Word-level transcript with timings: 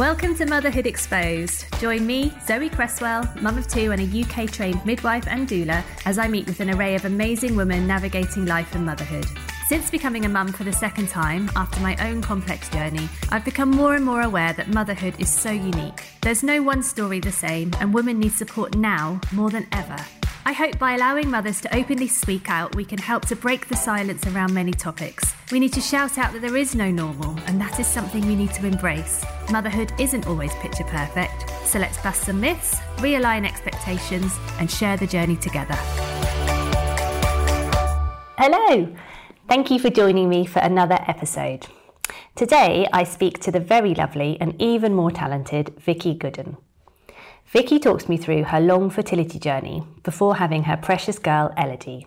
Welcome 0.00 0.34
to 0.36 0.46
Motherhood 0.46 0.86
Exposed. 0.86 1.66
Join 1.78 2.06
me, 2.06 2.32
Zoe 2.46 2.70
Cresswell, 2.70 3.28
mum 3.42 3.58
of 3.58 3.68
two 3.68 3.92
and 3.92 4.00
a 4.00 4.22
UK 4.22 4.50
trained 4.50 4.82
midwife 4.86 5.28
and 5.28 5.46
doula, 5.46 5.84
as 6.06 6.18
I 6.18 6.26
meet 6.26 6.46
with 6.46 6.60
an 6.60 6.70
array 6.70 6.94
of 6.94 7.04
amazing 7.04 7.54
women 7.54 7.86
navigating 7.86 8.46
life 8.46 8.74
and 8.74 8.86
motherhood. 8.86 9.26
Since 9.68 9.90
becoming 9.90 10.24
a 10.24 10.28
mum 10.30 10.52
for 10.52 10.64
the 10.64 10.72
second 10.72 11.10
time, 11.10 11.50
after 11.54 11.80
my 11.80 11.96
own 12.08 12.22
complex 12.22 12.70
journey, 12.70 13.10
I've 13.28 13.44
become 13.44 13.70
more 13.70 13.94
and 13.94 14.02
more 14.02 14.22
aware 14.22 14.54
that 14.54 14.72
motherhood 14.72 15.16
is 15.18 15.28
so 15.28 15.50
unique. 15.50 16.02
There's 16.22 16.42
no 16.42 16.62
one 16.62 16.82
story 16.82 17.20
the 17.20 17.30
same, 17.30 17.70
and 17.78 17.92
women 17.92 18.20
need 18.20 18.32
support 18.32 18.78
now 18.78 19.20
more 19.32 19.50
than 19.50 19.66
ever. 19.70 19.98
I 20.50 20.52
hope 20.52 20.80
by 20.80 20.94
allowing 20.94 21.30
mothers 21.30 21.60
to 21.60 21.72
openly 21.72 22.08
speak 22.08 22.50
out, 22.50 22.74
we 22.74 22.84
can 22.84 22.98
help 22.98 23.24
to 23.26 23.36
break 23.36 23.68
the 23.68 23.76
silence 23.76 24.26
around 24.26 24.52
many 24.52 24.72
topics. 24.72 25.32
We 25.52 25.60
need 25.60 25.72
to 25.74 25.80
shout 25.80 26.18
out 26.18 26.32
that 26.32 26.42
there 26.42 26.56
is 26.56 26.74
no 26.74 26.90
normal, 26.90 27.38
and 27.46 27.60
that 27.60 27.78
is 27.78 27.86
something 27.86 28.26
we 28.26 28.34
need 28.34 28.52
to 28.54 28.66
embrace. 28.66 29.24
Motherhood 29.52 29.92
isn't 30.00 30.26
always 30.26 30.52
picture 30.56 30.82
perfect, 30.82 31.48
so 31.64 31.78
let's 31.78 32.02
bust 32.02 32.24
some 32.24 32.40
myths, 32.40 32.80
realign 32.96 33.46
expectations, 33.46 34.36
and 34.58 34.68
share 34.68 34.96
the 34.96 35.06
journey 35.06 35.36
together. 35.36 35.76
Hello! 38.36 38.92
Thank 39.46 39.70
you 39.70 39.78
for 39.78 39.88
joining 39.88 40.28
me 40.28 40.46
for 40.46 40.58
another 40.58 40.98
episode. 41.06 41.68
Today, 42.34 42.88
I 42.92 43.04
speak 43.04 43.38
to 43.42 43.52
the 43.52 43.60
very 43.60 43.94
lovely 43.94 44.36
and 44.40 44.60
even 44.60 44.96
more 44.96 45.12
talented 45.12 45.76
Vicky 45.78 46.16
Gooden. 46.16 46.56
Vicky 47.52 47.80
talks 47.80 48.08
me 48.08 48.16
through 48.16 48.44
her 48.44 48.60
long 48.60 48.90
fertility 48.90 49.36
journey 49.40 49.82
before 50.04 50.36
having 50.36 50.62
her 50.62 50.76
precious 50.76 51.18
girl 51.18 51.52
Elodie, 51.58 52.06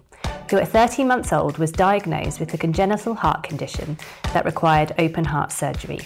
who 0.49 0.55
at 0.55 0.69
13 0.69 1.05
months 1.05 1.33
old 1.33 1.57
was 1.57 1.69
diagnosed 1.69 2.39
with 2.39 2.53
a 2.53 2.57
congenital 2.57 3.13
heart 3.13 3.43
condition 3.43 3.97
that 4.31 4.45
required 4.45 4.93
open 4.99 5.25
heart 5.25 5.51
surgery. 5.51 5.99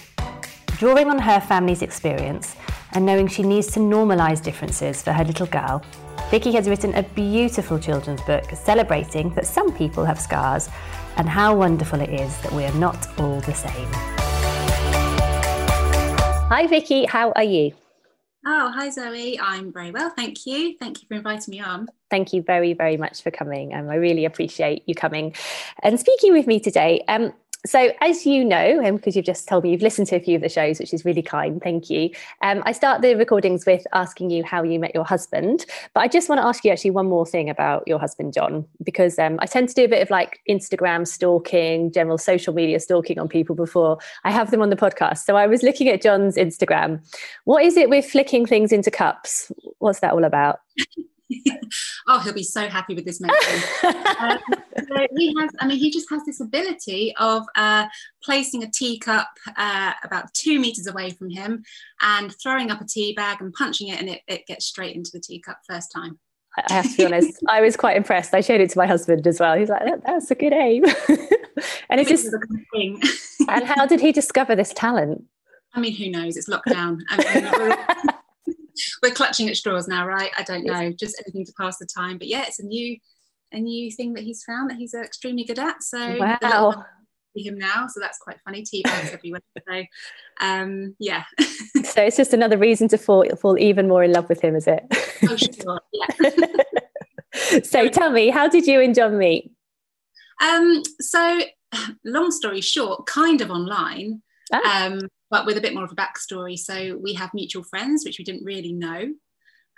Drawing 0.79 1.11
on 1.11 1.19
her 1.19 1.39
family's 1.39 1.83
experience 1.83 2.55
and 2.93 3.05
knowing 3.05 3.27
she 3.27 3.43
needs 3.43 3.67
to 3.73 3.79
normalise 3.79 4.44
differences 4.44 5.03
for 5.03 5.13
her 5.13 5.23
little 5.23 5.45
girl, 5.45 5.83
Vicky 6.31 6.51
has 6.53 6.67
written 6.67 6.95
a 6.95 7.03
beautiful 7.03 7.77
children's 7.77 8.23
book 8.23 8.49
celebrating 8.55 9.31
that 9.35 9.45
some 9.45 9.72
people 9.72 10.03
have 10.03 10.19
scars 10.19 10.67
and 11.17 11.29
how 11.29 11.55
wonderful 11.55 12.01
it 12.01 12.09
is 12.09 12.35
that 12.41 12.53
we 12.53 12.66
are 12.66 12.73
not 12.73 13.07
all 13.19 13.39
the 13.41 13.53
same. 13.53 13.88
Hi 16.49 16.66
Vicky, 16.67 17.05
how 17.05 17.33
are 17.33 17.44
you? 17.44 17.73
Oh, 18.45 18.71
hi 18.71 18.89
Zoe. 18.89 19.39
I'm 19.39 19.73
very 19.73 19.91
well, 19.91 20.09
thank 20.09 20.45
you. 20.45 20.77
Thank 20.80 21.02
you 21.02 21.07
for 21.07 21.16
inviting 21.16 21.52
me 21.52 21.59
on. 21.59 21.88
Thank 22.09 22.33
you 22.33 22.41
very, 22.41 22.73
very 22.73 22.95
much 22.95 23.21
for 23.21 23.31
coming. 23.31 23.73
Um, 23.73 23.89
I 23.89 23.95
really 23.95 24.25
appreciate 24.25 24.83
you 24.88 24.95
coming 24.95 25.35
and 25.83 25.99
speaking 25.99 26.33
with 26.33 26.47
me 26.47 26.59
today. 26.59 27.03
Um, 27.07 27.33
so, 27.67 27.91
as 28.01 28.25
you 28.25 28.45
know, 28.45 28.79
and 28.81 28.97
because 28.97 29.15
you've 29.15 29.25
just 29.25 29.47
told 29.47 29.63
me 29.63 29.71
you've 29.71 29.81
listened 29.81 30.07
to 30.07 30.15
a 30.15 30.19
few 30.19 30.35
of 30.35 30.41
the 30.41 30.49
shows, 30.49 30.79
which 30.79 30.93
is 30.93 31.03
really 31.03 31.21
kind, 31.21 31.61
thank 31.61 31.89
you. 31.89 32.09
Um, 32.41 32.63
I 32.65 32.71
start 32.71 33.01
the 33.01 33.15
recordings 33.15 33.65
with 33.65 33.85
asking 33.93 34.29
you 34.29 34.43
how 34.43 34.63
you 34.63 34.79
met 34.79 34.95
your 34.95 35.03
husband, 35.03 35.65
but 35.93 36.01
I 36.01 36.07
just 36.07 36.29
want 36.29 36.39
to 36.39 36.45
ask 36.45 36.63
you 36.63 36.71
actually 36.71 36.91
one 36.91 37.07
more 37.07 37.25
thing 37.25 37.49
about 37.49 37.88
your 37.88 37.99
husband, 37.99 38.33
John, 38.33 38.65
because 38.83 39.19
um, 39.19 39.38
I 39.39 39.45
tend 39.45 39.69
to 39.69 39.75
do 39.75 39.83
a 39.83 39.88
bit 39.88 40.01
of 40.01 40.09
like 40.09 40.39
Instagram 40.49 41.05
stalking, 41.05 41.91
general 41.91 42.17
social 42.17 42.53
media 42.53 42.79
stalking 42.79 43.19
on 43.19 43.27
people 43.27 43.55
before 43.55 43.97
I 44.23 44.31
have 44.31 44.51
them 44.51 44.61
on 44.61 44.69
the 44.69 44.75
podcast. 44.75 45.19
So, 45.25 45.35
I 45.35 45.47
was 45.47 45.61
looking 45.63 45.89
at 45.89 46.01
John's 46.01 46.35
Instagram. 46.35 47.05
What 47.43 47.63
is 47.63 47.75
it 47.75 47.89
with 47.89 48.09
flicking 48.09 48.45
things 48.45 48.71
into 48.71 48.89
cups? 48.89 49.51
What's 49.79 49.99
that 49.99 50.13
all 50.13 50.23
about? 50.23 50.59
oh, 52.08 52.20
he'll 52.20 52.33
be 52.33 52.44
so 52.44 52.67
happy 52.67 52.94
with 52.94 53.06
this 53.06 53.20
mention. 53.22 53.64
um, 54.20 54.39
so 54.50 55.08
he 55.16 55.36
has, 55.39 55.52
I 55.59 55.67
mean, 55.67 55.78
he 55.78 55.92
just 55.92 56.09
has 56.09 56.23
this 56.25 56.39
ability 56.39 57.14
of 57.17 57.44
uh, 57.56 57.88
placing 58.23 58.64
a 58.64 58.69
teacup 58.69 59.28
uh, 59.56 59.94
about 60.03 60.34
two 60.34 60.59
meters 60.59 60.88
away 60.88 61.11
from 61.11 61.30
him 61.30 61.64
and 62.02 62.34
throwing 62.42 62.72
up 62.72 62.81
a 62.81 62.86
tea 62.86 63.14
bag 63.14 63.42
and 63.42 63.53
punching 63.53 63.89
it, 63.89 64.00
and 64.00 64.09
it, 64.09 64.22
it 64.28 64.47
gets 64.47 64.66
straight 64.66 64.95
into 64.95 65.11
the 65.14 65.19
teacup 65.19 65.59
first 65.67 65.92
time. 65.92 66.19
I 66.58 66.73
have 66.73 66.92
to 66.92 66.97
be 66.97 67.06
honest, 67.06 67.44
I 67.47 67.62
was 67.62 67.78
quite 67.78 67.97
impressed. 67.97 68.34
I 68.34 68.41
showed 68.41 68.62
it 68.62 68.69
to 68.72 68.78
my 68.78 68.88
husband 68.88 69.28
as 69.28 69.40
well. 69.40 69.57
He's 69.57 69.69
like, 69.69 69.85
that, 69.85 70.03
"That's 70.06 70.31
a 70.31 70.35
good 70.35 70.53
aim." 70.53 70.85
and 71.90 72.00
it 72.00 72.07
just. 72.07 72.34
and 73.47 73.63
how 73.63 73.85
did 73.85 74.00
he 74.00 74.12
discover 74.12 74.56
this 74.56 74.74
talent? 74.74 75.24
I 75.74 75.80
mean, 75.80 75.96
who 75.96 76.09
knows? 76.09 76.35
It's 76.38 76.50
lockdown. 76.50 77.01
I 77.09 77.97
mean, 78.06 78.13
we're 79.07 79.16
clutching 79.16 79.47
at 79.50 79.56
straws 79.56 79.88
now, 79.88 80.06
right? 80.06 80.31
I 80.38 80.44
don't 80.44 80.66
know, 80.66 80.91
just 80.91 81.22
anything 81.25 81.45
to 81.45 81.53
pass 81.59 81.78
the 81.78 81.85
time. 81.85 82.18
But 82.18 82.28
yeah, 82.28 82.44
it's 82.47 82.59
a 82.59 82.66
new 82.66 82.97
a 83.53 83.59
new 83.59 83.90
thing 83.91 84.13
that 84.13 84.23
he's 84.23 84.44
found 84.44 84.69
that 84.69 84.78
he's 84.78 84.94
extremely 84.94 85.45
good 85.45 85.59
at. 85.59 85.81
So 85.81 86.18
wow. 86.18 86.84
him 87.35 87.57
now, 87.57 87.88
so 87.88 88.00
that's 88.00 88.18
quite 88.18 88.38
funny. 88.44 88.63
Tea 88.63 88.84
bags 88.84 89.13
everywhere. 89.13 89.41
So 89.68 89.84
um, 90.40 90.95
yeah. 90.97 91.23
so 91.84 92.01
it's 92.03 92.16
just 92.16 92.34
another 92.34 92.57
reason 92.57 92.88
to 92.90 92.97
fall 92.97 93.25
fall 93.35 93.57
even 93.57 93.88
more 93.90 94.03
in 94.03 94.13
love 94.13 94.29
with 94.29 94.41
him, 94.41 94.56
is 94.56 94.66
it? 94.66 94.85
oh 95.29 95.35
sure, 95.35 95.81
yeah. 95.94 97.62
so 97.63 97.89
tell 97.89 98.12
me, 98.12 98.29
how 98.29 98.47
did 98.47 98.66
you 98.66 98.79
and 98.79 98.95
John 98.95 99.18
meet? 99.18 99.51
Um, 100.41 100.84
so 101.01 101.41
long 102.06 102.31
story 102.31 102.62
short, 102.62 103.07
kind 103.07 103.41
of 103.41 103.51
online. 103.51 104.22
Ah. 104.53 104.85
Um, 104.85 105.01
but 105.29 105.45
with 105.45 105.57
a 105.57 105.61
bit 105.61 105.73
more 105.73 105.83
of 105.83 105.91
a 105.91 105.95
backstory. 105.95 106.57
So 106.57 106.97
we 107.01 107.13
have 107.13 107.33
mutual 107.33 107.63
friends, 107.63 108.03
which 108.05 108.17
we 108.17 108.25
didn't 108.25 108.45
really 108.45 108.73
know. 108.73 109.13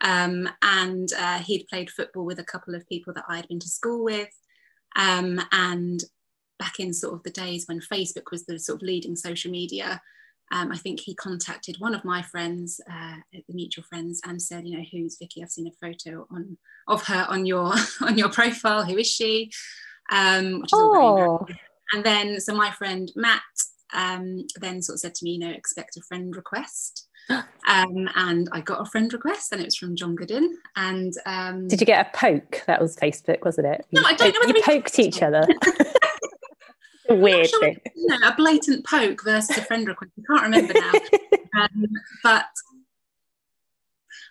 Um, 0.01 0.49
and 0.61 1.11
uh, 1.17 1.39
he'd 1.39 1.67
played 1.67 1.89
football 1.89 2.25
with 2.25 2.39
a 2.39 2.43
couple 2.43 2.75
of 2.75 2.87
people 2.87 3.13
that 3.13 3.25
I'd 3.27 3.47
been 3.47 3.59
to 3.59 3.67
school 3.67 4.03
with. 4.03 4.29
Um, 4.95 5.41
and 5.51 6.03
back 6.57 6.79
in 6.79 6.93
sort 6.93 7.13
of 7.13 7.23
the 7.23 7.29
days 7.29 7.65
when 7.67 7.79
Facebook 7.79 8.31
was 8.31 8.45
the 8.45 8.59
sort 8.59 8.77
of 8.77 8.87
leading 8.87 9.15
social 9.15 9.51
media, 9.51 10.01
um, 10.51 10.71
I 10.71 10.77
think 10.77 10.99
he 10.99 11.13
contacted 11.13 11.75
one 11.79 11.93
of 11.93 12.03
my 12.03 12.21
friends, 12.21 12.81
uh, 12.89 13.15
the 13.31 13.53
mutual 13.53 13.83
friends, 13.83 14.19
and 14.25 14.41
said, 14.41 14.67
you 14.67 14.77
know, 14.77 14.85
who's 14.91 15.17
Vicky? 15.19 15.43
I've 15.43 15.51
seen 15.51 15.67
a 15.67 15.85
photo 15.85 16.25
on 16.31 16.57
of 16.87 17.05
her 17.05 17.25
on 17.29 17.45
your 17.45 17.73
on 18.01 18.17
your 18.17 18.29
profile. 18.29 18.83
Who 18.83 18.97
is 18.97 19.07
she? 19.07 19.51
Um, 20.11 20.61
which 20.61 20.73
is 20.73 20.79
oh. 20.79 21.45
and 21.93 22.03
then 22.03 22.39
so 22.39 22.55
my 22.55 22.71
friend 22.71 23.11
Matt 23.15 23.41
um, 23.93 24.45
then 24.59 24.81
sort 24.81 24.95
of 24.95 24.99
said 24.99 25.15
to 25.15 25.25
me, 25.25 25.31
you 25.31 25.39
know, 25.39 25.49
expect 25.49 25.97
a 25.97 26.01
friend 26.01 26.35
request. 26.35 27.07
Um, 27.67 28.09
and 28.15 28.49
I 28.51 28.61
got 28.61 28.81
a 28.81 28.89
friend 28.89 29.13
request, 29.13 29.51
and 29.51 29.61
it 29.61 29.65
was 29.65 29.75
from 29.75 29.95
John 29.95 30.15
Gooden. 30.15 30.47
And 30.75 31.13
um, 31.27 31.67
did 31.67 31.79
you 31.79 31.85
get 31.85 32.07
a 32.07 32.17
poke? 32.17 32.63
That 32.65 32.81
was 32.81 32.95
Facebook, 32.95 33.45
wasn't 33.45 33.67
it? 33.67 33.85
No, 33.91 34.01
I 34.03 34.13
don't 34.13 34.33
know. 34.33 34.55
You 34.55 34.63
poked 34.63 34.97
each 34.97 35.21
other. 35.21 35.45
a 37.07 37.13
weird 37.15 37.47
sure, 37.47 37.59
thing. 37.59 37.79
You 37.93 38.07
know, 38.07 38.27
a 38.27 38.35
blatant 38.35 38.83
poke 38.87 39.23
versus 39.23 39.55
a 39.55 39.61
friend 39.61 39.87
request. 39.87 40.13
I 40.17 40.21
can't 40.27 40.43
remember 40.43 40.73
now. 40.73 40.91
um, 41.61 41.85
but 42.23 42.47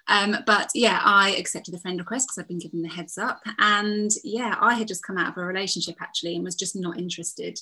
um, 0.08 0.36
but 0.46 0.70
yeah, 0.74 1.00
I 1.04 1.36
accepted 1.36 1.74
the 1.74 1.78
friend 1.78 2.00
request 2.00 2.26
because 2.26 2.38
I've 2.38 2.48
been 2.48 2.58
given 2.58 2.82
the 2.82 2.88
heads 2.88 3.18
up. 3.18 3.40
And 3.58 4.10
yeah, 4.24 4.56
I 4.60 4.74
had 4.74 4.88
just 4.88 5.04
come 5.04 5.18
out 5.18 5.28
of 5.28 5.36
a 5.36 5.46
relationship 5.46 5.96
actually 6.00 6.34
and 6.34 6.44
was 6.44 6.56
just 6.56 6.74
not 6.74 6.98
interested 6.98 7.60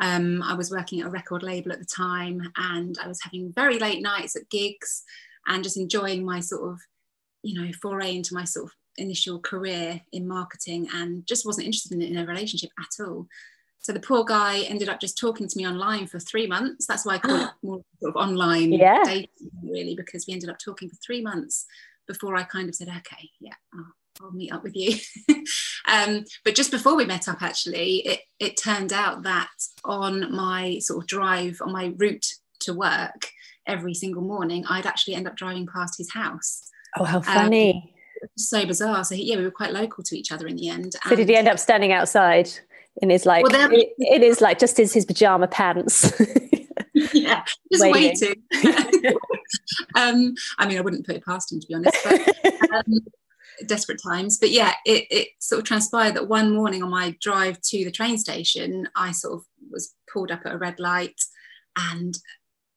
um, 0.00 0.42
I 0.42 0.54
was 0.54 0.70
working 0.70 1.00
at 1.00 1.06
a 1.06 1.10
record 1.10 1.42
label 1.42 1.72
at 1.72 1.78
the 1.78 1.84
time 1.84 2.42
and 2.56 2.96
I 3.02 3.08
was 3.08 3.22
having 3.22 3.52
very 3.52 3.78
late 3.78 4.02
nights 4.02 4.36
at 4.36 4.50
gigs 4.50 5.04
and 5.46 5.62
just 5.62 5.76
enjoying 5.76 6.24
my 6.24 6.40
sort 6.40 6.72
of, 6.72 6.80
you 7.42 7.60
know, 7.60 7.70
foray 7.80 8.16
into 8.16 8.34
my 8.34 8.44
sort 8.44 8.66
of 8.66 8.72
initial 8.96 9.40
career 9.40 10.00
in 10.12 10.26
marketing 10.26 10.88
and 10.94 11.26
just 11.26 11.46
wasn't 11.46 11.66
interested 11.66 11.92
in, 11.92 12.02
in 12.02 12.16
a 12.16 12.26
relationship 12.26 12.70
at 12.78 13.04
all. 13.04 13.26
So 13.80 13.92
the 13.92 14.00
poor 14.00 14.24
guy 14.24 14.60
ended 14.60 14.88
up 14.88 14.98
just 14.98 15.18
talking 15.18 15.46
to 15.46 15.58
me 15.58 15.66
online 15.66 16.06
for 16.06 16.18
three 16.18 16.46
months. 16.46 16.86
That's 16.86 17.04
why 17.04 17.16
I 17.16 17.18
call 17.18 17.36
it 17.36 17.50
more 17.62 17.82
sort 18.00 18.16
of 18.16 18.22
online 18.22 18.72
yeah. 18.72 19.02
dating, 19.04 19.28
really, 19.62 19.94
because 19.94 20.26
we 20.26 20.32
ended 20.32 20.48
up 20.48 20.58
talking 20.58 20.88
for 20.88 20.96
three 21.04 21.20
months 21.20 21.66
before 22.08 22.34
I 22.34 22.44
kind 22.44 22.68
of 22.68 22.74
said, 22.74 22.88
okay, 22.88 23.30
yeah, 23.40 23.54
I'll, 23.74 23.92
I'll 24.22 24.32
meet 24.32 24.52
up 24.52 24.62
with 24.62 24.76
you. 24.76 24.96
um, 25.88 26.24
but 26.44 26.54
just 26.54 26.70
before 26.70 26.96
we 26.96 27.04
met 27.04 27.28
up, 27.28 27.42
actually, 27.42 27.96
it, 28.06 28.20
it 28.38 28.56
turned 28.56 28.92
out 28.92 29.22
that 29.24 29.50
on 29.84 30.34
my 30.34 30.78
sort 30.78 31.02
of 31.02 31.08
drive, 31.08 31.58
on 31.60 31.72
my 31.72 31.92
route 31.96 32.26
to 32.60 32.74
work 32.74 33.28
every 33.66 33.94
single 33.94 34.22
morning, 34.22 34.64
I'd 34.68 34.86
actually 34.86 35.14
end 35.14 35.26
up 35.26 35.36
driving 35.36 35.66
past 35.66 35.98
his 35.98 36.12
house. 36.12 36.70
Oh, 36.96 37.04
how 37.04 37.20
funny. 37.20 37.92
Um, 38.22 38.28
so 38.36 38.64
bizarre. 38.64 39.04
So, 39.04 39.14
he, 39.14 39.24
yeah, 39.24 39.36
we 39.36 39.44
were 39.44 39.50
quite 39.50 39.72
local 39.72 40.04
to 40.04 40.16
each 40.16 40.30
other 40.30 40.46
in 40.46 40.56
the 40.56 40.68
end. 40.68 40.94
So, 41.08 41.16
did 41.16 41.28
he 41.28 41.36
end 41.36 41.48
up 41.48 41.58
standing 41.58 41.92
outside 41.92 42.50
in 43.02 43.10
his 43.10 43.26
like, 43.26 43.44
well, 43.44 43.72
it, 43.72 43.94
it 43.98 44.22
is 44.22 44.40
like 44.40 44.58
just 44.58 44.76
his, 44.76 44.92
his 44.92 45.04
pajama 45.04 45.48
pants? 45.48 46.12
yeah, 47.12 47.44
just 47.72 47.82
waiting. 47.82 48.34
waiting. 48.52 49.14
um, 49.96 50.34
I 50.58 50.66
mean, 50.68 50.78
I 50.78 50.80
wouldn't 50.80 51.04
put 51.04 51.16
it 51.16 51.24
past 51.24 51.52
him 51.52 51.60
to 51.60 51.66
be 51.66 51.74
honest. 51.74 51.96
But, 52.04 52.20
um, 52.72 52.98
desperate 53.66 54.00
times. 54.02 54.38
But 54.38 54.50
yeah, 54.50 54.74
it, 54.84 55.06
it 55.10 55.28
sort 55.38 55.60
of 55.60 55.64
transpired 55.64 56.14
that 56.14 56.28
one 56.28 56.54
morning 56.54 56.82
on 56.82 56.90
my 56.90 57.16
drive 57.20 57.60
to 57.62 57.84
the 57.84 57.90
train 57.90 58.18
station, 58.18 58.88
I 58.96 59.12
sort 59.12 59.34
of 59.34 59.44
was 59.70 59.94
pulled 60.12 60.30
up 60.30 60.42
at 60.44 60.54
a 60.54 60.58
red 60.58 60.80
light 60.80 61.20
and 61.76 62.18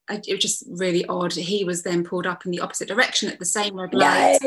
I, 0.09 0.21
it 0.27 0.33
was 0.33 0.41
just 0.41 0.63
really 0.69 1.06
odd. 1.06 1.33
He 1.33 1.63
was 1.63 1.83
then 1.83 2.03
pulled 2.03 2.27
up 2.27 2.45
in 2.45 2.51
the 2.51 2.62
opposite 2.62 2.88
direction 2.88 3.29
at 3.29 3.39
the 3.39 3.45
same 3.45 3.79
red 3.79 3.94
light. 3.94 4.39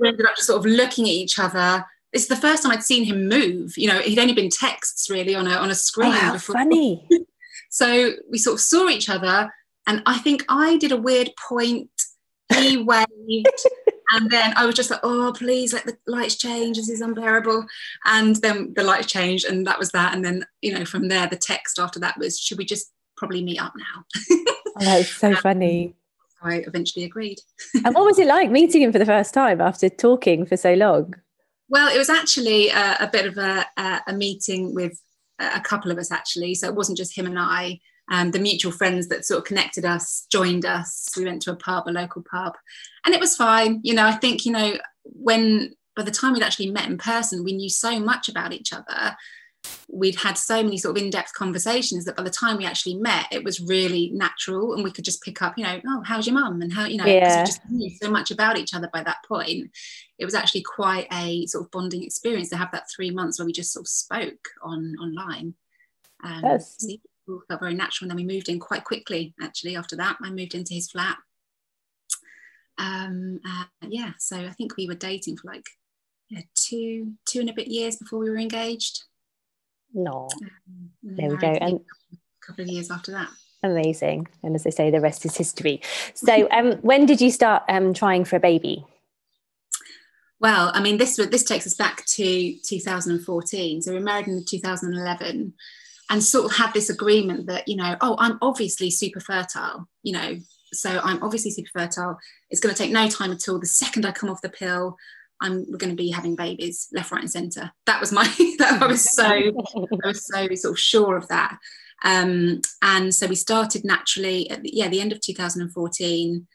We 0.00 0.08
ended 0.08 0.26
up 0.26 0.36
just 0.36 0.46
sort 0.46 0.58
of 0.58 0.66
looking 0.66 1.06
at 1.06 1.12
each 1.12 1.38
other. 1.38 1.84
It's 2.12 2.26
the 2.26 2.36
first 2.36 2.62
time 2.62 2.72
I'd 2.72 2.82
seen 2.82 3.04
him 3.04 3.28
move. 3.28 3.76
You 3.76 3.88
know, 3.88 3.98
he'd 3.98 4.18
only 4.18 4.34
been 4.34 4.50
texts 4.50 5.10
really 5.10 5.34
on 5.34 5.46
a 5.46 5.54
on 5.54 5.70
a 5.70 5.74
screen. 5.74 6.12
Oh, 6.14 6.32
before. 6.34 6.54
funny! 6.54 7.08
so 7.70 8.12
we 8.30 8.38
sort 8.38 8.54
of 8.54 8.60
saw 8.60 8.88
each 8.88 9.08
other, 9.08 9.52
and 9.86 10.02
I 10.06 10.18
think 10.18 10.44
I 10.48 10.76
did 10.76 10.92
a 10.92 10.96
weird 10.96 11.30
point. 11.48 11.90
He 12.52 12.76
waved, 12.82 13.46
and 14.10 14.30
then 14.30 14.52
I 14.56 14.66
was 14.66 14.74
just 14.74 14.90
like, 14.90 15.00
"Oh, 15.02 15.32
please 15.36 15.72
let 15.72 15.86
the 15.86 15.96
lights 16.06 16.36
change. 16.36 16.76
This 16.76 16.88
is 16.88 17.00
unbearable." 17.00 17.64
And 18.04 18.36
then 18.36 18.72
the 18.74 18.82
lights 18.82 19.06
changed, 19.06 19.44
and 19.44 19.66
that 19.66 19.78
was 19.78 19.90
that. 19.92 20.14
And 20.14 20.24
then 20.24 20.44
you 20.60 20.72
know, 20.72 20.84
from 20.84 21.08
there, 21.08 21.26
the 21.26 21.36
text 21.36 21.78
after 21.78 22.00
that 22.00 22.18
was, 22.18 22.38
"Should 22.38 22.58
we 22.58 22.64
just 22.64 22.92
probably 23.16 23.42
meet 23.42 23.60
up 23.60 23.72
now?" 23.76 24.04
oh, 24.30 24.72
that's 24.80 25.10
so 25.10 25.34
funny. 25.36 25.94
I 26.42 26.64
eventually 26.66 27.04
agreed. 27.04 27.38
and 27.84 27.94
what 27.94 28.04
was 28.04 28.18
it 28.18 28.26
like 28.26 28.50
meeting 28.50 28.82
him 28.82 28.92
for 28.92 28.98
the 28.98 29.06
first 29.06 29.32
time 29.32 29.60
after 29.60 29.88
talking 29.88 30.44
for 30.44 30.56
so 30.56 30.74
long? 30.74 31.14
Well, 31.68 31.88
it 31.88 31.98
was 31.98 32.10
actually 32.10 32.68
a, 32.68 32.96
a 33.00 33.08
bit 33.10 33.26
of 33.26 33.38
a, 33.38 33.64
a, 33.78 34.12
meeting 34.12 34.74
with 34.74 35.00
a 35.38 35.60
couple 35.60 35.90
of 35.90 35.98
us, 35.98 36.10
actually. 36.10 36.54
So 36.54 36.66
it 36.66 36.74
wasn't 36.74 36.98
just 36.98 37.16
him 37.16 37.26
and 37.26 37.38
I. 37.38 37.80
Um, 38.10 38.32
the 38.32 38.38
mutual 38.38 38.72
friends 38.72 39.08
that 39.08 39.24
sort 39.24 39.38
of 39.38 39.44
connected 39.44 39.84
us 39.84 40.26
joined 40.30 40.66
us. 40.66 41.08
We 41.16 41.24
went 41.24 41.42
to 41.42 41.52
a 41.52 41.56
pub, 41.56 41.84
a 41.86 41.92
local 41.92 42.22
pub, 42.22 42.54
and 43.04 43.14
it 43.14 43.20
was 43.20 43.36
fine. 43.36 43.80
You 43.82 43.94
know, 43.94 44.06
I 44.06 44.12
think, 44.12 44.44
you 44.44 44.52
know, 44.52 44.76
when 45.04 45.74
by 45.94 46.02
the 46.02 46.10
time 46.10 46.32
we'd 46.32 46.42
actually 46.42 46.70
met 46.70 46.88
in 46.88 46.98
person, 46.98 47.44
we 47.44 47.52
knew 47.52 47.68
so 47.68 48.00
much 48.00 48.28
about 48.28 48.52
each 48.52 48.72
other 48.72 49.16
we'd 49.88 50.16
had 50.16 50.36
so 50.36 50.62
many 50.62 50.76
sort 50.76 50.96
of 50.96 51.02
in-depth 51.02 51.34
conversations 51.34 52.04
that 52.04 52.16
by 52.16 52.22
the 52.22 52.30
time 52.30 52.56
we 52.56 52.64
actually 52.64 52.94
met 52.94 53.26
it 53.30 53.44
was 53.44 53.60
really 53.60 54.10
natural 54.12 54.74
and 54.74 54.82
we 54.82 54.90
could 54.90 55.04
just 55.04 55.22
pick 55.22 55.40
up 55.42 55.54
you 55.56 55.64
know 55.64 55.80
oh 55.86 56.02
how's 56.04 56.26
your 56.26 56.34
mum 56.34 56.60
and 56.62 56.72
how 56.72 56.86
you 56.86 56.96
know 56.96 57.04
yeah. 57.04 57.40
we 57.40 57.46
just 57.46 57.60
knew 57.70 57.90
so 57.90 58.10
much 58.10 58.30
about 58.30 58.58
each 58.58 58.74
other 58.74 58.88
by 58.92 59.02
that 59.02 59.18
point 59.26 59.70
it 60.18 60.24
was 60.24 60.34
actually 60.34 60.62
quite 60.62 61.06
a 61.12 61.46
sort 61.46 61.64
of 61.64 61.70
bonding 61.70 62.02
experience 62.02 62.48
to 62.48 62.56
have 62.56 62.70
that 62.72 62.88
three 62.94 63.10
months 63.10 63.38
where 63.38 63.46
we 63.46 63.52
just 63.52 63.72
sort 63.72 63.84
of 63.84 63.88
spoke 63.88 64.48
on 64.62 64.94
online 65.00 65.54
um, 66.24 66.40
yes. 66.42 66.84
So 67.26 67.42
felt 67.48 67.60
very 67.60 67.74
natural 67.74 68.10
and 68.10 68.18
then 68.18 68.26
we 68.26 68.34
moved 68.34 68.48
in 68.48 68.58
quite 68.58 68.84
quickly 68.84 69.34
actually 69.40 69.76
after 69.76 69.96
that 69.96 70.16
I 70.22 70.30
moved 70.30 70.54
into 70.54 70.74
his 70.74 70.90
flat 70.90 71.16
um, 72.78 73.40
uh, 73.46 73.64
yeah 73.88 74.12
so 74.18 74.36
I 74.36 74.50
think 74.50 74.76
we 74.76 74.88
were 74.88 74.94
dating 74.94 75.36
for 75.36 75.52
like 75.52 75.66
yeah, 76.28 76.40
two 76.54 77.12
two 77.28 77.40
and 77.40 77.50
a 77.50 77.54
bit 77.54 77.68
years 77.68 77.96
before 77.96 78.18
we 78.18 78.30
were 78.30 78.38
engaged 78.38 79.04
no. 79.94 80.28
Um, 80.42 80.90
there 81.02 81.30
we 81.30 81.36
go. 81.36 81.48
And 81.48 81.80
a 82.12 82.46
couple 82.46 82.64
of 82.64 82.68
years 82.68 82.90
after 82.90 83.12
that. 83.12 83.28
Amazing. 83.62 84.28
And 84.42 84.54
as 84.54 84.64
they 84.64 84.70
say, 84.70 84.90
the 84.90 85.00
rest 85.00 85.24
is 85.24 85.36
history. 85.36 85.80
So 86.14 86.48
um, 86.50 86.72
when 86.78 87.06
did 87.06 87.20
you 87.20 87.30
start 87.30 87.62
um, 87.68 87.94
trying 87.94 88.24
for 88.24 88.36
a 88.36 88.40
baby? 88.40 88.84
Well, 90.40 90.72
I 90.74 90.80
mean, 90.80 90.98
this 90.98 91.16
this 91.16 91.44
takes 91.44 91.66
us 91.66 91.74
back 91.74 92.04
to 92.04 92.56
2014. 92.64 93.82
So 93.82 93.92
we 93.92 93.98
were 93.98 94.04
married 94.04 94.26
in 94.26 94.44
2011 94.44 95.54
and 96.12 96.22
sort 96.22 96.44
of 96.44 96.52
had 96.54 96.74
this 96.74 96.90
agreement 96.90 97.46
that, 97.46 97.66
you 97.66 97.74
know, 97.74 97.96
oh, 98.02 98.16
I'm 98.18 98.36
obviously 98.42 98.90
super 98.90 99.18
fertile, 99.18 99.88
you 100.02 100.12
know, 100.12 100.36
so 100.74 101.00
I'm 101.02 101.22
obviously 101.22 101.50
super 101.50 101.70
fertile. 101.72 102.18
It's 102.50 102.60
going 102.60 102.74
to 102.74 102.78
take 102.78 102.92
no 102.92 103.08
time 103.08 103.32
at 103.32 103.48
all. 103.48 103.58
The 103.58 103.64
second 103.64 104.04
I 104.04 104.12
come 104.12 104.28
off 104.28 104.42
the 104.42 104.50
pill, 104.50 104.98
I'm 105.40 105.64
we're 105.70 105.78
going 105.78 105.88
to 105.88 105.96
be 105.96 106.10
having 106.10 106.36
babies 106.36 106.88
left, 106.92 107.12
right, 107.12 107.22
and 107.22 107.30
centre. 107.30 107.72
That 107.86 107.98
was 107.98 108.12
my 108.12 108.24
that 108.58 108.78
I 108.82 108.86
was 108.86 109.10
so 109.10 109.24
I 109.24 110.06
was 110.06 110.26
so 110.26 110.46
sort 110.54 110.72
of 110.72 110.78
sure 110.78 111.16
of 111.16 111.28
that. 111.28 111.56
Um, 112.04 112.60
and 112.82 113.14
so 113.14 113.26
we 113.26 113.34
started 113.34 113.82
naturally 113.82 114.50
at 114.50 114.62
the, 114.62 114.70
yeah 114.70 114.88
the 114.88 115.00
end 115.00 115.12
of 115.12 115.20
2014. 115.22 116.46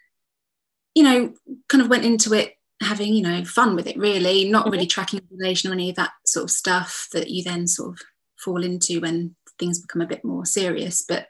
You 0.94 1.04
know, 1.04 1.33
kind 1.68 1.81
of 1.81 1.89
went 1.89 2.06
into 2.06 2.33
it 2.33 2.54
having 2.83 3.15
you 3.15 3.24
know 3.24 3.44
fun 3.44 3.75
with 3.75 3.88
it 3.88 3.98
really, 3.98 4.48
not 4.48 4.69
really 4.69 4.86
tracking 4.86 5.19
ovulation 5.33 5.71
or 5.71 5.74
any 5.74 5.89
of 5.89 5.95
that 5.95 6.12
sort 6.27 6.44
of 6.44 6.51
stuff 6.51 7.07
that 7.12 7.31
you 7.31 7.44
then 7.44 7.65
sort 7.65 7.94
of 7.94 8.00
fall 8.38 8.63
into 8.63 9.01
when 9.01 9.36
things 9.59 9.80
become 9.80 10.01
a 10.01 10.07
bit 10.07 10.24
more 10.24 10.45
serious. 10.45 11.04
But 11.07 11.27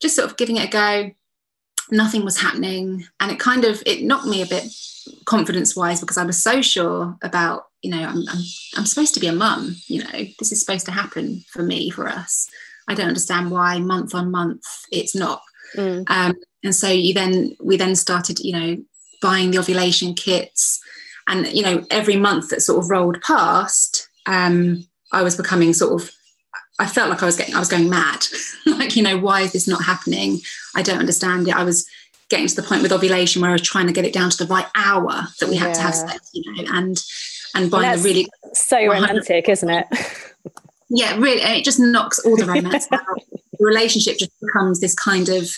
just 0.00 0.16
sort 0.16 0.30
of 0.30 0.36
giving 0.36 0.56
it 0.56 0.68
a 0.68 0.70
go. 0.70 1.10
Nothing 1.90 2.24
was 2.24 2.40
happening, 2.40 3.04
and 3.18 3.30
it 3.30 3.38
kind 3.38 3.64
of 3.64 3.82
it 3.86 4.02
knocked 4.02 4.26
me 4.26 4.42
a 4.42 4.46
bit 4.46 4.64
confidence 5.24 5.76
wise 5.76 6.00
because 6.00 6.18
I 6.18 6.24
was 6.24 6.42
so 6.42 6.60
sure 6.62 7.16
about 7.22 7.64
you 7.82 7.90
know 7.90 8.02
I'm, 8.02 8.28
I'm 8.28 8.42
I'm 8.76 8.86
supposed 8.86 9.14
to 9.14 9.20
be 9.20 9.26
a 9.26 9.32
mum 9.32 9.76
you 9.86 10.02
know 10.02 10.24
this 10.38 10.52
is 10.52 10.60
supposed 10.60 10.86
to 10.86 10.92
happen 10.92 11.44
for 11.48 11.62
me 11.62 11.90
for 11.90 12.08
us 12.08 12.48
I 12.88 12.94
don't 12.94 13.08
understand 13.08 13.50
why 13.50 13.78
month 13.78 14.14
on 14.14 14.30
month 14.30 14.64
it's 14.90 15.14
not 15.14 15.42
mm. 15.74 16.04
um, 16.08 16.34
and 16.62 16.74
so 16.74 16.88
you 16.88 17.14
then 17.14 17.56
we 17.60 17.76
then 17.76 17.94
started 17.94 18.40
you 18.40 18.52
know 18.52 18.76
buying 19.22 19.50
the 19.50 19.58
ovulation 19.58 20.14
kits 20.14 20.80
and 21.26 21.46
you 21.48 21.62
know 21.62 21.84
every 21.90 22.16
month 22.16 22.50
that 22.50 22.62
sort 22.62 22.82
of 22.82 22.90
rolled 22.90 23.20
past 23.22 24.08
um, 24.26 24.84
I 25.12 25.22
was 25.22 25.36
becoming 25.36 25.72
sort 25.72 26.00
of 26.00 26.10
I 26.78 26.86
felt 26.86 27.10
like 27.10 27.22
I 27.22 27.26
was 27.26 27.36
getting 27.36 27.54
I 27.54 27.58
was 27.58 27.68
going 27.68 27.88
mad 27.90 28.26
like 28.66 28.96
you 28.96 29.02
know 29.02 29.18
why 29.18 29.42
is 29.42 29.52
this 29.52 29.68
not 29.68 29.84
happening 29.84 30.40
I 30.74 30.82
don't 30.82 30.98
understand 30.98 31.48
it 31.48 31.56
I 31.56 31.64
was 31.64 31.88
getting 32.28 32.46
to 32.46 32.56
the 32.56 32.62
point 32.62 32.82
with 32.82 32.92
ovulation 32.92 33.42
where 33.42 33.50
I 33.50 33.54
was 33.54 33.62
trying 33.62 33.86
to 33.86 33.92
get 33.92 34.04
it 34.04 34.12
down 34.12 34.30
to 34.30 34.36
the 34.36 34.52
right 34.52 34.66
hour 34.74 35.26
that 35.40 35.48
we 35.48 35.56
had 35.56 35.68
yeah. 35.68 35.74
to 35.74 35.80
have 35.80 35.94
sex, 35.94 36.30
you 36.32 36.52
know, 36.52 36.64
and 36.72 37.02
and 37.54 37.70
buying 37.70 37.96
the 37.96 38.02
really 38.02 38.28
so 38.52 38.78
romantic, 38.86 39.48
isn't 39.48 39.70
it? 39.70 39.86
yeah, 40.90 41.16
really, 41.16 41.40
it 41.40 41.64
just 41.64 41.80
knocks 41.80 42.18
all 42.20 42.36
the 42.36 42.46
romance 42.46 42.86
out. 42.92 43.02
The 43.58 43.64
relationship 43.66 44.18
just 44.18 44.30
becomes 44.40 44.78
this 44.78 44.94
kind 44.94 45.28
of 45.28 45.50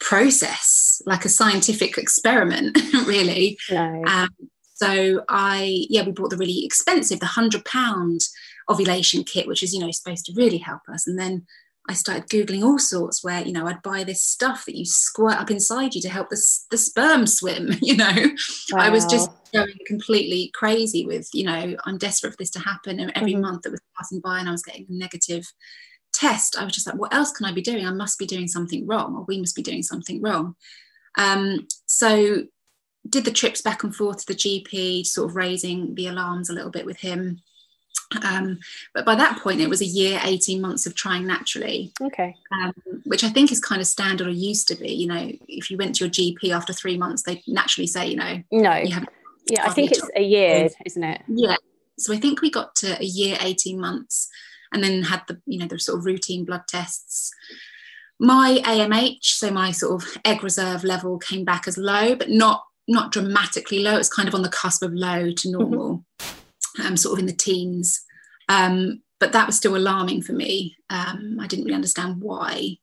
process, 0.00 1.02
like 1.04 1.26
a 1.26 1.28
scientific 1.28 1.98
experiment, 1.98 2.78
really. 3.06 3.58
No. 3.70 4.02
Um, 4.06 4.30
so 4.72 5.22
I, 5.28 5.84
yeah, 5.90 6.06
we 6.06 6.12
bought 6.12 6.30
the 6.30 6.38
really 6.38 6.64
expensive, 6.64 7.20
the 7.20 7.26
hundred 7.26 7.66
pound 7.66 8.22
ovulation 8.68 9.24
kit, 9.24 9.46
which 9.46 9.62
is 9.62 9.72
you 9.72 9.80
know 9.80 9.90
supposed 9.90 10.26
to 10.26 10.34
really 10.34 10.58
help 10.58 10.82
us, 10.88 11.06
and 11.06 11.18
then 11.18 11.46
I 11.88 11.94
started 11.94 12.28
Googling 12.28 12.64
all 12.64 12.78
sorts 12.78 13.22
where, 13.22 13.42
you 13.42 13.52
know, 13.52 13.66
I'd 13.66 13.82
buy 13.82 14.02
this 14.02 14.24
stuff 14.24 14.64
that 14.64 14.76
you 14.76 14.84
squirt 14.84 15.36
up 15.36 15.50
inside 15.50 15.94
you 15.94 16.00
to 16.02 16.08
help 16.08 16.30
the, 16.30 16.42
the 16.70 16.78
sperm 16.78 17.26
swim, 17.26 17.70
you 17.80 17.96
know. 17.96 18.14
Wow. 18.72 18.80
I 18.80 18.90
was 18.90 19.06
just 19.06 19.30
going 19.52 19.72
completely 19.86 20.50
crazy 20.54 21.06
with, 21.06 21.28
you 21.32 21.44
know, 21.44 21.76
I'm 21.84 21.98
desperate 21.98 22.32
for 22.32 22.36
this 22.38 22.50
to 22.50 22.60
happen. 22.60 22.98
And 22.98 23.12
every 23.14 23.32
mm-hmm. 23.32 23.42
month 23.42 23.62
that 23.62 23.70
was 23.70 23.80
passing 23.96 24.20
by 24.20 24.40
and 24.40 24.48
I 24.48 24.52
was 24.52 24.62
getting 24.62 24.86
a 24.88 24.92
negative 24.92 25.46
test, 26.12 26.56
I 26.58 26.64
was 26.64 26.74
just 26.74 26.86
like, 26.86 26.96
what 26.96 27.14
else 27.14 27.30
can 27.30 27.46
I 27.46 27.52
be 27.52 27.62
doing? 27.62 27.86
I 27.86 27.92
must 27.92 28.18
be 28.18 28.26
doing 28.26 28.48
something 28.48 28.86
wrong, 28.86 29.14
or 29.14 29.24
we 29.28 29.38
must 29.38 29.54
be 29.54 29.62
doing 29.62 29.82
something 29.82 30.20
wrong. 30.20 30.56
Um, 31.18 31.66
so 31.86 32.44
did 33.08 33.24
the 33.24 33.30
trips 33.30 33.62
back 33.62 33.84
and 33.84 33.94
forth 33.94 34.18
to 34.18 34.32
the 34.32 34.38
GP, 34.38 35.06
sort 35.06 35.30
of 35.30 35.36
raising 35.36 35.94
the 35.94 36.08
alarms 36.08 36.50
a 36.50 36.52
little 36.52 36.70
bit 36.70 36.86
with 36.86 36.98
him. 36.98 37.40
Um, 38.24 38.58
but 38.94 39.04
by 39.04 39.14
that 39.14 39.40
point, 39.40 39.60
it 39.60 39.68
was 39.68 39.80
a 39.80 39.86
year, 39.86 40.20
18 40.22 40.60
months 40.60 40.86
of 40.86 40.94
trying 40.94 41.26
naturally. 41.26 41.92
Okay. 42.00 42.36
Um, 42.52 42.72
which 43.04 43.24
I 43.24 43.28
think 43.28 43.50
is 43.50 43.60
kind 43.60 43.80
of 43.80 43.86
standard 43.86 44.26
or 44.26 44.30
used 44.30 44.68
to 44.68 44.74
be. 44.74 44.92
You 44.92 45.08
know, 45.08 45.32
if 45.48 45.70
you 45.70 45.76
went 45.76 45.96
to 45.96 46.04
your 46.04 46.12
GP 46.12 46.54
after 46.54 46.72
three 46.72 46.96
months, 46.96 47.22
they 47.22 47.42
naturally 47.46 47.86
say, 47.86 48.06
you 48.06 48.16
know, 48.16 48.42
no. 48.50 48.76
You 48.76 48.96
yeah, 49.48 49.64
I 49.64 49.72
think 49.72 49.92
it's 49.92 50.08
a 50.16 50.22
year, 50.22 50.68
isn't 50.84 51.04
it? 51.04 51.22
Yeah. 51.28 51.56
So 51.98 52.12
I 52.12 52.18
think 52.18 52.42
we 52.42 52.50
got 52.50 52.74
to 52.76 53.00
a 53.00 53.04
year, 53.04 53.38
18 53.40 53.80
months, 53.80 54.28
and 54.72 54.82
then 54.82 55.02
had 55.02 55.22
the, 55.28 55.40
you 55.46 55.58
know, 55.58 55.66
the 55.66 55.78
sort 55.78 55.98
of 55.98 56.04
routine 56.04 56.44
blood 56.44 56.62
tests. 56.68 57.32
My 58.18 58.60
AMH, 58.64 59.24
so 59.24 59.50
my 59.50 59.70
sort 59.70 60.02
of 60.02 60.18
egg 60.24 60.42
reserve 60.42 60.84
level 60.84 61.18
came 61.18 61.44
back 61.44 61.68
as 61.68 61.78
low, 61.78 62.14
but 62.14 62.30
not 62.30 62.64
not 62.88 63.10
dramatically 63.10 63.80
low. 63.80 63.96
It's 63.96 64.08
kind 64.12 64.28
of 64.28 64.34
on 64.34 64.42
the 64.42 64.48
cusp 64.48 64.82
of 64.82 64.92
low 64.92 65.32
to 65.32 65.50
normal. 65.50 66.04
Mm-hmm 66.18 66.40
um, 66.84 66.96
sort 66.96 67.14
of 67.14 67.20
in 67.20 67.26
the 67.26 67.32
teens. 67.32 68.04
Um, 68.48 69.02
but 69.18 69.32
that 69.32 69.46
was 69.46 69.56
still 69.56 69.76
alarming 69.76 70.22
for 70.22 70.32
me. 70.32 70.76
Um, 70.90 71.38
I 71.40 71.46
didn't 71.46 71.64
really 71.64 71.74
understand 71.74 72.20
why. 72.20 72.76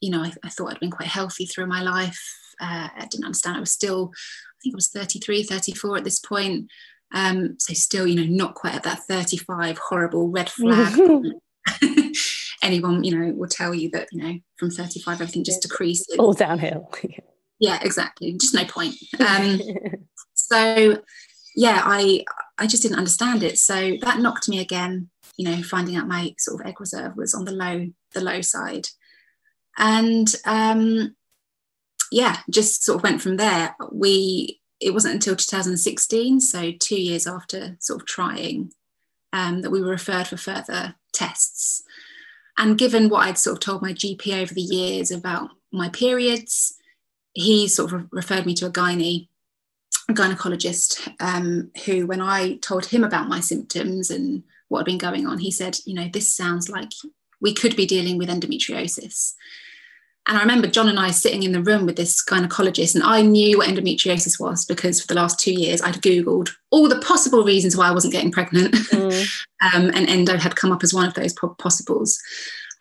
You 0.00 0.10
know, 0.10 0.22
I, 0.22 0.32
I, 0.42 0.48
thought 0.48 0.72
I'd 0.72 0.80
been 0.80 0.90
quite 0.90 1.08
healthy 1.08 1.46
through 1.46 1.66
my 1.66 1.82
life. 1.82 2.22
Uh, 2.60 2.88
I 2.96 3.06
didn't 3.10 3.24
understand. 3.24 3.56
I 3.56 3.60
was 3.60 3.72
still, 3.72 4.12
I 4.14 4.56
think 4.62 4.74
I 4.74 4.76
was 4.76 4.88
33, 4.88 5.42
34 5.42 5.98
at 5.98 6.04
this 6.04 6.20
point. 6.20 6.70
Um, 7.12 7.56
so 7.58 7.74
still, 7.74 8.06
you 8.06 8.14
know, 8.14 8.44
not 8.44 8.54
quite 8.54 8.74
at 8.74 8.84
that 8.84 9.00
35 9.00 9.78
horrible 9.78 10.28
red 10.28 10.48
flag. 10.48 10.98
Anyone, 12.62 13.04
you 13.04 13.18
know, 13.18 13.32
will 13.34 13.48
tell 13.48 13.74
you 13.74 13.90
that, 13.90 14.08
you 14.12 14.22
know, 14.22 14.38
from 14.56 14.70
35, 14.70 15.20
everything 15.20 15.44
just 15.44 15.62
decreases. 15.62 16.16
All 16.18 16.32
downhill. 16.32 16.92
yeah, 17.58 17.78
exactly. 17.82 18.32
Just 18.34 18.54
no 18.54 18.64
point. 18.64 18.94
Um, 19.18 19.60
so 20.34 21.02
yeah, 21.56 21.82
I 21.84 22.24
I 22.58 22.66
just 22.66 22.82
didn't 22.82 22.98
understand 22.98 23.42
it. 23.42 23.58
So 23.58 23.96
that 24.02 24.20
knocked 24.20 24.48
me 24.48 24.60
again. 24.60 25.10
You 25.36 25.50
know, 25.50 25.62
finding 25.62 25.96
out 25.96 26.08
my 26.08 26.34
sort 26.38 26.60
of 26.60 26.66
egg 26.66 26.80
reserve 26.80 27.16
was 27.16 27.34
on 27.34 27.44
the 27.44 27.52
low 27.52 27.88
the 28.12 28.20
low 28.20 28.40
side, 28.40 28.88
and 29.78 30.28
um, 30.44 31.14
yeah, 32.12 32.38
just 32.50 32.84
sort 32.84 32.96
of 32.96 33.02
went 33.02 33.22
from 33.22 33.36
there. 33.36 33.74
We 33.92 34.60
it 34.80 34.94
wasn't 34.94 35.14
until 35.14 35.36
2016, 35.36 36.40
so 36.40 36.72
two 36.78 37.00
years 37.00 37.26
after 37.26 37.76
sort 37.80 38.00
of 38.00 38.06
trying, 38.06 38.72
um, 39.32 39.60
that 39.60 39.70
we 39.70 39.82
were 39.82 39.90
referred 39.90 40.26
for 40.26 40.38
further 40.38 40.94
tests. 41.12 41.82
And 42.56 42.78
given 42.78 43.08
what 43.08 43.26
I'd 43.26 43.38
sort 43.38 43.56
of 43.56 43.60
told 43.60 43.82
my 43.82 43.92
GP 43.92 44.42
over 44.42 44.54
the 44.54 44.60
years 44.60 45.10
about 45.10 45.50
my 45.72 45.88
periods, 45.90 46.76
he 47.32 47.68
sort 47.68 47.92
of 47.92 48.06
referred 48.10 48.46
me 48.46 48.54
to 48.54 48.66
a 48.66 48.70
gynae 48.70 49.28
gynecologist 50.10 51.08
um, 51.20 51.70
who, 51.84 52.06
when 52.06 52.20
I 52.20 52.56
told 52.56 52.86
him 52.86 53.04
about 53.04 53.28
my 53.28 53.40
symptoms 53.40 54.10
and 54.10 54.42
what 54.68 54.80
had 54.80 54.86
been 54.86 54.98
going 54.98 55.26
on, 55.26 55.38
he 55.38 55.50
said, 55.50 55.78
You 55.84 55.94
know, 55.94 56.08
this 56.12 56.32
sounds 56.32 56.68
like 56.68 56.92
we 57.40 57.54
could 57.54 57.76
be 57.76 57.86
dealing 57.86 58.18
with 58.18 58.28
endometriosis. 58.28 59.34
And 60.26 60.36
I 60.36 60.42
remember 60.42 60.68
John 60.68 60.88
and 60.88 61.00
I 61.00 61.10
sitting 61.10 61.42
in 61.42 61.52
the 61.52 61.62
room 61.62 61.86
with 61.86 61.96
this 61.96 62.24
gynecologist, 62.24 62.94
and 62.94 63.02
I 63.02 63.22
knew 63.22 63.58
what 63.58 63.68
endometriosis 63.68 64.38
was 64.38 64.64
because 64.64 65.00
for 65.00 65.06
the 65.08 65.14
last 65.14 65.40
two 65.40 65.52
years 65.52 65.82
I'd 65.82 66.02
Googled 66.02 66.50
all 66.70 66.88
the 66.88 67.00
possible 67.00 67.42
reasons 67.42 67.76
why 67.76 67.88
I 67.88 67.92
wasn't 67.92 68.12
getting 68.12 68.30
pregnant. 68.30 68.74
Mm. 68.74 69.44
um, 69.74 69.90
and 69.94 70.08
endo 70.08 70.36
had 70.36 70.56
come 70.56 70.72
up 70.72 70.82
as 70.82 70.94
one 70.94 71.06
of 71.06 71.14
those 71.14 71.34
possibles. 71.58 72.20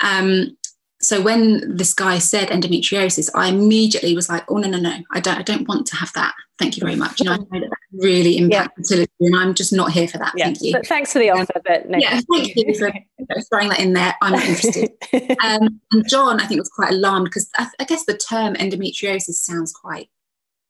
Um, 0.01 0.57
so 1.01 1.21
when 1.21 1.77
this 1.77 1.93
guy 1.93 2.19
said 2.19 2.49
endometriosis, 2.49 3.29
I 3.33 3.47
immediately 3.47 4.15
was 4.15 4.27
like, 4.27 4.43
oh 4.49 4.57
no, 4.57 4.69
no, 4.69 4.79
no, 4.79 4.97
I 5.11 5.19
don't 5.21 5.37
I 5.37 5.43
don't 5.43 5.67
want 5.67 5.87
to 5.87 5.95
have 5.95 6.11
that. 6.13 6.33
Thank 6.57 6.75
you 6.75 6.81
very 6.81 6.97
much. 6.97 7.21
You 7.21 7.25
know, 7.25 7.33
I 7.33 7.37
know 7.37 7.47
that, 7.51 7.69
that 7.69 7.77
really 7.93 8.37
impacts 8.37 8.91
yeah. 8.91 8.97
fertility 8.97 9.13
and 9.21 9.35
I'm 9.35 9.53
just 9.53 9.71
not 9.71 9.93
here 9.93 10.09
for 10.09 10.17
that. 10.17 10.33
Yeah. 10.35 10.45
Thank 10.45 10.61
you. 10.61 10.73
But 10.73 10.87
thanks 10.87 11.13
for 11.13 11.19
the 11.19 11.29
offer, 11.29 11.61
but 11.65 11.89
no. 11.89 11.97
Yeah, 11.97 12.19
thank 12.29 12.53
you 12.53 12.77
for 12.77 12.91
throwing 13.49 13.69
that 13.69 13.79
in 13.79 13.93
there. 13.93 14.13
I'm 14.21 14.33
interested. 14.33 14.91
um, 15.45 15.79
and 15.93 16.09
John, 16.09 16.41
I 16.41 16.47
think, 16.47 16.59
was 16.59 16.69
quite 16.69 16.91
alarmed 16.91 17.25
because 17.25 17.49
I, 17.57 17.67
I, 17.79 17.85
guess 17.85 18.03
the 18.03 18.17
term 18.17 18.55
endometriosis 18.55 19.35
sounds 19.35 19.71
quite, 19.71 20.09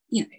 you 0.09 0.23
know, 0.23 0.29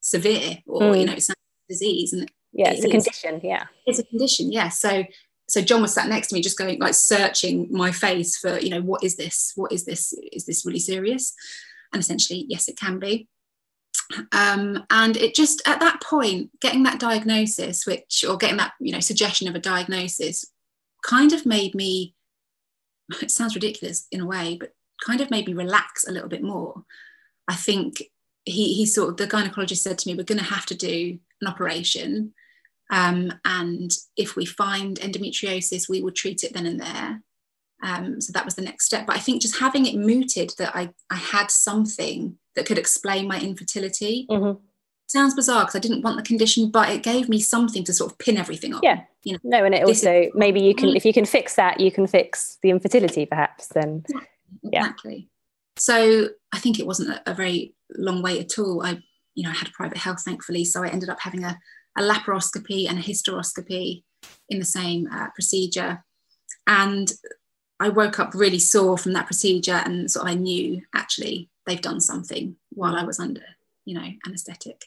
severe 0.00 0.58
or, 0.66 0.82
mm. 0.82 1.00
you 1.00 1.06
know, 1.06 1.14
it's 1.14 1.28
a 1.28 1.34
disease. 1.68 2.12
And 2.12 2.30
yeah, 2.52 2.70
it's 2.70 2.84
a 2.84 2.88
condition. 2.88 3.40
Yeah. 3.42 3.64
It's 3.86 3.98
a 3.98 4.04
condition. 4.04 4.52
Yeah. 4.52 4.68
So 4.68 5.02
so 5.50 5.60
John 5.60 5.82
was 5.82 5.92
sat 5.92 6.08
next 6.08 6.28
to 6.28 6.34
me, 6.34 6.40
just 6.40 6.58
going 6.58 6.78
like 6.78 6.94
searching 6.94 7.68
my 7.70 7.90
face 7.90 8.36
for, 8.36 8.58
you 8.58 8.70
know, 8.70 8.80
what 8.80 9.02
is 9.02 9.16
this? 9.16 9.52
What 9.56 9.72
is 9.72 9.84
this? 9.84 10.14
Is 10.32 10.46
this 10.46 10.64
really 10.64 10.78
serious? 10.78 11.34
And 11.92 12.00
essentially, 12.00 12.46
yes, 12.48 12.68
it 12.68 12.78
can 12.78 12.98
be. 12.98 13.28
Um, 14.32 14.84
and 14.90 15.16
it 15.16 15.34
just 15.34 15.62
at 15.66 15.80
that 15.80 16.02
point, 16.02 16.50
getting 16.60 16.84
that 16.84 17.00
diagnosis, 17.00 17.86
which 17.86 18.24
or 18.28 18.36
getting 18.36 18.58
that, 18.58 18.72
you 18.80 18.92
know, 18.92 19.00
suggestion 19.00 19.48
of 19.48 19.54
a 19.54 19.60
diagnosis, 19.60 20.44
kind 21.04 21.32
of 21.32 21.46
made 21.46 21.74
me. 21.74 22.14
It 23.20 23.32
sounds 23.32 23.56
ridiculous 23.56 24.06
in 24.12 24.20
a 24.20 24.26
way, 24.26 24.56
but 24.58 24.72
kind 25.04 25.20
of 25.20 25.32
made 25.32 25.48
me 25.48 25.52
relax 25.52 26.06
a 26.06 26.12
little 26.12 26.28
bit 26.28 26.44
more. 26.44 26.84
I 27.48 27.56
think 27.56 28.04
he 28.44 28.74
he 28.74 28.86
sort 28.86 29.10
of 29.10 29.16
the 29.16 29.26
gynecologist 29.26 29.78
said 29.78 29.98
to 29.98 30.08
me, 30.08 30.14
"We're 30.14 30.22
going 30.22 30.38
to 30.38 30.44
have 30.44 30.66
to 30.66 30.76
do 30.76 31.18
an 31.40 31.48
operation." 31.48 32.34
Um, 32.90 33.32
and 33.44 33.92
if 34.16 34.36
we 34.36 34.44
find 34.44 34.98
endometriosis, 34.98 35.88
we 35.88 36.02
would 36.02 36.16
treat 36.16 36.42
it 36.42 36.52
then 36.52 36.66
and 36.66 36.80
there. 36.80 37.22
Um, 37.82 38.20
so 38.20 38.32
that 38.32 38.44
was 38.44 38.56
the 38.56 38.62
next 38.62 38.86
step. 38.86 39.06
But 39.06 39.16
I 39.16 39.20
think 39.20 39.40
just 39.40 39.58
having 39.58 39.86
it 39.86 39.96
mooted 39.96 40.52
that 40.58 40.74
I, 40.74 40.90
I 41.08 41.16
had 41.16 41.50
something 41.50 42.36
that 42.56 42.66
could 42.66 42.78
explain 42.78 43.28
my 43.28 43.40
infertility 43.40 44.26
mm-hmm. 44.28 44.60
sounds 45.06 45.34
bizarre 45.34 45.62
because 45.62 45.76
I 45.76 45.78
didn't 45.78 46.02
want 46.02 46.16
the 46.16 46.22
condition, 46.22 46.70
but 46.70 46.90
it 46.90 47.02
gave 47.02 47.28
me 47.28 47.40
something 47.40 47.84
to 47.84 47.92
sort 47.92 48.12
of 48.12 48.18
pin 48.18 48.36
everything 48.36 48.74
on. 48.74 48.80
Yeah. 48.82 49.02
You 49.22 49.34
know, 49.34 49.38
no, 49.44 49.64
and 49.64 49.74
it 49.74 49.84
also 49.84 50.22
is, 50.22 50.32
maybe 50.34 50.60
you 50.60 50.74
can 50.74 50.96
if 50.96 51.04
you 51.04 51.12
can 51.12 51.26
fix 51.26 51.54
that, 51.56 51.78
you 51.78 51.92
can 51.92 52.06
fix 52.06 52.58
the 52.62 52.70
infertility 52.70 53.26
perhaps. 53.26 53.68
Then 53.68 54.04
yeah, 54.62 54.80
exactly. 54.80 55.28
So 55.76 56.28
I 56.52 56.58
think 56.58 56.78
it 56.78 56.86
wasn't 56.86 57.10
a, 57.10 57.30
a 57.30 57.34
very 57.34 57.74
long 57.96 58.22
wait 58.22 58.40
at 58.40 58.58
all. 58.58 58.84
I, 58.84 59.02
you 59.34 59.44
know, 59.44 59.50
I 59.50 59.54
had 59.54 59.72
private 59.72 59.98
health, 59.98 60.22
thankfully, 60.22 60.64
so 60.64 60.82
I 60.82 60.88
ended 60.88 61.08
up 61.08 61.20
having 61.20 61.44
a 61.44 61.58
a 61.96 62.02
laparoscopy 62.02 62.88
and 62.88 62.98
a 62.98 63.02
hysteroscopy 63.02 64.02
in 64.48 64.58
the 64.58 64.64
same 64.64 65.08
uh, 65.12 65.28
procedure. 65.34 66.04
And 66.66 67.10
I 67.78 67.88
woke 67.88 68.18
up 68.18 68.34
really 68.34 68.58
sore 68.58 68.98
from 68.98 69.14
that 69.14 69.26
procedure, 69.26 69.80
and 69.84 70.10
so 70.10 70.22
I 70.22 70.34
knew 70.34 70.82
actually 70.94 71.48
they've 71.66 71.80
done 71.80 72.00
something 72.00 72.56
while 72.70 72.94
I 72.94 73.04
was 73.04 73.18
under, 73.18 73.42
you 73.84 73.94
know, 73.94 74.06
anaesthetic. 74.26 74.84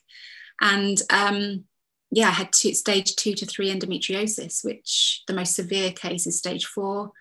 And 0.61 1.01
um, 1.09 1.65
yeah, 2.11 2.27
I 2.27 2.31
had 2.31 2.53
two, 2.53 2.73
stage 2.73 3.15
two 3.15 3.33
to 3.33 3.45
three 3.45 3.73
endometriosis, 3.73 4.63
which 4.63 5.23
the 5.27 5.33
most 5.33 5.55
severe 5.55 5.91
case 5.91 6.27
is 6.27 6.37
stage 6.37 6.65
four. 6.65 7.11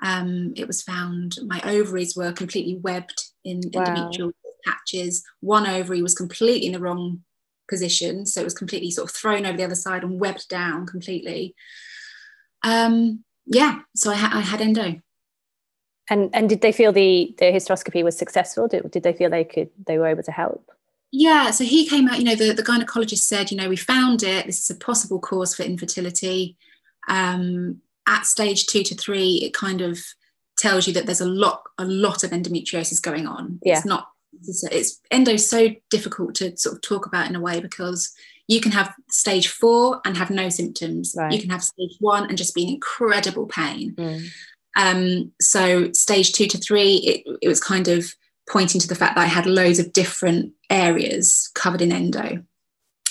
Um, 0.00 0.52
it 0.56 0.68
was 0.68 0.82
found 0.82 1.36
my 1.44 1.60
ovaries 1.64 2.14
were 2.16 2.32
completely 2.32 2.76
webbed 2.76 3.24
in 3.44 3.60
wow. 3.74 3.84
endometrial 3.84 4.32
patches. 4.64 5.24
One 5.40 5.66
ovary 5.66 6.02
was 6.02 6.14
completely 6.14 6.66
in 6.66 6.72
the 6.72 6.80
wrong 6.80 7.24
position. 7.68 8.26
So 8.26 8.40
it 8.40 8.44
was 8.44 8.54
completely 8.54 8.90
sort 8.90 9.10
of 9.10 9.16
thrown 9.16 9.46
over 9.46 9.56
the 9.56 9.64
other 9.64 9.74
side 9.74 10.02
and 10.02 10.20
webbed 10.20 10.48
down 10.48 10.86
completely. 10.86 11.54
Um, 12.62 13.24
yeah, 13.46 13.80
so 13.94 14.10
I, 14.10 14.16
ha- 14.16 14.32
I 14.32 14.40
had 14.40 14.60
endo. 14.60 15.00
And 16.10 16.30
and 16.32 16.48
did 16.48 16.62
they 16.62 16.72
feel 16.72 16.92
the 16.92 17.34
the 17.38 17.46
hysteroscopy 17.46 18.02
was 18.02 18.16
successful? 18.16 18.66
Did, 18.66 18.90
did 18.90 19.02
they 19.02 19.12
feel 19.12 19.30
they 19.30 19.44
could 19.44 19.70
they 19.86 19.98
were 19.98 20.06
able 20.06 20.22
to 20.22 20.32
help? 20.32 20.70
Yeah, 21.10 21.50
so 21.50 21.64
he 21.64 21.86
came 21.86 22.08
out. 22.08 22.18
You 22.18 22.24
know, 22.24 22.34
the 22.34 22.52
the 22.52 22.62
gynecologist 22.62 23.18
said, 23.18 23.50
you 23.50 23.56
know, 23.56 23.68
we 23.68 23.76
found 23.76 24.22
it. 24.22 24.46
This 24.46 24.60
is 24.60 24.70
a 24.70 24.74
possible 24.74 25.20
cause 25.20 25.54
for 25.54 25.62
infertility. 25.64 26.56
Um, 27.08 27.80
at 28.06 28.24
stage 28.24 28.66
two 28.66 28.82
to 28.84 28.94
three, 28.94 29.40
it 29.42 29.52
kind 29.52 29.82
of 29.82 29.98
tells 30.56 30.86
you 30.86 30.92
that 30.94 31.06
there's 31.06 31.20
a 31.20 31.26
lot 31.26 31.62
a 31.78 31.84
lot 31.84 32.24
of 32.24 32.30
endometriosis 32.30 33.02
going 33.02 33.26
on. 33.26 33.58
Yeah. 33.62 33.76
It's 33.76 33.86
not 33.86 34.08
it's 34.42 35.00
endo 35.10 35.36
so 35.36 35.68
difficult 35.90 36.34
to 36.34 36.56
sort 36.56 36.74
of 36.76 36.82
talk 36.82 37.06
about 37.06 37.28
in 37.28 37.36
a 37.36 37.40
way 37.40 37.60
because 37.60 38.12
you 38.46 38.60
can 38.60 38.72
have 38.72 38.94
stage 39.10 39.48
four 39.48 40.00
and 40.04 40.16
have 40.16 40.30
no 40.30 40.48
symptoms 40.48 41.14
right. 41.16 41.32
you 41.32 41.40
can 41.40 41.50
have 41.50 41.62
stage 41.62 41.96
one 42.00 42.28
and 42.28 42.38
just 42.38 42.54
be 42.54 42.62
in 42.62 42.74
incredible 42.74 43.46
pain 43.46 43.94
mm. 43.94 44.26
um, 44.76 45.32
so 45.40 45.90
stage 45.92 46.32
two 46.32 46.46
to 46.46 46.58
three 46.58 46.96
it, 46.96 47.38
it 47.42 47.48
was 47.48 47.60
kind 47.60 47.88
of 47.88 48.14
pointing 48.50 48.80
to 48.80 48.88
the 48.88 48.94
fact 48.94 49.16
that 49.16 49.22
i 49.22 49.26
had 49.26 49.46
loads 49.46 49.78
of 49.78 49.92
different 49.92 50.52
areas 50.70 51.50
covered 51.54 51.82
in 51.82 51.92
endo 51.92 52.42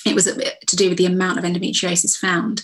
it 0.06 0.16
was 0.16 0.26
to 0.26 0.76
do 0.76 0.90
with 0.90 0.98
the 0.98 1.06
amount 1.06 1.38
of 1.38 1.44
endometriosis 1.44 2.18
found 2.18 2.64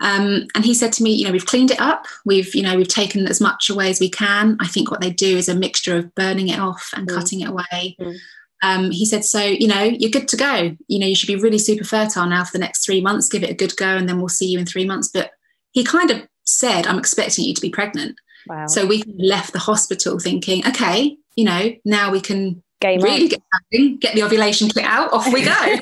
um, 0.00 0.46
and 0.54 0.64
he 0.64 0.74
said 0.74 0.92
to 0.94 1.02
me, 1.02 1.12
you 1.12 1.24
know, 1.24 1.32
we've 1.32 1.46
cleaned 1.46 1.70
it 1.70 1.80
up. 1.80 2.06
We've, 2.24 2.54
you 2.54 2.62
know, 2.62 2.76
we've 2.76 2.88
taken 2.88 3.26
as 3.26 3.40
much 3.40 3.70
away 3.70 3.90
as 3.90 4.00
we 4.00 4.10
can. 4.10 4.56
I 4.60 4.66
think 4.66 4.90
what 4.90 5.00
they 5.00 5.10
do 5.10 5.36
is 5.36 5.48
a 5.48 5.54
mixture 5.54 5.96
of 5.96 6.14
burning 6.14 6.48
it 6.48 6.58
off 6.58 6.90
and 6.94 7.08
mm. 7.08 7.14
cutting 7.14 7.40
it 7.40 7.48
away. 7.48 7.96
Mm. 7.98 8.16
Um, 8.62 8.90
he 8.90 9.06
said, 9.06 9.24
so, 9.24 9.40
you 9.40 9.68
know, 9.68 9.82
you're 9.82 10.10
good 10.10 10.28
to 10.28 10.36
go. 10.36 10.76
You 10.88 10.98
know, 10.98 11.06
you 11.06 11.14
should 11.14 11.28
be 11.28 11.36
really 11.36 11.58
super 11.58 11.84
fertile 11.84 12.26
now 12.26 12.44
for 12.44 12.52
the 12.52 12.58
next 12.58 12.84
three 12.84 13.00
months. 13.00 13.28
Give 13.28 13.42
it 13.42 13.50
a 13.50 13.54
good 13.54 13.76
go, 13.76 13.86
and 13.86 14.08
then 14.08 14.18
we'll 14.18 14.28
see 14.28 14.46
you 14.46 14.58
in 14.58 14.66
three 14.66 14.84
months. 14.84 15.08
But 15.08 15.30
he 15.72 15.84
kind 15.84 16.10
of 16.10 16.26
said, 16.44 16.86
I'm 16.86 16.98
expecting 16.98 17.44
you 17.44 17.54
to 17.54 17.60
be 17.60 17.70
pregnant. 17.70 18.18
Wow. 18.46 18.66
So 18.66 18.86
we 18.86 19.02
left 19.18 19.52
the 19.52 19.58
hospital 19.58 20.18
thinking, 20.18 20.66
okay, 20.66 21.16
you 21.36 21.44
know, 21.44 21.72
now 21.84 22.10
we 22.10 22.20
can 22.20 22.62
Game 22.80 23.00
really 23.00 23.28
get, 23.28 23.40
get 24.00 24.14
the 24.14 24.22
ovulation 24.22 24.68
kit 24.68 24.84
out. 24.84 25.12
Off 25.12 25.32
we 25.32 25.42
go. 25.42 25.76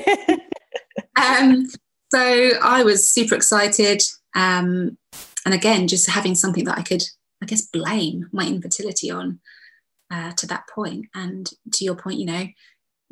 um, 1.21 1.67
so 2.15 2.51
I 2.61 2.83
was 2.83 3.09
super 3.09 3.35
excited. 3.35 4.01
Um, 4.35 4.97
and 5.45 5.53
again, 5.53 5.87
just 5.87 6.09
having 6.09 6.33
something 6.33 6.63
that 6.63 6.77
I 6.77 6.81
could, 6.81 7.03
I 7.43 7.45
guess, 7.45 7.67
blame 7.67 8.29
my 8.31 8.47
infertility 8.47 9.11
on 9.11 9.39
uh, 10.09 10.31
to 10.37 10.47
that 10.47 10.63
point. 10.73 11.07
And 11.13 11.49
to 11.73 11.83
your 11.83 11.95
point, 11.95 12.19
you 12.19 12.25
know, 12.25 12.47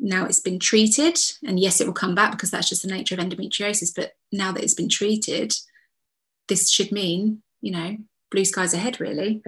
now 0.00 0.24
it's 0.24 0.40
been 0.40 0.58
treated, 0.58 1.18
and 1.46 1.60
yes, 1.60 1.80
it 1.80 1.86
will 1.86 1.94
come 1.94 2.14
back 2.14 2.32
because 2.32 2.50
that's 2.50 2.68
just 2.68 2.82
the 2.82 2.88
nature 2.88 3.14
of 3.14 3.20
endometriosis. 3.20 3.92
But 3.94 4.12
now 4.32 4.52
that 4.52 4.62
it's 4.64 4.74
been 4.74 4.88
treated, 4.88 5.52
this 6.48 6.70
should 6.70 6.90
mean, 6.90 7.42
you 7.60 7.72
know, 7.72 7.96
blue 8.30 8.44
skies 8.44 8.72
ahead, 8.72 9.00
really. 9.00 9.42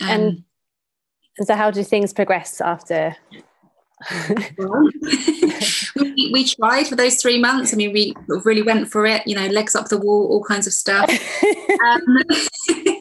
Um, 0.00 0.08
and 0.08 0.44
so, 1.42 1.54
how 1.54 1.70
do 1.70 1.84
things 1.84 2.12
progress 2.12 2.60
after 2.62 3.14
we, 5.96 6.30
we, 6.32 6.44
tried 6.44 6.86
for 6.86 6.96
those 6.96 7.20
three 7.20 7.40
months. 7.40 7.72
I 7.72 7.76
mean, 7.76 7.92
we 7.92 8.14
really 8.28 8.62
went 8.62 8.90
for 8.90 9.06
it, 9.06 9.26
you 9.26 9.34
know, 9.34 9.46
legs 9.46 9.74
up 9.74 9.88
the 9.88 9.98
wall, 9.98 10.28
all 10.28 10.44
kinds 10.44 10.66
of 10.66 10.72
stuff. 10.72 11.10
Um, 11.82 12.18
you 12.68 13.00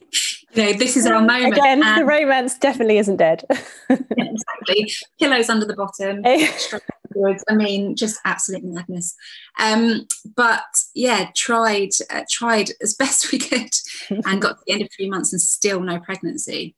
know, 0.55 0.73
this 0.73 0.97
is 0.97 1.05
our 1.05 1.21
moment. 1.21 1.53
Again, 1.53 1.83
and, 1.83 2.01
the 2.01 2.05
romance 2.05 2.57
definitely 2.57 2.97
isn't 2.97 3.17
dead. 3.17 3.43
yeah, 3.49 3.97
exactly. 4.17 4.91
Pillows 5.19 5.49
under 5.49 5.65
the 5.65 5.75
bottom. 5.75 6.21
I 6.25 7.53
mean, 7.53 7.95
just 7.95 8.19
absolute 8.25 8.63
madness. 8.63 9.15
Um, 9.59 10.07
but 10.35 10.63
yeah, 10.95 11.29
tried 11.35 11.89
uh, 12.09 12.23
tried 12.29 12.71
as 12.81 12.95
best 12.95 13.31
we 13.31 13.39
could, 13.39 13.69
and 14.09 14.41
got 14.41 14.57
to 14.57 14.63
the 14.65 14.73
end 14.73 14.81
of 14.81 14.89
three 14.95 15.09
months 15.09 15.31
and 15.33 15.41
still 15.41 15.81
no 15.81 15.99
pregnancy. 15.99 16.75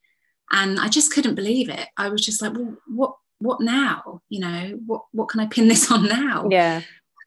And 0.51 0.79
I 0.79 0.87
just 0.87 1.13
couldn't 1.13 1.35
believe 1.35 1.69
it. 1.69 1.87
I 1.97 2.09
was 2.09 2.23
just 2.23 2.41
like, 2.41 2.53
well, 2.53 2.77
what 2.87 3.15
what 3.43 3.61
now? 3.61 4.21
You 4.29 4.39
know, 4.39 4.79
what 4.85 5.03
what 5.11 5.29
can 5.29 5.39
I 5.39 5.47
pin 5.47 5.67
this 5.67 5.91
on 5.91 6.07
now? 6.07 6.47
Yeah. 6.49 6.81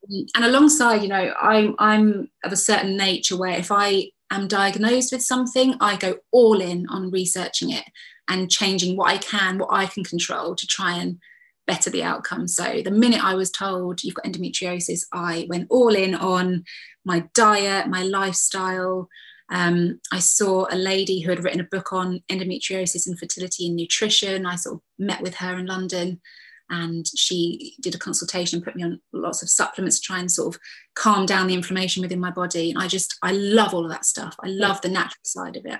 And 0.08 0.44
alongside, 0.44 1.02
you 1.02 1.08
know, 1.08 1.34
I'm 1.40 1.74
I'm 1.78 2.30
of 2.44 2.52
a 2.52 2.56
certain 2.56 2.96
nature 2.96 3.36
where 3.36 3.58
if 3.58 3.70
I 3.70 4.10
am 4.30 4.48
diagnosed 4.48 5.12
with 5.12 5.22
something, 5.22 5.74
I 5.80 5.96
go 5.96 6.16
all 6.32 6.60
in 6.60 6.86
on 6.88 7.10
researching 7.10 7.70
it 7.70 7.84
and 8.28 8.50
changing 8.50 8.96
what 8.96 9.12
I 9.12 9.18
can, 9.18 9.58
what 9.58 9.72
I 9.72 9.86
can 9.86 10.04
control 10.04 10.56
to 10.56 10.66
try 10.66 10.96
and 10.96 11.18
better 11.66 11.90
the 11.90 12.04
outcome. 12.04 12.46
So 12.48 12.82
the 12.84 12.90
minute 12.90 13.22
I 13.22 13.34
was 13.34 13.50
told 13.50 14.02
you've 14.02 14.14
got 14.14 14.24
endometriosis, 14.24 15.02
I 15.12 15.46
went 15.48 15.66
all 15.70 15.94
in 15.94 16.14
on 16.14 16.64
my 17.04 17.24
diet, 17.34 17.88
my 17.88 18.02
lifestyle, 18.02 19.08
um, 19.48 20.00
I 20.12 20.18
saw 20.18 20.66
a 20.70 20.76
lady 20.76 21.20
who 21.20 21.30
had 21.30 21.44
written 21.44 21.60
a 21.60 21.64
book 21.64 21.92
on 21.92 22.22
endometriosis 22.28 23.06
and 23.06 23.18
fertility 23.18 23.66
and 23.66 23.76
nutrition. 23.76 24.46
I 24.46 24.56
sort 24.56 24.76
of 24.76 24.80
met 24.98 25.22
with 25.22 25.36
her 25.36 25.56
in 25.58 25.66
London 25.66 26.20
and 26.68 27.06
she 27.16 27.76
did 27.80 27.94
a 27.94 27.98
consultation, 27.98 28.60
put 28.60 28.74
me 28.74 28.82
on 28.82 29.00
lots 29.12 29.42
of 29.42 29.48
supplements 29.48 30.00
to 30.00 30.06
try 30.06 30.18
and 30.18 30.30
sort 30.30 30.54
of 30.54 30.60
calm 30.94 31.26
down 31.26 31.46
the 31.46 31.54
inflammation 31.54 32.02
within 32.02 32.18
my 32.18 32.30
body. 32.30 32.70
And 32.70 32.82
I 32.82 32.88
just, 32.88 33.16
I 33.22 33.32
love 33.32 33.72
all 33.72 33.84
of 33.84 33.90
that 33.90 34.04
stuff. 34.04 34.34
I 34.42 34.48
love 34.48 34.80
the 34.80 34.88
natural 34.88 35.22
side 35.22 35.56
of 35.56 35.64
it, 35.64 35.78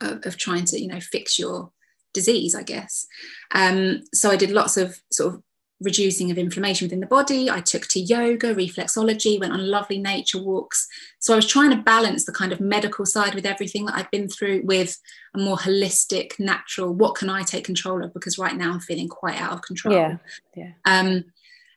of, 0.00 0.26
of 0.26 0.36
trying 0.36 0.64
to, 0.66 0.80
you 0.80 0.86
know, 0.86 1.00
fix 1.00 1.38
your 1.38 1.72
disease, 2.14 2.54
I 2.54 2.62
guess. 2.62 3.06
Um, 3.52 4.02
so 4.14 4.30
I 4.30 4.36
did 4.36 4.52
lots 4.52 4.76
of 4.76 5.00
sort 5.10 5.34
of 5.34 5.42
reducing 5.80 6.30
of 6.30 6.38
inflammation 6.38 6.86
within 6.86 7.00
the 7.00 7.06
body. 7.06 7.50
I 7.50 7.60
took 7.60 7.86
to 7.88 8.00
yoga, 8.00 8.54
reflexology, 8.54 9.40
went 9.40 9.52
on 9.52 9.66
lovely 9.66 9.98
nature 9.98 10.42
walks. 10.42 10.86
So 11.18 11.32
I 11.32 11.36
was 11.36 11.46
trying 11.46 11.70
to 11.70 11.82
balance 11.82 12.24
the 12.24 12.32
kind 12.32 12.52
of 12.52 12.60
medical 12.60 13.06
side 13.06 13.34
with 13.34 13.46
everything 13.46 13.86
that 13.86 13.94
I'd 13.94 14.10
been 14.10 14.28
through 14.28 14.62
with 14.64 14.98
a 15.34 15.38
more 15.38 15.56
holistic, 15.56 16.38
natural, 16.38 16.92
what 16.92 17.14
can 17.14 17.30
I 17.30 17.42
take 17.42 17.64
control 17.64 18.04
of? 18.04 18.12
Because 18.12 18.38
right 18.38 18.56
now 18.56 18.72
I'm 18.72 18.80
feeling 18.80 19.08
quite 19.08 19.40
out 19.40 19.52
of 19.52 19.62
control. 19.62 19.94
Yeah. 19.94 20.16
Yeah. 20.54 20.72
Um, 20.84 21.24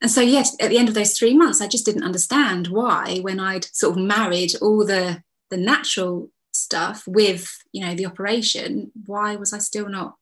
and 0.02 0.12
so, 0.12 0.20
yes, 0.20 0.54
at 0.60 0.70
the 0.70 0.78
end 0.78 0.90
of 0.90 0.96
those 0.96 1.18
three 1.18 1.34
months, 1.34 1.62
I 1.62 1.68
just 1.68 1.86
didn't 1.86 2.04
understand 2.04 2.68
why, 2.68 3.20
when 3.22 3.40
I'd 3.40 3.66
sort 3.74 3.98
of 3.98 4.04
married 4.04 4.52
all 4.62 4.86
the 4.86 5.24
the 5.50 5.58
natural 5.58 6.30
stuff 6.52 7.04
with, 7.08 7.64
you 7.72 7.86
know, 7.86 7.96
the 7.96 8.06
operation, 8.06 8.92
why 9.06 9.36
was 9.38 9.54
I 9.54 9.60
still 9.60 9.88
not 9.88 10.16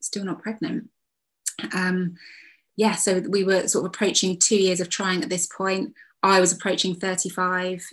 still 0.00 0.24
not 0.24 0.42
pregnant? 0.42 0.90
Um, 1.72 2.16
yeah, 2.76 2.94
so 2.94 3.22
we 3.28 3.44
were 3.44 3.68
sort 3.68 3.84
of 3.84 3.90
approaching 3.90 4.38
two 4.38 4.56
years 4.56 4.80
of 4.80 4.88
trying 4.88 5.22
at 5.22 5.28
this 5.28 5.46
point. 5.46 5.94
I 6.22 6.40
was 6.40 6.52
approaching 6.52 6.94
35. 6.94 7.84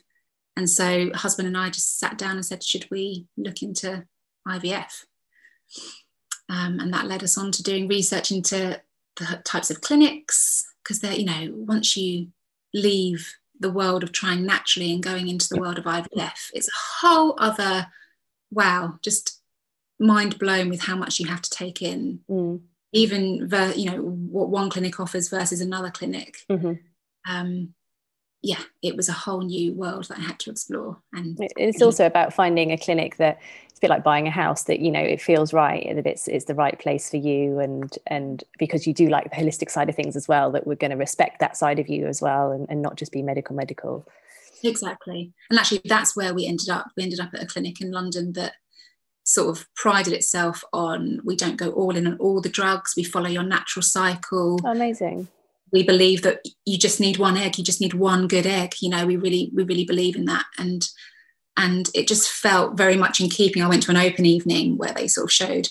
And 0.55 0.69
so 0.69 1.11
husband 1.13 1.47
and 1.47 1.57
I 1.57 1.69
just 1.69 1.99
sat 1.99 2.17
down 2.17 2.35
and 2.35 2.45
said, 2.45 2.63
should 2.63 2.87
we 2.89 3.27
look 3.37 3.61
into 3.61 4.05
IVF? 4.47 5.05
Um, 6.49 6.79
and 6.79 6.93
that 6.93 7.05
led 7.05 7.23
us 7.23 7.37
on 7.37 7.51
to 7.51 7.63
doing 7.63 7.87
research 7.87 8.31
into 8.31 8.81
the 9.17 9.41
types 9.45 9.69
of 9.69 9.81
clinics, 9.81 10.63
because 10.83 10.99
they're, 10.99 11.13
you 11.13 11.25
know, 11.25 11.51
once 11.53 11.95
you 11.95 12.29
leave 12.73 13.33
the 13.59 13.69
world 13.69 14.03
of 14.03 14.11
trying 14.11 14.45
naturally 14.45 14.93
and 14.93 15.03
going 15.03 15.27
into 15.27 15.47
the 15.49 15.59
world 15.59 15.77
of 15.77 15.85
IVF, 15.85 16.49
it's 16.53 16.69
a 16.69 17.05
whole 17.05 17.35
other, 17.37 17.87
wow, 18.49 18.97
just 19.01 19.41
mind 19.99 20.39
blown 20.39 20.69
with 20.69 20.81
how 20.81 20.95
much 20.95 21.19
you 21.19 21.27
have 21.27 21.41
to 21.41 21.49
take 21.49 21.81
in. 21.81 22.21
Mm 22.29 22.61
even 22.91 23.47
ver- 23.47 23.73
you 23.75 23.89
know 23.89 24.01
what 24.01 24.49
one 24.49 24.69
clinic 24.69 24.99
offers 24.99 25.29
versus 25.29 25.61
another 25.61 25.91
clinic. 25.91 26.37
Mm-hmm. 26.49 26.73
um, 27.29 27.73
yeah 28.41 28.61
it 28.81 28.95
was 28.95 29.09
a 29.09 29.13
whole 29.13 29.41
new 29.41 29.73
world 29.73 30.05
that 30.05 30.17
i 30.17 30.21
had 30.21 30.39
to 30.39 30.49
explore. 30.49 30.97
And 31.13 31.37
it's 31.57 31.81
also 31.81 32.05
about 32.05 32.33
finding 32.33 32.71
a 32.71 32.77
clinic 32.77 33.17
that 33.17 33.39
it's 33.69 33.79
a 33.79 33.81
bit 33.81 33.89
like 33.89 34.03
buying 34.03 34.27
a 34.27 34.31
house 34.31 34.63
that 34.63 34.79
you 34.79 34.91
know 34.91 35.01
it 35.01 35.21
feels 35.21 35.53
right 35.53 35.85
that 35.93 36.07
it's, 36.07 36.27
it's 36.27 36.45
the 36.45 36.55
right 36.55 36.77
place 36.79 37.09
for 37.09 37.17
you 37.17 37.59
and 37.59 37.97
and 38.07 38.43
because 38.57 38.87
you 38.87 38.93
do 38.93 39.09
like 39.09 39.29
the 39.29 39.35
holistic 39.35 39.69
side 39.69 39.89
of 39.89 39.95
things 39.95 40.15
as 40.15 40.27
well 40.27 40.51
that 40.51 40.65
we're 40.65 40.75
going 40.75 40.91
to 40.91 40.97
respect 40.97 41.39
that 41.39 41.57
side 41.57 41.79
of 41.79 41.89
you 41.89 42.07
as 42.07 42.21
well 42.21 42.51
and, 42.51 42.65
and 42.69 42.81
not 42.81 42.95
just 42.95 43.11
be 43.11 43.21
medical 43.21 43.55
medical. 43.55 44.07
Exactly. 44.63 45.33
And 45.49 45.59
actually 45.59 45.81
that's 45.85 46.15
where 46.15 46.33
we 46.33 46.45
ended 46.45 46.69
up. 46.69 46.87
We 46.97 47.03
ended 47.03 47.19
up 47.19 47.31
at 47.33 47.43
a 47.43 47.45
clinic 47.45 47.81
in 47.81 47.91
london 47.91 48.33
that 48.33 48.53
sort 49.29 49.55
of 49.55 49.67
prided 49.75 50.11
itself 50.11 50.63
on 50.73 51.21
we 51.23 51.35
don't 51.35 51.55
go 51.55 51.69
all 51.69 51.95
in 51.95 52.07
on 52.07 52.17
all 52.17 52.41
the 52.41 52.49
drugs. 52.49 52.95
We 52.97 53.03
follow 53.03 53.29
your 53.29 53.43
natural 53.43 53.83
cycle. 53.83 54.59
Amazing. 54.65 55.27
We 55.71 55.83
believe 55.83 56.23
that 56.23 56.43
you 56.65 56.79
just 56.79 56.99
need 56.99 57.17
one 57.17 57.37
egg. 57.37 57.59
You 57.59 57.63
just 57.63 57.79
need 57.79 57.93
one 57.93 58.27
good 58.27 58.47
egg. 58.47 58.73
You 58.81 58.89
know 58.89 59.05
we 59.05 59.17
really 59.17 59.51
we 59.53 59.63
really 59.63 59.85
believe 59.85 60.15
in 60.15 60.25
that. 60.25 60.45
And 60.57 60.89
and 61.55 61.91
it 61.93 62.07
just 62.07 62.27
felt 62.31 62.75
very 62.75 62.97
much 62.97 63.19
in 63.19 63.29
keeping. 63.29 63.61
I 63.61 63.67
went 63.69 63.83
to 63.83 63.91
an 63.91 63.97
open 63.97 64.25
evening 64.25 64.77
where 64.77 64.93
they 64.93 65.07
sort 65.07 65.25
of 65.25 65.31
showed 65.31 65.67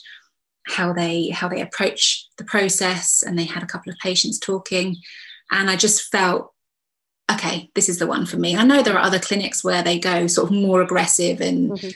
how 0.68 0.92
they 0.92 1.30
how 1.30 1.48
they 1.48 1.60
approach 1.60 2.28
the 2.36 2.44
process 2.44 3.24
and 3.26 3.36
they 3.36 3.44
had 3.44 3.64
a 3.64 3.66
couple 3.66 3.90
of 3.90 3.98
patients 3.98 4.38
talking. 4.38 4.96
And 5.50 5.68
i 5.68 5.76
just 5.76 6.12
felt 6.12 6.52
okay 7.32 7.70
this 7.74 7.88
is 7.88 7.98
the 7.98 8.06
one 8.06 8.24
for 8.24 8.36
me. 8.36 8.56
I 8.56 8.62
know 8.62 8.82
there 8.82 8.94
are 8.94 9.08
other 9.08 9.18
clinics 9.18 9.64
where 9.64 9.82
they 9.82 9.98
go 9.98 10.28
sort 10.28 10.48
of 10.48 10.56
more 10.56 10.80
aggressive 10.80 11.40
and 11.40 11.72
mm-hmm. 11.72 11.88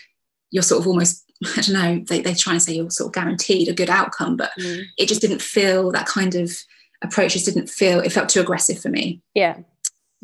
you're 0.50 0.64
sort 0.64 0.80
of 0.80 0.88
almost 0.88 1.22
I 1.56 1.60
don't 1.60 1.72
know, 1.72 2.04
they, 2.08 2.20
they 2.20 2.34
try 2.34 2.54
and 2.54 2.62
say 2.62 2.74
you're 2.74 2.90
sort 2.90 3.08
of 3.08 3.14
guaranteed 3.14 3.68
a 3.68 3.74
good 3.74 3.90
outcome, 3.90 4.36
but 4.36 4.50
mm. 4.58 4.82
it 4.98 5.08
just 5.08 5.20
didn't 5.20 5.42
feel 5.42 5.90
that 5.92 6.06
kind 6.06 6.34
of 6.34 6.52
approach 7.02 7.32
just 7.32 7.46
didn't 7.46 7.68
feel, 7.68 8.00
it 8.00 8.12
felt 8.12 8.28
too 8.28 8.40
aggressive 8.40 8.80
for 8.80 8.88
me. 8.88 9.20
Yeah. 9.34 9.58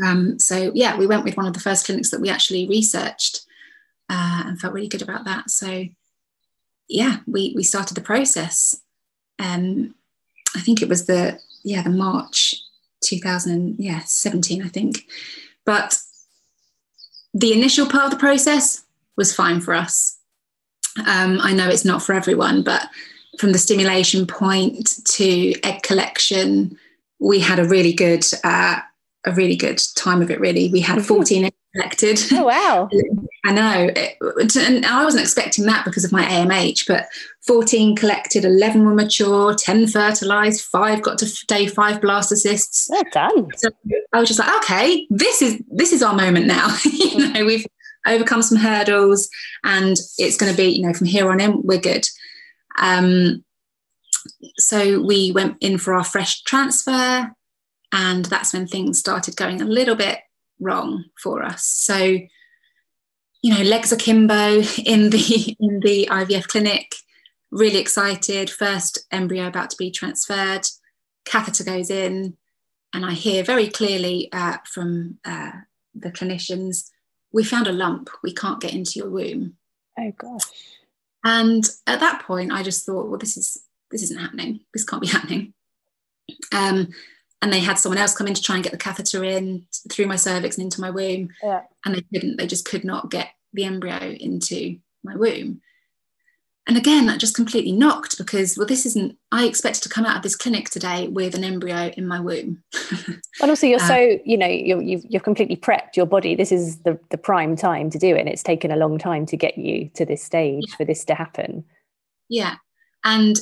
Um, 0.05 0.39
so 0.39 0.71
yeah, 0.75 0.97
we 0.97 1.07
went 1.07 1.25
with 1.25 1.37
one 1.37 1.47
of 1.47 1.55
the 1.55 1.61
first 1.61 1.87
clinics 1.87 2.11
that 2.11 2.21
we 2.21 2.31
actually 2.31 2.69
researched 2.69 3.45
uh, 4.09 4.45
and 4.47 4.61
felt 4.61 4.73
really 4.73 4.89
good 4.89 5.03
about 5.03 5.25
that. 5.25 5.51
So 5.51 5.87
yeah, 6.89 7.19
we, 7.27 7.53
we 7.57 7.63
started 7.63 7.95
the 7.97 8.01
process. 8.01 8.81
Um, 9.39 9.95
I 10.55 10.61
think 10.61 10.83
it 10.83 10.89
was 10.89 11.07
the, 11.07 11.41
yeah, 11.65 11.83
the 11.83 11.91
March 11.91 12.55
2000, 13.03 13.77
yeah, 13.79 14.01
17, 14.05 14.63
I 14.63 14.69
think. 14.69 15.07
But 15.65 15.99
the 17.35 17.53
initial 17.53 17.87
part 17.87 18.07
of 18.07 18.11
the 18.11 18.17
process 18.17 18.85
was 19.17 19.35
fine 19.35 19.61
for 19.61 19.75
us. 19.75 20.18
Um, 21.07 21.39
I 21.41 21.53
know 21.53 21.69
it's 21.69 21.85
not 21.85 22.03
for 22.03 22.15
everyone, 22.15 22.63
but 22.63 22.89
from 23.39 23.53
the 23.53 23.59
stimulation 23.59 24.27
point 24.27 25.05
to 25.05 25.55
egg 25.63 25.83
collection, 25.83 26.77
we 27.21 27.41
had 27.41 27.59
a 27.59 27.65
really 27.65 27.93
good 27.93 28.25
uh, 28.45 28.81
a 29.25 29.33
really 29.33 29.57
good 29.57 29.81
time 29.97 30.23
of 30.23 30.31
it. 30.31 30.41
Really, 30.41 30.71
we 30.71 30.81
had 30.81 30.99
mm-hmm. 30.99 31.07
fourteen 31.07 31.45
eggs 31.45 31.57
collected. 31.75 32.21
Oh 32.33 32.45
wow! 32.45 32.89
I 33.45 33.53
know, 33.53 33.91
it, 33.95 34.57
and 34.57 34.85
I 34.85 35.05
wasn't 35.05 35.23
expecting 35.23 35.65
that 35.67 35.85
because 35.85 36.05
of 36.05 36.13
my 36.13 36.25
AMH, 36.25 36.87
but 36.87 37.07
fourteen 37.47 37.97
collected, 37.97 38.45
eleven 38.45 38.85
were 38.85 38.95
mature, 38.95 39.55
ten 39.55 39.87
fertilized, 39.87 40.63
five 40.63 41.03
got 41.03 41.19
to 41.19 41.47
day 41.47 41.67
five 41.67 42.01
blastocysts. 42.01 42.89
Well 42.91 43.05
done. 43.13 43.49
So 43.57 43.71
I 44.13 44.21
was 44.21 44.29
just 44.29 44.41
like, 44.41 44.55
okay, 44.63 45.07
this 45.11 45.43
is 45.43 45.61
this 45.71 45.93
is 45.93 46.03
our 46.03 46.15
moment 46.15 46.47
now. 46.47 46.77
you 46.85 47.33
know, 47.33 47.45
we've 47.45 47.67
overcome 48.09 48.43
some 48.43 48.59
hurdles, 48.59 49.29
and 49.65 49.97
it's 50.19 50.37
going 50.37 50.51
to 50.51 50.57
be, 50.57 50.69
you 50.71 50.87
know, 50.87 50.95
from 50.95 51.07
here 51.07 51.31
on 51.31 51.41
in, 51.41 51.63
we're 51.63 51.81
good. 51.81 52.07
Um, 52.79 53.45
so 54.57 55.01
we 55.01 55.33
went 55.33 55.57
in 55.61 55.79
for 55.79 55.95
our 55.95 56.05
fresh 56.05 56.43
transfer, 56.43 57.31
and 57.93 58.25
that's 58.27 58.53
when 58.53 58.67
things 58.67 58.99
started 58.99 59.37
going 59.37 59.61
a 59.61 59.67
little 59.67 59.95
bit 59.95 60.19
wrong 60.61 61.05
for 61.23 61.43
us. 61.43 61.65
So, 61.65 61.97
you 63.43 63.55
know, 63.55 63.63
legs 63.63 63.93
akimbo 63.93 64.63
in 64.85 65.11
the 65.11 65.57
in 65.61 65.81
the 65.81 66.09
IVF 66.11 66.49
clinic. 66.49 66.95
Really 67.51 67.79
excited. 67.79 68.51
First 68.51 69.07
embryo 69.11 69.47
about 69.47 69.71
to 69.71 69.77
be 69.77 69.91
transferred. 69.91 70.67
Catheter 71.25 71.65
goes 71.65 71.91
in, 71.91 72.37
and 72.93 73.07
I 73.07 73.13
hear 73.13 73.43
very 73.43 73.69
clearly 73.69 74.29
uh, 74.33 74.59
from 74.67 75.19
uh, 75.25 75.53
the 75.95 76.11
clinicians 76.11 76.91
we 77.33 77.45
found 77.45 77.67
a 77.67 77.73
lump. 77.73 78.11
We 78.23 78.33
can't 78.33 78.61
get 78.61 78.75
into 78.75 78.99
your 78.99 79.11
womb. 79.11 79.55
Oh 79.99 80.13
gosh. 80.17 80.43
And 81.25 81.65
at 81.87 82.01
that 82.01 82.23
point, 82.23 82.53
I 82.53 82.63
just 82.63 82.87
thought, 82.87 83.09
well, 83.09 83.19
this 83.19 83.37
is 83.37 83.59
this 83.91 84.03
isn't 84.03 84.21
happening. 84.21 84.61
This 84.73 84.85
can't 84.85 85.03
be 85.03 85.09
happening. 85.17 85.55
Um, 86.53 86.89
and 87.41 87.53
they 87.53 87.61
had 87.61 87.79
someone 87.79 87.99
else 87.99 88.17
come 88.17 88.27
in 88.27 88.35
to 88.35 88.43
try 88.43 88.57
and 88.57 88.65
get 88.65 88.73
the 88.73 88.79
catheter 88.79 89.23
in 89.25 89.67
through 89.91 90.07
my 90.07 90.17
cervix 90.17 90.57
and 90.57 90.65
into 90.65 90.81
my 90.81 90.91
womb. 90.91 91.31
Yeah. 91.43 91.63
And 91.85 91.95
they 91.95 92.03
couldn't. 92.13 92.37
They 92.37 92.47
just 92.47 92.65
could 92.65 92.85
not 92.85 93.11
get 93.11 93.31
the 93.53 93.65
embryo 93.65 93.99
into 93.99 94.79
my 95.05 95.17
womb 95.17 95.61
and 96.69 96.77
again 96.77 97.07
that 97.07 97.19
just 97.19 97.35
completely 97.35 97.73
knocked 97.73 98.17
because 98.19 98.57
well 98.57 98.67
this 98.67 98.87
isn't 98.87 99.17
i 99.33 99.45
expected 99.45 99.83
to 99.83 99.89
come 99.89 100.07
out 100.07 100.17
of 100.17 100.23
this 100.23 100.37
clinic 100.37 100.69
today 100.71 101.09
with 101.09 101.35
an 101.35 101.43
embryo 101.43 101.91
in 101.97 102.07
my 102.07 102.21
womb. 102.21 102.63
And 103.41 103.51
also 103.51 103.69
you're 103.69 103.81
uh, 103.81 103.87
so 103.87 104.19
you 104.25 104.37
know 104.37 104.49
you're, 104.49 104.83
you've, 104.83 105.05
you're 105.09 105.21
completely 105.21 105.57
prepped. 105.57 105.97
Your 105.97 106.07
body 106.07 106.35
this 106.35 106.51
is 106.51 106.79
the, 106.79 106.99
the 107.11 107.19
prime 107.19 107.55
time 107.55 107.89
to 107.91 107.99
do 107.99 108.17
it. 108.17 108.21
And 108.21 108.29
it's 108.29 108.43
taken 108.43 108.73
a 108.73 108.77
long 108.77 108.99
time 108.99 109.27
to 109.27 109.37
get 109.37 109.57
you 109.57 109.89
to 109.95 110.05
this 110.05 110.23
stage 110.25 110.65
yeah. 110.69 110.77
for 110.77 110.85
this 110.85 111.05
to 111.05 111.15
happen. 111.15 111.65
Yeah. 112.29 112.57
And 113.05 113.37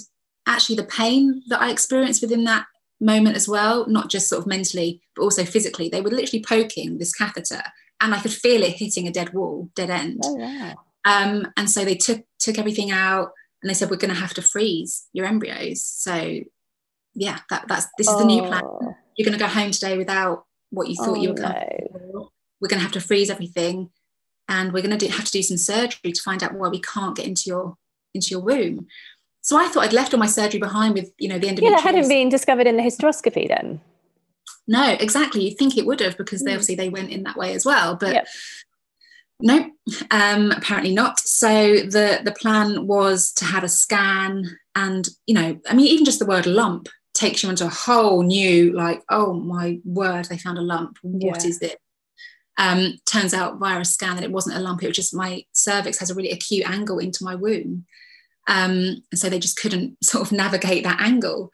actually 0.47 0.77
the 0.77 0.85
pain 0.85 1.43
that 1.49 1.61
i 1.61 1.71
experienced 1.71 2.23
within 2.23 2.45
that 2.45 2.67
moment 3.01 3.37
as 3.37 3.49
well 3.49 3.87
not 3.89 4.09
just 4.09 4.29
sort 4.29 4.41
of 4.41 4.47
mentally 4.47 5.03
but 5.15 5.23
also 5.23 5.45
physically 5.45 5.89
they 5.89 6.01
were 6.01 6.11
literally 6.11 6.43
poking 6.43 6.99
this 6.99 7.13
catheter 7.13 7.63
and 8.01 8.15
i 8.15 8.21
could 8.21 8.33
feel 8.33 8.63
it 8.63 8.77
hitting 8.77 9.07
a 9.07 9.13
dead 9.13 9.33
wall 9.35 9.69
dead 9.75 9.91
end. 9.91 10.21
Oh, 10.25 10.35
wow. 10.35 10.75
Um, 11.07 11.53
and 11.57 11.71
so 11.71 11.85
they 11.85 11.95
took 11.95 12.25
took 12.39 12.59
everything 12.59 12.91
out 12.91 13.31
and 13.63 13.71
they 13.71 13.75
said 13.75 13.91
we're 13.91 13.97
going 13.97 14.13
to 14.13 14.21
have 14.21 14.35
to 14.35 14.43
freeze 14.43 15.07
your 15.13 15.25
embryos. 15.25 15.83
So 15.85 16.41
yeah, 17.15 17.39
that, 17.49 17.67
that's 17.69 17.87
this 17.97 18.09
is 18.09 18.15
oh. 18.15 18.19
the 18.19 18.27
new 18.27 18.43
plan. 18.43 18.63
Oh. 18.65 18.95
You're 19.17 19.25
going 19.25 19.39
to 19.39 19.43
go 19.43 19.49
home 19.49 19.71
today 19.71 19.97
without 19.97 20.45
what 20.71 20.89
you 20.89 20.97
thought 20.97 21.17
oh, 21.17 21.23
you 21.23 21.31
were 21.31 21.37
coming 21.37 21.89
no. 22.13 22.31
We're 22.61 22.69
going 22.69 22.81
to 22.81 22.85
have 22.85 22.93
to 22.93 23.01
freeze 23.01 23.31
everything, 23.31 23.91
and 24.49 24.73
we're 24.73 24.83
going 24.83 24.99
to 24.99 25.07
do, 25.07 25.13
have 25.13 25.27
to 25.27 25.31
do 25.31 25.43
some 25.43 25.57
surgery 25.57 26.13
to 26.13 26.23
find 26.23 26.43
out 26.43 26.55
why 26.55 26.69
we 26.69 26.81
can't 26.81 27.17
get 27.17 27.27
into 27.27 27.45
your 27.47 27.77
into 28.13 28.31
your 28.31 28.41
womb. 28.41 28.87
So 29.43 29.57
I 29.57 29.69
thought 29.69 29.85
I'd 29.85 29.93
left 29.93 30.13
all 30.13 30.21
my 30.21 30.27
surgery 30.27 30.59
behind 30.59 30.95
with 30.95 31.13
you 31.19 31.29
know 31.29 31.39
the 31.39 31.49
end. 31.49 31.59
Of. 31.59 31.65
Yeah, 31.65 31.71
that 31.71 31.83
hadn't 31.83 32.09
been 32.09 32.29
discovered 32.29 32.67
in 32.67 32.77
the 32.77 32.83
hysteroscopy 32.83 33.47
then. 33.49 33.81
No, 34.67 34.97
exactly. 34.99 35.49
You 35.49 35.55
think 35.55 35.79
it 35.79 35.87
would 35.87 36.01
have 36.01 36.17
because 36.17 36.43
they 36.43 36.51
hmm. 36.51 36.57
obviously 36.57 36.75
they 36.75 36.89
went 36.89 37.11
in 37.11 37.23
that 37.23 37.37
way 37.37 37.55
as 37.55 37.65
well, 37.65 37.95
but. 37.95 38.13
Yep 38.13 38.27
no, 39.41 39.71
um, 40.11 40.51
apparently 40.53 40.95
not. 40.95 41.21
So 41.21 41.77
the 41.77 42.21
the 42.25 42.35
plan 42.39 42.87
was 42.87 43.33
to 43.35 43.45
have 43.45 43.65
a 43.65 43.69
scan, 43.69 44.45
and 44.75 45.09
you 45.27 45.35
know, 45.35 45.61
I 45.69 45.75
mean, 45.75 45.87
even 45.87 46.05
just 46.05 46.19
the 46.19 46.27
word 46.27 46.47
lump 46.47 46.89
takes 47.15 47.43
you 47.43 47.51
into 47.51 47.65
a 47.65 47.71
whole 47.71 48.23
new, 48.23 48.73
like, 48.73 49.03
oh 49.11 49.33
my 49.35 49.81
word, 49.85 50.27
they 50.27 50.39
found 50.39 50.59
a 50.59 50.63
lump. 50.63 50.99
What 51.03 51.43
yeah. 51.43 51.49
is 51.49 51.59
this? 51.59 51.77
Um, 52.59 52.95
turns 53.05 53.35
out 53.35 53.59
via 53.59 53.81
a 53.81 53.85
scan 53.85 54.17
that 54.17 54.25
it 54.25 54.33
wasn't 54.33 54.57
a 54.57 54.61
lump; 54.61 54.83
it 54.83 54.89
was 54.89 54.97
just 54.97 55.15
my 55.15 55.45
cervix 55.53 55.99
has 55.99 56.11
a 56.11 56.15
really 56.15 56.31
acute 56.31 56.69
angle 56.69 56.99
into 56.99 57.25
my 57.25 57.35
womb. 57.35 57.85
Um, 58.49 59.03
and 59.11 59.19
so 59.19 59.29
they 59.29 59.39
just 59.39 59.59
couldn't 59.59 59.99
sort 60.05 60.27
of 60.27 60.33
navigate 60.33 60.85
that 60.85 61.01
angle, 61.01 61.51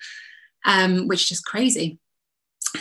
um, 0.65 1.09
which 1.09 1.23
is 1.23 1.29
just 1.29 1.47
crazy. 1.47 1.99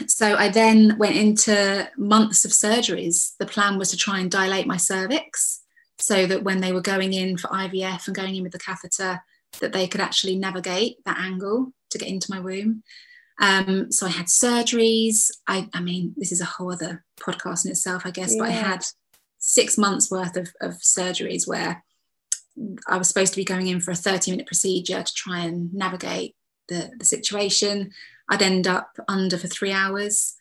So 0.10 0.36
I 0.36 0.50
then 0.50 0.98
went 0.98 1.16
into 1.16 1.90
months 1.98 2.46
of 2.46 2.52
surgeries. 2.52 3.34
The 3.40 3.46
plan 3.46 3.78
was 3.78 3.92
to 3.92 3.98
try 3.98 4.20
and 4.20 4.32
dilate 4.32 4.68
my 4.68 4.78
cervix 4.78 5.62
so 6.00 6.26
that 6.26 6.44
when 6.44 6.62
they 6.62 6.72
were 6.72 6.82
going 6.82 7.14
in 7.14 7.38
for 7.38 7.48
IVF 7.50 8.08
and 8.08 8.16
going 8.16 8.36
in 8.36 8.44
with 8.44 8.52
the 8.52 8.60
catheter, 8.60 9.22
that 9.60 9.74
they 9.74 9.88
could 9.88 10.02
actually 10.02 10.36
navigate 10.36 10.98
that 11.06 11.20
angle 11.20 11.74
to 11.90 11.98
get 11.98 12.08
into 12.08 12.32
my 12.32 12.40
womb. 12.40 12.84
Um, 13.40 13.92
so 13.92 14.06
I 14.06 14.10
had 14.10 14.28
surgeries. 14.28 15.32
I, 15.48 15.68
I 15.74 15.82
mean, 15.82 16.14
this 16.18 16.32
is 16.32 16.42
a 16.42 16.46
whole 16.46 16.72
other 16.72 17.04
podcast 17.20 17.66
in 17.66 17.72
itself, 17.72 18.04
I 18.06 18.12
guess, 18.12 18.34
yeah. 18.34 18.42
but 18.42 18.50
I 18.50 18.52
had 18.52 18.86
six 19.40 19.78
months 19.78 20.12
worth 20.12 20.38
of, 20.38 20.50
of 20.62 20.74
surgeries 20.76 21.48
where 21.48 21.84
I 22.88 22.98
was 22.98 23.08
supposed 23.08 23.34
to 23.34 23.38
be 23.38 23.46
going 23.46 23.68
in 23.68 23.80
for 23.80 23.92
a 23.92 23.96
30 23.96 24.32
minute 24.32 24.48
procedure 24.48 25.02
to 25.02 25.14
try 25.14 25.40
and 25.40 25.74
navigate 25.74 26.36
the, 26.68 26.92
the 26.98 27.06
situation. 27.06 27.92
I'd 28.32 28.42
end 28.42 28.66
up 28.66 28.98
under 29.10 29.38
for 29.38 29.48
three 29.48 29.74
hours. 29.74 30.36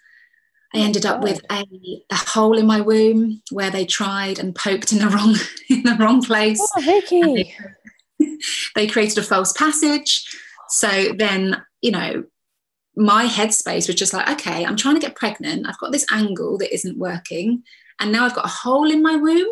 I 0.72 0.78
oh, 0.78 0.84
ended 0.84 1.04
up 1.04 1.22
with 1.22 1.40
a, 1.50 1.64
a, 2.10 2.14
hole 2.14 2.56
in 2.56 2.64
my 2.64 2.80
womb 2.80 3.42
where 3.50 3.70
they 3.70 3.84
tried 3.84 4.38
and 4.38 4.54
poked 4.54 4.92
in 4.92 5.00
the 5.00 5.08
wrong 5.08 5.34
in 5.68 5.82
the 5.82 5.96
wrong 5.98 6.22
place. 6.22 6.60
Oh, 6.76 6.80
Vicky. 6.80 7.52
They, 8.20 8.36
they 8.76 8.86
created 8.86 9.18
a 9.18 9.22
false 9.22 9.52
passage. 9.52 10.24
So 10.68 11.12
then, 11.18 11.60
you 11.82 11.90
know, 11.90 12.22
my 12.94 13.26
headspace 13.26 13.88
was 13.88 13.96
just 13.96 14.12
like, 14.12 14.30
okay, 14.30 14.64
I'm 14.64 14.76
trying 14.76 14.94
to 14.94 15.00
get 15.00 15.16
pregnant. 15.16 15.66
I've 15.68 15.78
got 15.78 15.90
this 15.90 16.06
angle 16.12 16.58
that 16.58 16.72
isn't 16.72 16.98
working. 16.98 17.64
And 17.98 18.12
now 18.12 18.24
I've 18.24 18.34
got 18.34 18.44
a 18.44 18.48
hole 18.48 18.88
in 18.88 19.02
my 19.02 19.16
womb, 19.16 19.48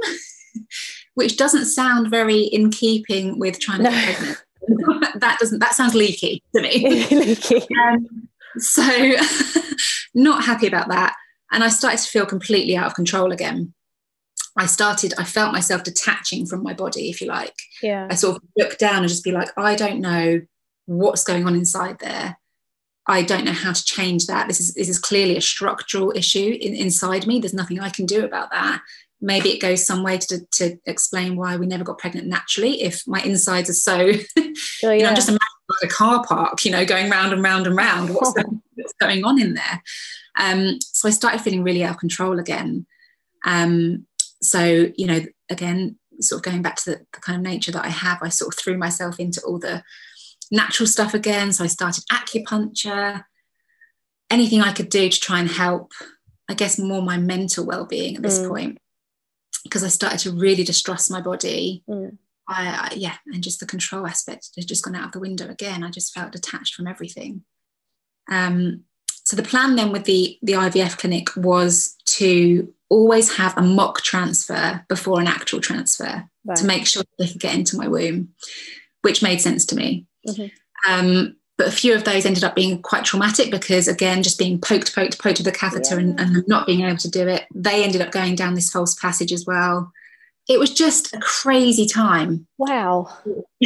which 1.14 1.36
doesn't 1.36 1.66
sound 1.66 2.10
very 2.10 2.42
in 2.42 2.70
keeping 2.70 3.40
with 3.40 3.58
trying 3.58 3.78
to 3.78 3.84
no. 3.84 3.90
get 3.90 4.04
pregnant. 4.04 4.44
that 5.16 5.38
doesn't 5.40 5.58
that 5.60 5.74
sounds 5.74 5.94
leaky 5.94 6.42
to 6.54 6.62
me. 6.62 7.06
leaky. 7.10 7.56
Um, 7.56 8.28
so 8.58 9.12
not 10.14 10.44
happy 10.44 10.66
about 10.66 10.88
that. 10.88 11.14
And 11.50 11.64
I 11.64 11.68
started 11.68 12.00
to 12.00 12.08
feel 12.10 12.26
completely 12.26 12.76
out 12.76 12.86
of 12.86 12.94
control 12.94 13.32
again. 13.32 13.74
I 14.56 14.66
started, 14.66 15.14
I 15.16 15.24
felt 15.24 15.52
myself 15.52 15.84
detaching 15.84 16.44
from 16.44 16.62
my 16.62 16.74
body, 16.74 17.10
if 17.10 17.20
you 17.20 17.28
like. 17.28 17.54
Yeah. 17.80 18.08
I 18.10 18.14
sort 18.16 18.36
of 18.36 18.42
look 18.56 18.76
down 18.76 18.98
and 18.98 19.08
just 19.08 19.22
be 19.22 19.30
like, 19.30 19.50
I 19.56 19.76
don't 19.76 20.00
know 20.00 20.40
what's 20.86 21.22
going 21.22 21.46
on 21.46 21.54
inside 21.54 22.00
there. 22.00 22.38
I 23.06 23.22
don't 23.22 23.44
know 23.44 23.52
how 23.52 23.72
to 23.72 23.84
change 23.84 24.26
that. 24.26 24.48
This 24.48 24.60
is 24.60 24.74
this 24.74 24.88
is 24.88 24.98
clearly 24.98 25.36
a 25.36 25.40
structural 25.40 26.12
issue 26.14 26.58
in, 26.60 26.74
inside 26.74 27.26
me. 27.26 27.40
There's 27.40 27.54
nothing 27.54 27.80
I 27.80 27.88
can 27.88 28.04
do 28.04 28.22
about 28.22 28.50
that. 28.50 28.82
Maybe 29.20 29.50
it 29.50 29.60
goes 29.60 29.84
some 29.84 30.02
way 30.02 30.18
to, 30.18 30.46
to 30.52 30.78
explain 30.86 31.36
why 31.36 31.56
we 31.56 31.66
never 31.66 31.84
got 31.84 31.98
pregnant 31.98 32.28
naturally. 32.28 32.82
If 32.82 33.02
my 33.06 33.20
insides 33.20 33.68
are 33.68 33.74
so, 33.74 33.96
oh, 34.38 34.52
yeah. 34.82 34.92
you 34.92 35.02
know, 35.02 35.08
I'm 35.08 35.16
just 35.16 35.28
imagining 35.28 35.38
like 35.82 35.90
a 35.90 35.92
car 35.92 36.24
park, 36.24 36.64
you 36.64 36.70
know, 36.70 36.84
going 36.84 37.10
round 37.10 37.32
and 37.32 37.42
round 37.42 37.66
and 37.66 37.76
round. 37.76 38.10
What's, 38.10 38.32
going, 38.34 38.62
what's 38.74 38.94
going 39.00 39.24
on 39.24 39.40
in 39.40 39.54
there? 39.54 39.82
Um, 40.38 40.78
so 40.80 41.08
I 41.08 41.12
started 41.12 41.40
feeling 41.40 41.64
really 41.64 41.82
out 41.82 41.92
of 41.94 41.98
control 41.98 42.38
again. 42.38 42.86
Um, 43.44 44.06
so 44.40 44.90
you 44.96 45.06
know, 45.06 45.20
again, 45.50 45.96
sort 46.20 46.38
of 46.38 46.50
going 46.50 46.62
back 46.62 46.76
to 46.76 46.90
the, 46.90 47.06
the 47.12 47.20
kind 47.20 47.36
of 47.36 47.42
nature 47.42 47.72
that 47.72 47.84
I 47.84 47.88
have, 47.90 48.18
I 48.22 48.28
sort 48.28 48.54
of 48.54 48.58
threw 48.58 48.76
myself 48.78 49.18
into 49.18 49.40
all 49.42 49.58
the 49.58 49.82
natural 50.50 50.86
stuff 50.86 51.14
again. 51.14 51.52
So 51.52 51.64
I 51.64 51.68
started 51.68 52.04
acupuncture, 52.10 53.24
anything 54.30 54.60
I 54.60 54.72
could 54.72 54.88
do 54.88 55.08
to 55.08 55.20
try 55.20 55.40
and 55.40 55.50
help, 55.50 55.92
I 56.48 56.54
guess, 56.54 56.78
more 56.78 57.02
my 57.02 57.18
mental 57.18 57.66
well 57.66 57.86
being 57.86 58.16
at 58.16 58.22
this 58.22 58.38
mm. 58.38 58.48
point. 58.48 58.78
Because 59.68 59.84
I 59.84 59.88
started 59.88 60.20
to 60.20 60.32
really 60.32 60.64
distrust 60.64 61.10
my 61.10 61.20
body. 61.20 61.82
Mm. 61.88 62.18
I, 62.48 62.90
I, 62.90 62.94
yeah, 62.96 63.16
and 63.26 63.42
just 63.42 63.60
the 63.60 63.66
control 63.66 64.06
aspect 64.06 64.50
had 64.56 64.66
just 64.66 64.84
gone 64.84 64.96
out 64.96 65.06
of 65.06 65.12
the 65.12 65.20
window 65.20 65.48
again. 65.48 65.84
I 65.84 65.90
just 65.90 66.14
felt 66.14 66.32
detached 66.32 66.74
from 66.74 66.86
everything. 66.86 67.42
Um, 68.30 68.84
so 69.24 69.36
the 69.36 69.42
plan 69.42 69.76
then 69.76 69.92
with 69.92 70.04
the 70.04 70.38
the 70.42 70.54
IVF 70.54 70.96
clinic 70.96 71.28
was 71.36 71.94
to 72.06 72.72
always 72.88 73.36
have 73.36 73.56
a 73.58 73.62
mock 73.62 74.00
transfer 74.00 74.84
before 74.88 75.20
an 75.20 75.26
actual 75.26 75.60
transfer 75.60 76.24
right. 76.46 76.56
to 76.56 76.64
make 76.64 76.86
sure 76.86 77.02
they 77.18 77.28
could 77.28 77.40
get 77.40 77.54
into 77.54 77.76
my 77.76 77.86
womb, 77.86 78.30
which 79.02 79.22
made 79.22 79.40
sense 79.40 79.66
to 79.66 79.76
me. 79.76 80.06
Mm-hmm. 80.26 80.90
Um, 80.90 81.36
but 81.58 81.66
a 81.66 81.72
few 81.72 81.92
of 81.92 82.04
those 82.04 82.24
ended 82.24 82.44
up 82.44 82.54
being 82.54 82.80
quite 82.80 83.04
traumatic 83.04 83.50
because, 83.50 83.88
again, 83.88 84.22
just 84.22 84.38
being 84.38 84.60
poked, 84.60 84.94
poked, 84.94 85.18
poked 85.20 85.38
with 85.38 85.46
a 85.48 85.52
catheter 85.52 85.96
yeah. 85.96 86.06
and, 86.06 86.20
and 86.20 86.48
not 86.48 86.66
being 86.66 86.82
able 86.82 86.96
to 86.96 87.10
do 87.10 87.26
it, 87.26 87.46
they 87.52 87.82
ended 87.82 88.00
up 88.00 88.12
going 88.12 88.36
down 88.36 88.54
this 88.54 88.70
false 88.70 88.94
passage 88.94 89.32
as 89.32 89.44
well. 89.44 89.92
It 90.48 90.60
was 90.60 90.72
just 90.72 91.12
a 91.14 91.18
crazy 91.18 91.84
time. 91.84 92.46
Wow. 92.58 93.12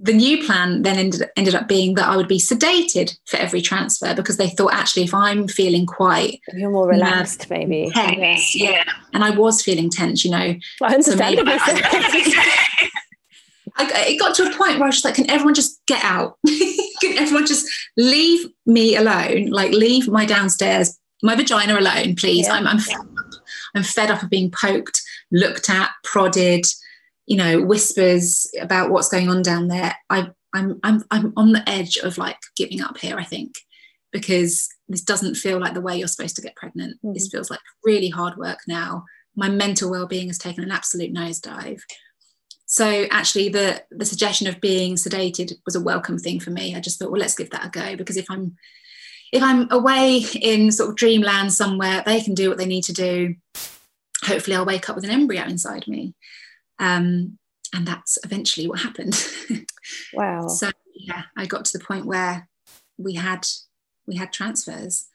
the 0.00 0.12
new 0.12 0.44
plan 0.44 0.82
then 0.82 0.96
ended, 0.96 1.28
ended 1.36 1.54
up 1.54 1.68
being 1.68 1.94
that 1.94 2.08
I 2.08 2.16
would 2.16 2.28
be 2.28 2.38
sedated 2.38 3.18
for 3.26 3.36
every 3.36 3.60
transfer 3.60 4.14
because 4.14 4.36
they 4.36 4.48
thought 4.48 4.72
actually 4.72 5.02
if 5.02 5.12
I'm 5.12 5.48
feeling 5.48 5.86
quite 5.86 6.40
you're 6.54 6.70
more 6.70 6.88
relaxed 6.88 7.50
maybe 7.50 7.90
tense, 7.92 8.54
yeah. 8.54 8.70
yeah. 8.70 8.84
and 9.12 9.24
I 9.24 9.30
was 9.30 9.60
feeling 9.60 9.90
tense 9.90 10.24
you 10.24 10.30
know 10.30 10.54
I 10.82 10.94
understand 10.94 11.38
so 11.38 11.44
I, 13.78 14.06
it 14.08 14.18
got 14.18 14.34
to 14.36 14.42
a 14.42 14.56
point 14.56 14.74
where 14.74 14.84
I 14.84 14.86
was 14.86 14.96
just 14.96 15.04
like, 15.04 15.14
can 15.14 15.30
everyone 15.30 15.54
just 15.54 15.80
get 15.86 16.02
out? 16.04 16.36
can 16.46 17.16
everyone 17.16 17.46
just 17.46 17.66
leave 17.96 18.48
me 18.66 18.96
alone? 18.96 19.46
Like, 19.46 19.72
leave 19.72 20.08
my 20.08 20.24
downstairs, 20.24 20.98
my 21.22 21.34
vagina 21.34 21.78
alone, 21.78 22.16
please. 22.16 22.46
Yeah. 22.46 22.54
I'm, 22.54 22.66
I'm, 22.66 22.78
fed 22.78 22.96
up. 22.96 23.06
I'm 23.76 23.82
fed 23.84 24.10
up 24.10 24.22
of 24.22 24.30
being 24.30 24.50
poked, 24.50 25.00
looked 25.30 25.70
at, 25.70 25.90
prodded, 26.02 26.66
you 27.26 27.36
know, 27.36 27.62
whispers 27.62 28.50
about 28.60 28.90
what's 28.90 29.08
going 29.08 29.28
on 29.28 29.42
down 29.42 29.68
there. 29.68 29.94
I, 30.10 30.30
I'm, 30.54 30.80
I'm, 30.82 31.04
I'm 31.10 31.32
on 31.36 31.52
the 31.52 31.68
edge 31.68 31.96
of 31.98 32.18
like 32.18 32.38
giving 32.56 32.80
up 32.80 32.98
here, 32.98 33.16
I 33.16 33.24
think, 33.24 33.54
because 34.12 34.68
this 34.88 35.02
doesn't 35.02 35.36
feel 35.36 35.60
like 35.60 35.74
the 35.74 35.80
way 35.80 35.96
you're 35.96 36.08
supposed 36.08 36.36
to 36.36 36.42
get 36.42 36.56
pregnant. 36.56 36.98
Mm. 37.04 37.14
This 37.14 37.28
feels 37.28 37.50
like 37.50 37.60
really 37.84 38.08
hard 38.08 38.36
work 38.36 38.58
now. 38.66 39.04
My 39.36 39.48
mental 39.48 39.90
well 39.90 40.06
being 40.08 40.26
has 40.28 40.38
taken 40.38 40.64
an 40.64 40.72
absolute 40.72 41.14
nosedive 41.14 41.80
so 42.70 43.06
actually 43.10 43.48
the 43.48 43.82
the 43.90 44.04
suggestion 44.04 44.46
of 44.46 44.60
being 44.60 44.96
sedated 44.96 45.54
was 45.64 45.74
a 45.74 45.80
welcome 45.80 46.18
thing 46.18 46.38
for 46.38 46.50
me. 46.50 46.76
I 46.76 46.80
just 46.80 46.98
thought 46.98 47.10
well 47.10 47.20
let's 47.20 47.34
give 47.34 47.48
that 47.50 47.64
a 47.64 47.70
go 47.70 47.96
because 47.96 48.18
if 48.18 48.30
i'm 48.30 48.56
if 49.32 49.42
i'm 49.42 49.70
away 49.70 50.22
in 50.40 50.70
sort 50.70 50.90
of 50.90 50.96
dreamland 50.96 51.52
somewhere 51.52 52.02
they 52.04 52.20
can 52.20 52.34
do 52.34 52.50
what 52.50 52.58
they 52.58 52.66
need 52.66 52.84
to 52.84 52.92
do. 52.92 53.34
Hopefully 54.24 54.54
i'll 54.54 54.66
wake 54.66 54.88
up 54.88 54.96
with 54.96 55.04
an 55.04 55.10
embryo 55.10 55.44
inside 55.44 55.88
me. 55.88 56.14
Um, 56.78 57.38
and 57.74 57.88
that's 57.88 58.18
eventually 58.22 58.68
what 58.68 58.80
happened. 58.80 59.16
Wow. 60.12 60.48
So 60.48 60.70
yeah 60.94 61.22
i 61.34 61.46
got 61.46 61.64
to 61.64 61.78
the 61.78 61.82
point 61.82 62.04
where 62.04 62.46
we 62.98 63.14
had 63.14 63.46
we 64.06 64.16
had 64.16 64.30
transfers. 64.30 65.06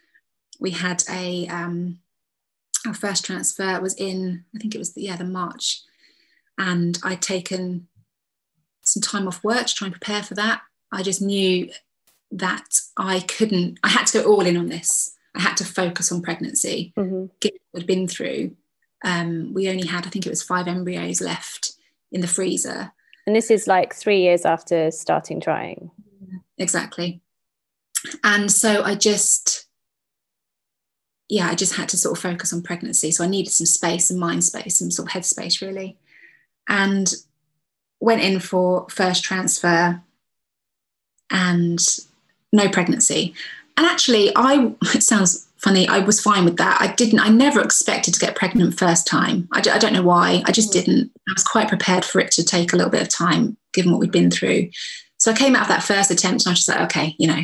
We 0.59 0.71
had 0.71 1.03
a 1.07 1.47
um, 1.47 1.99
our 2.87 2.95
first 2.95 3.23
transfer 3.23 3.79
was 3.79 3.93
in 3.95 4.45
i 4.55 4.59
think 4.59 4.73
it 4.73 4.79
was 4.79 4.93
the, 4.93 5.03
yeah 5.03 5.15
the 5.15 5.23
march 5.23 5.83
and 6.57 6.97
I'd 7.03 7.21
taken 7.21 7.87
some 8.83 9.01
time 9.01 9.27
off 9.27 9.43
work 9.43 9.65
to 9.67 9.73
try 9.73 9.87
and 9.87 9.93
prepare 9.93 10.23
for 10.23 10.35
that. 10.35 10.61
I 10.91 11.03
just 11.03 11.21
knew 11.21 11.69
that 12.31 12.79
I 12.97 13.21
couldn't, 13.21 13.79
I 13.83 13.89
had 13.89 14.07
to 14.07 14.19
go 14.19 14.25
all 14.25 14.45
in 14.45 14.57
on 14.57 14.67
this. 14.67 15.15
I 15.35 15.41
had 15.41 15.57
to 15.57 15.65
focus 15.65 16.11
on 16.11 16.21
pregnancy, 16.21 16.93
mm-hmm. 16.97 17.25
given 17.39 17.59
what 17.71 17.81
I'd 17.81 17.87
been 17.87 18.07
through. 18.07 18.55
Um, 19.03 19.53
we 19.53 19.69
only 19.69 19.87
had, 19.87 20.05
I 20.05 20.09
think 20.09 20.25
it 20.25 20.29
was 20.29 20.43
five 20.43 20.67
embryos 20.67 21.21
left 21.21 21.73
in 22.11 22.21
the 22.21 22.27
freezer. 22.27 22.91
And 23.25 23.35
this 23.35 23.49
is 23.49 23.67
like 23.67 23.93
three 23.93 24.21
years 24.21 24.45
after 24.45 24.91
starting 24.91 25.41
trying. 25.41 25.91
Exactly. 26.57 27.21
And 28.23 28.51
so 28.51 28.83
I 28.83 28.95
just, 28.95 29.65
yeah, 31.29 31.47
I 31.47 31.55
just 31.55 31.75
had 31.75 31.89
to 31.89 31.97
sort 31.97 32.17
of 32.17 32.21
focus 32.21 32.53
on 32.53 32.61
pregnancy. 32.61 33.11
So 33.11 33.23
I 33.23 33.27
needed 33.27 33.51
some 33.51 33.65
space 33.65 34.09
and 34.09 34.19
mind 34.19 34.43
space, 34.43 34.77
some 34.77 34.91
sort 34.91 35.07
of 35.07 35.13
headspace, 35.13 35.61
really 35.61 35.97
and 36.67 37.13
went 37.99 38.21
in 38.21 38.39
for 38.39 38.87
first 38.89 39.23
transfer 39.23 40.01
and 41.29 41.79
no 42.51 42.69
pregnancy. 42.69 43.33
And 43.77 43.87
actually, 43.87 44.31
I 44.35 44.73
it 44.93 45.03
sounds 45.03 45.47
funny. 45.57 45.87
I 45.87 45.99
was 45.99 46.21
fine 46.21 46.45
with 46.45 46.57
that. 46.57 46.79
I 46.81 46.93
didn't. 46.93 47.19
I 47.19 47.29
never 47.29 47.61
expected 47.61 48.13
to 48.13 48.19
get 48.19 48.35
pregnant 48.35 48.77
first 48.77 49.07
time. 49.07 49.47
I 49.51 49.61
d- 49.61 49.71
I 49.71 49.79
don't 49.79 49.93
know 49.93 50.03
why. 50.03 50.43
I 50.45 50.51
just 50.51 50.69
mm. 50.69 50.73
didn't. 50.73 51.11
I 51.27 51.33
was 51.33 51.43
quite 51.43 51.69
prepared 51.69 52.05
for 52.05 52.19
it 52.19 52.31
to 52.31 52.43
take 52.43 52.73
a 52.73 52.75
little 52.75 52.91
bit 52.91 53.01
of 53.01 53.09
time, 53.09 53.57
given 53.73 53.91
what 53.91 53.99
we'd 53.99 54.11
been 54.11 54.31
through. 54.31 54.69
So 55.17 55.31
I 55.31 55.35
came 55.35 55.55
out 55.55 55.63
of 55.63 55.67
that 55.69 55.83
first 55.83 56.11
attempt, 56.11 56.41
and 56.41 56.47
I 56.47 56.51
was 56.51 56.59
just 56.59 56.69
like, 56.69 56.81
okay, 56.91 57.15
you 57.17 57.27
know, 57.27 57.41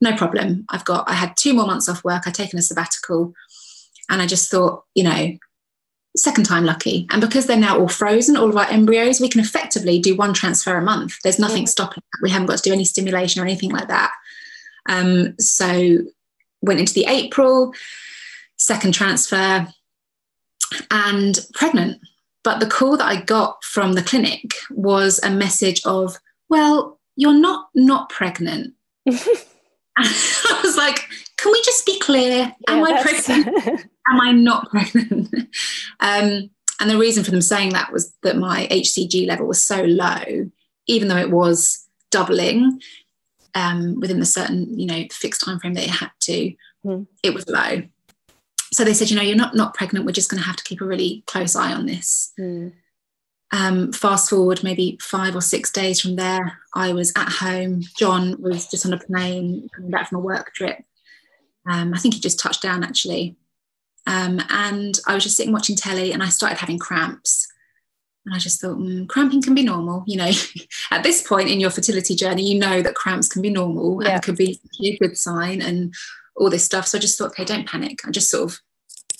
no 0.00 0.16
problem. 0.16 0.66
I've 0.68 0.84
got. 0.84 1.08
I 1.08 1.14
had 1.14 1.36
two 1.36 1.54
more 1.54 1.66
months 1.66 1.88
off 1.88 2.04
work. 2.04 2.22
I'd 2.26 2.34
taken 2.34 2.58
a 2.58 2.62
sabbatical, 2.62 3.32
and 4.08 4.22
I 4.22 4.26
just 4.26 4.50
thought, 4.50 4.84
you 4.94 5.04
know, 5.04 5.36
second 6.16 6.44
time 6.44 6.64
lucky. 6.64 7.06
And 7.10 7.20
because 7.20 7.46
they're 7.46 7.56
now 7.56 7.78
all 7.78 7.88
frozen, 7.88 8.36
all 8.36 8.48
of 8.48 8.56
our 8.56 8.68
embryos, 8.68 9.20
we 9.20 9.28
can 9.28 9.40
effectively 9.40 9.98
do 9.98 10.16
one 10.16 10.34
transfer 10.34 10.76
a 10.76 10.82
month. 10.82 11.14
There's 11.22 11.38
nothing 11.38 11.66
stopping 11.66 12.02
that. 12.12 12.22
We 12.22 12.30
haven't 12.30 12.46
got 12.46 12.58
to 12.58 12.68
do 12.68 12.72
any 12.72 12.84
stimulation 12.84 13.40
or 13.40 13.44
anything 13.44 13.70
like 13.70 13.88
that. 13.88 14.10
Um, 14.88 15.34
so 15.38 15.98
went 16.62 16.80
into 16.80 16.94
the 16.94 17.06
April, 17.06 17.72
second 18.56 18.92
transfer, 18.92 19.68
and 20.90 21.38
pregnant. 21.54 22.00
but 22.42 22.60
the 22.60 22.66
call 22.66 22.96
that 22.96 23.06
I 23.06 23.20
got 23.20 23.62
from 23.64 23.92
the 23.92 24.02
clinic 24.02 24.52
was 24.70 25.20
a 25.22 25.30
message 25.30 25.82
of, 25.84 26.16
well, 26.48 26.98
you're 27.16 27.38
not 27.38 27.68
not 27.74 28.08
pregnant. 28.08 28.74
I 29.98 30.60
was 30.62 30.76
like, 30.76 31.06
can 31.40 31.52
we 31.52 31.62
just 31.62 31.86
be 31.86 31.98
clear? 32.00 32.54
Am 32.68 32.78
yeah, 32.78 32.84
I 32.84 33.02
pregnant? 33.02 33.80
Am 34.08 34.20
I 34.20 34.32
not 34.32 34.68
pregnant? 34.70 35.34
um, 36.00 36.50
and 36.80 36.90
the 36.90 36.98
reason 36.98 37.24
for 37.24 37.30
them 37.30 37.40
saying 37.40 37.70
that 37.70 37.92
was 37.92 38.12
that 38.22 38.36
my 38.36 38.66
HCG 38.70 39.26
level 39.26 39.46
was 39.46 39.62
so 39.62 39.82
low, 39.82 40.50
even 40.86 41.08
though 41.08 41.16
it 41.16 41.30
was 41.30 41.86
doubling 42.10 42.80
um, 43.54 43.98
within 44.00 44.20
the 44.20 44.26
certain, 44.26 44.78
you 44.78 44.86
know, 44.86 45.04
fixed 45.12 45.42
time 45.44 45.58
frame 45.58 45.74
that 45.74 45.84
it 45.84 45.90
had 45.90 46.10
to, 46.20 46.52
mm. 46.84 47.06
it 47.22 47.32
was 47.32 47.48
low. 47.48 47.82
So 48.72 48.84
they 48.84 48.94
said, 48.94 49.10
you 49.10 49.16
know, 49.16 49.22
you're 49.22 49.36
not 49.36 49.54
not 49.54 49.74
pregnant. 49.74 50.04
We're 50.04 50.12
just 50.12 50.30
going 50.30 50.40
to 50.40 50.46
have 50.46 50.56
to 50.56 50.64
keep 50.64 50.80
a 50.80 50.86
really 50.86 51.24
close 51.26 51.56
eye 51.56 51.72
on 51.72 51.86
this. 51.86 52.32
Mm. 52.38 52.72
Um, 53.52 53.92
fast 53.92 54.30
forward 54.30 54.62
maybe 54.62 54.96
five 55.02 55.34
or 55.34 55.40
six 55.40 55.72
days 55.72 56.00
from 56.00 56.16
there, 56.16 56.58
I 56.74 56.92
was 56.92 57.12
at 57.16 57.28
home. 57.28 57.82
John 57.98 58.40
was 58.40 58.68
just 58.68 58.86
on 58.86 58.92
a 58.92 58.98
plane 58.98 59.68
coming 59.74 59.90
back 59.90 60.08
from 60.08 60.18
a 60.18 60.20
work 60.20 60.54
trip. 60.54 60.84
Um, 61.68 61.92
I 61.94 61.98
think 61.98 62.14
he 62.14 62.20
just 62.20 62.38
touched 62.38 62.62
down 62.62 62.84
actually. 62.84 63.36
Um, 64.06 64.40
and 64.48 64.98
I 65.06 65.14
was 65.14 65.24
just 65.24 65.36
sitting 65.36 65.52
watching 65.52 65.76
telly 65.76 66.12
and 66.12 66.22
I 66.22 66.28
started 66.28 66.58
having 66.58 66.78
cramps. 66.78 67.46
And 68.26 68.34
I 68.34 68.38
just 68.38 68.60
thought, 68.60 68.76
mm, 68.76 69.08
cramping 69.08 69.42
can 69.42 69.54
be 69.54 69.62
normal. 69.62 70.04
You 70.06 70.18
know, 70.18 70.30
at 70.90 71.02
this 71.02 71.26
point 71.26 71.48
in 71.48 71.60
your 71.60 71.70
fertility 71.70 72.14
journey, 72.14 72.50
you 72.50 72.58
know 72.58 72.82
that 72.82 72.94
cramps 72.94 73.28
can 73.28 73.42
be 73.42 73.50
normal 73.50 74.02
yeah. 74.02 74.14
and 74.14 74.22
could 74.22 74.36
be 74.36 74.60
a 74.82 74.96
good 74.98 75.16
sign 75.16 75.62
and 75.62 75.94
all 76.36 76.50
this 76.50 76.64
stuff. 76.64 76.86
So 76.86 76.98
I 76.98 77.00
just 77.00 77.18
thought, 77.18 77.30
okay, 77.30 77.44
don't 77.44 77.68
panic. 77.68 78.00
I 78.06 78.10
just 78.10 78.30
sort 78.30 78.50
of 78.50 78.58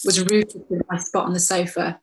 was 0.05 0.21
rooted 0.21 0.63
in 0.71 0.81
my 0.89 0.99
spot 0.99 1.27
on 1.27 1.35
the 1.35 1.41
sofa 1.41 2.01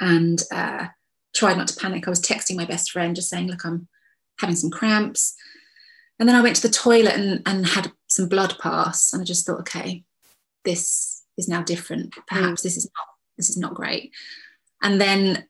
and 0.00 0.42
uh, 0.50 0.86
tried 1.34 1.56
not 1.56 1.68
to 1.68 1.80
panic. 1.80 2.06
I 2.06 2.10
was 2.10 2.20
texting 2.20 2.56
my 2.56 2.64
best 2.64 2.90
friend, 2.90 3.14
just 3.14 3.28
saying, 3.28 3.48
look, 3.48 3.64
I'm 3.64 3.88
having 4.40 4.56
some 4.56 4.70
cramps. 4.70 5.34
And 6.18 6.28
then 6.28 6.36
I 6.36 6.40
went 6.40 6.56
to 6.56 6.62
the 6.66 6.74
toilet 6.74 7.14
and, 7.14 7.42
and 7.46 7.66
had 7.66 7.92
some 8.08 8.28
blood 8.28 8.56
pass. 8.60 9.12
And 9.12 9.22
I 9.22 9.24
just 9.24 9.46
thought, 9.46 9.60
okay, 9.60 10.04
this 10.64 11.22
is 11.36 11.48
now 11.48 11.62
different. 11.62 12.14
Perhaps 12.26 12.60
mm. 12.60 12.64
this 12.64 12.76
is 12.76 12.84
not 12.84 13.06
this 13.36 13.50
is 13.50 13.56
not 13.56 13.74
great. 13.74 14.12
And 14.82 15.00
then 15.00 15.46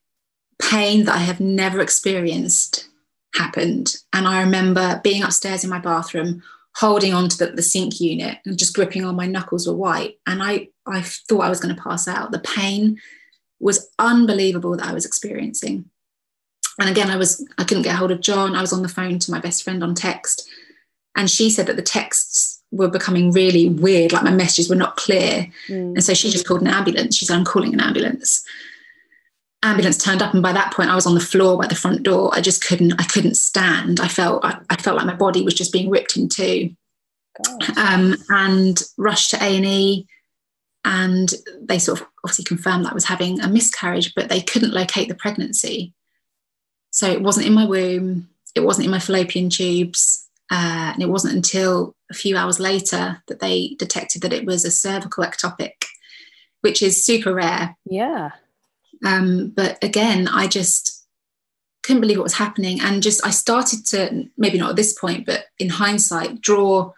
pain 0.60 1.04
that 1.04 1.14
I 1.14 1.20
have 1.20 1.40
never 1.40 1.80
experienced 1.80 2.88
happened. 3.34 3.96
And 4.12 4.28
I 4.28 4.42
remember 4.42 5.00
being 5.02 5.22
upstairs 5.22 5.64
in 5.64 5.70
my 5.70 5.78
bathroom, 5.78 6.42
holding 6.76 7.14
onto 7.14 7.36
the, 7.36 7.52
the 7.52 7.62
sink 7.62 8.00
unit 8.00 8.38
and 8.44 8.58
just 8.58 8.74
gripping 8.74 9.04
on 9.04 9.16
my 9.16 9.26
knuckles 9.26 9.66
were 9.66 9.74
white. 9.74 10.18
And 10.26 10.42
I, 10.42 10.68
I 10.86 11.02
thought 11.02 11.42
I 11.42 11.48
was 11.48 11.60
going 11.60 11.74
to 11.74 11.82
pass 11.82 12.06
out. 12.06 12.30
The 12.30 12.40
pain 12.40 12.98
was 13.58 13.88
unbelievable 13.98 14.76
that 14.76 14.86
I 14.86 14.92
was 14.92 15.06
experiencing. 15.06 15.86
And 16.78 16.88
again, 16.88 17.10
I 17.10 17.16
was 17.16 17.46
I 17.58 17.64
couldn't 17.64 17.82
get 17.82 17.96
hold 17.96 18.10
of 18.10 18.20
John. 18.20 18.54
I 18.54 18.60
was 18.60 18.72
on 18.72 18.82
the 18.82 18.88
phone 18.88 19.18
to 19.18 19.30
my 19.30 19.40
best 19.40 19.62
friend 19.62 19.82
on 19.82 19.94
text. 19.94 20.48
And 21.16 21.30
she 21.30 21.50
said 21.50 21.66
that 21.66 21.76
the 21.76 21.82
texts 21.82 22.62
were 22.70 22.88
becoming 22.88 23.32
really 23.32 23.68
weird, 23.68 24.12
like 24.12 24.22
my 24.22 24.30
messages 24.30 24.68
were 24.68 24.76
not 24.76 24.96
clear. 24.96 25.50
Mm. 25.68 25.94
And 25.94 26.04
so 26.04 26.14
she 26.14 26.30
just 26.30 26.46
called 26.46 26.60
an 26.60 26.68
ambulance. 26.68 27.16
She 27.16 27.24
said, 27.24 27.36
I'm 27.36 27.44
calling 27.44 27.74
an 27.74 27.80
ambulance 27.80 28.44
ambulance 29.64 29.98
turned 29.98 30.22
up 30.22 30.32
and 30.34 30.42
by 30.42 30.52
that 30.52 30.72
point 30.72 30.88
i 30.88 30.94
was 30.94 31.06
on 31.06 31.14
the 31.14 31.20
floor 31.20 31.58
by 31.58 31.66
the 31.66 31.74
front 31.74 32.04
door 32.04 32.30
i 32.32 32.40
just 32.40 32.64
couldn't 32.64 32.92
i 33.00 33.04
couldn't 33.04 33.36
stand 33.36 33.98
i 33.98 34.06
felt 34.06 34.44
i, 34.44 34.56
I 34.70 34.76
felt 34.76 34.96
like 34.96 35.06
my 35.06 35.14
body 35.14 35.42
was 35.42 35.54
just 35.54 35.72
being 35.72 35.90
ripped 35.90 36.16
in 36.16 36.28
two 36.28 36.70
um, 37.76 38.16
and 38.30 38.82
rushed 38.96 39.30
to 39.30 39.38
a&e 39.42 40.06
and 40.84 41.32
they 41.60 41.78
sort 41.78 42.00
of 42.00 42.06
obviously 42.24 42.44
confirmed 42.44 42.84
that 42.84 42.92
I 42.92 42.94
was 42.94 43.04
having 43.04 43.40
a 43.40 43.48
miscarriage 43.48 44.14
but 44.14 44.28
they 44.28 44.40
couldn't 44.40 44.74
locate 44.74 45.08
the 45.08 45.14
pregnancy 45.14 45.92
so 46.90 47.10
it 47.10 47.22
wasn't 47.22 47.46
in 47.46 47.54
my 47.54 47.64
womb 47.64 48.28
it 48.54 48.60
wasn't 48.60 48.84
in 48.84 48.90
my 48.90 48.98
fallopian 48.98 49.50
tubes 49.50 50.28
uh, 50.50 50.92
and 50.94 51.02
it 51.02 51.08
wasn't 51.08 51.34
until 51.34 51.94
a 52.10 52.14
few 52.14 52.36
hours 52.36 52.58
later 52.58 53.22
that 53.28 53.40
they 53.40 53.76
detected 53.78 54.22
that 54.22 54.32
it 54.32 54.46
was 54.46 54.64
a 54.64 54.70
cervical 54.70 55.24
ectopic 55.24 55.84
which 56.62 56.82
is 56.82 57.04
super 57.04 57.34
rare 57.34 57.76
yeah 57.84 58.30
um, 59.04 59.52
but 59.54 59.82
again, 59.82 60.28
I 60.28 60.46
just 60.46 61.06
couldn't 61.82 62.00
believe 62.00 62.18
what 62.18 62.24
was 62.24 62.34
happening. 62.34 62.80
And 62.80 63.02
just 63.02 63.24
I 63.26 63.30
started 63.30 63.86
to, 63.86 64.28
maybe 64.36 64.58
not 64.58 64.70
at 64.70 64.76
this 64.76 64.98
point, 64.98 65.26
but 65.26 65.46
in 65.58 65.68
hindsight, 65.68 66.40
draw 66.40 66.92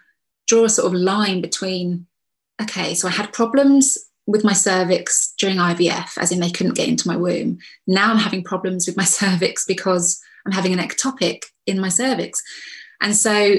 draw 0.47 0.63
a 0.65 0.69
sort 0.69 0.87
of 0.87 0.99
line 0.99 1.39
between, 1.39 2.05
okay, 2.61 2.93
so 2.93 3.07
I 3.07 3.11
had 3.11 3.31
problems 3.31 3.97
with 4.31 4.43
my 4.43 4.53
cervix 4.53 5.33
during 5.37 5.57
IVF, 5.57 6.17
as 6.17 6.31
in 6.31 6.39
they 6.39 6.49
couldn't 6.49 6.75
get 6.75 6.87
into 6.87 7.07
my 7.07 7.17
womb. 7.17 7.59
Now 7.87 8.11
I'm 8.11 8.17
having 8.17 8.43
problems 8.43 8.87
with 8.87 8.97
my 8.97 9.03
cervix 9.19 9.65
because 9.65 10.21
I'm 10.45 10.51
having 10.51 10.73
an 10.73 10.79
ectopic 10.79 11.43
in 11.65 11.79
my 11.79 11.89
cervix. 11.89 12.41
And 13.01 13.15
so 13.15 13.57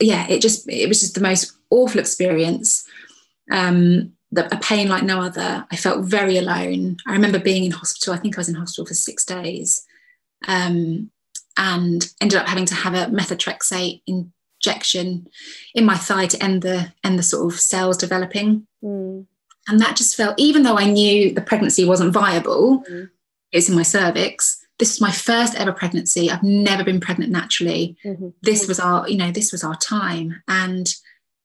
yeah, 0.00 0.26
it 0.28 0.42
just 0.42 0.68
it 0.68 0.88
was 0.88 1.00
just 1.00 1.14
the 1.14 1.20
most 1.20 1.52
awful 1.70 2.00
experience. 2.00 2.86
Um, 3.50 4.12
the, 4.32 4.52
a 4.54 4.58
pain 4.58 4.88
like 4.88 5.04
no 5.04 5.20
other. 5.20 5.66
I 5.70 5.76
felt 5.76 6.04
very 6.04 6.36
alone. 6.36 6.96
I 7.06 7.12
remember 7.12 7.38
being 7.38 7.64
in 7.64 7.70
hospital. 7.70 8.12
I 8.12 8.18
think 8.18 8.36
I 8.36 8.40
was 8.40 8.48
in 8.48 8.56
hospital 8.56 8.86
for 8.86 8.94
six 8.94 9.24
days, 9.24 9.86
um, 10.46 11.10
and 11.56 12.06
ended 12.20 12.38
up 12.38 12.48
having 12.48 12.66
to 12.66 12.74
have 12.74 12.94
a 12.94 13.06
methotrexate 13.06 14.02
injection 14.06 15.28
in 15.74 15.84
my 15.84 15.96
thigh 15.96 16.26
to 16.26 16.42
end 16.42 16.62
the 16.62 16.92
end 17.02 17.18
the 17.18 17.22
sort 17.22 17.52
of 17.52 17.58
cells 17.58 17.96
developing. 17.96 18.66
Mm. 18.82 19.26
And 19.68 19.80
that 19.80 19.96
just 19.96 20.16
felt, 20.16 20.38
even 20.38 20.62
though 20.62 20.78
I 20.78 20.88
knew 20.88 21.32
the 21.32 21.40
pregnancy 21.40 21.84
wasn't 21.84 22.12
viable, 22.12 22.84
mm. 22.88 23.10
it's 23.52 23.68
in 23.68 23.74
my 23.74 23.82
cervix. 23.82 24.64
This 24.78 24.90
was 24.90 25.00
my 25.00 25.10
first 25.10 25.54
ever 25.54 25.72
pregnancy. 25.72 26.30
I've 26.30 26.42
never 26.42 26.84
been 26.84 27.00
pregnant 27.00 27.32
naturally. 27.32 27.96
Mm-hmm. 28.04 28.28
This 28.42 28.68
was 28.68 28.78
our, 28.78 29.08
you 29.08 29.16
know, 29.16 29.32
this 29.32 29.50
was 29.50 29.64
our 29.64 29.76
time, 29.76 30.42
and 30.46 30.94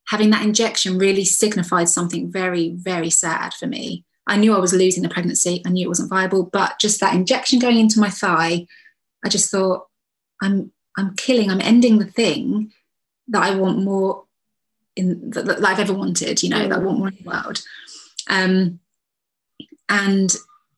having 0.08 0.30
that 0.32 0.44
injection 0.44 0.98
really 0.98 1.24
signified 1.24 1.88
something 1.88 2.30
very, 2.30 2.72
very 2.72 3.10
sad 3.10 3.54
for 3.54 3.68
me. 3.68 4.04
I 4.28 4.38
knew 4.38 4.54
I 4.54 4.60
was 4.60 4.74
losing 4.74 5.04
the 5.04 5.10
pregnancy. 5.10 5.62
I 5.66 5.70
knew 5.70 5.86
it 5.86 5.90
wasn't 5.90 6.10
viable, 6.10 6.44
but 6.44 6.80
just 6.80 7.00
that 7.00 7.16
injection 7.16 7.60
going 7.60 7.80
into 7.80 8.00
my 8.00 8.10
thigh, 8.10 8.68
I 9.24 9.30
just 9.30 9.50
thought, 9.50 9.88
I'm 10.42 10.72
I'm 10.98 11.16
killing, 11.16 11.50
I'm 11.50 11.62
ending 11.62 12.00
the 12.00 12.06
thing 12.06 12.74
that 13.30 13.42
I 13.42 13.56
want 13.56 13.80
more 13.80 14.26
in 14.96 15.30
that, 15.32 15.46
that 15.46 15.64
I've 15.64 15.80
ever 15.80 15.94
wanted, 15.94 16.44
you 16.44 16.50
know, 16.50 16.68
that 16.68 16.80
I 16.80 16.84
want 16.84 17.00
more 17.00 17.08
in 17.08 17.18
the 17.24 17.30
world. 17.30 17.64
Um, 18.32 18.80
and 19.88 20.36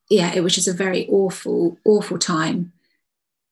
yeah, 0.10 0.34
it 0.36 0.42
was 0.42 0.54
just 0.54 0.68
a 0.68 0.74
very 0.74 1.08
awful, 1.08 1.78
awful 1.86 2.18
time. 2.18 2.74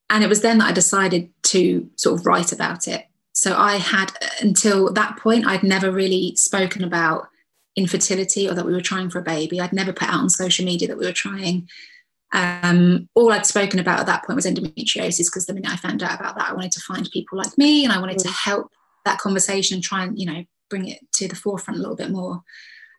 And 0.09 0.23
it 0.25 0.27
was 0.27 0.41
then 0.41 0.57
that 0.57 0.69
I 0.69 0.73
decided 0.73 1.29
to 1.43 1.89
sort 1.95 2.19
of 2.19 2.25
write 2.25 2.51
about 2.51 2.89
it 2.89 3.05
so 3.33 3.55
I 3.55 3.77
had, 3.77 4.11
until 4.41 4.91
that 4.93 5.17
point, 5.17 5.47
I'd 5.47 5.63
never 5.63 5.91
really 5.91 6.35
spoken 6.35 6.83
about 6.83 7.27
infertility 7.75 8.47
or 8.47 8.53
that 8.53 8.65
we 8.65 8.73
were 8.73 8.81
trying 8.81 9.09
for 9.09 9.19
a 9.19 9.23
baby. 9.23 9.59
I'd 9.59 9.73
never 9.73 9.93
put 9.93 10.09
out 10.09 10.19
on 10.19 10.29
social 10.29 10.65
media 10.65 10.87
that 10.87 10.97
we 10.97 11.05
were 11.05 11.13
trying. 11.13 11.69
Um, 12.33 13.09
all 13.15 13.31
I'd 13.31 13.45
spoken 13.45 13.79
about 13.79 13.99
at 13.99 14.05
that 14.07 14.25
point 14.25 14.35
was 14.35 14.45
endometriosis 14.45 15.27
because 15.27 15.45
the 15.45 15.53
minute 15.53 15.71
I 15.71 15.77
found 15.77 16.03
out 16.03 16.19
about 16.19 16.37
that, 16.37 16.49
I 16.49 16.53
wanted 16.53 16.73
to 16.73 16.81
find 16.81 17.09
people 17.11 17.37
like 17.37 17.57
me 17.57 17.83
and 17.83 17.93
I 17.93 17.99
wanted 17.99 18.17
mm. 18.17 18.23
to 18.23 18.31
help 18.31 18.67
that 19.05 19.19
conversation 19.19 19.75
and 19.75 19.83
try 19.83 20.03
and, 20.03 20.19
you 20.19 20.25
know, 20.25 20.43
bring 20.69 20.87
it 20.87 20.99
to 21.13 21.27
the 21.27 21.35
forefront 21.35 21.79
a 21.79 21.81
little 21.81 21.95
bit 21.95 22.11
more. 22.11 22.43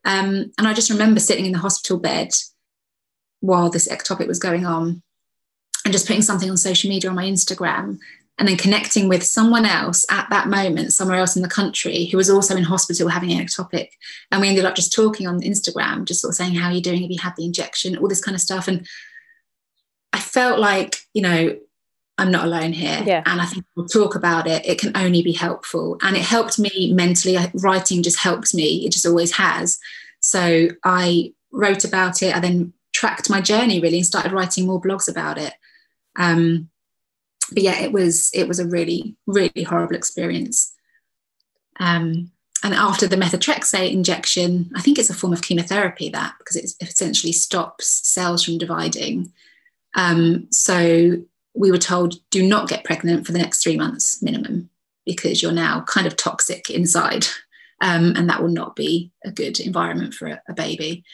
Um, 0.04 0.52
and 0.58 0.66
I 0.66 0.74
just 0.74 0.90
remember 0.90 1.20
sitting 1.20 1.46
in 1.46 1.52
the 1.52 1.58
hospital 1.58 1.98
bed 1.98 2.30
while 3.40 3.70
this 3.70 3.88
ectopic 3.88 4.28
was 4.28 4.38
going 4.38 4.66
on 4.66 5.02
and 5.84 5.92
just 5.92 6.06
putting 6.06 6.22
something 6.22 6.50
on 6.50 6.56
social 6.56 6.90
media 6.90 7.10
on 7.10 7.16
my 7.16 7.24
Instagram 7.24 7.98
and 8.38 8.48
then 8.48 8.56
connecting 8.56 9.08
with 9.08 9.22
someone 9.22 9.66
else 9.66 10.06
at 10.10 10.28
that 10.30 10.48
moment, 10.48 10.92
somewhere 10.92 11.18
else 11.18 11.36
in 11.36 11.42
the 11.42 11.48
country, 11.48 12.06
who 12.06 12.16
was 12.16 12.30
also 12.30 12.56
in 12.56 12.64
hospital 12.64 13.08
having 13.08 13.30
an 13.32 13.44
ectopic. 13.44 13.90
And 14.30 14.40
we 14.40 14.48
ended 14.48 14.64
up 14.64 14.74
just 14.74 14.92
talking 14.92 15.26
on 15.26 15.42
Instagram, 15.42 16.06
just 16.06 16.22
sort 16.22 16.30
of 16.30 16.36
saying, 16.36 16.54
How 16.54 16.68
are 16.68 16.72
you 16.72 16.80
doing? 16.80 17.02
Have 17.02 17.10
you 17.10 17.20
had 17.20 17.36
the 17.36 17.44
injection? 17.44 17.96
All 17.96 18.08
this 18.08 18.24
kind 18.24 18.34
of 18.34 18.40
stuff. 18.40 18.68
And 18.68 18.86
I 20.12 20.18
felt 20.18 20.58
like, 20.58 20.96
you 21.12 21.22
know, 21.22 21.56
I'm 22.22 22.30
not 22.30 22.44
alone 22.44 22.72
here. 22.72 23.02
Yeah. 23.04 23.22
And 23.26 23.40
I 23.40 23.46
think 23.46 23.64
we'll 23.74 23.86
talk 23.86 24.14
about 24.14 24.46
it. 24.46 24.64
It 24.64 24.78
can 24.78 24.96
only 24.96 25.22
be 25.22 25.32
helpful. 25.32 25.98
And 26.02 26.16
it 26.16 26.22
helped 26.22 26.58
me 26.58 26.92
mentally. 26.94 27.36
Writing 27.54 28.02
just 28.02 28.18
helps 28.18 28.54
me. 28.54 28.86
It 28.86 28.92
just 28.92 29.06
always 29.06 29.32
has. 29.32 29.78
So 30.20 30.68
I 30.84 31.32
wrote 31.50 31.84
about 31.84 32.22
it. 32.22 32.34
I 32.34 32.38
then 32.40 32.72
tracked 32.92 33.28
my 33.28 33.40
journey 33.40 33.80
really 33.80 33.96
and 33.96 34.06
started 34.06 34.32
writing 34.32 34.66
more 34.66 34.80
blogs 34.80 35.08
about 35.08 35.36
it. 35.36 35.54
Um, 36.16 36.70
but 37.52 37.64
yeah, 37.64 37.80
it 37.80 37.92
was 37.92 38.30
it 38.32 38.46
was 38.46 38.60
a 38.60 38.66
really 38.66 39.16
really 39.26 39.64
horrible 39.64 39.96
experience. 39.96 40.72
Um, 41.80 42.30
and 42.62 42.74
after 42.74 43.08
the 43.08 43.16
methotrexate 43.16 43.92
injection, 43.92 44.70
I 44.76 44.80
think 44.80 44.98
it's 44.98 45.10
a 45.10 45.14
form 45.14 45.32
of 45.32 45.42
chemotherapy 45.42 46.08
that 46.10 46.34
because 46.38 46.54
it 46.54 46.72
essentially 46.80 47.32
stops 47.32 47.88
cells 48.08 48.44
from 48.44 48.58
dividing. 48.58 49.32
Um, 49.96 50.46
so 50.50 51.24
we 51.54 51.70
were 51.70 51.78
told 51.78 52.14
do 52.30 52.46
not 52.46 52.68
get 52.68 52.84
pregnant 52.84 53.26
for 53.26 53.32
the 53.32 53.38
next 53.38 53.62
three 53.62 53.76
months 53.76 54.22
minimum 54.22 54.70
because 55.04 55.42
you're 55.42 55.52
now 55.52 55.82
kind 55.82 56.06
of 56.06 56.16
toxic 56.16 56.70
inside, 56.70 57.26
um, 57.80 58.14
and 58.16 58.28
that 58.28 58.40
will 58.40 58.48
not 58.48 58.76
be 58.76 59.10
a 59.24 59.30
good 59.30 59.58
environment 59.60 60.14
for 60.14 60.28
a, 60.28 60.42
a 60.48 60.54
baby. 60.54 61.04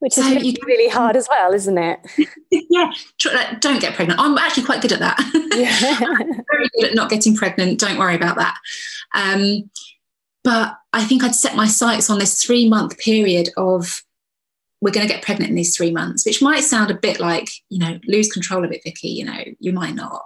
which 0.00 0.18
is 0.18 0.24
so 0.24 0.30
really, 0.30 0.56
really, 0.66 0.88
hard 0.88 1.16
as 1.16 1.28
well, 1.28 1.52
isn't 1.52 1.78
it? 1.78 2.00
yeah, 2.50 2.90
don't 3.60 3.80
get 3.80 3.94
pregnant. 3.94 4.20
I'm 4.20 4.36
actually 4.36 4.64
quite 4.64 4.82
good 4.82 4.92
at 4.92 5.00
that. 5.00 5.18
yeah. 5.54 6.06
Very 6.50 6.68
good 6.74 6.90
at 6.90 6.94
not 6.94 7.10
getting 7.10 7.36
pregnant. 7.36 7.78
Don't 7.78 7.98
worry 7.98 8.16
about 8.16 8.36
that. 8.36 8.56
Um, 9.14 9.70
but 10.42 10.76
I 10.92 11.04
think 11.04 11.22
I'd 11.22 11.34
set 11.34 11.54
my 11.54 11.66
sights 11.66 12.10
on 12.10 12.18
this 12.18 12.42
three 12.42 12.68
month 12.68 12.98
period 12.98 13.50
of 13.56 14.02
we're 14.80 14.92
going 14.92 15.06
to 15.06 15.12
get 15.12 15.22
pregnant 15.22 15.50
in 15.50 15.56
these 15.56 15.76
three 15.76 15.90
months, 15.90 16.24
which 16.24 16.42
might 16.42 16.64
sound 16.64 16.90
a 16.90 16.98
bit 16.98 17.20
like, 17.20 17.50
you 17.68 17.78
know, 17.78 17.98
lose 18.06 18.32
control 18.32 18.64
of 18.64 18.72
it, 18.72 18.82
Vicky, 18.82 19.08
you 19.08 19.24
know, 19.24 19.44
you 19.58 19.72
might 19.72 19.94
not. 19.94 20.22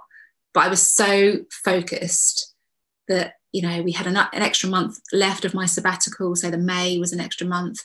But 0.53 0.63
I 0.65 0.67
was 0.69 0.89
so 0.89 1.39
focused 1.51 2.53
that, 3.07 3.33
you 3.51 3.61
know, 3.61 3.81
we 3.81 3.91
had 3.91 4.07
an, 4.07 4.15
an 4.15 4.41
extra 4.41 4.69
month 4.69 4.99
left 5.11 5.43
of 5.43 5.53
my 5.53 5.65
sabbatical. 5.65 6.35
So 6.35 6.49
the 6.49 6.57
May 6.57 6.97
was 6.99 7.11
an 7.11 7.19
extra 7.19 7.45
month. 7.45 7.79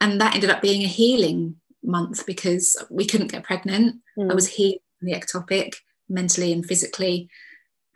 And 0.00 0.20
that 0.20 0.34
ended 0.34 0.50
up 0.50 0.62
being 0.62 0.82
a 0.82 0.88
healing 0.88 1.56
month 1.82 2.24
because 2.24 2.76
we 2.90 3.04
couldn't 3.04 3.32
get 3.32 3.44
pregnant. 3.44 3.96
Mm. 4.16 4.30
I 4.30 4.34
was 4.34 4.48
healing 4.48 4.78
the 5.00 5.12
ectopic 5.12 5.76
mentally 6.08 6.52
and 6.52 6.64
physically. 6.64 7.28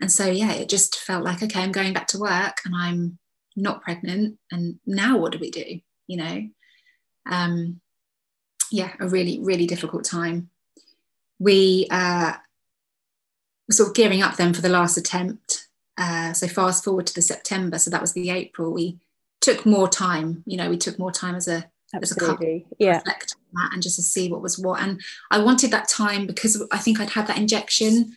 And 0.00 0.10
so, 0.10 0.26
yeah, 0.26 0.52
it 0.52 0.68
just 0.68 0.96
felt 0.96 1.24
like, 1.24 1.42
okay, 1.42 1.62
I'm 1.62 1.72
going 1.72 1.92
back 1.92 2.08
to 2.08 2.18
work 2.18 2.58
and 2.64 2.74
I'm 2.76 3.18
not 3.56 3.82
pregnant. 3.82 4.38
And 4.50 4.80
now 4.84 5.18
what 5.18 5.32
do 5.32 5.38
we 5.38 5.50
do? 5.50 5.78
You 6.08 6.16
know? 6.16 6.48
Um, 7.30 7.80
yeah, 8.70 8.92
a 9.00 9.08
really, 9.08 9.38
really 9.40 9.66
difficult 9.66 10.04
time. 10.04 10.50
We 11.38 11.86
uh, 11.90 12.34
were 13.68 13.72
sort 13.72 13.90
of 13.90 13.94
gearing 13.94 14.22
up 14.22 14.36
then 14.36 14.54
for 14.54 14.62
the 14.62 14.68
last 14.68 14.96
attempt. 14.96 15.68
Uh, 15.96 16.32
so 16.32 16.48
fast 16.48 16.84
forward 16.84 17.06
to 17.06 17.14
the 17.14 17.22
September, 17.22 17.78
so 17.78 17.90
that 17.90 18.00
was 18.00 18.12
the 18.12 18.30
April. 18.30 18.72
We 18.72 18.98
took 19.40 19.64
more 19.66 19.88
time, 19.88 20.42
you 20.46 20.56
know, 20.56 20.70
we 20.70 20.78
took 20.78 20.98
more 20.98 21.12
time 21.12 21.34
as 21.34 21.48
a 21.48 21.70
Absolutely. 21.94 22.02
as 22.02 22.32
a 22.32 22.32
couple 22.32 22.76
yeah. 22.78 22.96
reflect 22.96 23.36
on 23.36 23.62
that 23.62 23.74
and 23.74 23.82
just 23.82 23.96
to 23.96 24.02
see 24.02 24.30
what 24.30 24.42
was 24.42 24.58
what. 24.58 24.82
And 24.82 25.00
I 25.30 25.38
wanted 25.38 25.70
that 25.70 25.88
time 25.88 26.26
because 26.26 26.62
I 26.72 26.78
think 26.78 26.98
I'd 26.98 27.10
had 27.10 27.26
that 27.28 27.38
injection 27.38 28.16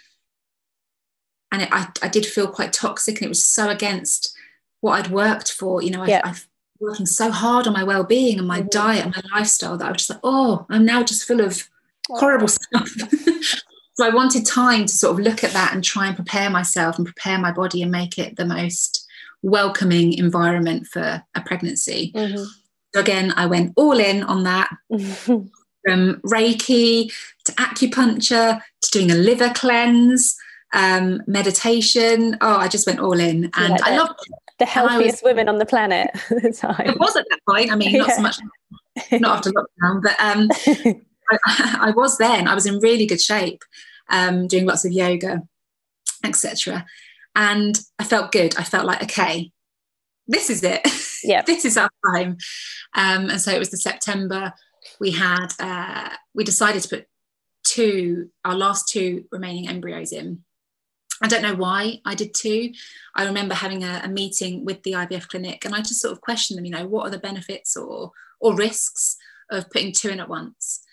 and 1.52 1.62
it, 1.62 1.70
I, 1.72 1.88
I 2.02 2.08
did 2.08 2.26
feel 2.26 2.48
quite 2.48 2.74
toxic 2.74 3.18
and 3.18 3.26
it 3.26 3.30
was 3.30 3.44
so 3.44 3.70
against 3.70 4.36
what 4.82 4.94
I'd 4.94 5.12
worked 5.12 5.52
for. 5.52 5.82
You 5.82 5.92
know, 5.92 6.04
I, 6.04 6.08
yeah. 6.08 6.22
I 6.24 6.36
working 6.80 7.06
so 7.06 7.32
hard 7.32 7.68
on 7.68 7.74
my 7.74 7.84
well-being 7.84 8.40
and 8.40 8.48
my 8.48 8.60
mm-hmm. 8.60 8.70
diet 8.70 9.06
and 9.06 9.16
my 9.16 9.24
lifestyle 9.38 9.78
that 9.78 9.88
I 9.88 9.92
was 9.92 10.00
just 10.00 10.10
like, 10.10 10.20
oh, 10.24 10.66
I'm 10.70 10.86
now 10.86 11.04
just 11.04 11.26
full 11.26 11.42
of 11.42 11.68
horrible 12.08 12.48
stuff. 12.48 12.90
so 13.94 14.06
I 14.06 14.10
wanted 14.10 14.46
time 14.46 14.86
to 14.86 14.94
sort 14.94 15.20
of 15.20 15.26
look 15.26 15.44
at 15.44 15.52
that 15.52 15.74
and 15.74 15.84
try 15.84 16.08
and 16.08 16.16
prepare 16.16 16.50
myself 16.50 16.98
and 16.98 17.06
prepare 17.06 17.40
my 17.40 17.52
body 17.52 17.82
and 17.82 17.92
make 17.92 18.18
it 18.18 18.36
the 18.36 18.46
most 18.46 19.08
welcoming 19.42 20.14
environment 20.14 20.88
for 20.88 21.24
a 21.36 21.42
pregnancy. 21.42 22.12
Mm-hmm. 22.16 22.44
So 22.94 23.02
again, 23.02 23.34
I 23.36 23.46
went 23.46 23.74
all 23.76 24.00
in 24.00 24.24
on 24.24 24.44
that. 24.44 24.70
From 25.86 26.16
Reiki 26.16 27.14
to 27.46 27.52
acupuncture 27.54 28.60
to 28.82 28.92
doing 28.92 29.10
a 29.10 29.16
liver 29.16 29.54
cleanse, 29.56 30.36
um, 30.74 31.22
meditation. 31.28 32.38
Oh, 32.42 32.58
I 32.58 32.68
just 32.68 32.86
went 32.86 33.00
all 33.00 33.18
in, 33.18 33.50
and 33.56 33.80
I 33.82 33.96
loved 33.96 34.20
it 34.26 34.47
the 34.60 34.66
healthiest 34.66 35.24
was, 35.24 35.30
women 35.30 35.50
on 35.50 35.58
the 35.58 35.66
planet 35.66 36.10
at 36.32 36.42
the 36.42 36.52
time. 36.52 36.88
It 36.88 37.00
was 37.00 37.16
at 37.16 37.26
that 37.30 37.40
point. 37.48 37.72
I 37.72 37.76
mean, 37.76 37.98
not 37.98 38.08
yeah. 38.08 38.16
so 38.16 38.22
much, 38.22 38.38
not 39.12 39.38
after 39.38 39.52
lockdown, 39.52 40.02
but 40.02 40.20
um, 40.20 40.50
I, 41.32 41.78
I, 41.90 41.92
was 41.92 42.18
then. 42.18 42.48
I 42.48 42.56
was 42.56 42.66
in 42.66 42.80
really 42.80 43.06
good 43.06 43.22
shape, 43.22 43.64
um, 44.10 44.48
doing 44.48 44.66
lots 44.66 44.86
of 44.86 44.92
yoga, 44.92 45.44
etc. 46.24 46.86
And 47.36 47.80
I 48.00 48.04
felt 48.04 48.32
good. 48.32 48.58
I 48.58 48.64
felt 48.64 48.86
like, 48.86 49.04
okay, 49.04 49.52
this 50.28 50.50
is 50.50 50.64
it. 50.64 50.82
Yeah, 51.24 51.42
this 51.42 51.66
is 51.66 51.78
our 51.78 51.90
time. 52.14 52.38
Um, 52.96 53.30
and 53.30 53.42
so 53.42 53.52
it 53.52 53.60
was 53.60 53.70
the 53.70 53.78
September. 53.78 54.54
We 55.00 55.12
had 55.12 55.48
uh, 55.60 56.10
we 56.34 56.44
decided 56.44 56.82
to 56.84 56.90
put 56.90 57.08
two 57.64 58.30
our 58.46 58.56
last 58.56 58.88
two 58.88 59.26
remaining 59.32 59.68
embryos 59.68 60.12
in 60.12 60.44
I 61.22 61.28
don't 61.28 61.42
know 61.42 61.56
why 61.56 62.00
I 62.06 62.16
did 62.16 62.34
two. 62.34 62.72
I 63.16 63.26
remember 63.26 63.56
having 63.56 63.84
a, 63.84 64.02
a, 64.04 64.08
meeting 64.08 64.66
with 64.66 64.84
the 64.84 64.92
IVF 64.92 65.28
clinic 65.28 65.66
and 65.66 65.74
I 65.74 65.80
just 65.80 66.02
sort 66.02 66.12
of 66.12 66.22
questioned 66.22 66.58
them, 66.58 66.66
you 66.66 66.72
know, 66.72 66.86
what 66.86 67.08
are 67.08 67.10
the 67.10 67.18
benefits 67.18 67.76
or 67.76 68.12
or 68.40 68.56
risks 68.56 69.18
of 69.50 69.70
putting 69.72 69.92
two 69.92 70.10
in 70.10 70.20
at 70.20 70.30
once? 70.30 70.84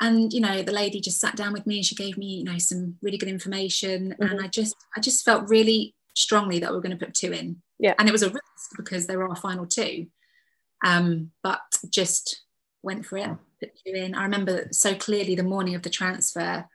And 0.00 0.32
you 0.32 0.40
know, 0.40 0.62
the 0.62 0.72
lady 0.72 1.00
just 1.00 1.20
sat 1.20 1.36
down 1.36 1.52
with 1.52 1.66
me 1.66 1.76
and 1.76 1.84
she 1.84 1.94
gave 1.94 2.16
me, 2.16 2.36
you 2.36 2.44
know, 2.44 2.58
some 2.58 2.96
really 3.02 3.18
good 3.18 3.28
information. 3.28 4.14
Mm-hmm. 4.20 4.22
And 4.22 4.40
I 4.40 4.48
just 4.48 4.76
I 4.96 5.00
just 5.00 5.24
felt 5.24 5.48
really 5.48 5.94
strongly 6.14 6.58
that 6.60 6.70
we 6.70 6.78
are 6.78 6.80
going 6.80 6.96
to 6.96 7.04
put 7.04 7.14
two 7.14 7.32
in. 7.32 7.62
Yeah. 7.78 7.94
And 7.98 8.08
it 8.08 8.12
was 8.12 8.22
a 8.22 8.30
risk 8.30 8.70
because 8.76 9.06
there 9.06 9.18
were 9.18 9.28
our 9.28 9.36
final 9.36 9.66
two. 9.66 10.06
Um, 10.84 11.32
but 11.42 11.60
just 11.90 12.42
went 12.82 13.04
for 13.04 13.18
it, 13.18 13.30
put 13.60 13.72
two 13.84 13.94
in. 13.94 14.14
I 14.14 14.22
remember 14.22 14.68
so 14.70 14.94
clearly 14.94 15.34
the 15.34 15.42
morning 15.42 15.74
of 15.74 15.82
the 15.82 15.90
transfer. 15.90 16.66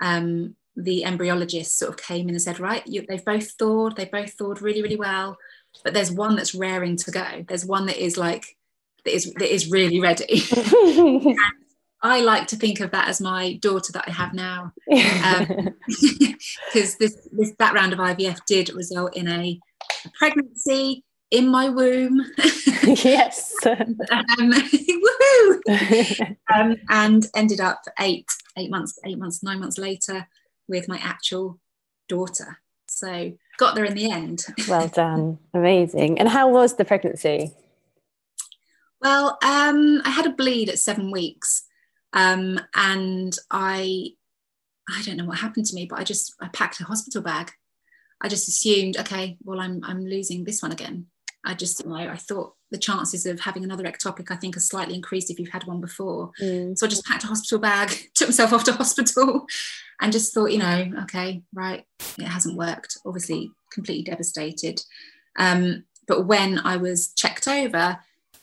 Um, 0.00 0.56
the 0.76 1.04
embryologist 1.06 1.66
sort 1.66 1.90
of 1.90 1.96
came 1.96 2.28
in 2.28 2.34
and 2.34 2.42
said, 2.42 2.60
right, 2.60 2.86
you, 2.86 3.04
they've 3.08 3.24
both 3.24 3.50
thawed, 3.52 3.96
they 3.96 4.06
both 4.06 4.32
thawed 4.32 4.62
really, 4.62 4.82
really 4.82 4.96
well, 4.96 5.36
but 5.84 5.94
there's 5.94 6.10
one 6.10 6.36
that's 6.36 6.54
raring 6.54 6.96
to 6.96 7.10
go. 7.10 7.44
There's 7.48 7.64
one 7.64 7.86
that 7.86 8.02
is 8.02 8.16
like 8.16 8.56
that 9.04 9.14
is 9.14 9.32
that 9.34 9.52
is 9.52 9.70
really 9.70 10.00
ready. 10.00 10.42
I 12.04 12.20
like 12.20 12.48
to 12.48 12.56
think 12.56 12.80
of 12.80 12.90
that 12.90 13.08
as 13.08 13.20
my 13.20 13.54
daughter 13.54 13.92
that 13.92 14.08
I 14.08 14.10
have 14.10 14.34
now, 14.34 14.72
because 14.88 15.48
um, 15.50 15.74
this, 16.74 16.96
this 16.96 17.54
that 17.58 17.74
round 17.74 17.92
of 17.92 18.00
IVF 18.00 18.40
did 18.46 18.74
result 18.74 19.16
in 19.16 19.28
a, 19.28 19.58
a 20.04 20.10
pregnancy 20.18 21.04
in 21.30 21.48
my 21.48 21.68
womb. 21.68 22.20
yes. 22.82 23.54
um, 23.64 23.96
um, 26.54 26.76
and 26.90 27.26
ended 27.36 27.60
up 27.60 27.82
eight 28.00 28.26
eight 28.58 28.70
months 28.70 28.98
eight 29.04 29.18
months 29.18 29.42
nine 29.42 29.60
months 29.60 29.78
later 29.78 30.26
with 30.72 30.88
my 30.88 30.98
actual 30.98 31.60
daughter. 32.08 32.58
So 32.88 33.32
got 33.58 33.74
there 33.74 33.84
in 33.84 33.94
the 33.94 34.10
end. 34.10 34.44
well 34.68 34.88
done. 34.88 35.38
Amazing. 35.54 36.18
And 36.18 36.28
how 36.28 36.48
was 36.48 36.76
the 36.76 36.84
pregnancy? 36.84 37.52
Well, 39.00 39.38
um, 39.44 40.02
I 40.04 40.10
had 40.10 40.26
a 40.26 40.30
bleed 40.30 40.68
at 40.68 40.78
seven 40.78 41.10
weeks. 41.10 41.64
Um, 42.12 42.60
and 42.74 43.36
I 43.50 44.10
I 44.88 45.02
don't 45.02 45.16
know 45.16 45.24
what 45.24 45.38
happened 45.38 45.66
to 45.66 45.74
me, 45.74 45.86
but 45.86 45.98
I 45.98 46.04
just 46.04 46.34
I 46.40 46.48
packed 46.48 46.80
a 46.80 46.84
hospital 46.84 47.22
bag. 47.22 47.52
I 48.20 48.28
just 48.28 48.48
assumed, 48.48 48.96
okay, 48.98 49.36
well, 49.44 49.60
I'm 49.60 49.82
I'm 49.84 50.04
losing 50.04 50.44
this 50.44 50.62
one 50.62 50.72
again. 50.72 51.06
I 51.44 51.54
just, 51.54 51.82
you 51.82 51.90
know, 51.90 51.96
I 51.96 52.16
thought 52.16 52.54
the 52.70 52.78
chances 52.78 53.26
of 53.26 53.40
having 53.40 53.64
another 53.64 53.82
ectopic, 53.84 54.30
I 54.30 54.36
think, 54.36 54.56
are 54.56 54.60
slightly 54.60 54.94
increased 54.94 55.28
if 55.28 55.40
you've 55.40 55.48
had 55.48 55.64
one 55.64 55.80
before. 55.80 56.30
Mm. 56.40 56.78
So 56.78 56.86
I 56.86 56.88
just 56.88 57.04
packed 57.04 57.24
a 57.24 57.26
hospital 57.26 57.58
bag, 57.58 58.10
took 58.14 58.28
myself 58.28 58.52
off 58.52 58.64
to 58.64 58.72
hospital, 58.72 59.46
and 60.02 60.12
just 60.12 60.34
thought, 60.34 60.50
you 60.50 60.58
know, 60.58 60.92
okay, 61.04 61.42
right, 61.54 61.86
it 62.18 62.26
hasn't 62.26 62.56
worked. 62.56 62.98
Obviously, 63.06 63.52
completely 63.72 64.02
devastated. 64.02 64.82
Um, 65.38 65.84
but 66.08 66.26
when 66.26 66.58
I 66.58 66.76
was 66.76 67.14
checked 67.14 67.46
over, 67.46 67.98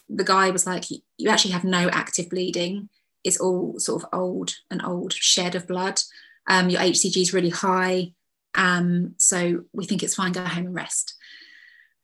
the 0.08 0.24
guy 0.24 0.52
was 0.52 0.66
like, 0.66 0.86
you 0.90 1.30
actually 1.30 1.52
have 1.52 1.66
no 1.66 1.90
active 1.90 2.30
bleeding. 2.30 2.88
It's 3.26 3.42
all 3.42 3.78
sort 3.78 4.04
of 4.04 4.10
old, 4.14 4.56
an 4.72 4.82
old 4.82 5.12
shed 5.12 5.54
of 5.54 5.68
blood. 5.68 6.00
Um, 6.48 6.70
your 6.70 6.80
HCG 6.80 7.18
is 7.18 7.34
really 7.34 7.50
high. 7.50 8.14
Um, 8.56 9.16
so 9.18 9.66
we 9.74 9.86
think 9.86 10.02
it's 10.02 10.16
fine, 10.16 10.32
go 10.32 10.42
home 10.42 10.68
and 10.68 10.74
rest. 10.74 11.16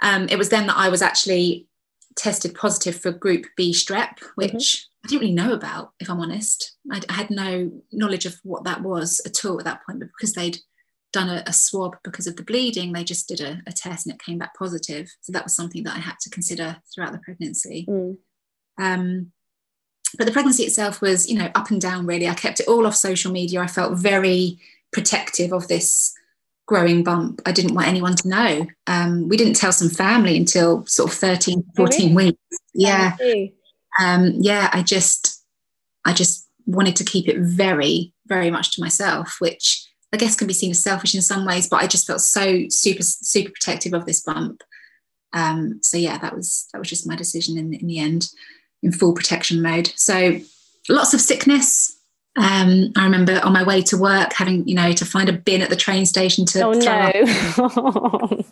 Um, 0.01 0.27
it 0.29 0.37
was 0.37 0.49
then 0.49 0.67
that 0.67 0.77
I 0.77 0.89
was 0.89 1.01
actually 1.01 1.67
tested 2.17 2.55
positive 2.55 2.97
for 2.97 3.11
group 3.11 3.45
B 3.55 3.71
strep, 3.71 4.19
which 4.35 4.51
mm-hmm. 4.51 4.94
I 5.05 5.07
didn't 5.07 5.21
really 5.21 5.33
know 5.33 5.53
about, 5.53 5.91
if 5.99 6.09
I'm 6.09 6.19
honest. 6.19 6.77
I, 6.91 6.99
I, 7.07 7.13
had 7.13 7.29
no 7.29 7.71
knowledge 7.91 8.25
of 8.25 8.39
what 8.41 8.63
that 8.63 8.81
was 8.81 9.21
at 9.23 9.45
all 9.45 9.59
at 9.59 9.65
that 9.65 9.85
point, 9.85 9.99
but 9.99 10.09
because 10.17 10.33
they'd 10.33 10.57
done 11.13 11.29
a, 11.29 11.43
a 11.45 11.53
swab 11.53 11.95
because 12.03 12.25
of 12.25 12.37
the 12.37 12.43
bleeding, 12.43 12.91
they 12.91 13.03
just 13.03 13.27
did 13.27 13.39
a, 13.39 13.61
a, 13.67 13.71
test 13.71 14.07
and 14.07 14.15
it 14.15 14.23
came 14.23 14.39
back 14.39 14.57
positive. 14.57 15.07
So 15.21 15.31
that 15.31 15.43
was 15.43 15.55
something 15.55 15.83
that 15.83 15.95
I 15.95 15.99
had 15.99 16.19
to 16.21 16.31
consider 16.31 16.77
throughout 16.93 17.11
the 17.11 17.19
pregnancy. 17.19 17.85
Mm. 17.87 18.17
Um, 18.79 19.31
but 20.17 20.25
the 20.25 20.33
pregnancy 20.33 20.63
itself 20.63 21.01
was, 21.01 21.29
you 21.29 21.37
know, 21.37 21.51
up 21.53 21.69
and 21.69 21.79
down 21.79 22.07
really. 22.07 22.27
I 22.27 22.33
kept 22.33 22.59
it 22.59 22.67
all 22.67 22.87
off 22.87 22.95
social 22.95 23.31
media. 23.31 23.61
I 23.61 23.67
felt 23.67 23.99
very 23.99 24.57
protective 24.91 25.53
of 25.53 25.67
this 25.67 26.15
growing 26.65 27.03
bump. 27.03 27.43
I 27.45 27.51
didn't 27.51 27.75
want 27.75 27.89
anyone 27.89 28.15
to 28.15 28.27
know. 28.27 28.67
Um, 28.87 29.29
we 29.29 29.37
didn't 29.37 29.55
tell 29.55 29.71
some 29.71 29.89
family 29.89 30.35
until 30.35 30.83
sort 30.87 31.11
of 31.11 31.17
13, 31.17 31.63
14 31.75 32.15
really? 32.15 32.25
weeks. 32.31 32.57
Yeah. 32.73 33.15
Um, 33.99 34.33
yeah, 34.39 34.69
I 34.73 34.83
just, 34.83 35.43
I 36.05 36.13
just 36.13 36.47
wanted 36.65 36.95
to 36.97 37.03
keep 37.03 37.27
it 37.27 37.39
very, 37.39 38.13
very 38.27 38.51
much 38.51 38.75
to 38.75 38.81
myself, 38.81 39.37
which 39.39 39.87
I 40.13 40.17
guess 40.17 40.35
can 40.35 40.47
be 40.47 40.53
seen 40.53 40.71
as 40.71 40.81
selfish 40.81 41.15
in 41.15 41.21
some 41.21 41.45
ways, 41.45 41.67
but 41.67 41.81
I 41.81 41.87
just 41.87 42.07
felt 42.07 42.21
so 42.21 42.65
super, 42.69 43.03
super 43.03 43.51
protective 43.51 43.93
of 43.93 44.05
this 44.05 44.21
bump. 44.21 44.63
Um, 45.33 45.79
so 45.81 45.97
yeah, 45.97 46.17
that 46.19 46.35
was, 46.35 46.67
that 46.71 46.79
was 46.79 46.89
just 46.89 47.07
my 47.07 47.15
decision 47.15 47.57
in, 47.57 47.73
in 47.73 47.87
the 47.87 47.99
end, 47.99 48.29
in 48.81 48.91
full 48.91 49.13
protection 49.13 49.61
mode. 49.61 49.91
So 49.95 50.39
lots 50.89 51.13
of 51.13 51.21
sickness, 51.21 51.95
um, 52.37 52.91
I 52.97 53.05
remember 53.05 53.39
on 53.43 53.53
my 53.53 53.63
way 53.63 53.81
to 53.83 53.97
work 53.97 54.33
having, 54.33 54.67
you 54.67 54.75
know, 54.75 54.91
to 54.91 55.05
find 55.05 55.29
a 55.29 55.33
bin 55.33 55.61
at 55.61 55.69
the 55.69 55.75
train 55.75 56.05
station 56.05 56.45
to. 56.47 56.61
Oh 56.65 56.71
no! 56.73 58.43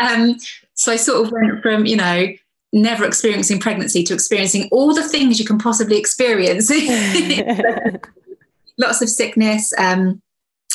um, 0.00 0.36
so 0.74 0.92
I 0.92 0.96
sort 0.96 1.26
of 1.26 1.32
went 1.32 1.62
from, 1.62 1.86
you 1.86 1.96
know, 1.96 2.26
never 2.72 3.04
experiencing 3.04 3.58
pregnancy 3.58 4.02
to 4.04 4.14
experiencing 4.14 4.68
all 4.70 4.94
the 4.94 5.08
things 5.08 5.38
you 5.38 5.44
can 5.44 5.58
possibly 5.58 5.98
experience. 5.98 6.70
Lots 8.78 9.02
of 9.02 9.08
sickness, 9.08 9.72
um, 9.78 10.22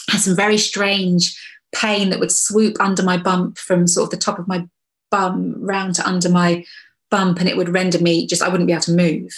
had 0.10 0.22
some 0.22 0.36
very 0.36 0.58
strange 0.58 1.40
pain 1.74 2.10
that 2.10 2.20
would 2.20 2.32
swoop 2.32 2.78
under 2.80 3.04
my 3.04 3.18
bump 3.18 3.58
from 3.58 3.88
sort 3.88 4.06
of 4.06 4.12
the 4.12 4.24
top 4.24 4.40
of 4.40 4.48
my 4.48 4.68
bum 5.10 5.56
round 5.64 5.96
to 5.96 6.08
under 6.08 6.30
my 6.30 6.64
bump, 7.10 7.40
and 7.40 7.50
it 7.50 7.58
would 7.58 7.70
render 7.70 8.00
me 8.00 8.28
just, 8.28 8.42
I 8.42 8.50
wouldn't 8.50 8.68
be 8.68 8.74
able 8.74 8.84
to 8.84 8.92
move. 8.92 9.32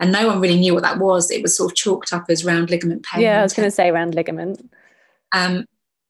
And 0.00 0.12
no 0.12 0.26
one 0.26 0.40
really 0.40 0.58
knew 0.58 0.74
what 0.74 0.82
that 0.82 0.98
was. 0.98 1.30
It 1.30 1.42
was 1.42 1.56
sort 1.56 1.72
of 1.72 1.76
chalked 1.76 2.12
up 2.12 2.24
as 2.28 2.44
round 2.44 2.70
ligament 2.70 3.04
pain. 3.04 3.22
Yeah, 3.22 3.40
I 3.40 3.42
was 3.42 3.52
going 3.52 3.66
to 3.66 3.70
say 3.70 3.90
round 3.90 4.14
ligament. 4.14 4.70
Um, 5.32 5.66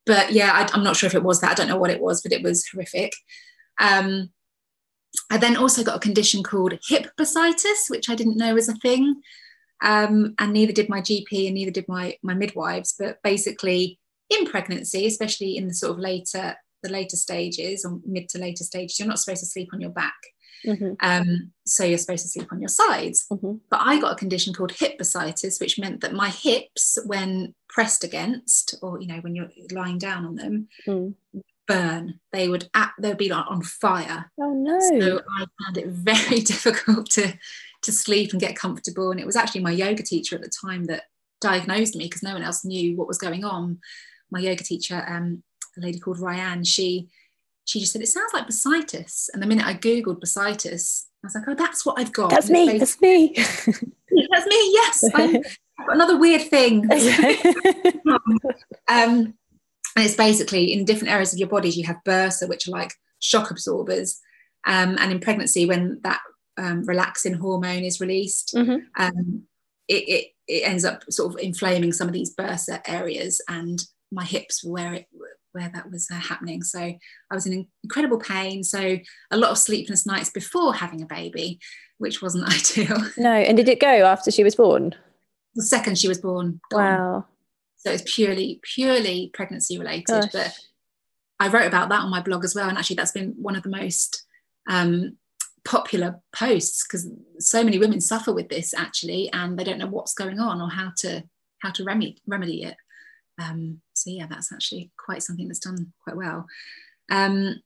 but 0.07 0.33
yeah, 0.33 0.53
I, 0.53 0.77
am 0.77 0.85
not 0.85 0.97
sure 0.97 1.09
if 1.09 1.15
it 1.15 1.25
was 1.25 1.41
that. 1.41 1.51
I 1.51 1.55
don't 1.55 1.69
know 1.69 1.77
what 1.77 1.91
it 1.91 2.01
was, 2.01 2.23
but 2.23 2.33
it 2.33 2.43
was 2.43 2.67
horrific. 2.69 3.13
Um, 3.79 4.31
I 5.31 5.39
then 5.39 5.57
also 5.57 5.85
got 5.85 5.97
a 5.97 6.01
condition 6.01 6.43
called 6.43 6.79
hip 6.87 7.11
bursitis, 7.19 7.89
which 7.89 8.09
I 8.09 8.15
didn't 8.15 8.37
know 8.37 8.55
was 8.55 8.69
a 8.69 8.75
thing. 8.75 9.23
Um, 9.83 10.35
and 10.39 10.53
neither 10.53 10.73
did 10.73 10.89
my 10.89 11.01
GP 11.01 11.47
and 11.47 11.55
neither 11.55 11.71
did 11.71 11.89
my, 11.89 12.17
my 12.23 12.35
midwives. 12.35 12.95
But 12.99 13.23
basically, 13.23 13.99
in 14.29 14.47
pregnancy, 14.47 15.07
especially 15.07 15.57
in 15.57 15.69
the 15.69 15.75
sort 15.75 15.93
of 15.93 15.99
later 15.99 16.57
the 16.83 16.89
later 16.89 17.17
stages 17.17 17.85
or 17.85 18.01
mid 18.07 18.29
to 18.31 18.39
later 18.39 18.65
stages, 18.65 18.99
you're 18.99 19.09
not 19.09 19.19
supposed 19.19 19.41
to 19.41 19.47
sleep 19.47 19.69
on 19.73 19.81
your 19.81 19.91
back. 19.91 20.15
Mm-hmm. 20.67 20.93
Um, 21.01 21.53
so 21.67 21.85
you're 21.85 21.99
supposed 21.99 22.23
to 22.23 22.29
sleep 22.29 22.49
on 22.53 22.61
your 22.61 22.69
sides. 22.69 23.27
Mm-hmm. 23.31 23.55
But 23.71 23.81
I 23.83 24.01
got 24.01 24.13
a 24.13 24.17
condition 24.17 24.53
called 24.53 24.73
hip 24.73 24.99
bursitis, 24.99 25.61
which 25.61 25.79
meant 25.79 26.01
that 26.01 26.13
my 26.13 26.31
hips, 26.31 26.99
when 27.07 27.55
pressed 27.69 28.05
against, 28.05 28.75
or 28.83 29.01
you 29.01 29.07
know, 29.07 29.19
when 29.21 29.35
you're 29.35 29.51
lying 29.73 29.99
down 29.99 30.25
on 30.25 30.35
them, 30.37 30.69
mm 30.87 31.15
burn. 31.71 32.21
They 32.33 32.49
would 32.49 32.69
at, 32.75 32.93
they 32.99 33.09
would 33.09 33.19
be 33.19 33.29
like 33.29 33.47
on 33.49 33.63
fire. 33.63 34.31
Oh 34.41 34.53
no! 34.53 34.79
So 34.81 35.21
I 35.39 35.47
found 35.65 35.79
it 35.79 35.89
very 35.89 36.41
difficult 36.53 37.11
to 37.11 37.33
to 37.83 37.93
sleep 37.93 38.33
and 38.33 38.41
get 38.41 38.57
comfortable. 38.57 39.11
And 39.11 39.21
it 39.21 39.27
was 39.27 39.37
actually 39.37 39.63
my 39.63 39.71
yoga 39.71 40.03
teacher 40.03 40.37
at 40.37 40.43
the 40.43 40.53
time 40.65 40.85
that 40.87 41.05
diagnosed 41.41 41.97
me 41.97 42.05
because 42.05 42.23
no 42.23 42.35
one 42.35 42.43
else 42.43 42.65
knew 42.65 42.97
what 42.97 43.09
was 43.09 43.19
going 43.19 43.45
on. 43.45 43.79
My 44.31 44.41
yoga 44.41 44.63
teacher, 44.63 45.05
um, 45.09 45.43
a 45.79 45.81
lady 45.81 45.99
called 45.99 46.19
Ryan, 46.21 46.65
she 46.65 47.09
she 47.65 47.81
just 47.81 47.93
said 47.93 48.03
it 48.03 48.09
sounds 48.09 48.33
like 48.35 48.49
bursitis. 48.49 49.29
And 49.33 49.43
the 49.43 49.47
minute 49.47 49.67
I 49.67 49.75
googled 49.75 50.21
bursitis, 50.21 51.05
I 51.23 51.27
was 51.27 51.35
like, 51.35 51.45
oh, 51.47 51.55
that's 51.55 51.87
what 51.87 51.99
I've 51.99 52.13
got. 52.13 52.31
That's 52.31 52.51
me. 52.51 52.79
That's 52.79 53.01
me. 53.01 53.33
that's 53.37 54.47
me. 54.47 54.73
Yes, 54.73 55.05
got 55.13 55.45
another 55.89 56.19
weird 56.19 56.43
thing. 56.43 56.89
um, 58.89 59.35
and 59.97 60.05
it's 60.05 60.17
basically 60.17 60.73
in 60.73 60.85
different 60.85 61.13
areas 61.13 61.33
of 61.33 61.39
your 61.39 61.49
bodies, 61.49 61.77
you 61.77 61.87
have 61.87 62.05
bursa, 62.07 62.49
which 62.49 62.69
are 62.69 62.73
like 62.73 62.95
shock 63.19 63.51
absorbers. 63.51 64.21
Um, 64.67 64.97
and 64.99 65.11
in 65.13 65.21
pregnancy, 65.21 65.67
when 65.67 66.01
that 66.03 66.21
um, 66.59 66.85
relaxin 66.85 67.37
hormone 67.37 67.85
is 67.85 68.01
released, 68.01 68.53
mm-hmm. 68.55 68.79
um, 69.03 69.43
it, 69.89 70.09
it, 70.09 70.27
it, 70.47 70.69
ends 70.69 70.85
up 70.85 71.03
sort 71.11 71.33
of 71.33 71.41
inflaming 71.41 71.93
some 71.93 72.07
of 72.07 72.15
these 72.15 72.35
bursa 72.35 72.81
areas. 72.87 73.41
And 73.49 73.83
my 74.13 74.25
hips 74.25 74.63
were 74.63 74.73
where 74.73 74.95
it 74.95 75.07
where 75.53 75.71
that 75.75 75.91
was 75.91 76.09
uh, 76.13 76.21
happening. 76.21 76.63
So 76.63 76.79
I 76.79 77.35
was 77.35 77.47
in 77.47 77.67
incredible 77.83 78.19
pain. 78.19 78.63
So 78.63 78.99
a 79.31 79.37
lot 79.37 79.51
of 79.51 79.59
sleepless 79.59 80.07
nights 80.07 80.31
before 80.31 80.75
having 80.75 81.03
a 81.03 81.07
baby, 81.07 81.59
which 81.99 82.23
wasn't 82.23 82.49
ideal. 82.79 82.99
No. 83.17 83.33
And 83.33 83.57
did 83.57 83.69
it 83.69 83.81
go 83.81 83.89
after 83.89 84.31
she 84.31 84.45
was 84.45 84.55
born? 84.55 84.95
The 85.57 85.65
second 85.65 85.99
she 85.99 86.09
was 86.09 86.19
born. 86.19 86.61
Gone. 86.71 86.81
Wow. 86.81 87.27
So 87.81 87.91
it's 87.91 88.15
purely, 88.15 88.61
purely 88.63 89.31
pregnancy 89.33 89.79
related. 89.79 90.07
Gosh. 90.07 90.33
But 90.33 90.59
I 91.39 91.49
wrote 91.49 91.67
about 91.67 91.89
that 91.89 92.03
on 92.03 92.11
my 92.11 92.21
blog 92.21 92.45
as 92.45 92.55
well. 92.55 92.69
And 92.69 92.77
actually, 92.77 92.97
that's 92.97 93.13
been 93.13 93.35
one 93.39 93.57
of 93.57 93.63
the 93.63 93.71
most 93.71 94.25
um, 94.69 95.17
popular 95.65 96.21
posts 96.33 96.87
because 96.87 97.09
so 97.39 97.65
many 97.65 97.79
women 97.79 98.01
suffer 98.01 98.33
with 98.33 98.49
this 98.49 98.75
actually, 98.75 99.31
and 99.33 99.59
they 99.59 99.65
don't 99.65 99.79
know 99.79 99.87
what's 99.87 100.15
going 100.15 100.39
on 100.39 100.61
or 100.61 100.69
how 100.71 100.93
to 100.99 101.25
how 101.61 101.71
to 101.71 101.85
remedy 101.85 102.21
remedy 102.27 102.65
it. 102.65 102.77
Um, 103.41 103.81
so 103.95 104.11
yeah, 104.11 104.27
that's 104.29 104.53
actually 104.53 104.91
quite 104.99 105.23
something 105.23 105.49
that's 105.49 105.61
done 105.61 105.93
quite 106.05 106.17
well. 106.17 106.47
Um, 107.11 107.63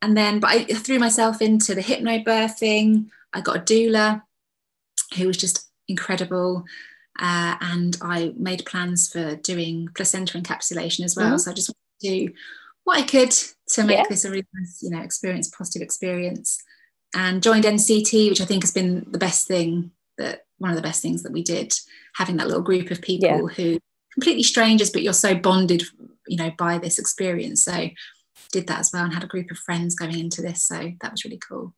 and 0.00 0.16
then, 0.16 0.40
but 0.40 0.50
I 0.50 0.64
threw 0.64 0.98
myself 0.98 1.40
into 1.40 1.74
the 1.74 1.82
hypnobirthing. 1.82 3.08
I 3.32 3.40
got 3.40 3.56
a 3.56 3.60
doula 3.60 4.22
who 5.16 5.26
was 5.26 5.36
just 5.36 5.68
incredible. 5.88 6.64
Uh, 7.18 7.56
and 7.60 7.96
I 8.00 8.32
made 8.36 8.64
plans 8.64 9.10
for 9.10 9.36
doing 9.36 9.88
placenta 9.94 10.38
encapsulation 10.38 11.04
as 11.04 11.14
well. 11.16 11.26
Mm-hmm. 11.26 11.38
So 11.38 11.50
I 11.50 11.54
just 11.54 11.70
wanted 11.70 12.00
to 12.00 12.26
do 12.26 12.34
what 12.84 12.98
I 12.98 13.02
could 13.02 13.30
to 13.30 13.84
make 13.84 13.98
yeah. 13.98 14.04
this 14.08 14.24
a 14.24 14.30
really 14.30 14.46
nice, 14.54 14.82
you 14.82 14.90
know, 14.90 15.02
experience, 15.02 15.48
positive 15.48 15.82
experience. 15.82 16.62
And 17.14 17.42
joined 17.42 17.64
NCT, 17.64 18.30
which 18.30 18.40
I 18.40 18.46
think 18.46 18.62
has 18.62 18.72
been 18.72 19.06
the 19.10 19.18
best 19.18 19.46
thing 19.46 19.90
that 20.16 20.46
one 20.58 20.70
of 20.70 20.76
the 20.76 20.82
best 20.82 21.02
things 21.02 21.22
that 21.22 21.32
we 21.32 21.42
did, 21.42 21.74
having 22.16 22.36
that 22.38 22.46
little 22.46 22.62
group 22.62 22.90
of 22.90 23.02
people 23.02 23.28
yeah. 23.28 23.54
who 23.54 23.78
completely 24.14 24.42
strangers, 24.42 24.90
but 24.90 25.02
you're 25.02 25.12
so 25.12 25.34
bonded, 25.34 25.82
you 26.26 26.36
know, 26.36 26.50
by 26.56 26.78
this 26.78 26.98
experience. 26.98 27.64
So 27.64 27.90
did 28.52 28.66
that 28.66 28.80
as 28.80 28.90
well 28.92 29.04
and 29.04 29.12
had 29.12 29.24
a 29.24 29.28
group 29.28 29.50
of 29.50 29.58
friends 29.58 29.94
going 29.94 30.18
into 30.18 30.40
this. 30.40 30.62
So 30.62 30.92
that 31.00 31.12
was 31.12 31.24
really 31.24 31.40
cool 31.46 31.74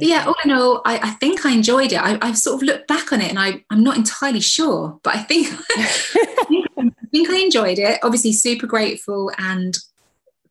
yeah, 0.00 0.24
all 0.26 0.36
in 0.44 0.50
all, 0.50 0.82
I, 0.84 0.98
I 0.98 1.10
think 1.12 1.44
I 1.44 1.52
enjoyed 1.52 1.92
it. 1.92 2.00
I, 2.00 2.24
have 2.24 2.38
sort 2.38 2.56
of 2.56 2.62
looked 2.62 2.88
back 2.88 3.12
on 3.12 3.20
it 3.20 3.28
and 3.28 3.38
I, 3.38 3.64
I'm 3.70 3.82
not 3.82 3.96
entirely 3.96 4.40
sure, 4.40 4.98
but 5.02 5.16
I 5.16 5.22
think, 5.22 5.48
I 5.70 6.90
think 7.10 7.30
I 7.30 7.38
enjoyed 7.38 7.78
it. 7.78 7.98
Obviously, 8.02 8.32
super 8.32 8.66
grateful 8.66 9.30
and 9.38 9.76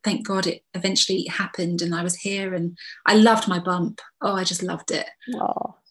thank 0.02 0.26
God 0.26 0.46
it 0.46 0.62
eventually 0.74 1.24
happened 1.24 1.80
and 1.80 1.94
I 1.94 2.02
was 2.02 2.16
here 2.16 2.54
and 2.54 2.76
I 3.06 3.14
loved 3.14 3.48
my 3.48 3.58
bump. 3.58 4.00
Oh, 4.20 4.34
I 4.34 4.44
just 4.44 4.62
loved 4.62 4.90
it. 4.90 5.06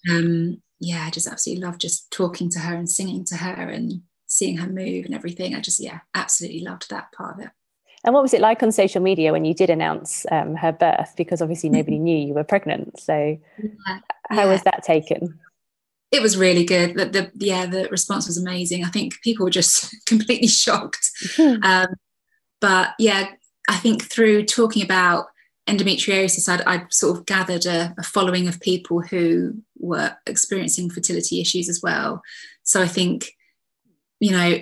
Um, 0.09 0.61
yeah, 0.80 1.05
I 1.05 1.09
just 1.09 1.28
absolutely 1.28 1.66
loved 1.66 1.82
just 1.82 2.11
talking 2.11 2.49
to 2.51 2.59
her 2.59 2.76
and 2.76 2.89
singing 2.89 3.26
to 3.26 3.38
her 3.38 3.70
and 3.70 4.01
seeing 4.28 4.57
her 4.57 4.68
move 4.70 5.05
and 5.05 5.16
everything. 5.16 5.55
I 5.55 5.59
just, 5.59 5.80
yeah, 5.80 5.99
absolutely 6.14 6.61
loved 6.61 6.89
that 6.89 7.11
part 7.11 7.36
of 7.36 7.45
it. 7.45 7.51
And 8.04 8.14
what 8.14 8.22
was 8.22 8.34
it 8.34 8.41
like 8.41 8.62
on 8.62 8.72
social 8.72 9.01
media 9.01 9.32
when 9.32 9.45
you 9.45 9.54
did 9.54 9.70
announce 9.70 10.26
um, 10.32 10.56
her 10.56 10.72
birth? 10.72 11.14
Because 11.16 11.41
obviously 11.41 11.70
nobody 11.70 11.97
knew 11.97 12.18
you 12.18 12.34
were 12.34 12.43
pregnant. 12.43 12.99
So 12.99 13.39
yeah. 13.58 13.99
how 14.30 14.43
yeah. 14.43 14.45
was 14.45 14.62
that 14.64 14.84
taken? 14.84 15.39
It 16.12 16.22
was 16.22 16.38
really 16.38 16.66
good. 16.66 16.95
The, 16.95 17.06
the, 17.06 17.32
yeah, 17.36 17.66
the 17.66 17.88
response 17.89 18.28
was 18.28 18.38
amazing. 18.38 18.84
I 18.84 18.89
think 18.89 19.22
people 19.22 19.45
were 19.45 19.49
just 19.49 19.95
completely 20.06 20.49
shocked. 20.49 21.10
Mm-hmm. 21.38 21.64
Um, 21.64 21.95
but 22.60 22.93
yeah, 22.99 23.30
I 23.70 23.78
think 23.78 24.04
through 24.04 24.45
talking 24.45 24.84
about 24.84 25.28
endometriosis, 25.68 26.49
I'd, 26.49 26.62
I'd 26.64 26.93
sort 26.93 27.18
of 27.18 27.26
gathered 27.26 27.66
a, 27.66 27.95
a 27.97 28.04
following 28.04 28.47
of 28.47 28.60
people 28.60 29.01
who 29.01 29.56
were 29.80 30.16
experiencing 30.28 30.89
fertility 30.89 31.39
issues 31.39 31.70
as 31.70 31.82
well. 31.82 32.22
So 32.64 32.82
I 32.82 32.88
think, 32.88 33.32
you 34.20 34.32
know, 34.32 34.60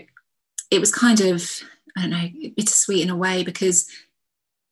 it 0.70 0.80
was 0.80 0.94
kind 0.94 1.22
of 1.22 1.62
I 1.98 2.02
don't 2.02 2.10
know, 2.10 2.30
bittersweet 2.56 3.04
in 3.04 3.10
a 3.10 3.16
way 3.16 3.44
because 3.44 3.90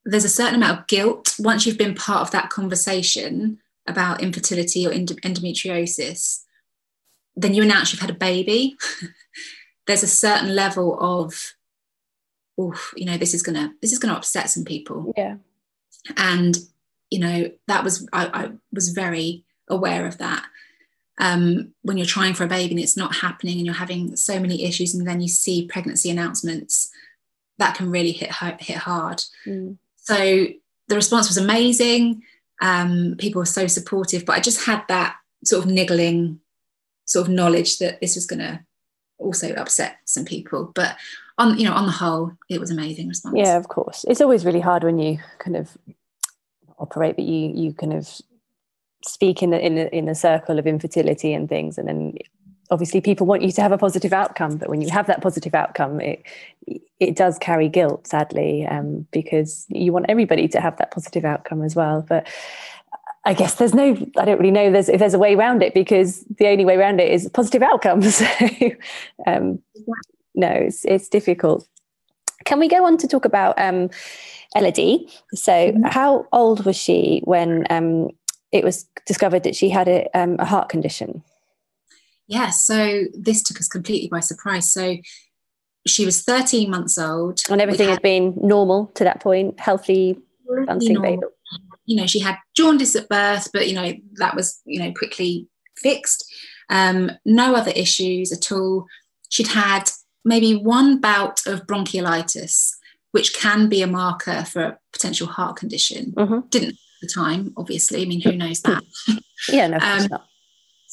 there's 0.06 0.26
a 0.26 0.30
certain 0.30 0.56
amount 0.56 0.80
of 0.80 0.88
guilt 0.88 1.36
once 1.40 1.66
you've 1.66 1.78
been 1.78 1.96
part 1.96 2.22
of 2.22 2.32
that 2.32 2.50
conversation 2.50 3.60
about 3.88 4.22
infertility 4.22 4.86
or 4.86 4.92
endometriosis. 4.92 6.44
Then 7.36 7.54
you 7.54 7.64
announce 7.64 7.92
you've 7.92 8.02
had 8.02 8.10
a 8.10 8.14
baby. 8.14 8.76
there's 9.88 10.04
a 10.04 10.08
certain 10.08 10.56
level 10.56 10.98
of, 11.00 11.54
oh, 12.58 12.80
you 12.96 13.06
know, 13.06 13.18
this 13.18 13.34
is 13.34 13.42
gonna 13.42 13.74
this 13.82 13.92
is 13.92 14.00
gonna 14.00 14.14
upset 14.14 14.50
some 14.50 14.66
people. 14.66 15.14
Yeah. 15.18 15.36
And 16.18 16.58
you 17.10 17.20
know 17.20 17.52
that 17.68 17.84
was 17.84 18.08
I, 18.14 18.28
I 18.28 18.52
was 18.72 18.90
very 18.90 19.44
aware 19.68 20.06
of 20.06 20.18
that 20.20 20.46
um, 21.20 21.74
when 21.82 21.98
you're 21.98 22.06
trying 22.06 22.34
for 22.34 22.44
a 22.44 22.48
baby 22.48 22.72
and 22.72 22.80
it's 22.80 22.98
not 22.98 23.18
happening 23.18 23.58
and 23.58 23.66
you're 23.66 23.76
having 23.76 24.16
so 24.16 24.40
many 24.40 24.64
issues 24.64 24.94
and 24.96 25.08
then 25.08 25.22
you 25.22 25.28
see 25.28 25.68
pregnancy 25.68 26.10
announcements 26.10 26.90
that 27.60 27.76
can 27.76 27.92
really 27.92 28.12
hit 28.12 28.32
hit 28.60 28.78
hard. 28.78 29.24
Mm. 29.46 29.78
So 29.98 30.48
the 30.88 30.96
response 30.96 31.28
was 31.28 31.38
amazing. 31.38 32.24
Um, 32.62 33.16
people 33.18 33.40
were 33.40 33.46
so 33.46 33.68
supportive, 33.68 34.26
but 34.26 34.36
I 34.36 34.40
just 34.40 34.66
had 34.66 34.84
that 34.88 35.16
sort 35.46 35.64
of 35.64 35.72
niggling 35.72 36.40
sort 37.06 37.28
of 37.28 37.34
knowledge 37.34 37.78
that 37.80 38.02
this 38.02 38.16
was 38.16 38.26
going 38.26 38.40
to 38.40 38.60
also 39.18 39.54
upset 39.54 39.98
some 40.06 40.26
people. 40.26 40.72
But 40.74 40.98
on 41.38 41.58
you 41.58 41.66
know 41.66 41.74
on 41.74 41.86
the 41.86 41.92
whole, 41.92 42.34
it 42.50 42.60
was 42.60 42.72
amazing 42.72 43.08
response. 43.08 43.36
Yeah, 43.38 43.58
of 43.58 43.68
course. 43.68 44.06
It's 44.08 44.22
always 44.22 44.46
really 44.46 44.60
hard 44.60 44.84
when 44.84 45.00
you 45.00 45.20
kind 45.38 45.56
of 45.56 45.78
operate, 46.78 47.16
but 47.16 47.26
you 47.26 47.52
you 47.54 47.74
kind 47.74 47.94
of 47.94 48.10
speak 49.06 49.44
in 49.44 49.52
the 49.52 49.66
in 49.66 49.76
the 49.76 49.96
in 49.96 50.06
the 50.06 50.16
circle 50.16 50.60
of 50.60 50.66
infertility 50.66 51.34
and 51.34 51.48
things, 51.48 51.78
and 51.78 51.88
then 51.88 52.18
obviously 52.72 53.02
people 53.02 53.26
want 53.26 53.42
you 53.42 53.52
to 53.52 53.62
have 53.62 53.72
a 53.72 53.78
positive 53.78 54.14
outcome 54.14 54.58
but 54.58 54.70
when 54.70 54.82
you 54.82 54.90
have 54.90 55.08
that 55.08 55.22
positive 55.22 55.56
outcome 55.56 56.00
it 56.00 56.24
it 57.00 57.16
does 57.16 57.38
carry 57.40 57.70
guilt 57.70 58.06
sadly 58.08 58.66
um, 58.66 59.08
because 59.12 59.66
you 59.70 59.92
want 59.92 60.06
everybody 60.10 60.48
to 60.48 60.60
have 60.60 60.78
that 60.78 60.92
positive 60.92 61.26
outcome 61.26 61.64
as 61.64 61.76
well 61.76 62.06
but 62.08 62.28
I 63.26 63.34
guess 63.34 63.56
there's 63.56 63.74
no, 63.74 63.98
I 64.18 64.26
don't 64.26 64.40
really 64.40 64.52
know 64.52 64.72
there's, 64.72 64.90
if 64.90 65.00
there's 65.00 65.14
a 65.14 65.20
way 65.20 65.36
around 65.36 65.62
it 65.62 65.74
because 65.74 66.24
the 66.38 66.48
only 66.48 66.66
way 66.66 66.76
around 66.76 67.00
it 67.00 67.12
is 67.12 67.30
positive 67.30 67.62
outcomes. 67.62 68.22
So, 68.30 68.72
um, 69.28 69.60
no, 70.36 70.48
it's, 70.48 70.86
it's 70.86 71.10
difficult. 71.10 71.68
Can 72.46 72.60
we 72.60 72.68
go 72.68 72.86
on 72.86 72.98
to 72.98 73.08
talk 73.08 73.26
about 73.26 73.60
um, 73.60 73.90
Elodie? 74.56 75.10
So, 75.34 75.52
mm-hmm. 75.52 75.84
how 75.84 76.28
old 76.32 76.66
was 76.66 76.78
she 76.78 77.22
when 77.26 77.66
um, 77.70 78.10
it 78.52 78.64
was 78.64 78.86
discovered 79.06 79.44
that 79.44 79.56
she 79.56 79.70
had 79.70 79.88
a, 79.88 80.08
um, 80.18 80.38
a 80.40 80.46
heart 80.46 80.70
condition. 80.70 81.22
Yeah, 82.30 82.52
so 82.52 83.06
this 83.14 83.42
took 83.42 83.60
us 83.60 83.68
completely 83.68 84.08
by 84.08 84.20
surprise. 84.20 84.72
So 84.72 84.98
she 85.88 86.06
was 86.06 86.22
13 86.22 86.70
months 86.70 86.98
old. 86.98 87.42
And 87.50 87.60
everything 87.60 87.88
had, 87.88 87.96
had, 87.96 88.02
been 88.04 88.36
normal 88.38 88.92
to 88.96 89.04
that 89.04 89.20
point, 89.20 89.60
healthy, 89.60 90.16
bouncing 90.68 91.02
baby. 91.02 91.24
You 91.86 91.96
know, 91.96 92.06
she 92.06 92.20
had 92.20 92.38
jaundice 92.56 92.96
at 92.96 93.10
birth, 93.10 93.50
but, 93.52 93.68
you 93.68 93.74
know, 93.74 93.94
that 94.14 94.36
was, 94.36 94.62
you 94.66 94.80
know, 94.80 94.94
quickly 94.94 95.48
fixed. 95.76 96.32
Um, 96.70 97.12
no 97.26 97.56
other 97.56 97.72
issues 97.72 98.32
at 98.32 98.52
all. 98.52 98.86
She'd 99.30 99.48
had 99.48 99.90
maybe 100.24 100.56
one 100.56 101.02
bout 101.02 101.48
of 101.48 101.66
bronchiolitis, 101.66 102.76
which 103.12 103.34
can 103.34 103.70
be 103.70 103.82
a 103.82 103.88
marker 103.88 104.46
for 104.46 104.62
a 104.62 104.80
potential 104.94 105.26
heart 105.26 105.56
condition. 105.56 106.14
Mm-hmm. 106.16 106.48
Didn't 106.50 106.70
at 106.70 106.76
the 107.02 107.08
time, 107.08 107.54
obviously. 107.58 108.04
I 108.04 108.06
mean, 108.06 108.22
who 108.22 108.34
knows 108.34 108.62
that? 108.62 108.84
yeah, 109.50 109.66
no, 109.66 109.78
um, 109.78 110.10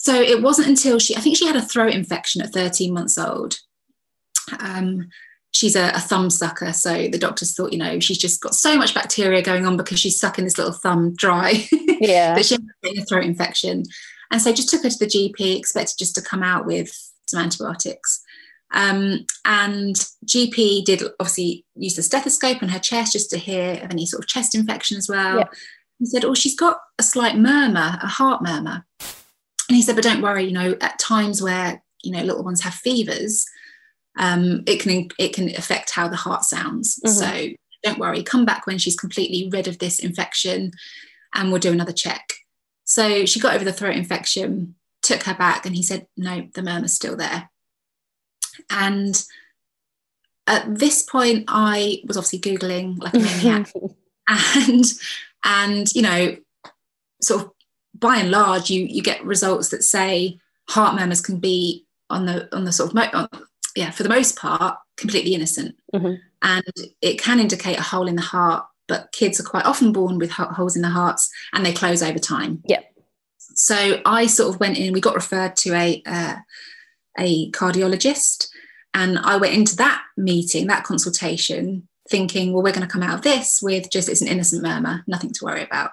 So 0.06 0.14
it 0.14 0.40
wasn't 0.40 0.68
until 0.68 1.00
she, 1.00 1.16
I 1.16 1.20
think 1.20 1.36
she 1.36 1.48
had 1.48 1.56
a 1.56 1.60
throat 1.60 1.92
infection 1.92 2.40
at 2.40 2.52
13 2.52 2.94
months 2.94 3.18
old. 3.18 3.56
Um, 4.60 5.08
she's 5.50 5.74
a, 5.74 5.88
a, 5.88 5.98
thumb 5.98 6.30
sucker. 6.30 6.72
So 6.72 7.08
the 7.08 7.18
doctors 7.18 7.56
thought, 7.56 7.72
you 7.72 7.78
know, 7.80 7.98
she's 7.98 8.16
just 8.16 8.40
got 8.40 8.54
so 8.54 8.76
much 8.76 8.94
bacteria 8.94 9.42
going 9.42 9.66
on 9.66 9.76
because 9.76 9.98
she's 9.98 10.20
sucking 10.20 10.44
this 10.44 10.58
little 10.58 10.72
thumb 10.72 11.16
dry. 11.16 11.54
Yeah. 11.98 12.34
that 12.34 12.44
she 12.44 12.54
had 12.54 12.98
a 12.98 13.04
throat 13.06 13.24
infection. 13.24 13.82
And 14.30 14.40
so 14.40 14.52
just 14.52 14.68
took 14.68 14.82
her 14.82 14.90
to 14.90 14.98
the 14.98 15.06
GP, 15.06 15.56
expected 15.58 15.96
just 15.98 16.14
to 16.16 16.20
come 16.20 16.42
out 16.42 16.66
with 16.66 16.92
some 17.26 17.42
antibiotics. 17.42 18.22
Um, 18.74 19.24
and 19.46 19.96
GP 20.26 20.84
did 20.84 21.02
obviously 21.18 21.64
use 21.74 21.96
the 21.96 22.02
stethoscope 22.02 22.62
on 22.62 22.68
her 22.68 22.78
chest 22.78 23.14
just 23.14 23.30
to 23.30 23.38
hear 23.38 23.82
of 23.82 23.90
any 23.90 24.04
sort 24.04 24.22
of 24.22 24.28
chest 24.28 24.54
infection 24.54 24.98
as 24.98 25.08
well. 25.08 25.38
Yeah. 25.38 25.48
He 25.98 26.04
said, 26.04 26.26
Oh, 26.26 26.34
she's 26.34 26.54
got 26.54 26.78
a 26.98 27.02
slight 27.02 27.38
murmur, 27.38 27.98
a 28.02 28.06
heart 28.06 28.42
murmur. 28.42 28.84
And 29.68 29.76
he 29.76 29.82
said, 29.82 29.96
But 29.96 30.04
don't 30.04 30.22
worry, 30.22 30.44
you 30.44 30.52
know, 30.52 30.76
at 30.80 30.98
times 30.98 31.42
where, 31.42 31.82
you 32.02 32.12
know, 32.12 32.22
little 32.22 32.44
ones 32.44 32.62
have 32.62 32.74
fevers, 32.74 33.46
um, 34.18 34.62
it 34.66 34.80
can 34.80 35.08
it 35.18 35.34
can 35.34 35.54
affect 35.56 35.90
how 35.90 36.08
the 36.08 36.16
heart 36.16 36.44
sounds. 36.44 37.00
Mm-hmm. 37.04 37.12
So 37.12 37.56
don't 37.82 37.98
worry, 37.98 38.22
come 38.22 38.44
back 38.44 38.66
when 38.66 38.78
she's 38.78 38.96
completely 38.96 39.48
rid 39.52 39.68
of 39.68 39.78
this 39.78 39.98
infection 39.98 40.72
and 41.34 41.50
we'll 41.50 41.60
do 41.60 41.72
another 41.72 41.92
check. 41.92 42.32
So 42.84 43.26
she 43.26 43.40
got 43.40 43.54
over 43.54 43.64
the 43.64 43.72
throat 43.72 43.96
infection, 43.96 44.74
took 45.02 45.24
her 45.24 45.34
back, 45.34 45.66
and 45.66 45.74
he 45.74 45.82
said, 45.82 46.06
No, 46.16 46.48
the 46.54 46.62
murmur's 46.62 46.94
still 46.94 47.16
there. 47.16 47.50
And 48.70 49.22
at 50.46 50.78
this 50.78 51.02
point, 51.02 51.44
I 51.48 52.02
was 52.06 52.16
obviously 52.16 52.40
Googling 52.40 52.98
like 52.98 53.14
a 53.14 53.18
maniac. 53.18 53.72
and 54.28 54.84
and 55.44 55.94
you 55.94 56.02
know, 56.02 56.36
sort 57.20 57.42
of 57.42 57.50
by 58.00 58.16
and 58.16 58.30
large, 58.30 58.70
you 58.70 58.84
you 58.84 59.02
get 59.02 59.24
results 59.24 59.68
that 59.70 59.82
say 59.82 60.38
heart 60.68 60.94
murmurs 60.94 61.20
can 61.20 61.38
be 61.38 61.86
on 62.10 62.26
the 62.26 62.54
on 62.54 62.64
the 62.64 62.72
sort 62.72 62.90
of 62.90 62.94
mo- 62.94 63.10
on, 63.12 63.28
yeah 63.74 63.90
for 63.90 64.02
the 64.02 64.08
most 64.08 64.36
part 64.36 64.78
completely 64.96 65.34
innocent 65.34 65.76
mm-hmm. 65.92 66.14
and 66.42 66.64
it 67.02 67.20
can 67.20 67.38
indicate 67.38 67.78
a 67.78 67.82
hole 67.82 68.08
in 68.08 68.16
the 68.16 68.22
heart 68.22 68.64
but 68.88 69.12
kids 69.12 69.40
are 69.40 69.44
quite 69.44 69.64
often 69.64 69.92
born 69.92 70.18
with 70.18 70.30
holes 70.30 70.76
in 70.76 70.82
the 70.82 70.88
hearts 70.88 71.30
and 71.52 71.64
they 71.64 71.72
close 71.72 72.02
over 72.02 72.18
time. 72.18 72.62
Yeah. 72.66 72.80
So 73.38 74.00
I 74.04 74.26
sort 74.26 74.54
of 74.54 74.60
went 74.60 74.78
in, 74.78 74.92
we 74.92 75.00
got 75.00 75.14
referred 75.14 75.56
to 75.56 75.74
a, 75.74 76.02
uh, 76.06 76.36
a 77.18 77.50
cardiologist, 77.52 78.48
and 78.92 79.18
I 79.18 79.36
went 79.36 79.54
into 79.54 79.76
that 79.76 80.02
meeting, 80.16 80.66
that 80.66 80.84
consultation, 80.84 81.88
thinking, 82.08 82.52
well, 82.52 82.62
we're 82.62 82.72
going 82.72 82.86
to 82.86 82.92
come 82.92 83.02
out 83.02 83.14
of 83.14 83.22
this 83.22 83.60
with 83.62 83.90
just 83.90 84.08
it's 84.08 84.20
an 84.20 84.28
innocent 84.28 84.62
murmur, 84.62 85.04
nothing 85.06 85.32
to 85.32 85.44
worry 85.44 85.62
about. 85.62 85.90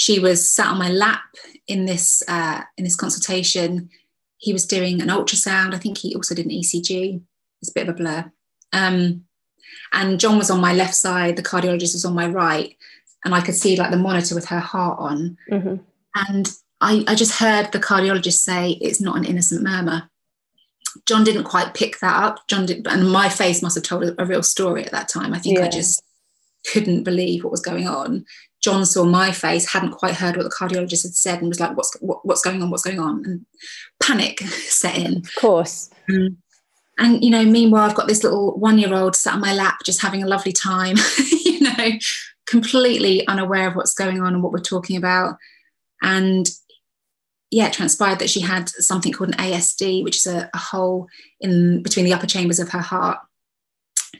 She 0.00 0.18
was 0.18 0.48
sat 0.48 0.68
on 0.68 0.78
my 0.78 0.88
lap 0.88 1.20
in 1.66 1.84
this 1.84 2.22
uh, 2.26 2.62
in 2.78 2.84
this 2.84 2.96
consultation. 2.96 3.90
He 4.38 4.50
was 4.50 4.64
doing 4.64 5.02
an 5.02 5.08
ultrasound. 5.08 5.74
I 5.74 5.78
think 5.78 5.98
he 5.98 6.14
also 6.14 6.34
did 6.34 6.46
an 6.46 6.52
ECG. 6.52 7.20
It's 7.60 7.70
a 7.70 7.74
bit 7.74 7.86
of 7.86 7.94
a 7.94 7.98
blur. 7.98 8.32
Um, 8.72 9.26
and 9.92 10.18
John 10.18 10.38
was 10.38 10.50
on 10.50 10.58
my 10.58 10.72
left 10.72 10.94
side, 10.94 11.36
the 11.36 11.42
cardiologist 11.42 11.92
was 11.92 12.06
on 12.06 12.14
my 12.14 12.26
right, 12.26 12.74
and 13.26 13.34
I 13.34 13.42
could 13.42 13.54
see 13.54 13.76
like 13.76 13.90
the 13.90 13.98
monitor 13.98 14.34
with 14.34 14.46
her 14.46 14.58
heart 14.58 14.98
on. 14.98 15.36
Mm-hmm. 15.50 15.76
And 16.14 16.50
I, 16.80 17.04
I 17.06 17.14
just 17.14 17.38
heard 17.38 17.70
the 17.70 17.78
cardiologist 17.78 18.38
say 18.38 18.78
it's 18.80 19.02
not 19.02 19.18
an 19.18 19.26
innocent 19.26 19.62
murmur. 19.62 20.08
John 21.04 21.24
didn't 21.24 21.44
quite 21.44 21.74
pick 21.74 22.00
that 22.00 22.22
up. 22.22 22.48
John 22.48 22.64
did, 22.64 22.86
and 22.86 23.12
my 23.12 23.28
face 23.28 23.60
must 23.60 23.74
have 23.74 23.84
told 23.84 24.04
a, 24.04 24.22
a 24.22 24.24
real 24.24 24.42
story 24.42 24.82
at 24.82 24.92
that 24.92 25.10
time. 25.10 25.34
I 25.34 25.40
think 25.40 25.58
yeah. 25.58 25.66
I 25.66 25.68
just 25.68 26.02
couldn't 26.72 27.04
believe 27.04 27.44
what 27.44 27.50
was 27.50 27.60
going 27.60 27.86
on. 27.86 28.24
John 28.60 28.84
saw 28.84 29.04
my 29.04 29.32
face, 29.32 29.72
hadn't 29.72 29.92
quite 29.92 30.14
heard 30.14 30.36
what 30.36 30.42
the 30.42 30.50
cardiologist 30.50 31.02
had 31.02 31.14
said, 31.14 31.40
and 31.40 31.48
was 31.48 31.60
like, 31.60 31.76
"What's 31.76 31.96
what, 32.00 32.24
what's 32.26 32.42
going 32.42 32.62
on? 32.62 32.70
What's 32.70 32.84
going 32.84 33.00
on?" 33.00 33.24
And 33.24 33.46
panic 34.00 34.40
set 34.68 34.96
in. 34.98 35.18
Of 35.18 35.34
course. 35.36 35.90
Um, 36.08 36.38
and 37.00 37.24
you 37.24 37.30
know 37.30 37.44
meanwhile 37.44 37.88
i've 37.88 37.96
got 37.96 38.06
this 38.06 38.22
little 38.22 38.56
one 38.58 38.78
year 38.78 38.94
old 38.94 39.16
sat 39.16 39.34
on 39.34 39.40
my 39.40 39.52
lap 39.52 39.78
just 39.84 40.02
having 40.02 40.22
a 40.22 40.28
lovely 40.28 40.52
time 40.52 40.96
you 41.44 41.60
know 41.60 41.90
completely 42.46 43.26
unaware 43.26 43.68
of 43.68 43.74
what's 43.74 43.94
going 43.94 44.20
on 44.20 44.34
and 44.34 44.42
what 44.42 44.52
we're 44.52 44.60
talking 44.60 44.96
about 44.96 45.36
and 46.02 46.50
yeah 47.50 47.66
it 47.66 47.72
transpired 47.72 48.18
that 48.18 48.30
she 48.30 48.40
had 48.40 48.68
something 48.68 49.12
called 49.12 49.30
an 49.30 49.38
asd 49.38 50.04
which 50.04 50.16
is 50.16 50.26
a, 50.26 50.48
a 50.52 50.58
hole 50.58 51.08
in 51.40 51.82
between 51.82 52.04
the 52.04 52.12
upper 52.12 52.26
chambers 52.26 52.60
of 52.60 52.68
her 52.68 52.80
heart 52.80 53.18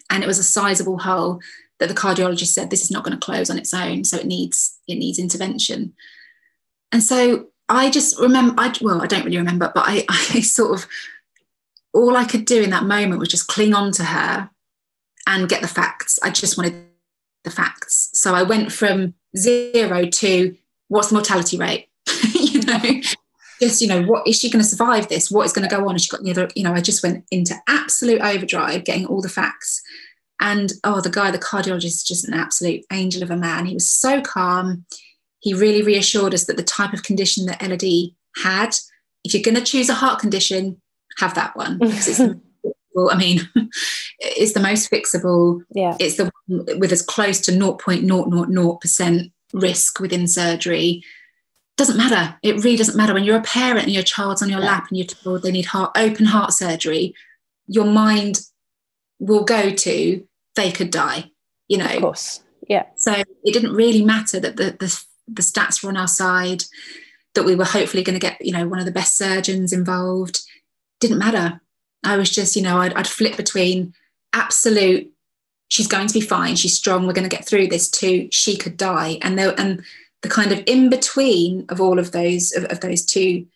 and 0.09 0.25
it 0.25 0.27
was 0.27 0.39
a 0.39 0.45
sizable 0.45 0.99
hole 0.99 1.41
that 1.81 1.89
the 1.89 1.95
cardiologist 1.95 2.53
said 2.53 2.71
this 2.71 2.83
is 2.83 2.91
not 2.91 3.03
going 3.03 3.19
to 3.19 3.25
close 3.25 3.51
on 3.51 3.59
its 3.59 3.75
own 3.75 4.05
so 4.05 4.17
it 4.17 4.27
needs 4.27 4.79
it 4.87 4.97
needs 4.97 5.19
intervention 5.19 5.93
and 6.93 7.03
so 7.03 7.47
i 7.69 7.91
just 7.91 8.19
remember 8.21 8.55
i 8.59 8.73
well 8.81 9.03
i 9.03 9.07
don't 9.07 9.25
really 9.25 9.39
remember 9.39 9.73
but 9.75 9.85
i, 9.87 10.05
I 10.09 10.41
sort 10.41 10.79
of 10.79 10.87
all 11.93 12.17
I 12.17 12.25
could 12.25 12.45
do 12.45 12.63
in 12.63 12.71
that 12.71 12.85
moment 12.85 13.21
was 13.21 13.29
just 13.29 13.49
cling 13.49 13.75
on 13.75 13.93
to 13.93 14.05
her 14.05 14.51
and 15.27 15.49
get 15.49 15.63
the 15.63 15.69
facts. 15.69 16.19
I 16.23 16.31
just 16.31 16.57
wanted 16.57 16.87
the 17.45 17.51
facts. 17.51 18.11
So 18.13 18.35
I 18.35 18.43
went 18.43 18.73
from 18.73 19.15
zero 19.37 20.07
to 20.07 20.57
what's 20.89 21.09
the 21.09 21.15
mortality 21.15 21.57
rate? 21.57 21.89
you 22.35 22.63
know, 22.63 23.01
just, 23.61 23.81
you 23.81 23.89
know, 23.89 24.03
what 24.03 24.27
is 24.27 24.39
she 24.39 24.51
going 24.51 24.63
to 24.63 24.69
survive 24.69 25.09
this? 25.09 25.31
What 25.31 25.47
is 25.47 25.53
going 25.53 25.69
to 25.69 25.75
go 25.75 25.85
on? 25.85 25.93
And 25.93 26.01
she 26.01 26.09
got 26.09 26.23
the 26.23 26.31
other, 26.31 26.49
you 26.55 26.63
know, 26.63 26.73
I 26.73 26.81
just 26.81 27.03
went 27.03 27.25
into 27.31 27.55
absolute 27.69 28.21
overdrive 28.21 28.85
getting 28.85 29.07
all 29.07 29.23
the 29.23 29.29
facts. 29.29 29.83
And 30.41 30.73
oh, 30.85 31.01
the 31.01 31.11
guy, 31.11 31.31
the 31.31 31.39
cardiologist, 31.39 31.85
is 31.85 32.03
just 32.03 32.27
an 32.27 32.35
absolute 32.35 32.85
angel 32.91 33.23
of 33.23 33.31
a 33.31 33.37
man. 33.37 33.67
He 33.67 33.75
was 33.75 33.89
so 33.89 34.23
calm. 34.23 34.87
He 35.41 35.55
really 35.55 35.83
reassured 35.83 36.35
us 36.35 36.45
that 36.45 36.57
the 36.57 36.63
type 36.63 36.93
of 36.93 37.03
condition 37.03 37.47
that 37.47 37.63
Elodie 37.63 38.17
had, 38.37 38.75
if 39.23 39.35
you're 39.35 39.43
going 39.43 39.55
to 39.55 39.63
choose 39.63 39.89
a 39.89 39.95
heart 39.95 40.19
condition, 40.21 40.81
have 41.19 41.35
that 41.35 41.55
one 41.57 41.79
because 41.81 42.09
it's 42.09 42.21
I 43.09 43.17
mean, 43.17 43.49
it's 44.19 44.53
the 44.53 44.61
most 44.61 44.91
fixable. 44.91 45.63
Yeah. 45.75 45.97
It's 46.01 46.17
the 46.17 46.31
one 46.47 46.79
with 46.79 46.93
as 46.93 47.03
close 47.03 47.41
to 47.43 47.53
0.000% 47.53 49.33
risk 49.53 50.01
within 50.01 50.27
surgery. 50.27 51.03
Doesn't 51.77 51.97
matter. 51.97 52.37
It 52.43 52.65
really 52.65 52.77
doesn't 52.77 52.97
matter. 52.97 53.15
When 53.15 53.25
you're 53.25 53.39
a 53.39 53.43
parent 53.43 53.85
and 53.85 53.93
your 53.93 54.03
child's 54.03 54.43
on 54.43 54.51
your 54.51 54.61
yeah. 54.61 54.67
lap 54.67 54.87
and 54.89 54.99
you're 54.99 55.07
told 55.07 55.43
they 55.43 55.53
need 55.53 55.67
heart 55.67 55.93
open 55.97 56.27
heart 56.27 56.53
surgery, 56.53 57.15
your 57.67 57.87
mind 57.87 58.41
will 59.19 59.45
go 59.45 59.71
to 59.71 60.27
they 60.57 60.71
could 60.71 60.91
die, 60.91 61.31
you 61.69 61.79
know. 61.79 61.87
Of 61.87 62.01
course. 62.01 62.43
Yeah. 62.69 62.87
So 62.97 63.13
it 63.13 63.53
didn't 63.53 63.75
really 63.75 64.05
matter 64.05 64.39
that 64.41 64.57
the, 64.57 64.77
the, 64.79 65.05
the 65.29 65.43
stats 65.43 65.83
were 65.83 65.89
on 65.89 65.97
our 65.97 66.09
side, 66.09 66.65
that 67.35 67.45
we 67.45 67.55
were 67.55 67.65
hopefully 67.65 68.03
going 68.03 68.19
to 68.19 68.27
get, 68.27 68.45
you 68.45 68.53
know, 68.53 68.67
one 68.69 68.79
of 68.79 68.85
the 68.85 68.93
best 68.93 69.17
surgeons 69.17 69.73
involved 69.73 70.43
didn't 71.01 71.19
matter. 71.19 71.61
I 72.05 72.17
was 72.17 72.31
just, 72.31 72.57
you 72.57 72.63
know, 72.63 72.79
I'd, 72.79 72.95
I'd 72.95 73.07
flip 73.07 73.37
between 73.37 73.95
absolute, 74.33 75.11
she's 75.69 75.87
going 75.87 76.07
to 76.07 76.15
be 76.15 76.21
fine, 76.21 76.57
she's 76.57 76.77
strong, 76.77 77.07
we're 77.07 77.13
going 77.13 77.29
to 77.29 77.37
get 77.37 77.47
through 77.47 77.69
this, 77.69 77.91
to 77.91 78.29
she 78.31 78.57
could 78.57 78.77
die. 78.77 79.19
And 79.23 79.39
there, 79.39 79.59
and 79.59 79.83
the 80.23 80.29
kind 80.29 80.53
of 80.53 80.63
in 80.67 80.91
between 80.91 81.67
of 81.69 81.81
all 81.81 81.99
of 81.99 82.13
those 82.13 82.53
of, 82.53 82.65
of 82.65 82.81
those 82.81 83.05
two 83.05 83.47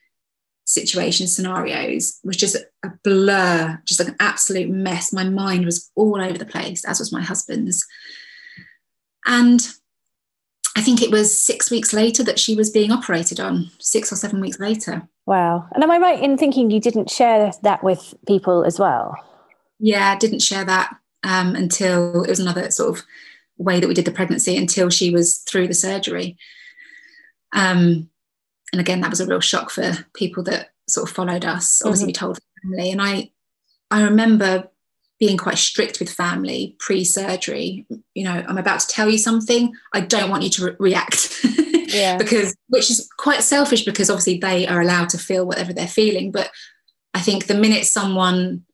situation 0.64 1.26
scenarios 1.26 2.18
was 2.24 2.36
just 2.36 2.56
a 2.56 2.90
blur, 3.02 3.78
just 3.84 4.00
like 4.00 4.08
an 4.08 4.16
absolute 4.20 4.70
mess. 4.70 5.12
My 5.12 5.24
mind 5.24 5.64
was 5.64 5.90
all 5.94 6.20
over 6.20 6.38
the 6.38 6.46
place, 6.46 6.84
as 6.84 6.98
was 6.98 7.12
my 7.12 7.22
husband's. 7.22 7.86
And 9.26 9.66
I 10.76 10.80
think 10.80 11.02
it 11.02 11.10
was 11.10 11.38
six 11.38 11.70
weeks 11.70 11.92
later 11.92 12.22
that 12.24 12.38
she 12.38 12.54
was 12.54 12.70
being 12.70 12.90
operated 12.90 13.40
on, 13.40 13.70
six 13.78 14.12
or 14.12 14.16
seven 14.16 14.40
weeks 14.40 14.58
later. 14.58 15.06
Wow. 15.26 15.68
And 15.72 15.82
am 15.82 15.90
I 15.90 15.98
right 15.98 16.22
in 16.22 16.36
thinking 16.36 16.70
you 16.70 16.80
didn't 16.80 17.10
share 17.10 17.52
that 17.62 17.84
with 17.84 18.14
people 18.26 18.64
as 18.64 18.78
well? 18.78 19.16
Yeah, 19.78 20.12
I 20.12 20.16
didn't 20.16 20.42
share 20.42 20.64
that 20.64 20.96
um, 21.22 21.54
until 21.54 22.22
it 22.22 22.30
was 22.30 22.40
another 22.40 22.70
sort 22.70 22.98
of 22.98 23.04
way 23.56 23.80
that 23.80 23.88
we 23.88 23.94
did 23.94 24.04
the 24.04 24.10
pregnancy 24.10 24.56
until 24.56 24.90
she 24.90 25.10
was 25.10 25.38
through 25.38 25.68
the 25.68 25.74
surgery. 25.74 26.36
Um, 27.52 28.10
and 28.74 28.80
again, 28.80 29.02
that 29.02 29.10
was 29.10 29.20
a 29.20 29.26
real 29.26 29.38
shock 29.38 29.70
for 29.70 30.04
people 30.14 30.42
that 30.42 30.70
sort 30.88 31.08
of 31.08 31.14
followed 31.14 31.44
us. 31.44 31.80
Obviously, 31.84 32.06
mm-hmm. 32.06 32.08
we 32.08 32.12
told 32.12 32.38
family, 32.60 32.90
and 32.90 33.00
I, 33.00 33.30
I 33.88 34.02
remember 34.02 34.68
being 35.20 35.36
quite 35.36 35.58
strict 35.58 36.00
with 36.00 36.10
family 36.10 36.74
pre-surgery. 36.80 37.86
You 38.14 38.24
know, 38.24 38.44
I'm 38.48 38.58
about 38.58 38.80
to 38.80 38.88
tell 38.88 39.08
you 39.08 39.16
something. 39.16 39.72
I 39.92 40.00
don't 40.00 40.28
want 40.28 40.42
you 40.42 40.50
to 40.50 40.64
re- 40.64 40.76
react. 40.80 41.38
yeah. 41.86 42.16
because 42.18 42.56
which 42.66 42.90
is 42.90 43.08
quite 43.16 43.44
selfish 43.44 43.84
because 43.84 44.10
obviously 44.10 44.38
they 44.38 44.66
are 44.66 44.80
allowed 44.80 45.08
to 45.10 45.18
feel 45.18 45.46
whatever 45.46 45.72
they're 45.72 45.86
feeling. 45.86 46.32
But 46.32 46.50
I 47.14 47.20
think 47.20 47.46
the 47.46 47.54
minute 47.54 47.84
someone 47.84 48.64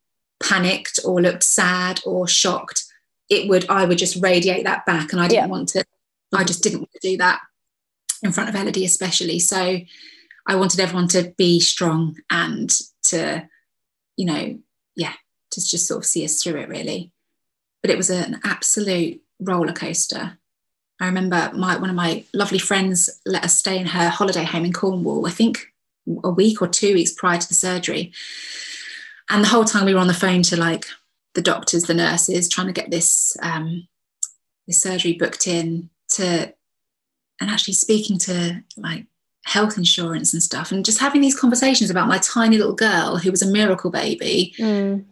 panicked 0.42 0.98
or 1.04 1.20
looked 1.20 1.42
sad 1.42 2.00
or 2.06 2.26
shocked, 2.26 2.84
it 3.28 3.50
would 3.50 3.68
I 3.68 3.84
would 3.84 3.98
just 3.98 4.22
radiate 4.22 4.64
that 4.64 4.86
back, 4.86 5.12
and 5.12 5.20
I 5.20 5.28
didn't 5.28 5.44
yeah. 5.44 5.50
want 5.50 5.68
to. 5.70 5.84
I 6.34 6.42
just 6.44 6.62
didn't 6.62 6.78
want 6.78 6.92
to 6.92 7.00
do 7.10 7.18
that 7.18 7.40
in 8.22 8.32
front 8.32 8.48
of 8.48 8.54
Elodie, 8.54 8.84
especially. 8.84 9.38
So 9.38 9.80
I 10.46 10.56
wanted 10.56 10.80
everyone 10.80 11.08
to 11.08 11.32
be 11.36 11.60
strong 11.60 12.16
and 12.30 12.70
to, 13.04 13.48
you 14.16 14.26
know, 14.26 14.58
yeah, 14.96 15.12
to 15.52 15.60
just 15.60 15.86
sort 15.86 15.98
of 15.98 16.06
see 16.06 16.24
us 16.24 16.42
through 16.42 16.60
it 16.60 16.68
really. 16.68 17.12
But 17.82 17.90
it 17.90 17.96
was 17.96 18.10
an 18.10 18.40
absolute 18.44 19.22
roller 19.40 19.72
coaster. 19.72 20.38
I 21.00 21.06
remember 21.06 21.50
my 21.54 21.78
one 21.78 21.88
of 21.88 21.96
my 21.96 22.24
lovely 22.34 22.58
friends 22.58 23.08
let 23.24 23.44
us 23.44 23.56
stay 23.56 23.78
in 23.78 23.86
her 23.86 24.10
holiday 24.10 24.44
home 24.44 24.66
in 24.66 24.72
Cornwall, 24.72 25.26
I 25.26 25.30
think 25.30 25.66
a 26.24 26.30
week 26.30 26.60
or 26.60 26.68
two 26.68 26.94
weeks 26.94 27.12
prior 27.12 27.38
to 27.38 27.48
the 27.48 27.54
surgery. 27.54 28.12
And 29.30 29.44
the 29.44 29.48
whole 29.48 29.64
time 29.64 29.86
we 29.86 29.94
were 29.94 30.00
on 30.00 30.08
the 30.08 30.14
phone 30.14 30.42
to 30.44 30.56
like 30.56 30.86
the 31.34 31.42
doctors, 31.42 31.84
the 31.84 31.94
nurses, 31.94 32.48
trying 32.48 32.66
to 32.66 32.72
get 32.72 32.90
this 32.90 33.36
um, 33.42 33.86
this 34.66 34.80
surgery 34.80 35.14
booked 35.14 35.46
in 35.46 35.88
to 36.10 36.52
and 37.40 37.50
actually 37.50 37.74
speaking 37.74 38.18
to 38.18 38.62
like 38.76 39.06
health 39.44 39.78
insurance 39.78 40.32
and 40.32 40.42
stuff 40.42 40.70
and 40.70 40.84
just 40.84 41.00
having 41.00 41.20
these 41.20 41.38
conversations 41.38 41.90
about 41.90 42.08
my 42.08 42.18
tiny 42.18 42.58
little 42.58 42.74
girl 42.74 43.16
who 43.16 43.30
was 43.30 43.42
a 43.42 43.50
miracle 43.50 43.90
baby 43.90 44.54
mm. 44.58 45.02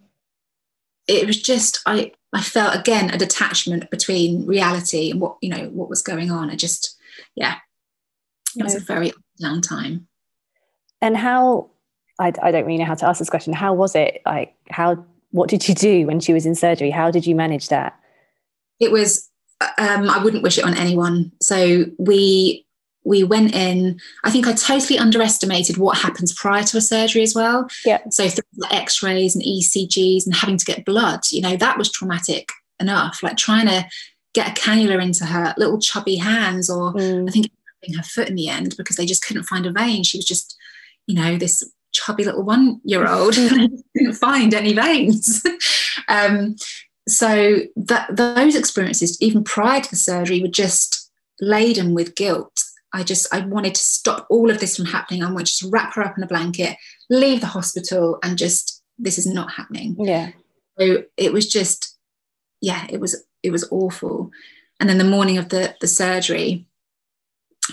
it 1.06 1.26
was 1.26 1.40
just 1.40 1.80
i 1.86 2.12
i 2.32 2.42
felt 2.42 2.78
again 2.78 3.10
a 3.10 3.18
detachment 3.18 3.90
between 3.90 4.44
reality 4.46 5.10
and 5.10 5.20
what 5.20 5.36
you 5.40 5.48
know 5.48 5.68
what 5.70 5.88
was 5.88 6.02
going 6.02 6.30
on. 6.30 6.50
I 6.50 6.56
just 6.56 6.96
yeah 7.34 7.56
it 8.56 8.62
was 8.64 8.74
a 8.74 8.80
very 8.80 9.12
long 9.40 9.60
time. 9.60 10.08
And 11.00 11.16
how 11.16 11.70
I, 12.18 12.32
I 12.42 12.50
don't 12.50 12.64
really 12.64 12.78
know 12.78 12.84
how 12.84 12.94
to 12.94 13.06
ask 13.06 13.20
this 13.20 13.30
question. 13.30 13.52
How 13.52 13.72
was 13.72 13.94
it? 13.94 14.20
Like 14.26 14.54
how 14.70 15.04
what 15.30 15.48
did 15.48 15.68
you 15.68 15.74
do 15.74 16.06
when 16.06 16.20
she 16.20 16.32
was 16.32 16.46
in 16.46 16.54
surgery? 16.54 16.90
How 16.90 17.10
did 17.10 17.26
you 17.26 17.34
manage 17.34 17.68
that? 17.68 17.98
It 18.80 18.90
was 18.90 19.28
um, 19.60 20.08
I 20.08 20.22
wouldn't 20.22 20.42
wish 20.42 20.58
it 20.58 20.64
on 20.64 20.74
anyone. 20.74 21.32
So 21.40 21.86
we 21.98 22.64
we 23.04 23.24
went 23.24 23.54
in. 23.54 23.98
I 24.24 24.30
think 24.30 24.46
I 24.46 24.52
totally 24.52 24.98
underestimated 24.98 25.78
what 25.78 25.98
happens 25.98 26.34
prior 26.34 26.62
to 26.64 26.76
a 26.76 26.80
surgery 26.80 27.22
as 27.22 27.34
well. 27.34 27.68
Yeah. 27.84 28.00
So 28.10 28.24
things 28.28 28.44
like 28.56 28.74
X-rays 28.74 29.34
and 29.34 29.44
ECGs 29.44 30.26
and 30.26 30.34
having 30.34 30.58
to 30.58 30.64
get 30.64 30.84
blood, 30.84 31.20
you 31.30 31.40
know, 31.40 31.56
that 31.56 31.78
was 31.78 31.90
traumatic 31.90 32.50
enough. 32.78 33.22
Like 33.22 33.36
trying 33.36 33.66
to 33.66 33.86
get 34.34 34.48
a 34.48 34.60
cannula 34.60 35.02
into 35.02 35.24
her 35.24 35.54
little 35.56 35.78
chubby 35.78 36.16
hands, 36.16 36.68
or 36.68 36.92
mm. 36.92 37.28
I 37.28 37.32
think 37.32 37.46
her 37.96 38.02
foot 38.02 38.28
in 38.28 38.34
the 38.34 38.48
end 38.48 38.74
because 38.76 38.96
they 38.96 39.06
just 39.06 39.24
couldn't 39.24 39.44
find 39.44 39.64
a 39.64 39.72
vein. 39.72 40.02
She 40.02 40.18
was 40.18 40.26
just, 40.26 40.56
you 41.06 41.14
know, 41.14 41.38
this 41.38 41.62
chubby 41.92 42.24
little 42.24 42.44
one-year-old 42.44 43.34
couldn't 43.96 44.14
find 44.14 44.52
any 44.52 44.74
veins. 44.74 45.42
um, 46.08 46.56
so 47.08 47.60
that 47.76 48.14
those 48.14 48.54
experiences, 48.54 49.20
even 49.20 49.42
prior 49.42 49.80
to 49.80 49.90
the 49.90 49.96
surgery, 49.96 50.42
were 50.42 50.48
just 50.48 51.10
laden 51.40 51.94
with 51.94 52.14
guilt. 52.14 52.62
I 52.92 53.02
just 53.02 53.32
I 53.32 53.40
wanted 53.40 53.74
to 53.74 53.80
stop 53.80 54.26
all 54.30 54.50
of 54.50 54.60
this 54.60 54.76
from 54.76 54.86
happening. 54.86 55.22
I 55.22 55.30
wanted 55.30 55.54
to 55.58 55.70
wrap 55.70 55.94
her 55.94 56.02
up 56.02 56.16
in 56.16 56.24
a 56.24 56.28
blanket, 56.28 56.76
leave 57.10 57.40
the 57.40 57.46
hospital, 57.46 58.18
and 58.22 58.38
just 58.38 58.82
this 58.98 59.18
is 59.18 59.26
not 59.26 59.52
happening. 59.52 59.96
Yeah. 59.98 60.30
So 60.78 61.04
it 61.16 61.32
was 61.32 61.48
just, 61.48 61.96
yeah, 62.60 62.86
it 62.88 63.00
was 63.00 63.24
it 63.42 63.50
was 63.50 63.66
awful. 63.70 64.30
And 64.80 64.88
then 64.88 64.98
the 64.98 65.04
morning 65.04 65.38
of 65.38 65.48
the 65.48 65.74
the 65.80 65.88
surgery, 65.88 66.66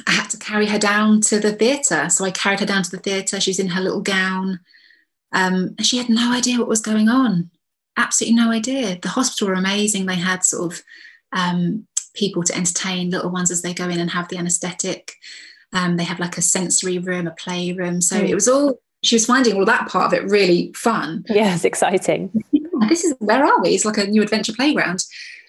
I 0.08 0.12
had 0.12 0.30
to 0.32 0.38
carry 0.38 0.68
her 0.68 0.80
down 0.80 1.22
to 1.22 1.40
the 1.40 1.54
theatre. 1.54 2.10
So 2.10 2.26
I 2.26 2.32
carried 2.32 2.62
her 2.62 2.66
down 2.66 2.84
to 2.84 2.92
the 2.92 3.00
theatre. 3.00 3.40
She 3.40 3.52
was 3.52 3.60
in 3.60 3.70
her 3.70 3.82
little 3.82 4.02
gown. 4.02 4.60
Um, 5.32 5.76
and 5.78 5.86
she 5.86 5.98
had 5.98 6.08
no 6.08 6.32
idea 6.32 6.60
what 6.60 6.70
was 6.70 6.82
going 6.82 7.10
on 7.10 7.50
absolutely 7.98 8.36
no 8.36 8.52
idea. 8.52 9.00
The 9.02 9.10
hospital 9.10 9.48
were 9.48 9.54
amazing. 9.54 10.06
They 10.06 10.16
had 10.16 10.44
sort 10.44 10.74
of 10.74 10.84
um, 11.32 11.88
people 12.14 12.44
to 12.44 12.56
entertain 12.56 13.10
little 13.10 13.30
ones 13.30 13.52
as 13.52 13.62
they 13.62 13.74
go 13.74 13.90
in 13.90 14.00
and 14.00 14.10
have 14.10 14.30
the 14.30 14.38
anaesthetic. 14.38 15.14
Um, 15.74 15.98
they 15.98 16.04
have 16.04 16.20
like 16.20 16.38
a 16.38 16.42
sensory 16.42 16.98
room, 16.98 17.28
a 17.28 17.32
playroom. 17.32 18.02
So 18.02 18.18
mm. 18.18 18.30
it 18.30 18.36
was 18.36 18.48
all, 18.48 18.80
she 19.04 19.16
was 19.16 19.26
finding 19.26 19.56
all 19.56 19.66
that 19.66 19.90
part 19.90 20.06
of 20.06 20.14
it 20.14 20.30
really 20.30 20.72
fun. 20.76 21.26
Yeah, 21.28 21.54
it's 21.54 21.66
exciting. 21.66 22.32
this 22.88 23.04
is, 23.04 23.14
where 23.20 23.46
are 23.46 23.62
we? 23.62 23.70
It's 23.70 23.86
like 23.86 23.98
a 23.98 24.08
new 24.08 24.22
adventure 24.22 24.54
playground. 24.54 25.04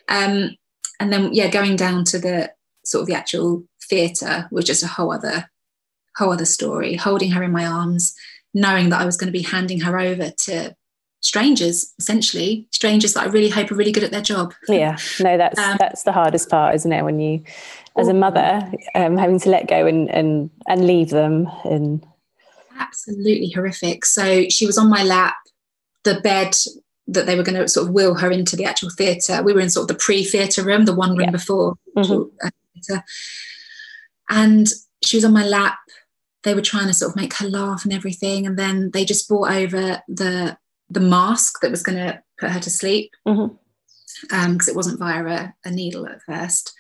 Um, 0.09 0.57
and 1.01 1.13
then, 1.13 1.33
yeah, 1.33 1.49
going 1.49 1.77
down 1.77 2.05
to 2.07 2.19
the 2.19 2.53
sort 2.85 3.03
of 3.03 3.07
the 3.09 3.15
actual 3.15 3.65
theatre 3.89 4.49
was 4.51 4.65
just 4.65 4.83
a 4.83 4.89
whole 4.89 5.13
other, 5.13 5.49
whole 6.17 6.33
other 6.33 6.45
story. 6.45 6.97
Holding 6.97 7.31
her 7.33 7.43
in 7.43 7.53
my 7.53 7.67
arms, 7.67 8.15
knowing 8.55 8.89
that 8.89 9.01
I 9.01 9.05
was 9.05 9.17
going 9.17 9.29
to 9.29 9.39
be 9.39 9.43
handing 9.43 9.81
her 9.81 9.99
over 9.99 10.33
to 10.45 10.75
strangers 11.27 11.93
essentially. 11.99 12.69
Strangers 12.71 13.15
that 13.15 13.27
i 13.27 13.31
really 13.31 13.49
hope 13.49 13.73
are 13.73 13.75
really 13.75 13.91
good 13.91 14.05
at 14.05 14.13
their 14.13 14.23
job. 14.23 14.55
Yeah. 14.69 14.97
No 15.21 15.37
that's 15.37 15.59
um, 15.59 15.77
that's 15.79 16.05
the 16.05 16.13
hardest 16.13 16.49
part 16.49 16.77
isn't 16.77 16.93
it 16.93 17.03
when 17.03 17.19
you 17.19 17.43
as 17.99 18.09
a 18.09 18.15
mother 18.15 18.71
um, 18.95 19.17
having 19.17 19.41
to 19.41 19.49
let 19.51 19.67
go 19.67 19.87
and 19.87 20.09
and 20.11 20.51
and 20.69 20.87
leave 20.87 21.11
them 21.11 21.49
and 21.65 22.07
absolutely 22.79 23.51
horrific. 23.51 24.05
So 24.05 24.49
she 24.49 24.67
was 24.67 24.79
on 24.79 24.89
my 24.89 25.03
lap 25.03 25.35
the 26.05 26.21
bed 26.21 26.55
that 27.09 27.27
they 27.27 27.37
were 27.37 27.43
going 27.43 27.61
to 27.61 27.69
sort 27.69 27.89
of 27.89 27.95
wheel 27.95 28.15
her 28.15 28.31
into 28.31 28.55
the 28.55 28.65
actual 28.65 28.91
theatre. 28.91 29.43
We 29.43 29.53
were 29.53 29.61
in 29.61 29.71
sort 29.71 29.85
of 29.85 29.97
the 29.97 30.03
pre-theatre 30.03 30.63
room 30.63 30.85
the 30.85 30.95
one 30.95 31.17
room 31.17 31.27
yeah. 31.27 31.31
before. 31.31 31.75
Mm-hmm. 31.97 32.97
and 34.31 34.69
she 35.05 35.17
was 35.17 35.25
on 35.25 35.33
my 35.33 35.45
lap. 35.45 35.79
They 36.45 36.55
were 36.55 36.63
trying 36.63 36.87
to 36.87 36.95
sort 36.95 37.11
of 37.11 37.17
make 37.17 37.35
her 37.35 37.49
laugh 37.49 37.85
and 37.85 37.93
everything 37.93 38.47
and 38.47 38.57
then 38.57 38.93
they 38.93 39.05
just 39.05 39.29
brought 39.29 39.51
over 39.51 40.03
the 40.07 40.57
the 40.91 41.01
mask 41.01 41.61
that 41.61 41.71
was 41.71 41.83
going 41.83 41.99
to 41.99 42.23
put 42.39 42.51
her 42.51 42.61
to 42.61 42.71
sleep 42.71 43.13
because 43.25 43.39
mm-hmm. 44.31 44.35
um, 44.35 44.59
it 44.69 44.77
wasn't 44.77 44.99
via 44.99 45.25
a, 45.25 45.55
a, 45.65 45.71
needle 45.71 46.07
at 46.07 46.23
first. 46.23 46.73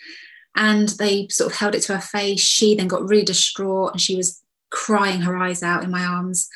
And 0.54 0.90
they 0.90 1.28
sort 1.28 1.52
of 1.52 1.59
held 1.59 1.74
it 1.74 1.82
to 1.82 1.94
her 1.94 2.00
face. 2.00 2.40
She 2.40 2.74
then 2.74 2.88
got 2.88 3.09
really 3.09 3.24
distraught 3.24 3.92
and 3.92 4.00
she 4.00 4.16
was 4.16 4.42
crying 4.70 5.20
her 5.22 5.36
eyes 5.36 5.62
out 5.62 5.84
in 5.84 5.90
my 5.90 6.04
arms. 6.04 6.48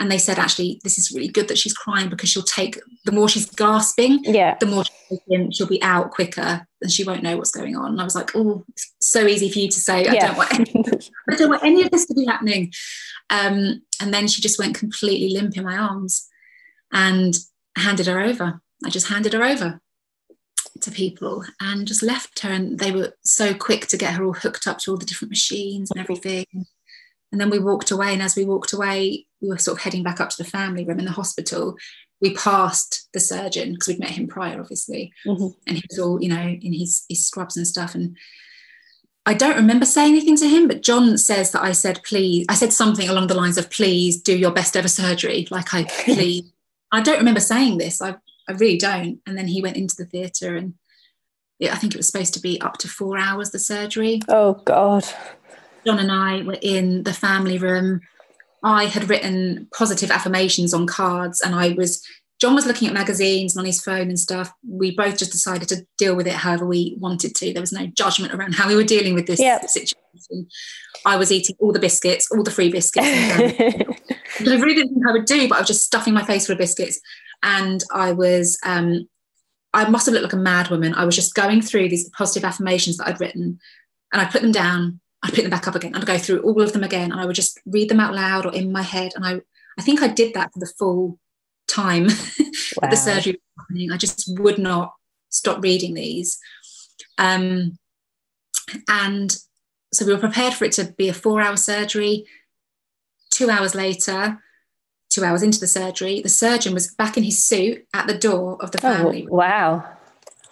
And 0.00 0.10
they 0.10 0.18
said, 0.18 0.40
actually, 0.40 0.80
this 0.82 0.98
is 0.98 1.12
really 1.12 1.28
good 1.28 1.46
that 1.46 1.58
she's 1.58 1.72
crying 1.72 2.08
because 2.08 2.28
she'll 2.28 2.42
take 2.42 2.80
the 3.04 3.12
more 3.12 3.28
she's 3.28 3.48
gasping, 3.48 4.24
yeah, 4.24 4.56
the 4.58 4.66
more 4.66 4.82
she'll, 4.84 5.50
she'll 5.52 5.68
be 5.68 5.80
out 5.82 6.10
quicker 6.10 6.66
and 6.82 6.90
she 6.90 7.04
won't 7.04 7.22
know 7.22 7.36
what's 7.36 7.52
going 7.52 7.76
on. 7.76 7.92
And 7.92 8.00
I 8.00 8.04
was 8.04 8.16
like, 8.16 8.34
oh, 8.34 8.64
so 9.00 9.24
easy 9.24 9.48
for 9.50 9.60
you 9.60 9.68
to 9.68 9.78
say. 9.78 10.08
I 10.08 10.16
don't 10.16 10.36
want 10.36 10.52
any, 10.52 10.84
I 11.30 11.36
don't 11.36 11.48
want 11.48 11.62
any 11.62 11.82
of 11.82 11.92
this 11.92 12.06
to 12.06 12.14
be 12.14 12.26
happening. 12.26 12.72
Um, 13.30 13.82
and 14.00 14.12
then 14.12 14.26
she 14.26 14.42
just 14.42 14.58
went 14.58 14.74
completely 14.74 15.28
limp 15.28 15.56
in 15.56 15.62
my 15.62 15.76
arms 15.76 16.28
and 16.94 17.36
handed 17.76 18.06
her 18.06 18.20
over. 18.20 18.62
I 18.84 18.88
just 18.88 19.08
handed 19.08 19.32
her 19.34 19.44
over 19.44 19.80
to 20.80 20.90
people 20.90 21.44
and 21.60 21.86
just 21.86 22.02
left 22.02 22.40
her. 22.40 22.50
And 22.50 22.78
they 22.78 22.92
were 22.92 23.12
so 23.24 23.52
quick 23.52 23.86
to 23.88 23.96
get 23.96 24.14
her 24.14 24.24
all 24.24 24.32
hooked 24.32 24.66
up 24.66 24.78
to 24.78 24.92
all 24.92 24.96
the 24.96 25.04
different 25.04 25.30
machines 25.30 25.90
and 25.90 26.00
everything. 26.00 26.46
And 27.32 27.40
then 27.40 27.50
we 27.50 27.58
walked 27.58 27.90
away. 27.90 28.12
And 28.12 28.22
as 28.22 28.36
we 28.36 28.44
walked 28.44 28.72
away, 28.72 29.26
we 29.42 29.48
were 29.48 29.58
sort 29.58 29.78
of 29.78 29.82
heading 29.82 30.04
back 30.04 30.20
up 30.20 30.30
to 30.30 30.42
the 30.42 30.48
family 30.48 30.84
room 30.84 31.00
in 31.00 31.04
the 31.04 31.10
hospital. 31.10 31.76
We 32.20 32.34
passed 32.34 33.08
the 33.12 33.20
surgeon 33.20 33.72
because 33.72 33.88
we'd 33.88 33.98
met 33.98 34.10
him 34.10 34.28
prior, 34.28 34.60
obviously. 34.60 35.12
Mm-hmm. 35.26 35.48
And 35.66 35.76
he 35.76 35.84
was 35.90 35.98
all, 35.98 36.22
you 36.22 36.28
know, 36.28 36.46
in 36.46 36.72
his, 36.72 37.04
his 37.08 37.26
scrubs 37.26 37.56
and 37.56 37.66
stuff. 37.66 37.94
And 37.94 38.16
I 39.26 39.34
don't 39.34 39.56
remember 39.56 39.86
saying 39.86 40.12
anything 40.12 40.36
to 40.36 40.48
him, 40.48 40.68
but 40.68 40.82
John 40.82 41.16
says 41.16 41.50
that 41.52 41.62
I 41.62 41.72
said, 41.72 42.02
please, 42.04 42.46
I 42.48 42.54
said 42.54 42.72
something 42.72 43.08
along 43.08 43.28
the 43.28 43.34
lines 43.34 43.56
of, 43.56 43.70
please 43.70 44.20
do 44.20 44.36
your 44.36 44.50
best 44.50 44.76
ever 44.76 44.88
surgery. 44.88 45.48
Like 45.50 45.72
I 45.72 45.84
please 46.04 46.52
I 46.94 47.00
don't 47.00 47.18
remember 47.18 47.40
saying 47.40 47.78
this. 47.78 48.00
I, 48.00 48.14
I 48.48 48.52
really 48.52 48.78
don't. 48.78 49.20
And 49.26 49.36
then 49.36 49.48
he 49.48 49.60
went 49.60 49.76
into 49.76 49.96
the 49.96 50.04
theatre 50.04 50.56
and 50.56 50.74
it, 51.58 51.72
I 51.72 51.76
think 51.76 51.94
it 51.94 51.96
was 51.96 52.06
supposed 52.06 52.34
to 52.34 52.40
be 52.40 52.60
up 52.60 52.78
to 52.78 52.88
four 52.88 53.18
hours, 53.18 53.50
the 53.50 53.58
surgery. 53.58 54.20
Oh, 54.28 54.54
God. 54.64 55.04
John 55.84 55.98
and 55.98 56.12
I 56.12 56.42
were 56.42 56.58
in 56.62 57.02
the 57.02 57.12
family 57.12 57.58
room. 57.58 58.00
I 58.62 58.86
had 58.86 59.10
written 59.10 59.68
positive 59.76 60.10
affirmations 60.10 60.72
on 60.72 60.86
cards 60.86 61.40
and 61.40 61.54
I 61.54 61.70
was, 61.70 62.06
John 62.40 62.54
was 62.54 62.66
looking 62.66 62.88
at 62.88 62.94
magazines 62.94 63.54
and 63.54 63.60
on 63.60 63.66
his 63.66 63.82
phone 63.82 64.08
and 64.08 64.18
stuff. 64.18 64.52
We 64.68 64.94
both 64.94 65.18
just 65.18 65.32
decided 65.32 65.68
to 65.68 65.86
deal 65.98 66.16
with 66.16 66.26
it 66.26 66.34
however 66.34 66.66
we 66.66 66.96
wanted 66.98 67.34
to. 67.36 67.52
There 67.52 67.62
was 67.62 67.72
no 67.72 67.86
judgment 67.86 68.34
around 68.34 68.54
how 68.54 68.68
we 68.68 68.74
were 68.74 68.84
dealing 68.84 69.14
with 69.14 69.26
this 69.26 69.40
yep. 69.40 69.68
situation. 69.68 69.98
I 71.06 71.16
was 71.16 71.30
eating 71.30 71.56
all 71.58 71.72
the 71.72 71.78
biscuits, 71.78 72.28
all 72.30 72.42
the 72.42 72.50
free 72.50 72.70
biscuits. 72.70 73.06
I 73.08 73.86
really 74.40 74.74
didn't 74.74 74.94
think 74.94 75.06
I 75.08 75.12
would 75.12 75.26
do, 75.26 75.48
but 75.48 75.56
I 75.56 75.60
was 75.60 75.68
just 75.68 75.84
stuffing 75.84 76.14
my 76.14 76.24
face 76.24 76.46
full 76.46 76.54
of 76.54 76.58
biscuits. 76.58 77.00
And 77.42 77.82
I 77.92 78.12
was, 78.12 78.58
um, 78.64 79.08
I 79.72 79.88
must 79.88 80.06
have 80.06 80.14
looked 80.14 80.24
like 80.24 80.32
a 80.32 80.36
mad 80.36 80.70
woman. 80.70 80.94
I 80.94 81.04
was 81.04 81.14
just 81.14 81.34
going 81.34 81.62
through 81.62 81.88
these 81.88 82.08
positive 82.10 82.44
affirmations 82.44 82.96
that 82.96 83.08
I'd 83.08 83.20
written 83.20 83.58
and 84.12 84.22
I 84.22 84.24
put 84.26 84.42
them 84.42 84.52
down, 84.52 85.00
I'd 85.22 85.34
put 85.34 85.42
them 85.42 85.50
back 85.50 85.66
up 85.66 85.74
again, 85.74 85.94
I'd 85.94 86.06
go 86.06 86.18
through 86.18 86.40
all 86.40 86.62
of 86.62 86.72
them 86.72 86.84
again, 86.84 87.10
and 87.10 87.20
I 87.20 87.26
would 87.26 87.34
just 87.34 87.60
read 87.66 87.88
them 87.88 88.00
out 88.00 88.14
loud 88.14 88.46
or 88.46 88.54
in 88.54 88.72
my 88.72 88.82
head. 88.82 89.12
And 89.16 89.26
I, 89.26 89.40
I 89.78 89.82
think 89.82 90.02
I 90.02 90.08
did 90.08 90.34
that 90.34 90.52
for 90.52 90.60
the 90.60 90.72
full 90.78 91.18
time 91.66 92.04
wow. 92.82 92.90
the 92.90 92.96
surgery 92.96 93.32
was 93.32 93.64
happening. 93.64 93.92
I 93.92 93.96
just 93.96 94.38
would 94.38 94.58
not 94.58 94.94
stop 95.30 95.62
reading 95.62 95.94
these. 95.94 96.38
Um, 97.18 97.78
and 98.88 99.36
so 99.92 100.04
we 100.04 100.12
were 100.12 100.20
prepared 100.20 100.54
for 100.54 100.64
it 100.64 100.72
to 100.72 100.92
be 100.96 101.08
a 101.08 101.14
four 101.14 101.40
hour 101.40 101.56
surgery. 101.56 102.24
Two 103.30 103.50
hours 103.50 103.74
later, 103.74 104.38
two 105.10 105.24
hours 105.24 105.42
into 105.42 105.60
the 105.60 105.66
surgery, 105.66 106.20
the 106.20 106.28
surgeon 106.28 106.74
was 106.74 106.94
back 106.94 107.16
in 107.16 107.24
his 107.24 107.42
suit 107.42 107.86
at 107.94 108.06
the 108.06 108.18
door 108.18 108.56
of 108.60 108.70
the 108.70 108.78
oh, 108.78 108.80
family. 108.80 109.26
Oh, 109.30 109.34
wow. 109.34 109.84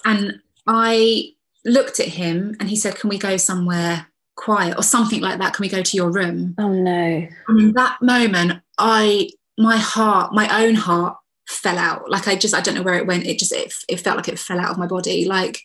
And 0.04 0.40
I 0.66 1.32
looked 1.64 2.00
at 2.00 2.08
him 2.08 2.56
and 2.60 2.68
he 2.68 2.76
said, 2.76 2.96
Can 2.96 3.08
we 3.08 3.18
go 3.18 3.36
somewhere 3.36 4.06
quiet 4.36 4.76
or 4.76 4.82
something 4.82 5.20
like 5.20 5.38
that? 5.38 5.54
Can 5.54 5.62
we 5.62 5.68
go 5.68 5.82
to 5.82 5.96
your 5.96 6.10
room? 6.10 6.54
Oh 6.58 6.72
no. 6.72 7.26
And 7.48 7.60
in 7.60 7.72
that 7.74 8.00
moment, 8.00 8.62
I 8.78 9.30
my 9.58 9.76
heart, 9.76 10.32
my 10.32 10.64
own 10.64 10.74
heart 10.74 11.16
fell 11.48 11.78
out. 11.78 12.10
Like 12.10 12.28
I 12.28 12.36
just, 12.36 12.54
I 12.54 12.60
don't 12.60 12.74
know 12.74 12.82
where 12.82 12.94
it 12.94 13.06
went. 13.06 13.26
It 13.26 13.38
just 13.38 13.52
it, 13.52 13.72
it 13.88 14.00
felt 14.00 14.16
like 14.16 14.28
it 14.28 14.38
fell 14.38 14.60
out 14.60 14.70
of 14.70 14.78
my 14.78 14.86
body. 14.86 15.24
Like 15.24 15.60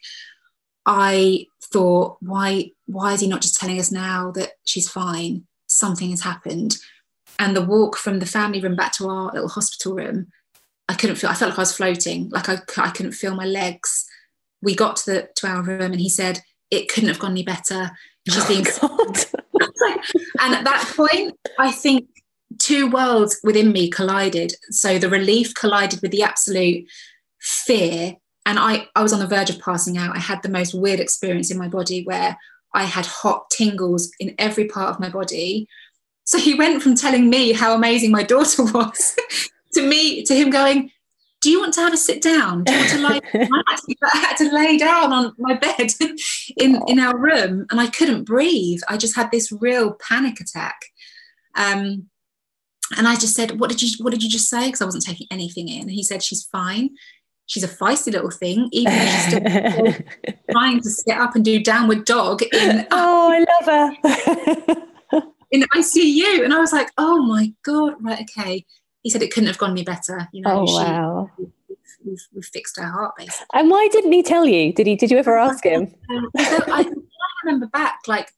I 0.85 1.45
thought, 1.63 2.17
why, 2.21 2.71
why 2.85 3.13
is 3.13 3.21
he 3.21 3.27
not 3.27 3.41
just 3.41 3.59
telling 3.59 3.79
us 3.79 3.91
now 3.91 4.31
that 4.31 4.51
she's 4.63 4.89
fine? 4.89 5.45
Something 5.67 6.11
has 6.11 6.21
happened. 6.21 6.77
And 7.39 7.55
the 7.55 7.65
walk 7.65 7.97
from 7.97 8.19
the 8.19 8.25
family 8.25 8.61
room 8.61 8.75
back 8.75 8.93
to 8.93 9.07
our 9.09 9.31
little 9.33 9.49
hospital 9.49 9.95
room, 9.95 10.27
I 10.89 10.93
couldn't 10.93 11.17
feel, 11.17 11.29
I 11.29 11.33
felt 11.33 11.49
like 11.49 11.59
I 11.59 11.61
was 11.61 11.75
floating, 11.75 12.29
like 12.29 12.49
I, 12.49 12.59
I 12.77 12.89
couldn't 12.89 13.11
feel 13.11 13.35
my 13.35 13.45
legs. 13.45 14.05
We 14.61 14.75
got 14.75 14.95
to 14.97 15.11
the 15.11 15.29
to 15.35 15.47
our 15.47 15.61
room 15.61 15.91
and 15.91 15.99
he 15.99 16.09
said, 16.09 16.41
it 16.71 16.89
couldn't 16.89 17.09
have 17.09 17.19
gone 17.19 17.31
any 17.31 17.43
better. 17.43 17.91
She's 18.27 18.43
oh, 18.43 18.47
being 18.47 18.65
and 20.39 20.55
at 20.55 20.63
that 20.63 20.91
point, 20.95 21.38
I 21.59 21.71
think 21.71 22.07
two 22.59 22.89
worlds 22.89 23.39
within 23.43 23.71
me 23.71 23.89
collided. 23.89 24.53
So 24.69 24.99
the 24.99 25.09
relief 25.09 25.53
collided 25.55 26.01
with 26.01 26.11
the 26.11 26.23
absolute 26.23 26.85
fear. 27.39 28.15
And 28.45 28.57
I, 28.59 28.87
I 28.95 29.03
was 29.03 29.13
on 29.13 29.19
the 29.19 29.27
verge 29.27 29.49
of 29.49 29.59
passing 29.59 29.97
out. 29.97 30.15
I 30.15 30.19
had 30.19 30.41
the 30.41 30.49
most 30.49 30.73
weird 30.73 30.99
experience 30.99 31.51
in 31.51 31.57
my 31.57 31.67
body 31.67 32.03
where 32.03 32.37
I 32.73 32.83
had 32.83 33.05
hot 33.05 33.49
tingles 33.49 34.11
in 34.19 34.35
every 34.37 34.65
part 34.65 34.89
of 34.89 34.99
my 34.99 35.09
body. 35.09 35.67
So 36.23 36.37
he 36.37 36.53
went 36.53 36.81
from 36.81 36.95
telling 36.95 37.29
me 37.29 37.53
how 37.53 37.73
amazing 37.73 38.11
my 38.11 38.23
daughter 38.35 38.63
was 38.63 39.15
to 39.73 39.87
me, 39.87 40.23
to 40.23 40.35
him 40.35 40.49
going, 40.49 40.91
do 41.41 41.51
you 41.51 41.59
want 41.59 41.73
to 41.75 41.81
have 41.81 41.93
a 41.93 41.97
sit 41.97 42.21
down? 42.21 42.63
Do 42.63 42.73
you 42.73 42.79
want 42.79 42.91
to 42.91 42.99
lie? 42.99 43.21
I 44.13 44.17
had 44.17 44.37
to 44.37 44.51
lay 44.51 44.77
down 44.77 45.13
on 45.13 45.33
my 45.37 45.53
bed 45.53 45.93
in, 46.57 46.81
in 46.87 46.99
our 46.99 47.17
room 47.17 47.67
and 47.69 47.79
I 47.79 47.87
couldn't 47.87 48.23
breathe. 48.23 48.81
I 48.87 48.97
just 48.97 49.15
had 49.15 49.29
this 49.31 49.51
real 49.51 49.93
panic 49.93 50.39
attack. 50.39 50.75
Um, 51.55 52.09
and 52.95 53.07
I 53.07 53.15
just 53.15 53.35
said, 53.35 53.59
"What 53.59 53.69
did 53.69 53.81
you 53.81 53.89
What 54.03 54.11
did 54.11 54.23
you 54.23 54.29
just 54.29 54.49
say?" 54.49 54.67
Because 54.67 54.81
I 54.81 54.85
wasn't 54.85 55.05
taking 55.05 55.27
anything 55.29 55.67
in. 55.67 55.81
And 55.81 55.91
he 55.91 56.03
said, 56.03 56.23
"She's 56.23 56.43
fine. 56.43 56.91
She's 57.45 57.63
a 57.63 57.67
feisty 57.67 58.11
little 58.11 58.29
thing, 58.29 58.69
even 58.71 58.93
though 58.93 59.05
she's 59.05 59.27
still 59.27 60.33
trying 60.51 60.81
to 60.81 60.89
sit 60.89 61.17
up 61.17 61.35
and 61.35 61.43
do 61.43 61.61
downward 61.61 62.05
dog." 62.05 62.43
In, 62.43 62.88
oh, 62.91 63.31
I 63.31 63.39
love 63.39 63.97
her. 65.11 65.21
in 65.51 65.63
ICU, 65.75 66.43
and 66.43 66.53
I 66.53 66.59
was 66.59 66.71
like, 66.71 66.91
"Oh 66.97 67.23
my 67.23 67.53
god!" 67.63 67.95
Right, 67.99 68.21
okay. 68.21 68.65
He 69.03 69.09
said 69.09 69.21
it 69.21 69.31
couldn't 69.31 69.47
have 69.47 69.57
gone 69.57 69.71
any 69.71 69.83
better. 69.83 70.27
You 70.31 70.41
know, 70.41 70.65
oh, 70.67 70.75
wow. 70.75 71.29
We've, 72.05 72.17
we've, 72.33 72.45
fixed 72.45 72.77
her 72.77 72.85
heart 72.85 73.15
basically. 73.17 73.47
And 73.53 73.69
why 73.69 73.88
didn't 73.91 74.11
he 74.11 74.23
tell 74.23 74.45
you? 74.45 74.71
Did 74.71 74.88
he? 74.88 74.95
Did 74.95 75.11
you 75.11 75.17
ever 75.17 75.38
ask 75.38 75.65
him? 75.65 75.93
I, 76.09 76.25
I 76.71 76.85
remember 77.43 77.67
back, 77.67 77.99
like 78.07 78.31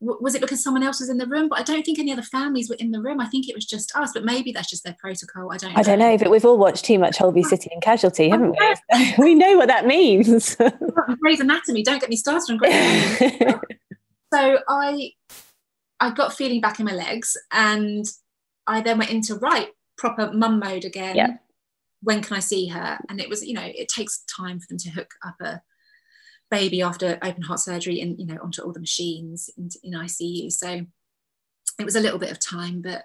was 0.00 0.34
it 0.34 0.42
because 0.42 0.62
someone 0.62 0.82
else 0.82 1.00
was 1.00 1.08
in 1.08 1.16
the 1.16 1.26
room? 1.26 1.48
But 1.48 1.58
I 1.58 1.62
don't 1.62 1.84
think 1.84 1.98
any 1.98 2.12
other 2.12 2.22
families 2.22 2.68
were 2.68 2.76
in 2.76 2.90
the 2.90 3.00
room. 3.00 3.20
I 3.20 3.26
think 3.26 3.48
it 3.48 3.54
was 3.54 3.64
just 3.64 3.96
us, 3.96 4.12
but 4.12 4.24
maybe 4.24 4.52
that's 4.52 4.68
just 4.68 4.84
their 4.84 4.96
protocol. 4.98 5.50
I 5.52 5.56
don't. 5.56 5.72
Know. 5.72 5.78
I 5.78 5.82
don't 5.82 5.98
know, 5.98 6.18
but 6.18 6.30
we've 6.30 6.44
all 6.44 6.58
watched 6.58 6.84
too 6.84 6.98
much 6.98 7.16
Holby 7.16 7.42
City 7.42 7.70
and 7.72 7.82
Casualty, 7.82 8.28
haven't 8.28 8.56
we? 8.58 9.14
we 9.18 9.34
know 9.34 9.56
what 9.56 9.68
that 9.68 9.86
means. 9.86 10.56
Grey's 11.20 11.40
Anatomy. 11.40 11.82
Don't 11.82 12.00
get 12.00 12.10
me 12.10 12.16
started 12.16 12.50
on 12.50 12.58
Grey's 12.58 13.18
so 14.34 14.58
I, 14.68 15.12
I 15.98 16.10
got 16.10 16.34
feeling 16.34 16.60
back 16.60 16.78
in 16.78 16.84
my 16.84 16.92
legs, 16.92 17.36
and 17.52 18.04
I 18.66 18.82
then 18.82 18.98
went 18.98 19.10
into 19.10 19.36
right 19.36 19.68
proper 19.96 20.30
mum 20.32 20.58
mode 20.58 20.84
again. 20.84 21.16
Yeah. 21.16 21.36
When 22.02 22.22
can 22.22 22.36
I 22.36 22.40
see 22.40 22.68
her? 22.68 22.98
And 23.08 23.18
it 23.18 23.30
was, 23.30 23.44
you 23.44 23.54
know, 23.54 23.64
it 23.64 23.88
takes 23.88 24.22
time 24.24 24.60
for 24.60 24.66
them 24.68 24.78
to 24.78 24.90
hook 24.90 25.14
up 25.26 25.40
a 25.40 25.62
baby 26.50 26.82
after 26.82 27.18
open 27.22 27.42
heart 27.42 27.60
surgery 27.60 28.00
and 28.00 28.18
you 28.18 28.26
know 28.26 28.38
onto 28.42 28.62
all 28.62 28.72
the 28.72 28.80
machines 28.80 29.50
in, 29.56 29.68
in 29.82 29.92
ICU. 29.92 30.52
So 30.52 30.86
it 31.78 31.84
was 31.84 31.96
a 31.96 32.00
little 32.00 32.18
bit 32.18 32.30
of 32.30 32.38
time, 32.38 32.82
but 32.82 33.04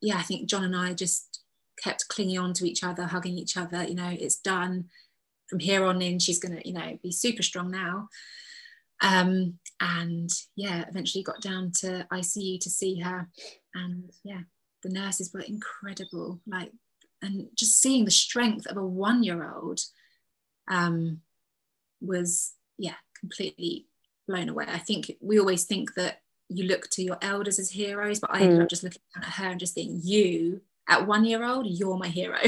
yeah, 0.00 0.16
I 0.16 0.22
think 0.22 0.48
John 0.48 0.64
and 0.64 0.76
I 0.76 0.92
just 0.92 1.42
kept 1.82 2.08
clinging 2.08 2.38
on 2.38 2.52
to 2.54 2.68
each 2.68 2.84
other, 2.84 3.04
hugging 3.04 3.38
each 3.38 3.56
other. 3.56 3.84
You 3.84 3.94
know, 3.94 4.10
it's 4.10 4.36
done. 4.36 4.86
From 5.48 5.58
here 5.58 5.84
on 5.84 6.00
in, 6.00 6.18
she's 6.18 6.38
to, 6.40 6.66
you 6.66 6.74
know, 6.74 6.98
be 7.02 7.12
super 7.12 7.42
strong 7.42 7.70
now. 7.70 8.08
Um, 9.02 9.58
and 9.80 10.30
yeah, 10.56 10.84
eventually 10.88 11.22
got 11.22 11.42
down 11.42 11.72
to 11.80 12.06
ICU 12.10 12.60
to 12.60 12.70
see 12.70 13.00
her, 13.00 13.28
and 13.74 14.10
yeah, 14.22 14.40
the 14.82 14.88
nurses 14.88 15.32
were 15.34 15.40
incredible. 15.40 16.40
Like, 16.46 16.72
and 17.20 17.48
just 17.54 17.80
seeing 17.80 18.04
the 18.04 18.10
strength 18.10 18.66
of 18.66 18.76
a 18.76 18.86
one-year-old 18.86 19.80
um, 20.68 21.20
was 22.00 22.53
yeah, 22.78 22.94
completely 23.18 23.86
blown 24.26 24.48
away. 24.48 24.66
I 24.68 24.78
think 24.78 25.12
we 25.20 25.38
always 25.38 25.64
think 25.64 25.94
that 25.94 26.20
you 26.48 26.64
look 26.64 26.88
to 26.90 27.02
your 27.02 27.18
elders 27.22 27.58
as 27.58 27.70
heroes, 27.70 28.20
but 28.20 28.30
I 28.32 28.40
ended 28.40 28.60
up 28.60 28.66
mm. 28.66 28.70
just 28.70 28.84
looking 28.84 29.02
at 29.16 29.24
her 29.24 29.48
and 29.48 29.60
just 29.60 29.74
thinking, 29.74 30.00
you 30.02 30.60
at 30.88 31.06
one 31.06 31.24
year 31.24 31.44
old, 31.44 31.66
you're 31.66 31.96
my 31.96 32.08
hero. 32.08 32.38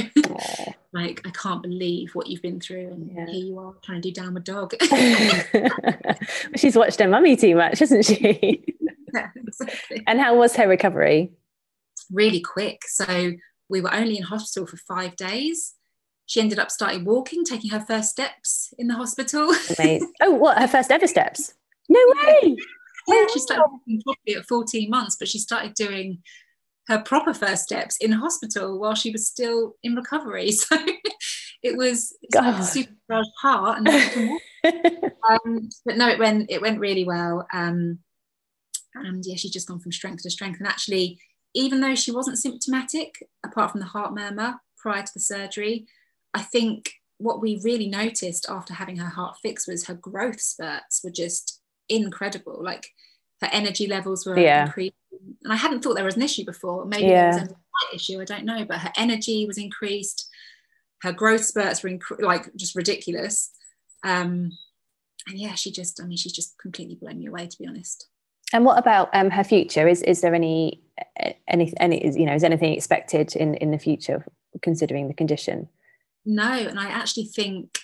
like, 0.93 1.23
I 1.25 1.31
can't 1.31 1.63
believe 1.63 2.15
what 2.15 2.27
you've 2.27 2.43
been 2.43 2.61
through. 2.61 2.89
And 2.89 3.11
yeah. 3.15 3.27
here 3.27 3.45
you 3.45 3.59
are 3.59 3.75
trying 3.83 4.03
to 4.03 4.11
do 4.11 4.21
downward 4.21 4.45
dog. 4.45 4.75
She's 6.57 6.77
watched 6.77 7.01
her 7.01 7.09
mummy 7.09 7.37
too 7.37 7.57
much, 7.57 7.79
hasn't 7.79 8.05
she? 8.05 8.65
yeah, 9.15 9.31
exactly. 9.35 10.03
And 10.07 10.21
how 10.21 10.37
was 10.37 10.57
her 10.57 10.69
recovery? 10.69 11.33
Really 12.13 12.41
quick. 12.41 12.83
So 12.87 13.33
we 13.69 13.81
were 13.81 13.93
only 13.93 14.19
in 14.19 14.23
hospital 14.23 14.67
for 14.67 14.77
five 14.77 15.17
days 15.17 15.75
she 16.27 16.41
ended 16.41 16.59
up 16.59 16.71
starting 16.71 17.05
walking, 17.05 17.45
taking 17.45 17.71
her 17.71 17.81
first 17.81 18.11
steps 18.11 18.75
in 18.79 18.89
the 18.89 18.95
hospital. 18.95 19.49
oh, 20.21 20.31
what? 20.33 20.59
Her 20.59 20.69
first 20.69 20.91
ever 20.91 21.07
steps? 21.07 21.55
No 21.89 22.01
way. 22.25 22.57
Yeah, 23.09 23.27
she 23.33 23.39
started 23.39 23.71
walking 23.71 24.03
properly 24.03 24.37
at 24.37 24.47
14 24.47 24.91
months, 24.91 25.17
but 25.17 25.29
she 25.29 25.39
started 25.39 25.75
doing 25.75 26.23
her 26.89 26.99
proper 26.99 27.33
first 27.33 27.65
steps 27.65 27.97
in 27.99 28.13
hospital 28.13 28.79
while 28.79 28.95
she 28.95 29.11
was 29.11 29.27
still 29.27 29.77
in 29.83 29.95
recovery. 29.95 30.53
So 30.69 30.77
it 31.63 31.77
was 31.77 32.15
like 32.35 32.59
a 32.59 32.63
super 32.63 33.23
heart. 33.41 33.79
And 33.79 33.89
um, 35.31 35.69
but 35.85 35.97
no, 35.97 36.09
it 36.09 36.19
went 36.19 36.51
it 36.51 36.61
went 36.61 36.79
really 36.79 37.05
well. 37.05 37.47
Um, 37.53 37.99
and 38.95 39.25
yeah, 39.27 39.37
she's 39.37 39.51
just 39.51 39.67
gone 39.67 39.81
from 39.81 39.91
strength 39.91 40.23
to 40.23 40.31
strength. 40.31 40.59
And 40.59 40.69
actually, 40.69 41.19
even 41.55 41.81
though 41.81 41.95
she 41.95 42.13
wasn't 42.13 42.39
symptomatic, 42.39 43.27
apart 43.45 43.73
from 43.73 43.81
the 43.81 43.87
heart 43.87 44.15
murmur 44.15 44.57
prior 44.77 45.03
to 45.03 45.13
the 45.15 45.21
surgery, 45.21 45.87
I 46.37 46.43
think 46.43 46.93
what 47.17 47.41
we 47.41 47.61
really 47.65 47.89
noticed 47.89 48.47
after 48.49 48.75
having 48.75 48.99
her 48.99 49.09
heart 49.09 49.39
fixed 49.43 49.67
was 49.67 49.87
her 49.87 49.95
growth 49.95 50.39
spurts 50.39 51.01
were 51.03 51.11
just 51.11 51.63
incredible. 51.89 52.63
Like 52.63 52.89
her 53.41 53.49
energy 53.53 53.87
levels 53.87 54.27
were 54.27 54.39
yeah. 54.39 54.67
increasing. 54.67 54.93
And 55.43 55.53
I 55.53 55.57
hadn't 55.57 55.83
thought 55.83 55.95
there 55.95 56.05
was 56.05 56.17
an 56.17 56.23
issue 56.23 56.45
before. 56.45 56.85
Maybe 56.85 57.07
yeah. 57.07 57.31
there 57.31 57.41
was 57.41 57.53
a 57.53 57.95
issue, 57.95 58.21
I 58.21 58.27
don't 58.27 58.45
know. 58.45 58.67
But 58.67 58.81
her 58.81 58.93
energy 58.99 59.47
was 59.47 59.57
increased. 59.57 60.29
Her 61.01 61.13
growth 61.13 61.45
spurts 61.45 61.83
were 61.83 61.89
inc- 61.89 62.21
like 62.21 62.55
just 62.55 62.77
ridiculous. 62.77 63.51
Um, 64.05 64.53
and 65.27 65.39
yeah, 65.39 65.55
she 65.55 65.73
just, 65.73 66.03
I 66.03 66.07
mean, 66.07 66.19
she's 66.19 66.35
just 66.35 66.59
completely 66.59 66.97
blown 66.97 67.19
me 67.19 67.27
away, 67.27 67.47
to 67.47 67.59
be 67.59 67.67
honest. 67.67 68.09
And 68.53 68.67
what 68.67 68.79
about 68.79 69.09
um, 69.15 69.31
her 69.31 69.43
future? 69.43 69.89
Is 69.89 70.03
is 70.03 70.21
there 70.21 70.35
any 70.35 70.83
any 71.49 71.73
any 71.81 72.05
is 72.05 72.17
you 72.17 72.27
know 72.27 72.35
is 72.35 72.45
anything 72.45 72.75
expected 72.75 73.35
in 73.35 73.55
in 73.55 73.71
the 73.71 73.79
future 73.79 74.25
considering 74.63 75.09
the 75.09 75.15
condition? 75.15 75.69
No, 76.27 76.53
and 76.53 76.79
I 76.79 76.89
actually 76.89 77.27
think 77.27 77.79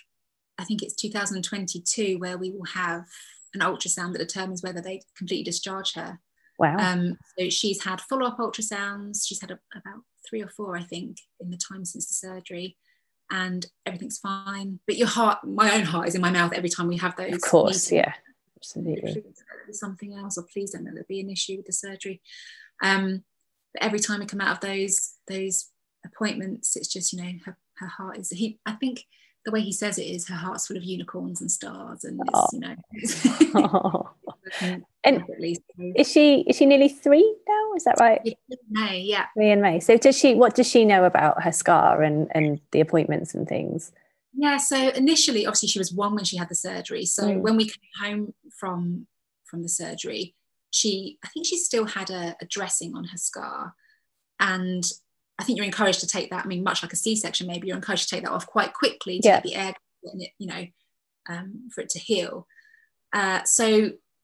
I 0.59 0.65
think 0.65 0.83
it's 0.83 0.95
2022 0.95 2.19
where 2.19 2.37
we 2.37 2.51
will 2.51 2.67
have 2.67 3.07
an 3.55 3.61
ultrasound 3.61 4.13
that 4.13 4.19
determines 4.19 4.63
whether 4.63 4.81
they 4.81 5.03
completely 5.17 5.45
discharge 5.45 5.95
her. 5.95 6.21
Wow. 6.59 6.77
Um, 6.79 7.19
so 7.39 7.49
she's 7.49 7.83
had 7.83 8.01
follow-up 8.01 8.39
ultrasounds. 8.39 9.27
She's 9.27 9.41
had 9.41 9.51
a, 9.51 9.59
about 9.75 10.03
three 10.29 10.43
or 10.43 10.49
four, 10.49 10.77
I 10.77 10.83
think, 10.83 11.19
in 11.41 11.51
the 11.51 11.57
time 11.57 11.85
since 11.85 12.07
the 12.07 12.15
surgery, 12.15 12.77
and 13.31 13.67
everything's 13.87 14.19
fine. 14.19 14.81
But 14.87 14.97
your 14.97 15.09
heart, 15.09 15.39
my 15.45 15.75
own 15.75 15.85
heart, 15.85 16.09
is 16.09 16.15
in 16.15 16.21
my 16.21 16.31
mouth 16.31 16.53
every 16.53 16.69
time 16.69 16.89
we 16.89 16.99
have 16.99 17.17
those. 17.17 17.33
Of 17.33 17.41
course, 17.41 17.91
meetings. 17.91 17.93
yeah, 17.93 18.13
absolutely. 18.59 19.25
Something 19.73 20.15
else, 20.15 20.39
or 20.39 20.45
please 20.53 20.71
don't 20.73 20.85
let 20.85 20.95
there 20.95 21.05
be 21.09 21.21
an 21.21 21.31
issue 21.31 21.57
with 21.57 21.67
the 21.67 21.73
surgery. 21.73 22.21
Um, 22.83 23.25
but 23.73 23.83
every 23.83 23.99
time 23.99 24.21
we 24.21 24.27
come 24.27 24.41
out 24.41 24.53
of 24.53 24.61
those 24.61 25.15
those 25.27 25.71
appointments, 26.05 26.77
it's 26.77 26.89
just 26.89 27.13
you 27.13 27.23
know 27.23 27.33
her 27.47 27.57
her 27.77 27.87
heart 27.87 28.19
is 28.19 28.31
he 28.31 28.59
I 28.67 28.73
think 28.73 29.05
the 29.45 29.51
way 29.51 29.61
he 29.61 29.73
says 29.73 29.99
it 29.99 30.05
is 30.05 30.29
her 30.29 30.37
heart's 30.37 30.69
full 30.69 30.77
of 30.77 30.85
unicorns 30.85 31.41
and 31.41 31.51
stars 31.51 32.05
and 32.05 32.21
oh. 32.33 32.47
you 32.53 32.61
know. 32.61 34.11
And 35.05 35.25
is 35.97 36.09
she 36.11 36.43
is 36.43 36.57
she 36.57 36.67
nearly 36.67 36.89
three 36.89 37.37
now? 37.49 37.75
Is 37.75 37.85
that 37.85 37.99
right? 37.99 38.21
May 38.71 39.01
yeah. 39.01 39.27
Three 39.35 39.51
in 39.51 39.61
may. 39.61 39.81
So 39.81 39.97
does 39.97 40.17
she 40.17 40.35
what 40.35 40.55
does 40.55 40.69
she 40.69 40.85
know 40.85 41.05
about 41.05 41.43
her 41.43 41.51
scar 41.51 42.03
and 42.03 42.29
and 42.33 42.61
the 42.71 42.81
appointments 42.81 43.35
and 43.35 43.49
things? 43.49 43.91
Yeah 44.33 44.59
so 44.59 44.91
initially 44.91 45.47
obviously 45.47 45.69
she 45.69 45.79
was 45.81 45.93
one 45.93 46.15
when 46.15 46.25
she 46.25 46.37
had 46.37 46.49
the 46.49 46.55
surgery. 46.55 47.05
So 47.05 47.25
mm. 47.25 47.41
when 47.41 47.57
we 47.57 47.65
came 47.65 47.81
home 48.01 48.35
from 48.57 49.07
from 49.45 49.63
the 49.63 49.69
surgery 49.69 50.37
she 50.73 51.19
I 51.25 51.29
think 51.29 51.47
she 51.47 51.59
still 51.59 51.85
had 51.85 52.11
a, 52.11 52.35
a 52.41 52.47
dressing 52.47 52.97
on 52.97 53.05
her 53.05 53.19
scar, 53.19 53.75
and 54.41 54.85
I 55.43 55.45
think 55.45 55.57
you're 55.57 55.67
encouraged 55.67 55.99
to 56.01 56.07
take 56.07 56.31
that. 56.31 56.45
I 56.45 56.49
mean, 56.49 56.63
much 56.63 56.85
like 56.85 56.93
a 56.93 56.97
C-section, 56.97 57.49
maybe 57.49 57.67
you're 57.67 57.77
encouraged 57.77 58.09
to 58.09 58.15
take 58.15 58.25
that 58.25 58.31
off 58.31 58.47
quite 58.47 58.73
quickly 58.73 59.19
to 59.19 59.27
Yeah. 59.29 59.35
get 59.41 59.43
the 59.43 59.55
air 59.57 59.75
in 60.05 60.21
it, 60.23 60.31
you 60.39 60.47
know, 60.47 60.67
um, 61.29 61.69
for 61.75 61.81
it 61.81 61.89
to 61.91 61.99
heal. 61.99 62.47
Uh, 63.13 63.43
so 63.45 63.67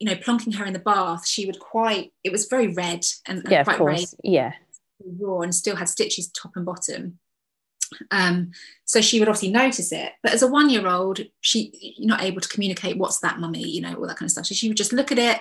you 0.00 0.08
know, 0.08 0.14
plonking 0.14 0.54
her 0.54 0.64
in 0.64 0.72
the 0.72 0.78
bath, 0.78 1.26
she 1.26 1.44
would 1.44 1.58
quite. 1.58 2.12
It 2.22 2.30
was 2.30 2.46
very 2.46 2.68
red 2.68 3.04
and, 3.26 3.40
and 3.40 3.50
Yeah, 3.50 3.64
quite 3.64 3.78
course. 3.78 4.14
Yeah. 4.22 4.52
raw 5.04 5.40
and 5.40 5.52
still 5.52 5.74
had 5.74 5.88
stitches 5.88 6.30
top 6.30 6.52
and 6.54 6.64
bottom. 6.64 7.18
Um, 8.12 8.52
so 8.84 9.00
she 9.00 9.18
would 9.18 9.28
obviously 9.28 9.50
notice 9.50 9.90
it. 9.90 10.12
But 10.22 10.32
as 10.34 10.42
a 10.42 10.46
one 10.46 10.70
year 10.70 10.86
old, 10.86 11.18
she 11.40 11.96
you're 11.98 12.06
not 12.06 12.22
able 12.22 12.40
to 12.40 12.48
communicate 12.48 12.96
what's 12.96 13.18
that, 13.20 13.40
mummy, 13.40 13.66
you 13.68 13.80
know, 13.80 13.94
all 13.94 14.06
that 14.06 14.16
kind 14.18 14.26
of 14.28 14.30
stuff. 14.30 14.46
So 14.46 14.54
she 14.54 14.68
would 14.68 14.76
just 14.76 14.92
look 14.92 15.10
at 15.10 15.18
it 15.18 15.40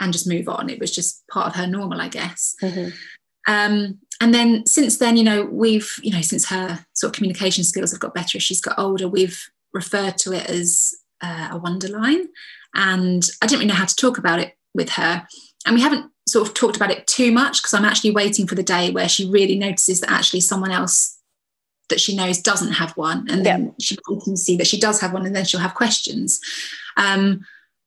and 0.00 0.14
just 0.14 0.26
move 0.26 0.48
on. 0.48 0.70
It 0.70 0.78
was 0.80 0.94
just 0.94 1.22
part 1.28 1.48
of 1.48 1.56
her 1.56 1.66
normal, 1.66 2.00
I 2.00 2.08
guess. 2.08 2.56
Mhm. 2.62 2.94
Um, 3.46 3.98
and 4.20 4.34
then 4.34 4.66
since 4.66 4.98
then, 4.98 5.16
you 5.16 5.24
know, 5.24 5.44
we've, 5.44 5.98
you 6.02 6.12
know, 6.12 6.20
since 6.20 6.48
her 6.48 6.84
sort 6.92 7.10
of 7.10 7.16
communication 7.16 7.64
skills 7.64 7.90
have 7.90 8.00
got 8.00 8.14
better 8.14 8.36
as 8.36 8.42
she's 8.42 8.60
got 8.60 8.78
older, 8.78 9.08
we've 9.08 9.50
referred 9.72 10.18
to 10.18 10.32
it 10.32 10.48
as 10.48 10.94
uh, 11.22 11.48
a 11.52 11.58
wonderline. 11.58 12.26
And 12.74 13.28
I 13.40 13.46
didn't 13.46 13.60
really 13.60 13.68
know 13.68 13.78
how 13.78 13.86
to 13.86 13.96
talk 13.96 14.18
about 14.18 14.38
it 14.38 14.56
with 14.74 14.90
her. 14.90 15.26
And 15.66 15.74
we 15.74 15.80
haven't 15.80 16.10
sort 16.28 16.46
of 16.46 16.54
talked 16.54 16.76
about 16.76 16.90
it 16.90 17.06
too 17.06 17.32
much 17.32 17.62
because 17.62 17.72
I'm 17.72 17.84
actually 17.84 18.12
waiting 18.12 18.46
for 18.46 18.54
the 18.54 18.62
day 18.62 18.90
where 18.90 19.08
she 19.08 19.28
really 19.28 19.58
notices 19.58 20.00
that 20.00 20.10
actually 20.10 20.40
someone 20.40 20.70
else 20.70 21.18
that 21.88 22.00
she 22.00 22.14
knows 22.14 22.38
doesn't 22.38 22.72
have 22.72 22.92
one. 22.92 23.26
And 23.30 23.44
then 23.44 23.74
she 23.80 23.96
can 24.22 24.36
see 24.36 24.56
that 24.58 24.66
she 24.66 24.78
does 24.78 25.00
have 25.00 25.12
one 25.12 25.26
and 25.26 25.34
then 25.34 25.44
she'll 25.44 25.60
have 25.60 25.74
questions. 25.74 26.40
Um, 26.96 27.44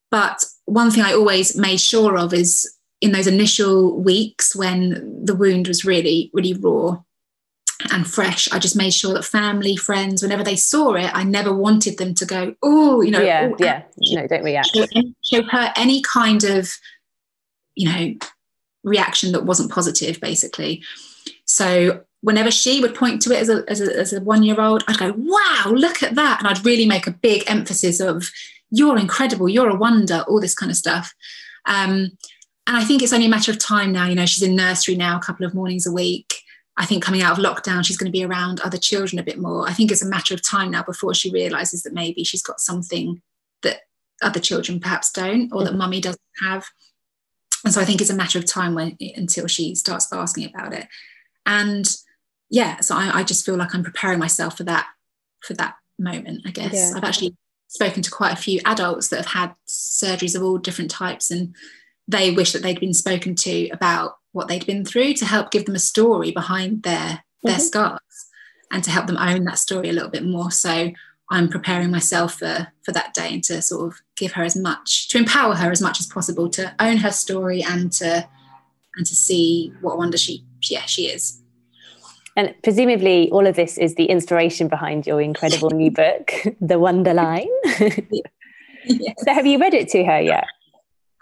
but 0.09 0.43
one 0.65 0.91
thing 0.91 1.03
I 1.03 1.13
always 1.13 1.55
made 1.55 1.79
sure 1.79 2.17
of 2.17 2.33
is 2.33 2.72
in 3.03 3.11
those 3.11 3.27
initial 3.27 3.99
weeks 4.01 4.55
when 4.55 5.25
the 5.25 5.35
wound 5.35 5.67
was 5.67 5.83
really, 5.83 6.31
really 6.33 6.53
raw 6.53 6.97
and 7.91 8.07
fresh, 8.07 8.49
I 8.51 8.59
just 8.59 8.77
made 8.77 8.93
sure 8.93 9.13
that 9.13 9.25
family, 9.25 9.75
friends, 9.75 10.23
whenever 10.23 10.43
they 10.43 10.55
saw 10.55 10.93
it, 10.93 11.11
I 11.13 11.23
never 11.23 11.53
wanted 11.53 11.97
them 11.97 12.13
to 12.15 12.25
go, 12.25 12.55
oh, 12.63 13.01
you 13.01 13.11
know, 13.11 13.21
yeah. 13.21 13.49
"Oh, 13.51 13.55
Yeah. 13.59 13.83
No, 14.21 14.27
don't 14.27 14.43
react. 14.43 14.69
show, 14.73 14.85
show 15.21 15.43
her 15.43 15.73
any 15.75 16.01
kind 16.01 16.45
of 16.45 16.73
you 17.75 17.89
know 17.89 18.15
reaction 18.83 19.31
that 19.31 19.45
wasn't 19.45 19.71
positive 19.71 20.19
basically 20.19 20.83
so 21.45 22.01
whenever 22.21 22.51
she 22.51 22.81
would 22.81 22.95
point 22.95 23.21
to 23.21 23.31
it 23.31 23.39
as 23.39 23.49
a, 23.49 23.63
as 23.67 23.81
a, 23.81 23.99
as 23.99 24.13
a 24.13 24.21
one 24.21 24.43
year 24.43 24.59
old 24.59 24.83
i'd 24.87 24.97
go 24.97 25.13
wow 25.17 25.71
look 25.71 26.03
at 26.03 26.15
that 26.15 26.39
and 26.39 26.47
i'd 26.47 26.65
really 26.65 26.85
make 26.85 27.07
a 27.07 27.11
big 27.11 27.43
emphasis 27.47 27.99
of 27.99 28.29
you're 28.69 28.97
incredible 28.97 29.47
you're 29.49 29.69
a 29.69 29.75
wonder 29.75 30.23
all 30.27 30.41
this 30.41 30.55
kind 30.55 30.69
of 30.69 30.77
stuff 30.77 31.13
um, 31.65 32.11
and 32.67 32.77
i 32.77 32.83
think 32.83 33.01
it's 33.01 33.13
only 33.13 33.25
a 33.25 33.29
matter 33.29 33.51
of 33.51 33.59
time 33.59 33.91
now 33.91 34.07
you 34.07 34.15
know 34.15 34.25
she's 34.25 34.43
in 34.43 34.55
nursery 34.55 34.95
now 34.95 35.17
a 35.17 35.21
couple 35.21 35.45
of 35.45 35.53
mornings 35.53 35.85
a 35.85 35.91
week. 35.91 36.35
I 36.75 36.87
think 36.87 37.03
coming 37.03 37.21
out 37.21 37.37
of 37.37 37.45
lockdown 37.45 37.85
she's 37.85 37.97
going 37.97 38.11
to 38.11 38.17
be 38.17 38.25
around 38.25 38.59
other 38.61 38.79
children 38.79 39.19
a 39.19 39.23
bit 39.23 39.37
more. 39.37 39.67
I 39.67 39.73
think 39.73 39.91
it's 39.91 40.01
a 40.01 40.09
matter 40.09 40.33
of 40.33 40.41
time 40.41 40.71
now 40.71 40.81
before 40.81 41.13
she 41.13 41.29
realizes 41.29 41.83
that 41.83 41.93
maybe 41.93 42.23
she's 42.23 42.41
got 42.41 42.59
something 42.59 43.21
that 43.61 43.81
other 44.23 44.39
children 44.39 44.79
perhaps 44.79 45.11
don't 45.11 45.53
or 45.53 45.63
that 45.65 45.75
mummy 45.75 46.01
doesn't 46.01 46.19
have. 46.41 46.65
And 47.63 47.71
so 47.71 47.79
i 47.79 47.85
think 47.85 48.01
it's 48.01 48.09
a 48.09 48.15
matter 48.15 48.39
of 48.39 48.45
time 48.45 48.73
when 48.73 48.97
until 49.15 49.45
she 49.45 49.75
starts 49.75 50.11
asking 50.11 50.49
about 50.49 50.73
it. 50.73 50.87
And 51.45 51.87
yeah 52.53 52.79
so 52.81 52.95
I, 52.95 53.19
I 53.19 53.23
just 53.23 53.45
feel 53.45 53.55
like 53.55 53.73
i'm 53.73 53.83
preparing 53.83 54.19
myself 54.19 54.57
for 54.57 54.63
that 54.65 54.87
for 55.41 55.55
that 55.55 55.75
moment 55.99 56.43
i 56.45 56.51
guess. 56.51 56.73
Yeah. 56.73 56.93
i've 56.95 57.03
actually 57.03 57.35
spoken 57.67 58.03
to 58.03 58.11
quite 58.11 58.33
a 58.33 58.41
few 58.41 58.61
adults 58.65 59.07
that 59.09 59.17
have 59.17 59.25
had 59.25 59.55
surgeries 59.67 60.35
of 60.35 60.43
all 60.43 60.59
different 60.59 60.91
types 60.91 61.31
and 61.31 61.55
they 62.07 62.31
wish 62.31 62.51
that 62.53 62.61
they'd 62.61 62.79
been 62.79 62.93
spoken 62.93 63.35
to 63.35 63.69
about 63.69 64.17
what 64.33 64.47
they'd 64.47 64.65
been 64.65 64.83
through 64.85 65.13
to 65.13 65.25
help 65.25 65.51
give 65.51 65.65
them 65.65 65.75
a 65.75 65.79
story 65.79 66.31
behind 66.31 66.83
their 66.83 67.23
their 67.43 67.57
Mhm. 67.57 67.61
scars 67.61 67.99
and 68.71 68.83
to 68.83 68.89
help 68.91 69.07
them 69.07 69.17
own 69.17 69.43
that 69.45 69.59
story 69.59 69.89
a 69.89 69.93
little 69.93 70.09
bit 70.09 70.23
more 70.25 70.49
so 70.51 70.91
i'm 71.31 71.47
preparing 71.49 71.91
myself 71.91 72.35
for 72.39 72.67
for 72.85 72.91
that 72.91 73.13
day 73.13 73.29
and 73.33 73.43
to 73.43 73.61
sort 73.61 73.91
of 73.93 73.99
give 74.17 74.31
her 74.33 74.43
as 74.43 74.55
much 74.55 75.07
to 75.09 75.17
empower 75.17 75.55
her 75.55 75.71
as 75.71 75.81
much 75.81 75.99
as 75.99 76.05
possible 76.07 76.49
to 76.49 76.73
own 76.79 76.97
her 76.97 77.11
story 77.11 77.61
and 77.63 77.91
to 77.91 78.27
and 78.95 79.05
to 79.05 79.15
see 79.15 79.71
what 79.81 79.93
a 79.93 79.97
wonder 79.97 80.17
she 80.17 80.43
yeah 80.69 80.85
she 80.85 81.03
is 81.07 81.39
And 82.35 82.55
presumably, 82.63 83.29
all 83.29 83.45
of 83.45 83.55
this 83.55 83.77
is 83.77 83.93
the 83.93 84.05
inspiration 84.05 84.67
behind 84.67 85.05
your 85.05 85.21
incredible 85.21 85.69
new 85.69 85.91
book, 86.01 86.31
The 86.59 86.79
Wonderline. 86.79 87.45
Yes. 88.85 89.15
so, 89.23 89.33
have 89.33 89.45
you 89.45 89.59
read 89.59 89.73
it 89.75 89.87
to 89.89 90.03
her 90.03 90.19
yet? 90.19 90.45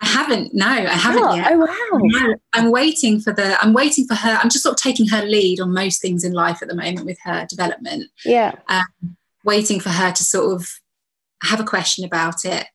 I 0.01 0.05
haven't 0.07 0.53
no 0.53 0.67
i 0.67 0.79
haven't 1.05 1.23
oh, 1.23 1.33
yet 1.35 1.51
oh, 1.51 1.57
wow. 1.57 1.99
No, 2.03 2.35
I'm 2.53 2.71
waiting 2.71 3.19
for 3.21 3.31
the. 3.33 3.57
I'm 3.63 3.73
waiting 3.73 4.05
for 4.05 4.15
her. 4.15 4.31
I'm 4.41 4.49
just 4.49 4.63
sort 4.63 4.73
of 4.73 4.81
taking 4.81 5.07
her 5.07 5.23
lead 5.23 5.59
on 5.59 5.73
most 5.73 6.01
things 6.01 6.23
in 6.23 6.33
life 6.33 6.61
at 6.61 6.67
the 6.67 6.75
moment 6.75 7.05
with 7.05 7.17
her 7.23 7.45
development. 7.49 8.09
Yeah. 8.25 8.53
Waiting 9.43 9.79
for 9.79 9.89
her 9.89 10.11
to 10.11 10.23
sort 10.23 10.53
of 10.53 10.67
have 11.43 11.59
a 11.59 11.63
question 11.65 12.03
about 12.05 12.43
it. 12.45 12.67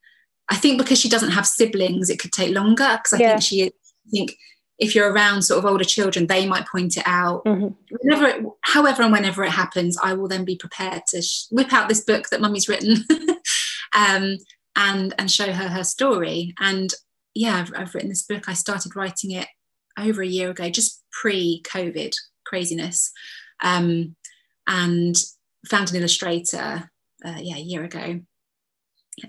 I 0.48 0.56
think 0.56 0.78
because 0.78 0.98
she 1.00 1.08
doesn't 1.08 1.32
have 1.32 1.46
siblings, 1.46 2.08
it 2.10 2.18
could 2.18 2.32
take 2.32 2.54
longer. 2.54 2.98
Because 2.98 3.12
I 3.14 3.18
Yeah. 3.18 3.30
think 3.32 3.42
she. 3.42 3.64
I 3.64 4.10
think 4.10 4.36
if 4.78 4.94
you're 4.94 5.12
around 5.12 5.42
sort 5.42 5.58
of 5.58 5.70
older 5.70 5.84
children, 5.84 6.26
they 6.26 6.46
might 6.46 6.66
point 6.68 6.96
it 6.96 7.04
out. 7.06 7.44
Mhm. 7.44 7.74
Whenever, 8.00 8.26
it, 8.26 8.44
however, 8.62 9.02
and 9.02 9.12
whenever 9.12 9.42
it 9.44 9.50
happens, 9.50 9.98
I 10.02 10.12
will 10.14 10.28
then 10.28 10.44
be 10.44 10.56
prepared 10.56 11.02
to 11.08 11.22
sh- 11.22 11.46
whip 11.50 11.72
out 11.72 11.88
this 11.88 12.00
book 12.04 12.28
that 12.30 12.40
Mummy's 12.40 12.68
written, 12.68 13.04
um, 13.92 14.36
and 14.76 15.14
and 15.18 15.30
show 15.30 15.52
her 15.52 15.68
her 15.68 15.84
story. 15.84 16.54
And 16.60 16.92
yeah, 17.36 17.56
I've, 17.56 17.72
I've 17.76 17.94
written 17.94 18.08
this 18.08 18.24
book. 18.24 18.48
I 18.48 18.54
started 18.54 18.96
writing 18.96 19.30
it 19.30 19.48
over 19.98 20.22
a 20.22 20.26
year 20.26 20.50
ago, 20.50 20.68
just 20.70 21.02
pre-COVID 21.12 22.14
craziness, 22.44 23.12
um, 23.62 24.16
and 24.66 25.14
found 25.68 25.90
an 25.90 25.96
illustrator, 25.96 26.90
uh, 27.24 27.38
yeah, 27.40 27.56
a 27.56 27.60
year 27.60 27.84
ago, 27.84 28.20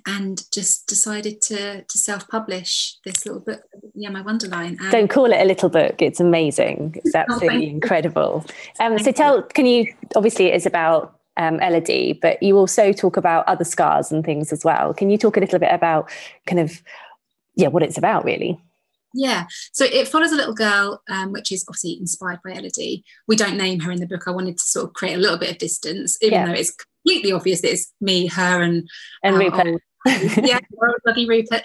and 0.05 0.43
just 0.53 0.88
decided 0.88 1.41
to 1.41 1.84
to 1.84 1.97
self-publish 1.97 2.97
this 3.05 3.26
little 3.26 3.41
book, 3.41 3.62
yeah, 3.95 4.10
my 4.10 4.22
Wonderline. 4.22 4.78
And 4.80 4.91
Don't 4.91 5.10
call 5.10 5.32
it 5.32 5.41
a 5.41 5.45
little 5.45 5.70
book. 5.70 6.01
It's 6.01 6.20
amazing. 6.20 6.95
It's 7.03 7.16
absolutely 7.16 7.66
you. 7.66 7.72
incredible. 7.72 8.45
Um, 8.80 8.99
so, 8.99 9.12
tell, 9.12 9.43
can 9.43 9.66
you, 9.66 9.93
obviously, 10.16 10.47
it 10.47 10.55
is 10.55 10.66
about 10.66 11.18
um, 11.38 11.60
Elodie, 11.62 12.20
but 12.22 12.41
you 12.43 12.58
also 12.58 12.91
talk 12.91 13.16
about 13.16 13.47
other 13.47 13.64
scars 13.64 14.12
and 14.12 14.26
things 14.26 14.51
as 14.51 14.66
well. 14.66 14.93
Can 14.93 15.10
you 15.10 15.18
talk 15.18 15.38
a 15.38 15.39
little 15.39 15.60
bit 15.60 15.72
about 15.72 16.10
kind 16.45 16.60
of, 16.60 16.82
yeah, 17.58 17.68
what 17.68 17.84
it's 17.84 17.97
about, 17.97 18.24
really? 18.24 18.58
Yeah, 19.14 19.45
so 19.72 19.86
it 19.86 20.08
follows 20.08 20.32
a 20.32 20.36
little 20.36 20.53
girl, 20.53 21.01
um, 21.10 21.32
which 21.32 21.51
is 21.51 21.66
obviously 21.68 21.97
inspired 21.99 22.39
by 22.43 22.51
Elodie. 22.51 23.03
We 23.28 23.36
don't 23.36 23.58
name 23.58 23.80
her 23.80 23.91
in 23.91 23.99
the 23.99 24.05
book. 24.05 24.28
I 24.28 24.32
wanted 24.32 24.58
to 24.58 24.64
sort 24.64 24.88
of 24.88 24.93
create 24.93 25.16
a 25.16 25.20
little 25.20 25.38
bit 25.38 25.49
of 25.51 25.58
distance, 25.58 26.18
even 26.22 26.34
Yeah. 26.39 26.45
though 26.47 26.53
it's 26.53 26.76
completely 26.76 27.32
obvious 27.32 27.62
that 27.62 27.72
it's 27.72 27.91
me, 28.01 28.28
her, 28.28 28.62
and 28.62 28.88
And 29.24 29.38
Rupert. 29.38 29.68
old- 29.68 29.82
yeah, 30.45 30.60
bloody 31.03 31.28
Rupert. 31.28 31.64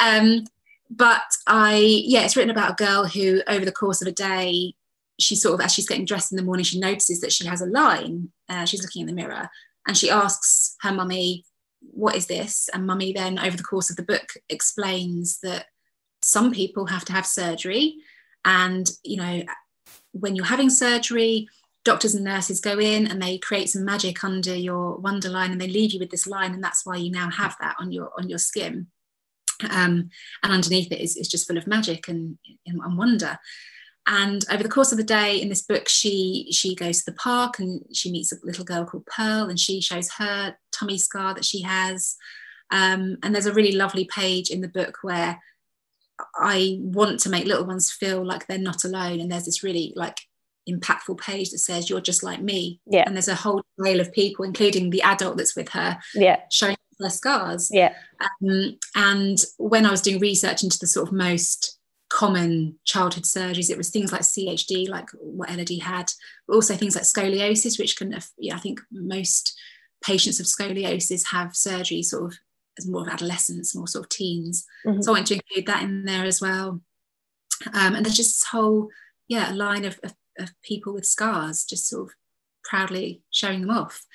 Um, 0.00 0.44
but 0.90 1.22
I, 1.46 1.76
yeah, 1.76 2.24
it's 2.24 2.36
written 2.36 2.50
about 2.50 2.72
a 2.80 2.84
girl 2.84 3.04
who, 3.06 3.42
over 3.46 3.64
the 3.64 3.72
course 3.72 4.00
of 4.02 4.08
a 4.08 4.12
day, 4.12 4.74
she 5.20 5.36
sort 5.36 5.54
of, 5.54 5.64
as 5.64 5.72
she's 5.74 5.88
getting 5.88 6.04
dressed 6.06 6.32
in 6.32 6.36
the 6.36 6.42
morning, 6.42 6.64
she 6.64 6.80
notices 6.80 7.20
that 7.20 7.32
she 7.32 7.46
has 7.46 7.60
a 7.60 7.66
line. 7.66 8.30
Uh, 8.48 8.64
she's 8.64 8.82
looking 8.82 9.02
in 9.02 9.06
the 9.06 9.12
mirror, 9.12 9.48
and 9.86 9.96
she 9.96 10.10
asks 10.10 10.74
her 10.80 10.92
mummy, 10.92 11.44
"What 11.80 12.16
is 12.16 12.26
this?" 12.26 12.68
And 12.72 12.86
mummy 12.86 13.12
then, 13.12 13.38
over 13.38 13.56
the 13.56 13.62
course 13.62 13.90
of 13.90 13.96
the 13.96 14.02
book, 14.02 14.34
explains 14.48 15.40
that 15.40 15.66
some 16.22 16.52
people 16.52 16.86
have 16.86 17.04
to 17.06 17.12
have 17.12 17.26
surgery, 17.26 17.96
and 18.44 18.90
you 19.04 19.16
know, 19.16 19.42
when 20.12 20.36
you're 20.36 20.46
having 20.46 20.70
surgery, 20.70 21.48
doctors 21.84 22.14
and 22.14 22.24
nurses 22.24 22.60
go 22.60 22.78
in 22.78 23.06
and 23.06 23.20
they 23.20 23.38
create 23.38 23.70
some 23.70 23.84
magic 23.84 24.22
under 24.22 24.54
your 24.54 24.96
wonder 24.96 25.28
line 25.28 25.52
and 25.52 25.60
they 25.60 25.68
leave 25.68 25.92
you 25.92 25.98
with 25.98 26.10
this 26.10 26.26
line. 26.26 26.52
And 26.52 26.62
that's 26.62 26.84
why 26.84 26.96
you 26.96 27.10
now 27.10 27.30
have 27.30 27.56
that 27.60 27.76
on 27.78 27.92
your 27.92 28.10
on 28.18 28.28
your 28.28 28.38
skin. 28.38 28.88
Um, 29.70 30.10
and 30.42 30.52
underneath 30.52 30.92
it 30.92 31.00
is, 31.00 31.16
is 31.16 31.26
just 31.26 31.48
full 31.48 31.56
of 31.56 31.66
magic 31.66 32.06
and, 32.06 32.38
and, 32.66 32.80
and 32.80 32.96
wonder. 32.96 33.38
And 34.06 34.44
over 34.50 34.62
the 34.62 34.68
course 34.68 34.92
of 34.92 34.98
the 34.98 35.04
day 35.04 35.40
in 35.40 35.48
this 35.48 35.62
book 35.62 35.88
she 35.88 36.48
she 36.50 36.74
goes 36.74 36.98
to 36.98 37.10
the 37.10 37.16
park 37.16 37.58
and 37.58 37.84
she 37.92 38.10
meets 38.12 38.32
a 38.32 38.36
little 38.42 38.64
girl 38.64 38.84
called 38.84 39.06
pearl 39.06 39.48
and 39.48 39.58
she 39.58 39.80
shows 39.80 40.10
her 40.12 40.56
tummy 40.78 40.98
scar 40.98 41.34
that 41.34 41.44
she 41.44 41.62
has 41.62 42.16
um, 42.70 43.16
and 43.22 43.34
there's 43.34 43.46
a 43.46 43.52
really 43.54 43.72
lovely 43.72 44.04
page 44.04 44.50
in 44.50 44.60
the 44.60 44.68
book 44.68 44.98
where 45.02 45.40
i 46.36 46.76
want 46.80 47.20
to 47.20 47.30
make 47.30 47.46
little 47.46 47.64
ones 47.66 47.90
feel 47.90 48.24
like 48.26 48.46
they're 48.46 48.58
not 48.58 48.84
alone 48.84 49.20
and 49.20 49.30
there's 49.30 49.44
this 49.44 49.62
really 49.62 49.92
like 49.96 50.18
impactful 50.68 51.18
page 51.18 51.50
that 51.50 51.58
says 51.58 51.88
you're 51.88 52.00
just 52.00 52.22
like 52.22 52.42
me 52.42 52.80
Yeah. 52.86 53.04
and 53.06 53.14
there's 53.16 53.28
a 53.28 53.34
whole 53.34 53.62
trail 53.80 54.00
of 54.00 54.12
people 54.12 54.44
including 54.44 54.90
the 54.90 55.00
adult 55.02 55.36
that's 55.38 55.56
with 55.56 55.70
her 55.70 55.98
Yeah. 56.14 56.40
showing 56.50 56.76
their 56.98 57.08
scars 57.10 57.70
Yeah. 57.72 57.94
um, 58.20 58.76
and 58.94 59.38
when 59.56 59.86
I 59.86 59.90
was 59.90 60.02
doing 60.02 60.18
research 60.20 60.62
into 60.62 60.78
the 60.78 60.86
sort 60.86 61.08
of 61.08 61.14
most 61.14 61.78
common 62.10 62.78
childhood 62.84 63.24
surgeries, 63.24 63.70
it 63.70 63.76
was 63.76 63.90
things 63.90 64.12
like 64.12 64.22
CHD, 64.22 64.88
like 64.88 65.08
what 65.20 65.50
Elodie 65.50 65.78
had, 65.78 66.10
but 66.46 66.54
also 66.54 66.74
things 66.74 66.94
like 66.96 67.04
scoliosis, 67.04 67.78
which 67.78 67.96
can, 67.96 68.18
yeah, 68.38 68.56
I 68.56 68.58
think 68.58 68.80
most 68.90 69.54
patients 70.02 70.40
of 70.40 70.46
scoliosis 70.46 71.26
have 71.26 71.56
surgery 71.56 72.02
sort 72.02 72.32
of 72.32 72.38
as 72.78 72.86
more 72.86 73.02
of 73.02 73.08
adolescents, 73.08 73.74
more 73.74 73.88
sort 73.88 74.04
of 74.04 74.08
teens. 74.08 74.64
Mhm. 74.86 75.02
So 75.02 75.10
I 75.10 75.16
want 75.16 75.26
to 75.28 75.34
include 75.34 75.66
that 75.66 75.82
in 75.82 76.04
there 76.04 76.24
as 76.24 76.40
well. 76.40 76.80
Um, 77.72 77.94
and 77.94 78.04
there's 78.06 78.16
just 78.16 78.40
this 78.40 78.44
whole, 78.44 78.88
yeah, 79.26 79.50
line 79.50 79.84
of, 79.84 79.98
of, 80.02 80.14
of, 80.38 80.50
people 80.62 80.92
with 80.94 81.04
scars 81.04 81.64
just 81.64 81.88
sort 81.88 82.08
of 82.08 82.14
proudly 82.62 83.22
showing 83.30 83.62
them 83.62 83.70
off. 83.70 84.06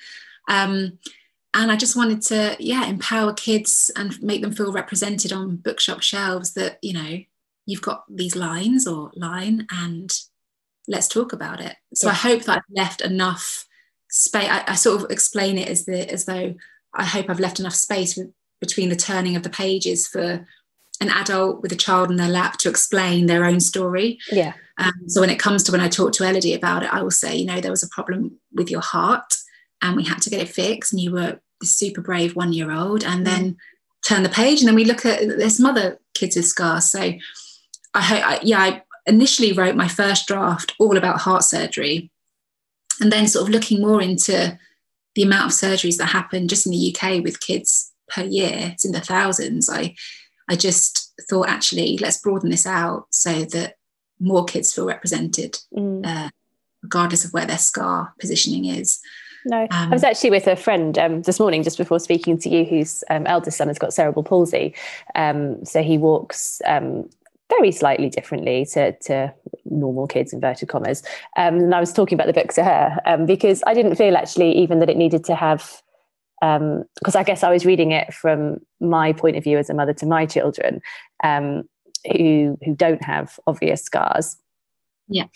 Um, 0.48 0.98
and 1.52 1.70
I 1.70 1.76
just 1.76 1.94
wanted 1.94 2.22
to, 2.22 2.56
yeah, 2.58 2.86
empower 2.86 3.34
kids 3.34 3.90
and 3.96 4.20
make 4.22 4.40
them 4.40 4.52
feel 4.52 4.72
represented 4.72 5.32
on 5.32 5.56
bookshop 5.56 6.02
shelves 6.02 6.54
that, 6.54 6.78
you 6.80 6.94
know, 6.94 7.18
you've 7.66 7.82
got 7.82 8.04
these 8.08 8.34
lines 8.34 8.86
or 8.86 9.12
line 9.14 9.66
and 9.70 10.10
let's 10.88 11.08
talk 11.08 11.32
about 11.32 11.60
it. 11.60 11.76
So 11.94 12.08
yeah. 12.08 12.12
I 12.12 12.16
hope 12.16 12.42
that 12.44 12.56
I've 12.56 12.76
left 12.76 13.00
enough 13.02 13.66
space. 14.14 14.48
I, 14.48 14.64
I, 14.68 14.74
sort 14.76 15.02
of 15.02 15.10
explain 15.10 15.58
it 15.58 15.68
as 15.68 15.86
the 15.86 16.10
as 16.10 16.24
though 16.24 16.54
I 16.94 17.04
hope 17.04 17.28
I've 17.28 17.40
left 17.40 17.58
enough 17.58 17.74
space 17.74 18.16
with, 18.16 18.30
between 18.60 18.88
the 18.88 18.96
turning 18.96 19.34
of 19.34 19.42
the 19.42 19.50
pages 19.50 20.06
for 20.06 20.46
an 21.00 21.10
adult 21.10 21.62
with 21.62 21.72
a 21.72 21.76
child 21.76 22.10
in 22.10 22.16
their 22.16 22.28
lap 22.28 22.56
to 22.58 22.70
explain 22.70 23.26
their 23.26 23.44
own 23.44 23.58
story. 23.58 24.18
Yeah. 24.30 24.52
Um, 24.78 25.08
so 25.08 25.20
when 25.20 25.30
it 25.30 25.40
comes 25.40 25.64
to 25.64 25.72
when 25.72 25.80
I 25.80 25.88
talk 25.88 26.12
to 26.12 26.24
Elodie 26.24 26.54
about 26.54 26.84
it, 26.84 26.94
I 26.94 27.02
will 27.02 27.10
say, 27.10 27.36
you 27.36 27.44
know, 27.44 27.60
there 27.60 27.72
was 27.72 27.82
a 27.82 27.88
problem 27.88 28.38
with 28.52 28.70
your 28.70 28.80
heart 28.80 29.34
and 29.82 29.96
we 29.96 30.04
had 30.04 30.22
to 30.22 30.30
get 30.30 30.40
it 30.40 30.48
fixed 30.48 30.92
and 30.92 31.02
you 31.02 31.12
were 31.12 31.40
a 31.62 31.66
super 31.66 32.00
brave 32.00 32.36
one 32.36 32.52
year 32.52 32.70
old 32.70 33.02
and 33.02 33.22
mm. 33.22 33.24
then 33.24 33.56
turn 34.06 34.22
the 34.22 34.28
page 34.28 34.60
and 34.60 34.68
then 34.68 34.76
we 34.76 34.84
look 34.84 35.04
at 35.04 35.26
there's 35.26 35.56
some 35.56 35.66
other 35.66 35.98
kids 36.14 36.36
with 36.36 36.46
scars. 36.46 36.88
So 36.88 37.14
I 37.94 38.00
hope, 38.00 38.40
yeah, 38.44 38.60
I 38.60 38.82
initially 39.06 39.52
wrote 39.52 39.74
my 39.74 39.88
first 39.88 40.28
draft 40.28 40.74
all 40.78 40.96
about 40.96 41.20
heart 41.20 41.42
surgery 41.42 42.12
and 43.00 43.12
then 43.12 43.26
sort 43.26 43.48
of 43.48 43.52
looking 43.52 43.80
more 43.80 44.00
into 44.00 44.58
the 45.14 45.22
amount 45.22 45.46
of 45.46 45.58
surgeries 45.58 45.96
that 45.96 46.06
happen 46.06 46.48
just 46.48 46.66
in 46.66 46.72
the 46.72 46.94
UK 46.94 47.22
with 47.22 47.40
kids 47.40 47.92
per 48.08 48.22
year, 48.22 48.72
it's 48.72 48.84
in 48.84 48.92
the 48.92 49.00
thousands. 49.00 49.68
I 49.70 49.94
I 50.48 50.56
just 50.56 51.12
thought 51.28 51.48
actually 51.48 51.96
let's 51.98 52.20
broaden 52.20 52.50
this 52.50 52.66
out 52.66 53.06
so 53.10 53.44
that 53.46 53.76
more 54.20 54.44
kids 54.44 54.72
feel 54.72 54.86
represented, 54.86 55.58
mm. 55.74 56.04
uh, 56.04 56.30
regardless 56.82 57.24
of 57.24 57.32
where 57.32 57.46
their 57.46 57.58
scar 57.58 58.14
positioning 58.18 58.66
is. 58.66 59.00
No, 59.46 59.62
um, 59.62 59.68
I 59.70 59.88
was 59.88 60.04
actually 60.04 60.30
with 60.30 60.46
a 60.46 60.56
friend 60.56 60.98
um, 60.98 61.22
this 61.22 61.38
morning, 61.38 61.62
just 61.62 61.76
before 61.76 62.00
speaking 62.00 62.38
to 62.38 62.48
you, 62.48 62.64
whose 62.64 63.04
um, 63.10 63.26
eldest 63.26 63.58
son 63.58 63.68
has 63.68 63.78
got 63.78 63.92
cerebral 63.92 64.24
palsy. 64.24 64.74
Um, 65.14 65.64
so 65.64 65.82
he 65.82 65.98
walks 65.98 66.62
um, 66.64 67.10
very 67.50 67.70
slightly 67.72 68.08
differently 68.08 68.66
to, 68.72 68.92
to 69.00 69.32
normal 69.64 70.06
kids, 70.06 70.32
inverted 70.32 70.68
commas. 70.68 71.02
Um, 71.36 71.56
and 71.56 71.74
I 71.74 71.80
was 71.80 71.92
talking 71.92 72.16
about 72.16 72.26
the 72.26 72.32
book 72.32 72.52
to 72.54 72.64
her 72.64 72.98
um, 73.06 73.26
because 73.26 73.62
I 73.66 73.74
didn't 73.74 73.96
feel 73.96 74.16
actually 74.16 74.52
even 74.52 74.80
that 74.80 74.90
it 74.90 74.96
needed 74.96 75.24
to 75.24 75.34
have, 75.34 75.82
because 76.40 77.14
um, 77.14 77.20
I 77.20 77.22
guess 77.22 77.42
I 77.42 77.50
was 77.50 77.66
reading 77.66 77.92
it 77.92 78.12
from 78.12 78.58
my 78.80 79.12
point 79.12 79.36
of 79.36 79.44
view 79.44 79.58
as 79.58 79.70
a 79.70 79.74
mother 79.74 79.94
to 79.94 80.06
my 80.06 80.26
children 80.26 80.80
um, 81.22 81.64
who 82.16 82.58
who 82.64 82.74
don't 82.74 83.02
have 83.02 83.38
obvious 83.46 83.82
scars. 83.82 84.36
Yeah. 85.08 85.26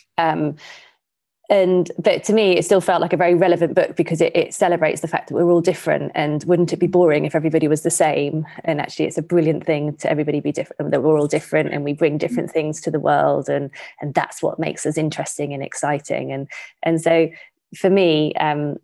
And 1.51 1.91
but 1.99 2.25
to 2.25 2.35
me 2.35 2.59
it 2.59 2.65
still 2.65 2.81
felt 2.81 3.01
like 3.01 3.15
a 3.15 3.17
very 3.17 3.35
relevant 3.35 3.75
book 3.75 3.97
because 3.97 4.21
it, 4.21 4.37
it, 4.37 4.53
celebrates 4.53 5.01
the 5.01 5.09
fact 5.09 5.29
that 5.29 5.35
we're 5.35 5.51
all 5.51 5.63
different. 5.63 6.13
And 6.15 6.45
wouldn't 6.45 6.73
it 6.73 6.79
be 6.79 6.87
boring 6.87 7.25
if 7.25 7.35
everybody 7.35 7.69
was 7.69 7.83
the 7.83 7.91
same? 7.91 8.47
And 8.65 8.81
actually 8.81 9.07
it's 9.07 9.19
a 9.19 9.23
brilliant 9.23 9.65
thing 9.65 9.97
to 9.97 10.11
everybody 10.11 10.41
be 10.41 10.53
different 10.53 10.91
that 10.91 11.03
we're 11.03 11.19
all 11.19 11.27
different 11.27 11.73
and 11.73 11.85
we 11.85 11.95
bring 11.95 12.19
different 12.19 12.51
things 12.51 12.81
to 12.83 12.91
the 12.91 13.01
world. 13.01 13.49
And 13.49 13.71
and 14.01 14.13
that's 14.15 14.43
what 14.43 14.59
makes 14.59 14.85
us 14.85 14.99
interesting 14.99 15.55
and 15.55 15.63
exciting. 15.63 16.33
And 16.33 16.49
and 16.83 17.01
so 17.01 17.31
for 17.75 17.89
me 17.89 18.35
um, 18.35 18.77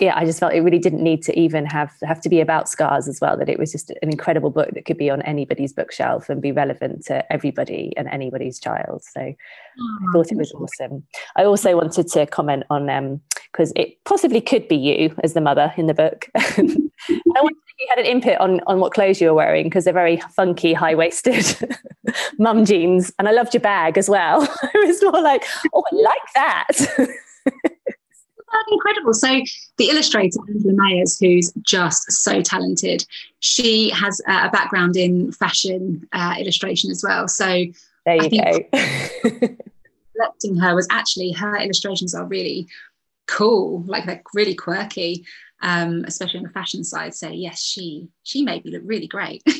yeah, 0.00 0.16
I 0.16 0.24
just 0.24 0.40
felt 0.40 0.52
it 0.52 0.60
really 0.60 0.78
didn't 0.78 1.02
need 1.02 1.22
to 1.22 1.38
even 1.38 1.66
have 1.66 1.92
have 2.02 2.20
to 2.22 2.28
be 2.28 2.40
about 2.40 2.68
scars 2.68 3.08
as 3.08 3.20
well. 3.20 3.36
That 3.36 3.48
it 3.48 3.58
was 3.58 3.72
just 3.72 3.90
an 3.90 4.10
incredible 4.10 4.50
book 4.50 4.70
that 4.74 4.84
could 4.84 4.98
be 4.98 5.10
on 5.10 5.22
anybody's 5.22 5.72
bookshelf 5.72 6.28
and 6.28 6.42
be 6.42 6.52
relevant 6.52 7.04
to 7.06 7.30
everybody 7.32 7.92
and 7.96 8.08
anybody's 8.08 8.58
child. 8.58 9.02
So 9.04 9.20
oh, 9.20 9.98
I 10.02 10.12
thought 10.12 10.32
it 10.32 10.38
was 10.38 10.52
awesome. 10.52 11.04
I 11.36 11.44
also 11.44 11.76
wanted 11.76 12.08
to 12.08 12.26
comment 12.26 12.64
on 12.70 13.20
because 13.52 13.70
um, 13.70 13.74
it 13.76 14.02
possibly 14.04 14.40
could 14.40 14.68
be 14.68 14.76
you 14.76 15.14
as 15.22 15.34
the 15.34 15.40
mother 15.40 15.72
in 15.76 15.86
the 15.86 15.94
book. 15.94 16.28
I 16.34 17.40
wanted 17.40 17.56
you 17.78 17.86
had 17.88 17.98
an 17.98 18.06
input 18.06 18.38
on 18.38 18.60
on 18.66 18.80
what 18.80 18.92
clothes 18.92 19.20
you 19.20 19.28
were 19.28 19.34
wearing 19.34 19.64
because 19.64 19.84
they're 19.84 19.92
very 19.92 20.20
funky, 20.36 20.72
high 20.72 20.94
waisted 20.94 21.44
mum 22.38 22.64
jeans, 22.64 23.12
and 23.18 23.28
I 23.28 23.32
loved 23.32 23.54
your 23.54 23.60
bag 23.60 23.98
as 23.98 24.08
well. 24.08 24.42
it 24.74 24.86
was 24.86 25.02
more 25.02 25.20
like, 25.20 25.44
oh, 25.72 25.82
I 25.92 25.96
like 25.96 26.32
that 26.34 27.08
incredible. 28.70 29.14
So 29.14 29.40
the 29.76 29.90
illustrator 29.90 30.38
Angela 30.48 30.74
Mayers, 30.74 31.18
who's 31.20 31.52
just 31.62 32.10
so 32.12 32.42
talented, 32.42 33.06
she 33.40 33.90
has 33.90 34.20
a 34.26 34.50
background 34.50 34.96
in 34.96 35.32
fashion 35.32 36.06
uh, 36.12 36.34
illustration 36.38 36.90
as 36.90 37.02
well. 37.02 37.28
So 37.28 37.64
there 38.06 38.22
you 38.22 38.30
go. 38.30 39.48
selecting 40.16 40.56
her 40.56 40.74
was 40.74 40.86
actually 40.90 41.32
her 41.32 41.56
illustrations 41.56 42.14
are 42.14 42.24
really 42.24 42.68
cool, 43.26 43.82
like 43.86 44.06
they're 44.06 44.22
really 44.34 44.54
quirky, 44.54 45.24
um, 45.62 46.04
especially 46.06 46.38
on 46.38 46.44
the 46.44 46.50
fashion 46.50 46.84
side. 46.84 47.14
So 47.14 47.28
yes, 47.28 47.60
she 47.60 48.08
she 48.22 48.42
made 48.42 48.64
me 48.64 48.72
look 48.72 48.82
really 48.84 49.06
great. 49.06 49.42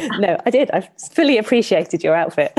no, 0.18 0.40
I 0.44 0.50
did. 0.50 0.70
I 0.72 0.88
fully 1.14 1.38
appreciated 1.38 2.02
your 2.02 2.14
outfit 2.14 2.52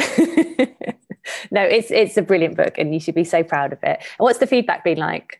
no, 1.51 1.63
it's 1.63 1.91
it's 1.91 2.17
a 2.17 2.21
brilliant 2.21 2.57
book, 2.57 2.77
and 2.77 2.93
you 2.93 2.99
should 2.99 3.15
be 3.15 3.23
so 3.23 3.43
proud 3.43 3.73
of 3.73 3.79
it. 3.83 3.99
And 3.99 4.19
what's 4.19 4.39
the 4.39 4.47
feedback 4.47 4.83
been 4.83 4.97
like? 4.97 5.39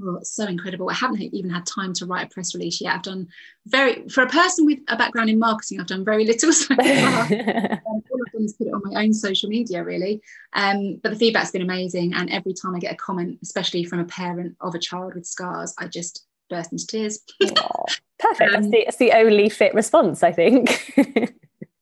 Oh, 0.00 0.16
it's 0.16 0.30
so 0.30 0.46
incredible. 0.46 0.88
I 0.88 0.94
haven't 0.94 1.20
even 1.20 1.50
had 1.50 1.66
time 1.66 1.92
to 1.94 2.06
write 2.06 2.26
a 2.26 2.28
press 2.28 2.54
release 2.54 2.80
yet. 2.80 2.94
I've 2.94 3.02
done 3.02 3.26
very, 3.66 4.08
for 4.08 4.22
a 4.22 4.28
person 4.28 4.64
with 4.64 4.78
a 4.88 4.96
background 4.96 5.30
in 5.30 5.38
marketing, 5.38 5.80
I've 5.80 5.88
done 5.88 6.04
very 6.04 6.24
little 6.24 6.52
so 6.52 6.74
far. 6.76 6.78
um, 6.86 7.80
all 7.86 8.20
I've 8.26 8.32
done 8.32 8.44
is 8.44 8.52
put 8.52 8.68
it 8.68 8.72
on 8.72 8.82
my 8.84 9.02
own 9.02 9.12
social 9.12 9.48
media, 9.48 9.82
really. 9.82 10.22
Um, 10.52 11.00
but 11.02 11.10
the 11.10 11.18
feedback's 11.18 11.50
been 11.50 11.62
amazing. 11.62 12.14
And 12.14 12.30
every 12.30 12.54
time 12.54 12.76
I 12.76 12.78
get 12.78 12.92
a 12.92 12.96
comment, 12.96 13.38
especially 13.42 13.82
from 13.84 13.98
a 13.98 14.04
parent 14.04 14.56
of 14.60 14.76
a 14.76 14.78
child 14.78 15.14
with 15.14 15.26
scars, 15.26 15.74
I 15.78 15.88
just 15.88 16.24
burst 16.48 16.70
into 16.72 16.86
tears. 16.86 17.20
oh, 17.42 17.84
perfect. 18.18 18.54
Um, 18.54 18.62
that's, 18.62 18.70
the, 18.70 18.82
that's 18.84 18.96
the 18.98 19.12
only 19.12 19.48
fit 19.48 19.74
response, 19.74 20.22
I 20.22 20.30
think. 20.30 21.34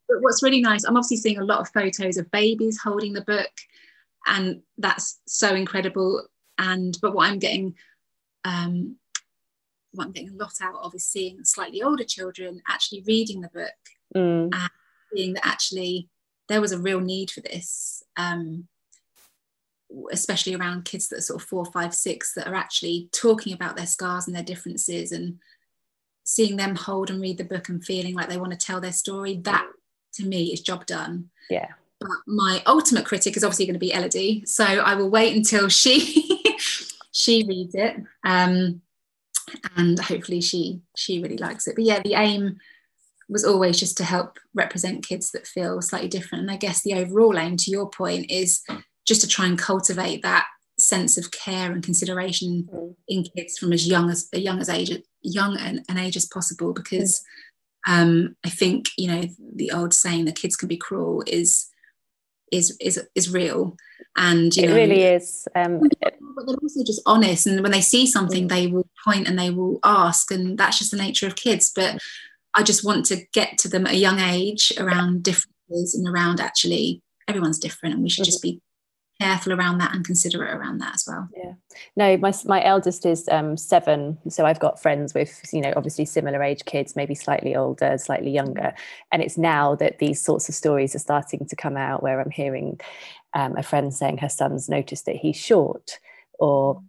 But 0.08 0.20
what's 0.20 0.42
really 0.42 0.60
nice, 0.60 0.84
I'm 0.84 0.96
obviously 0.96 1.18
seeing 1.18 1.38
a 1.38 1.44
lot 1.44 1.60
of 1.60 1.68
photos 1.70 2.16
of 2.16 2.30
babies 2.30 2.80
holding 2.82 3.12
the 3.12 3.22
book, 3.22 3.50
and 4.26 4.62
that's 4.78 5.20
so 5.26 5.54
incredible. 5.54 6.26
And 6.58 6.96
but 7.00 7.14
what 7.14 7.28
I'm 7.28 7.38
getting, 7.38 7.74
um, 8.44 8.96
what 9.92 10.06
I'm 10.06 10.12
getting 10.12 10.30
a 10.30 10.42
lot 10.42 10.54
out 10.62 10.80
of 10.82 10.94
is 10.94 11.04
seeing 11.04 11.44
slightly 11.44 11.82
older 11.82 12.04
children 12.04 12.62
actually 12.68 13.04
reading 13.06 13.40
the 13.40 13.50
book 13.50 13.70
mm. 14.14 14.50
and 14.52 14.70
seeing 15.14 15.34
that 15.34 15.46
actually 15.46 16.08
there 16.48 16.60
was 16.60 16.72
a 16.72 16.78
real 16.78 17.00
need 17.00 17.30
for 17.30 17.40
this. 17.40 18.02
Um, 18.16 18.68
especially 20.12 20.54
around 20.54 20.84
kids 20.84 21.08
that 21.08 21.18
are 21.18 21.22
sort 21.22 21.42
of 21.42 21.48
four, 21.48 21.64
five, 21.64 21.94
six, 21.94 22.34
that 22.34 22.46
are 22.46 22.54
actually 22.54 23.08
talking 23.12 23.54
about 23.54 23.76
their 23.76 23.86
scars 23.86 24.26
and 24.26 24.36
their 24.36 24.42
differences 24.42 25.12
and 25.12 25.38
seeing 26.24 26.56
them 26.56 26.74
hold 26.74 27.10
and 27.10 27.22
read 27.22 27.38
the 27.38 27.44
book 27.44 27.70
and 27.70 27.82
feeling 27.82 28.14
like 28.14 28.28
they 28.28 28.36
want 28.36 28.52
to 28.52 28.58
tell 28.58 28.80
their 28.80 28.92
story, 28.92 29.36
that 29.36 29.66
to 30.18 30.26
me 30.26 30.52
is 30.52 30.60
job 30.60 30.86
done. 30.86 31.30
Yeah. 31.50 31.68
But 32.00 32.10
my 32.26 32.62
ultimate 32.66 33.06
critic 33.06 33.36
is 33.36 33.42
obviously 33.42 33.66
going 33.66 33.74
to 33.74 33.80
be 33.80 33.92
Elodie. 33.92 34.44
So 34.46 34.64
I 34.64 34.94
will 34.94 35.10
wait 35.10 35.36
until 35.36 35.68
she 35.68 36.44
she 37.12 37.44
reads 37.48 37.74
it. 37.74 37.96
Um, 38.24 38.82
and 39.76 39.98
hopefully 39.98 40.40
she 40.40 40.80
she 40.96 41.22
really 41.22 41.38
likes 41.38 41.66
it. 41.66 41.74
But 41.74 41.84
yeah, 41.84 42.00
the 42.00 42.14
aim 42.14 42.58
was 43.28 43.44
always 43.44 43.78
just 43.78 43.96
to 43.98 44.04
help 44.04 44.38
represent 44.54 45.06
kids 45.06 45.32
that 45.32 45.46
feel 45.46 45.82
slightly 45.82 46.08
different. 46.08 46.42
And 46.42 46.50
I 46.50 46.56
guess 46.56 46.82
the 46.82 46.94
overall 46.94 47.38
aim, 47.38 47.56
to 47.58 47.70
your 47.70 47.90
point, 47.90 48.30
is 48.30 48.62
just 49.06 49.20
to 49.20 49.26
try 49.28 49.46
and 49.46 49.58
cultivate 49.58 50.22
that 50.22 50.46
sense 50.78 51.18
of 51.18 51.30
care 51.30 51.72
and 51.72 51.82
consideration 51.82 52.68
mm. 52.72 52.94
in 53.08 53.24
kids 53.36 53.58
from 53.58 53.72
as 53.72 53.86
young 53.86 54.10
as 54.10 54.28
a 54.32 54.38
young 54.38 54.60
as 54.60 54.68
age 54.68 54.96
young 55.22 55.58
an, 55.58 55.82
an 55.88 55.98
age 55.98 56.16
as 56.16 56.26
possible 56.26 56.72
because 56.72 57.20
um, 57.86 58.36
I 58.44 58.48
think 58.48 58.88
you 58.96 59.08
know 59.08 59.24
the 59.54 59.70
old 59.72 59.94
saying 59.94 60.24
that 60.24 60.36
kids 60.36 60.56
can 60.56 60.68
be 60.68 60.76
cruel 60.76 61.22
is 61.26 61.68
is 62.52 62.76
is 62.80 63.06
is 63.14 63.32
real, 63.32 63.76
and 64.16 64.54
you 64.56 64.64
it 64.64 64.68
know, 64.68 64.74
really 64.74 65.02
is. 65.02 65.46
Um, 65.54 65.80
but 65.80 65.90
they're 66.46 66.56
also 66.62 66.84
just 66.84 67.02
honest, 67.06 67.46
and 67.46 67.60
when 67.62 67.72
they 67.72 67.80
see 67.80 68.06
something, 68.06 68.48
they 68.48 68.66
will 68.66 68.88
point 69.04 69.28
and 69.28 69.38
they 69.38 69.50
will 69.50 69.78
ask, 69.84 70.30
and 70.30 70.58
that's 70.58 70.78
just 70.78 70.90
the 70.90 70.96
nature 70.96 71.26
of 71.26 71.36
kids. 71.36 71.72
But 71.74 71.98
I 72.54 72.62
just 72.62 72.84
want 72.84 73.06
to 73.06 73.24
get 73.32 73.58
to 73.58 73.68
them 73.68 73.86
at 73.86 73.92
a 73.92 73.98
young 73.98 74.18
age 74.18 74.72
around 74.78 75.22
differences 75.22 75.94
and 75.94 76.08
around 76.08 76.40
actually 76.40 77.02
everyone's 77.28 77.58
different, 77.58 77.94
and 77.94 78.02
we 78.02 78.10
should 78.10 78.24
just 78.24 78.42
be 78.42 78.60
careful 79.20 79.52
around 79.52 79.78
that 79.78 79.94
and 79.94 80.04
considerate 80.04 80.54
around 80.54 80.78
that 80.78 80.94
as 80.94 81.04
well. 81.06 81.28
Yeah. 81.36 81.52
No, 81.96 82.16
my 82.18 82.32
my 82.44 82.64
eldest 82.64 83.04
is 83.04 83.28
um, 83.28 83.56
seven, 83.56 84.18
so 84.28 84.46
I've 84.46 84.60
got 84.60 84.80
friends 84.80 85.14
with 85.14 85.40
you 85.52 85.60
know 85.60 85.72
obviously 85.76 86.04
similar 86.04 86.42
age 86.42 86.64
kids, 86.64 86.96
maybe 86.96 87.14
slightly 87.14 87.56
older, 87.56 87.98
slightly 87.98 88.30
younger, 88.30 88.74
and 89.10 89.22
it's 89.22 89.36
now 89.38 89.74
that 89.76 89.98
these 89.98 90.20
sorts 90.20 90.48
of 90.48 90.54
stories 90.54 90.94
are 90.94 91.00
starting 91.00 91.46
to 91.46 91.56
come 91.56 91.76
out 91.76 92.02
where 92.02 92.20
I'm 92.20 92.30
hearing 92.30 92.80
um, 93.34 93.56
a 93.56 93.62
friend 93.62 93.92
saying 93.92 94.18
her 94.18 94.28
son's 94.28 94.68
noticed 94.68 95.06
that 95.06 95.16
he's 95.16 95.36
short, 95.36 95.98
or 96.38 96.82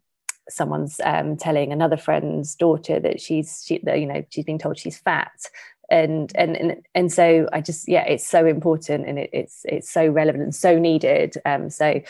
someone's 0.49 0.99
um, 1.03 1.37
telling 1.37 1.71
another 1.71 1.97
friend's 1.97 2.55
daughter 2.55 2.99
that 2.99 3.21
she's 3.21 3.63
she, 3.65 3.79
you 3.85 4.05
know 4.05 4.23
she's 4.29 4.45
being 4.45 4.59
told 4.59 4.77
she's 4.77 4.97
fat 4.97 5.31
and 5.89 6.31
and 6.35 6.55
and, 6.55 6.85
and 6.95 7.11
so 7.11 7.47
i 7.53 7.61
just 7.61 7.87
yeah 7.87 8.03
it's 8.03 8.27
so 8.27 8.45
important 8.45 9.07
and 9.07 9.19
it, 9.19 9.29
it's 9.33 9.61
it's 9.65 9.91
so 9.91 10.07
relevant 10.07 10.43
and 10.43 10.55
so 10.55 10.77
needed. 10.77 11.35
Um 11.45 11.69
so 11.69 12.01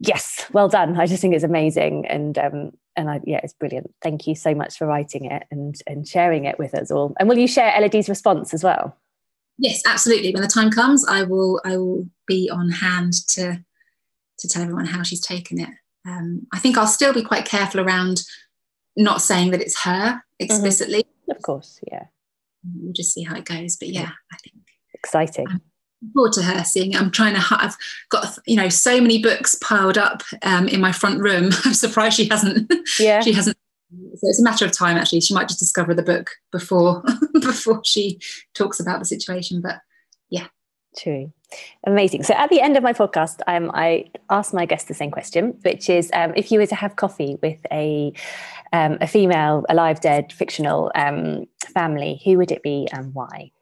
yes 0.00 0.46
well 0.52 0.68
done. 0.68 0.98
I 0.98 1.06
just 1.06 1.20
think 1.20 1.34
it's 1.34 1.44
amazing 1.44 2.06
and 2.06 2.38
um 2.38 2.72
and 2.96 3.10
I, 3.10 3.20
yeah 3.24 3.40
it's 3.42 3.54
brilliant. 3.54 3.92
Thank 4.02 4.26
you 4.26 4.34
so 4.34 4.54
much 4.54 4.78
for 4.78 4.86
writing 4.86 5.24
it 5.24 5.44
and 5.50 5.74
and 5.86 6.06
sharing 6.06 6.44
it 6.44 6.58
with 6.58 6.74
us 6.74 6.90
all. 6.90 7.14
And 7.18 7.28
will 7.28 7.38
you 7.38 7.48
share 7.48 7.74
elodie's 7.76 8.08
response 8.08 8.54
as 8.54 8.62
well? 8.62 8.96
Yes 9.58 9.82
absolutely. 9.86 10.32
When 10.32 10.42
the 10.42 10.48
time 10.48 10.70
comes 10.70 11.06
i 11.08 11.22
will 11.22 11.60
i 11.64 11.76
will 11.76 12.08
be 12.26 12.50
on 12.50 12.70
hand 12.70 13.14
to 13.28 13.64
to 14.38 14.48
tell 14.48 14.62
everyone 14.62 14.86
how 14.86 15.02
she's 15.02 15.20
taken 15.20 15.60
it. 15.60 15.70
Um, 16.06 16.46
i 16.52 16.58
think 16.58 16.76
i'll 16.76 16.86
still 16.86 17.14
be 17.14 17.22
quite 17.22 17.46
careful 17.46 17.80
around 17.80 18.22
not 18.96 19.22
saying 19.22 19.50
that 19.52 19.62
it's 19.62 19.82
her 19.82 19.90
mm-hmm. 19.90 20.20
explicitly. 20.38 21.02
Mm-hmm. 21.02 21.30
of 21.30 21.42
course 21.42 21.80
yeah 21.90 22.04
we'll 22.76 22.92
just 22.92 23.12
see 23.12 23.22
how 23.22 23.36
it 23.36 23.44
goes. 23.44 23.76
But 23.76 23.88
yeah, 23.88 24.10
I 24.32 24.36
think 24.36 24.56
exciting. 24.92 25.46
I'm 25.48 25.60
forward 26.12 26.32
to 26.34 26.42
her 26.42 26.64
seeing. 26.64 26.92
It. 26.92 27.00
I'm 27.00 27.10
trying 27.10 27.34
to. 27.34 27.44
I've 27.50 27.76
got 28.10 28.38
you 28.46 28.56
know 28.56 28.68
so 28.68 29.00
many 29.00 29.22
books 29.22 29.54
piled 29.56 29.98
up 29.98 30.22
um, 30.42 30.68
in 30.68 30.80
my 30.80 30.92
front 30.92 31.20
room. 31.20 31.50
I'm 31.64 31.74
surprised 31.74 32.16
she 32.16 32.28
hasn't. 32.28 32.72
Yeah, 32.98 33.20
she 33.20 33.32
hasn't. 33.32 33.56
So 34.16 34.28
it's 34.28 34.40
a 34.40 34.44
matter 34.44 34.64
of 34.64 34.72
time. 34.72 34.96
Actually, 34.96 35.20
she 35.20 35.34
might 35.34 35.48
just 35.48 35.60
discover 35.60 35.94
the 35.94 36.02
book 36.02 36.30
before 36.50 37.02
before 37.34 37.80
she 37.84 38.20
talks 38.54 38.80
about 38.80 38.98
the 38.98 39.04
situation. 39.04 39.60
But 39.60 39.80
yeah, 40.30 40.46
true. 40.98 41.32
Amazing. 41.86 42.24
So 42.24 42.34
at 42.34 42.50
the 42.50 42.60
end 42.60 42.76
of 42.76 42.82
my 42.82 42.92
podcast, 42.92 43.40
um, 43.46 43.70
I 43.74 44.10
ask 44.30 44.52
my 44.52 44.66
guests 44.66 44.88
the 44.88 44.94
same 44.94 45.10
question, 45.10 45.56
which 45.62 45.88
is 45.88 46.10
um, 46.12 46.32
if 46.36 46.50
you 46.50 46.58
were 46.58 46.66
to 46.66 46.74
have 46.74 46.96
coffee 46.96 47.36
with 47.42 47.64
a 47.70 48.12
um, 48.74 48.98
a 49.00 49.06
female, 49.06 49.64
alive, 49.68 50.00
dead, 50.00 50.32
fictional 50.32 50.90
um, 50.96 51.46
family, 51.72 52.20
who 52.24 52.36
would 52.38 52.50
it 52.50 52.62
be 52.64 52.88
and 52.92 53.14
why? 53.14 53.52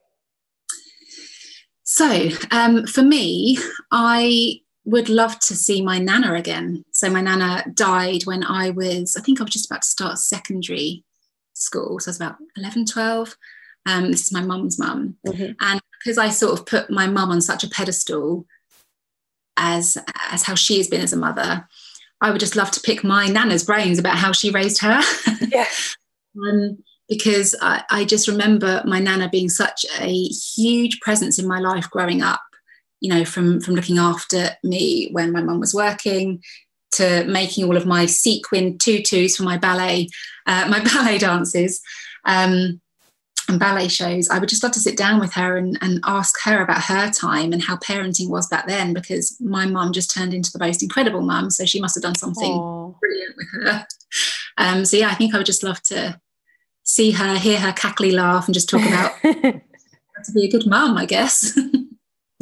So 1.82 2.30
um, 2.50 2.86
for 2.86 3.02
me, 3.02 3.58
I 3.90 4.62
would 4.86 5.10
love 5.10 5.38
to 5.40 5.54
see 5.54 5.82
my 5.82 5.98
nana 5.98 6.32
again. 6.32 6.86
So 6.92 7.10
my 7.10 7.20
nana 7.20 7.62
died 7.74 8.22
when 8.24 8.42
I 8.42 8.70
was, 8.70 9.14
I 9.14 9.20
think 9.20 9.38
I 9.38 9.44
was 9.44 9.52
just 9.52 9.70
about 9.70 9.82
to 9.82 9.88
start 9.88 10.18
secondary 10.18 11.04
school. 11.52 12.00
So 12.00 12.08
I 12.08 12.10
was 12.10 12.16
about 12.16 12.36
11, 12.56 12.86
12. 12.86 13.36
Um, 13.84 14.10
this 14.10 14.22
is 14.22 14.32
my 14.32 14.40
mum's 14.40 14.78
mum. 14.78 15.18
Mm-hmm. 15.26 15.52
And 15.60 15.80
because 15.98 16.16
I 16.16 16.30
sort 16.30 16.58
of 16.58 16.64
put 16.64 16.90
my 16.90 17.06
mum 17.06 17.30
on 17.30 17.42
such 17.42 17.64
a 17.64 17.68
pedestal 17.68 18.46
as 19.58 19.98
as 20.30 20.44
how 20.44 20.54
she 20.54 20.78
has 20.78 20.88
been 20.88 21.02
as 21.02 21.12
a 21.12 21.18
mother, 21.18 21.68
I 22.22 22.30
would 22.30 22.40
just 22.40 22.56
love 22.56 22.70
to 22.70 22.80
pick 22.80 23.02
my 23.04 23.26
nana's 23.26 23.64
brains 23.64 23.98
about 23.98 24.16
how 24.16 24.32
she 24.32 24.50
raised 24.50 24.80
her. 24.80 25.00
Yeah. 25.52 25.66
um, 26.42 26.78
because 27.08 27.54
I, 27.60 27.82
I 27.90 28.04
just 28.06 28.26
remember 28.26 28.82
my 28.86 29.00
nana 29.00 29.28
being 29.28 29.50
such 29.50 29.84
a 30.00 30.10
huge 30.28 30.98
presence 31.00 31.38
in 31.38 31.46
my 31.46 31.58
life 31.58 31.90
growing 31.90 32.22
up. 32.22 32.40
You 33.00 33.12
know, 33.12 33.24
from 33.24 33.60
from 33.60 33.74
looking 33.74 33.98
after 33.98 34.50
me 34.62 35.10
when 35.10 35.32
my 35.32 35.42
mum 35.42 35.58
was 35.60 35.74
working, 35.74 36.40
to 36.92 37.24
making 37.24 37.64
all 37.64 37.76
of 37.76 37.86
my 37.86 38.06
sequin 38.06 38.78
tutus 38.78 39.36
for 39.36 39.42
my 39.42 39.58
ballet, 39.58 40.08
uh, 40.46 40.66
my 40.70 40.82
ballet 40.82 41.18
dances. 41.18 41.82
Um, 42.24 42.80
and 43.52 43.60
ballet 43.60 43.88
shows, 43.88 44.28
I 44.28 44.38
would 44.38 44.48
just 44.48 44.62
love 44.62 44.72
to 44.72 44.80
sit 44.80 44.96
down 44.96 45.20
with 45.20 45.32
her 45.34 45.56
and, 45.56 45.78
and 45.80 46.00
ask 46.04 46.34
her 46.44 46.62
about 46.62 46.82
her 46.84 47.10
time 47.10 47.52
and 47.52 47.62
how 47.62 47.76
parenting 47.76 48.28
was 48.28 48.48
back 48.48 48.66
then 48.66 48.92
because 48.92 49.36
my 49.40 49.66
mum 49.66 49.92
just 49.92 50.12
turned 50.12 50.34
into 50.34 50.50
the 50.52 50.58
most 50.58 50.82
incredible 50.82 51.20
mum. 51.22 51.50
So 51.50 51.64
she 51.64 51.80
must 51.80 51.94
have 51.94 52.02
done 52.02 52.16
something 52.16 52.50
Aww. 52.50 52.98
brilliant 52.98 53.36
with 53.36 53.46
her. 53.52 53.86
Um, 54.58 54.84
so 54.84 54.96
yeah, 54.96 55.08
I 55.08 55.14
think 55.14 55.34
I 55.34 55.38
would 55.38 55.46
just 55.46 55.62
love 55.62 55.80
to 55.84 56.20
see 56.82 57.12
her, 57.12 57.38
hear 57.38 57.60
her 57.60 57.72
cackly 57.72 58.12
laugh 58.12 58.46
and 58.46 58.54
just 58.54 58.68
talk 58.68 58.82
about 58.82 59.12
to 59.22 60.32
be 60.34 60.44
a 60.44 60.50
good 60.50 60.66
mum, 60.66 60.96
I 60.96 61.06
guess. 61.06 61.58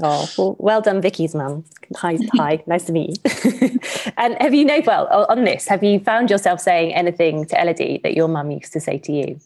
Oh, 0.03 0.29
well, 0.39 0.57
well 0.59 0.81
done, 0.81 1.03
Vicky's 1.03 1.35
mum. 1.35 1.65
Hi, 1.97 2.17
hi, 2.35 2.63
nice 2.67 2.85
to 2.85 2.93
meet 2.93 3.19
you. 3.45 3.79
and 4.17 4.37
have 4.41 4.55
you 4.55 4.65
know, 4.65 4.81
well, 4.87 5.27
on 5.29 5.45
this, 5.45 5.69
have 5.69 5.85
you 5.85 6.01
found 6.01 6.31
yourself 6.31 6.61
saying 6.61 6.95
anything 6.95 7.45
to 7.47 7.61
Elodie 7.61 8.01
that 8.03 8.15
your 8.15 8.29
mum 8.29 8.51
used 8.51 8.73
to 8.73 8.81
say 8.81 8.97
to 8.97 9.13
you? 9.13 9.41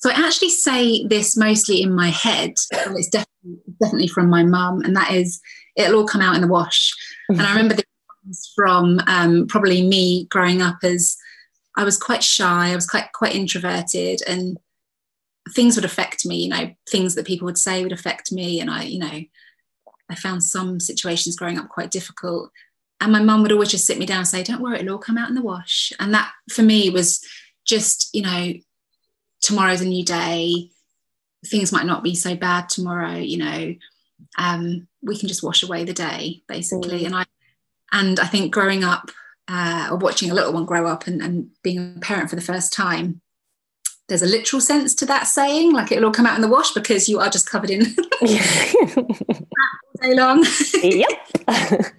So 0.00 0.10
I 0.10 0.14
actually 0.14 0.50
say 0.50 1.06
this 1.06 1.36
mostly 1.36 1.82
in 1.82 1.94
my 1.94 2.08
head, 2.08 2.54
it's 2.70 3.08
definitely, 3.08 3.60
definitely 3.80 4.08
from 4.08 4.30
my 4.30 4.42
mum, 4.42 4.80
and 4.80 4.96
that 4.96 5.12
is 5.12 5.40
it'll 5.76 6.00
all 6.00 6.06
come 6.06 6.22
out 6.22 6.34
in 6.34 6.40
the 6.40 6.48
wash. 6.48 6.92
And 7.28 7.40
I 7.40 7.50
remember 7.50 7.74
this 8.24 8.52
from 8.56 9.00
um, 9.06 9.46
probably 9.46 9.86
me 9.86 10.26
growing 10.26 10.62
up 10.62 10.78
as 10.82 11.16
I 11.76 11.84
was 11.84 11.98
quite 11.98 12.22
shy, 12.22 12.70
I 12.72 12.74
was 12.74 12.86
quite 12.86 13.12
quite 13.12 13.34
introverted, 13.34 14.20
and 14.26 14.58
things 15.54 15.76
would 15.76 15.84
affect 15.84 16.24
me. 16.24 16.44
You 16.44 16.48
know, 16.48 16.70
things 16.88 17.14
that 17.14 17.26
people 17.26 17.44
would 17.44 17.58
say 17.58 17.82
would 17.82 17.92
affect 17.92 18.32
me, 18.32 18.60
and 18.60 18.70
I, 18.70 18.84
you 18.84 18.98
know, 18.98 19.20
I 20.08 20.14
found 20.14 20.42
some 20.42 20.80
situations 20.80 21.36
growing 21.36 21.58
up 21.58 21.68
quite 21.68 21.90
difficult. 21.90 22.50
And 23.02 23.12
my 23.12 23.22
mum 23.22 23.42
would 23.42 23.52
always 23.52 23.70
just 23.70 23.86
sit 23.86 23.98
me 23.98 24.06
down 24.06 24.18
and 24.18 24.28
say, 24.28 24.42
"Don't 24.42 24.62
worry, 24.62 24.78
it'll 24.80 24.92
all 24.92 24.98
come 24.98 25.18
out 25.18 25.28
in 25.28 25.34
the 25.34 25.42
wash." 25.42 25.92
And 26.00 26.14
that 26.14 26.32
for 26.50 26.62
me 26.62 26.88
was 26.88 27.22
just, 27.66 28.08
you 28.14 28.22
know, 28.22 28.52
tomorrow's 29.40 29.80
a 29.80 29.86
new 29.86 30.04
day. 30.04 30.70
Things 31.46 31.72
might 31.72 31.86
not 31.86 32.02
be 32.02 32.14
so 32.14 32.34
bad 32.34 32.68
tomorrow 32.68 33.16
you 33.16 33.38
know. 33.38 33.74
Um, 34.38 34.86
we 35.02 35.18
can 35.18 35.28
just 35.28 35.42
wash 35.42 35.62
away 35.62 35.84
the 35.84 35.94
day 35.94 36.42
basically. 36.46 37.00
Mm. 37.00 37.06
and 37.06 37.16
i 37.16 37.24
and 37.90 38.20
i 38.20 38.26
think 38.26 38.52
growing 38.52 38.84
up 38.84 39.10
uh, 39.48 39.88
or 39.90 39.96
watching 39.96 40.30
a 40.30 40.34
little 40.34 40.52
one 40.52 40.66
grow 40.66 40.86
up 40.86 41.06
and, 41.06 41.20
and 41.22 41.48
being 41.64 41.94
a 41.96 42.00
parent 42.00 42.28
for 42.30 42.36
the 42.36 42.42
first 42.42 42.72
time 42.72 43.20
there's 44.08 44.22
a 44.22 44.26
literal 44.26 44.60
sense 44.60 44.94
to 44.94 45.06
that 45.06 45.26
saying 45.26 45.72
like 45.72 45.90
it'll 45.90 46.04
all 46.04 46.12
come 46.12 46.26
out 46.26 46.36
in 46.36 46.42
the 46.42 46.48
wash 46.48 46.72
because 46.72 47.08
you 47.08 47.18
are 47.18 47.30
just 47.30 47.48
covered 47.48 47.70
in 47.70 47.80
day 50.00 50.14
long. 50.14 50.44
Yep. 50.82 51.08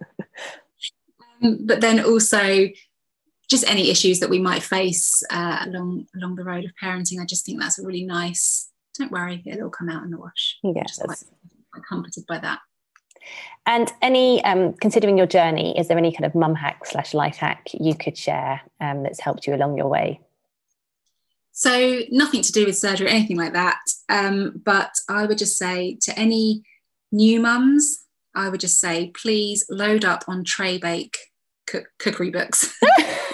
Um, 1.43 1.65
but 1.65 1.81
then 1.81 1.99
also 2.05 2.67
just 3.51 3.67
any 3.67 3.89
issues 3.89 4.19
that 4.21 4.29
we 4.29 4.39
might 4.39 4.63
face 4.63 5.21
uh, 5.29 5.65
along 5.67 6.07
along 6.15 6.35
the 6.35 6.43
road 6.43 6.65
of 6.65 6.71
parenting. 6.81 7.19
I 7.21 7.25
just 7.25 7.45
think 7.45 7.59
that's 7.59 7.77
a 7.77 7.85
really 7.85 8.05
nice. 8.05 8.71
Don't 8.97 9.11
worry, 9.11 9.43
it'll 9.45 9.69
come 9.69 9.89
out 9.89 10.03
in 10.03 10.09
the 10.09 10.17
wash. 10.17 10.57
Yeah, 10.63 10.83
quite, 11.01 11.23
quite 11.71 11.85
comforted 11.87 12.25
by 12.27 12.39
that. 12.39 12.59
And 13.65 13.91
any, 14.01 14.43
um, 14.43 14.73
considering 14.73 15.17
your 15.17 15.27
journey, 15.27 15.77
is 15.77 15.87
there 15.87 15.97
any 15.97 16.11
kind 16.11 16.25
of 16.25 16.33
mum 16.33 16.55
hack 16.55 16.85
slash 16.85 17.13
life 17.13 17.37
hack 17.37 17.67
you 17.73 17.93
could 17.93 18.17
share 18.17 18.61
um, 18.79 19.03
that's 19.03 19.19
helped 19.19 19.45
you 19.45 19.53
along 19.53 19.77
your 19.77 19.87
way? 19.87 20.19
So 21.51 22.01
nothing 22.09 22.41
to 22.41 22.51
do 22.51 22.65
with 22.65 22.77
surgery 22.77 23.07
or 23.07 23.09
anything 23.09 23.37
like 23.37 23.53
that. 23.53 23.79
Um, 24.09 24.61
but 24.65 24.91
I 25.07 25.25
would 25.25 25.37
just 25.37 25.57
say 25.57 25.97
to 26.01 26.17
any 26.17 26.63
new 27.11 27.39
mums, 27.39 28.05
I 28.33 28.49
would 28.49 28.59
just 28.61 28.79
say, 28.79 29.11
please 29.13 29.65
load 29.69 30.03
up 30.03 30.23
on 30.27 30.43
tray 30.43 30.77
bake 30.77 31.17
cook- 31.67 31.91
cookery 31.99 32.31
books. 32.31 32.73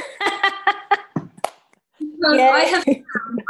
I 2.26 2.62
have 2.62 2.84
found, 2.86 3.06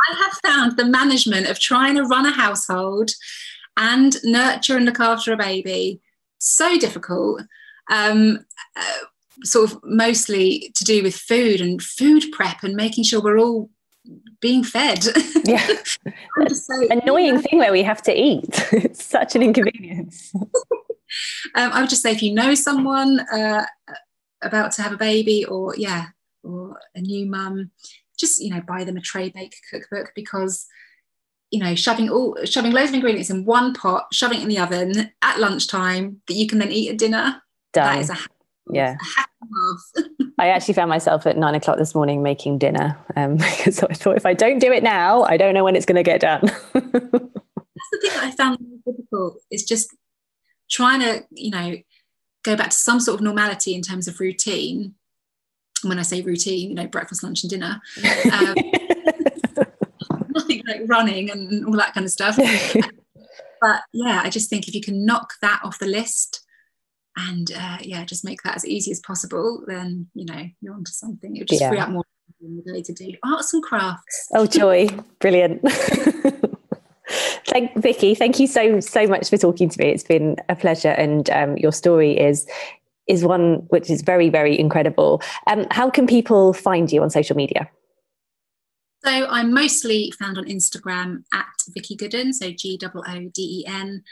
I 0.09 0.15
have 0.15 0.33
found 0.45 0.77
the 0.77 0.85
management 0.85 1.47
of 1.47 1.59
trying 1.59 1.95
to 1.95 2.03
run 2.03 2.25
a 2.25 2.31
household 2.31 3.11
and 3.75 4.15
nurture 4.23 4.75
and 4.75 4.85
look 4.85 4.99
after 4.99 5.33
a 5.33 5.37
baby 5.37 6.01
so 6.39 6.77
difficult. 6.77 7.41
Um, 7.89 8.45
uh, 8.75 9.05
sort 9.43 9.71
of 9.71 9.79
mostly 9.83 10.71
to 10.75 10.83
do 10.83 11.03
with 11.03 11.15
food 11.15 11.61
and 11.61 11.81
food 11.81 12.25
prep 12.31 12.63
and 12.63 12.75
making 12.75 13.03
sure 13.03 13.21
we're 13.21 13.39
all 13.39 13.69
being 14.41 14.63
fed. 14.63 15.05
Yeah. 15.43 15.65
so, 16.51 16.87
Annoying 16.89 17.41
thing 17.41 17.59
where 17.59 17.71
we 17.71 17.83
have 17.83 18.01
to 18.03 18.19
eat. 18.19 18.67
it's 18.71 19.05
such 19.05 19.35
an 19.35 19.43
inconvenience. 19.43 20.31
um, 20.35 21.71
I 21.71 21.81
would 21.81 21.89
just 21.89 22.01
say 22.01 22.11
if 22.11 22.23
you 22.23 22.33
know 22.33 22.55
someone 22.55 23.19
uh, 23.31 23.65
about 24.41 24.71
to 24.73 24.81
have 24.81 24.93
a 24.93 24.97
baby 24.97 25.45
or 25.45 25.75
yeah, 25.77 26.07
or 26.43 26.79
a 26.95 27.01
new 27.01 27.25
mum, 27.25 27.71
just 28.17 28.41
you 28.41 28.49
know 28.49 28.61
buy 28.67 28.83
them 28.83 28.97
a 28.97 29.01
tray 29.01 29.29
bake 29.29 29.55
cookbook 29.69 30.11
because 30.15 30.65
you 31.51 31.59
know 31.59 31.75
shoving 31.75 32.09
all 32.09 32.37
shoving 32.45 32.71
loads 32.71 32.89
of 32.89 32.95
ingredients 32.95 33.29
in 33.29 33.45
one 33.45 33.73
pot 33.73 34.07
shoving 34.11 34.39
it 34.39 34.43
in 34.43 34.49
the 34.49 34.59
oven 34.59 35.11
at 35.21 35.39
lunchtime 35.39 36.21
that 36.27 36.33
you 36.33 36.47
can 36.47 36.59
then 36.59 36.71
eat 36.71 36.89
at 36.89 36.97
dinner 36.97 37.41
Done. 37.73 37.95
that 37.95 37.99
is 37.99 38.09
a 38.09 38.17
yeah 38.71 38.95
I 40.39 40.49
actually 40.49 40.75
found 40.75 40.89
myself 40.89 41.25
at 41.25 41.37
nine 41.37 41.55
o'clock 41.55 41.77
this 41.77 41.95
morning 41.95 42.21
making 42.21 42.59
dinner 42.59 42.97
um, 43.15 43.37
because 43.37 43.81
I 43.81 43.93
thought 43.93 44.17
if 44.17 44.25
I 44.25 44.33
don't 44.33 44.59
do 44.59 44.71
it 44.71 44.83
now, 44.83 45.23
I 45.23 45.37
don't 45.37 45.53
know 45.53 45.63
when 45.63 45.75
it's 45.75 45.85
going 45.85 45.95
to 45.95 46.03
get 46.03 46.21
done. 46.21 46.41
That's 46.73 46.83
the 47.91 47.99
thing 48.01 48.11
that 48.11 48.23
I 48.23 48.31
found 48.31 48.59
difficult 48.85 49.39
is 49.51 49.63
just 49.63 49.95
trying 50.69 50.99
to, 50.99 51.25
you 51.31 51.51
know, 51.51 51.77
go 52.43 52.55
back 52.55 52.69
to 52.69 52.77
some 52.77 52.99
sort 52.99 53.15
of 53.15 53.23
normality 53.23 53.73
in 53.73 53.81
terms 53.81 54.07
of 54.07 54.19
routine 54.19 54.95
when 55.83 55.99
I 55.99 56.03
say 56.03 56.21
routine, 56.21 56.69
you 56.69 56.75
know, 56.75 56.87
breakfast, 56.87 57.23
lunch, 57.23 57.43
and 57.43 57.49
dinner. 57.49 57.81
Um, 58.31 58.55
nothing 60.29 60.63
like 60.67 60.81
running 60.85 61.31
and 61.31 61.65
all 61.65 61.75
that 61.77 61.93
kind 61.93 62.05
of 62.05 62.11
stuff. 62.11 62.37
but 63.61 63.81
yeah, 63.93 64.21
I 64.23 64.29
just 64.29 64.49
think 64.49 64.67
if 64.67 64.75
you 64.75 64.81
can 64.81 65.05
knock 65.05 65.33
that 65.41 65.59
off 65.63 65.79
the 65.79 65.87
list 65.87 66.45
and 67.17 67.51
uh, 67.57 67.77
yeah, 67.81 68.05
just 68.05 68.23
make 68.23 68.43
that 68.43 68.55
as 68.55 68.65
easy 68.65 68.91
as 68.91 68.99
possible, 68.99 69.63
then 69.67 70.07
you 70.13 70.25
know 70.25 70.47
you're 70.61 70.73
onto 70.73 70.91
something. 70.91 71.35
It 71.35 71.39
would 71.41 71.47
just 71.47 71.61
yeah. 71.61 71.69
free 71.69 71.79
up 71.79 71.89
more 71.89 72.03
in 72.41 72.61
the 72.63 72.73
day 72.73 72.83
to 72.83 72.93
do 72.93 73.13
arts 73.23 73.53
and 73.53 73.63
crafts. 73.63 74.29
Oh, 74.33 74.45
joy! 74.45 74.87
Brilliant. 75.19 75.61
thank 77.47 77.75
Vicky. 77.75 78.13
Thank 78.13 78.39
you 78.39 78.45
so 78.45 78.79
so 78.79 79.07
much 79.07 79.29
for 79.29 79.37
talking 79.37 79.69
to 79.69 79.79
me. 79.79 79.89
It's 79.89 80.03
been 80.03 80.37
a 80.47 80.55
pleasure, 80.55 80.89
and 80.89 81.29
um, 81.31 81.57
your 81.57 81.71
story 81.71 82.17
is 82.17 82.47
is 83.07 83.23
one 83.23 83.65
which 83.69 83.89
is 83.89 84.01
very 84.01 84.29
very 84.29 84.57
incredible. 84.57 85.21
Um, 85.47 85.65
how 85.71 85.89
can 85.89 86.07
people 86.07 86.53
find 86.53 86.91
you 86.91 87.01
on 87.01 87.09
social 87.09 87.35
media? 87.35 87.69
So 89.05 89.27
I'm 89.27 89.53
mostly 89.53 90.11
found 90.19 90.37
on 90.37 90.45
Instagram 90.45 91.23
at 91.33 91.45
Vicky 91.69 91.95
Gooden, 91.95 92.33
so 92.33 92.51
G 92.51 92.79
O 92.83 92.89
O 92.95 93.19
D 93.33 93.63
E 93.63 93.65
N. 93.67 94.03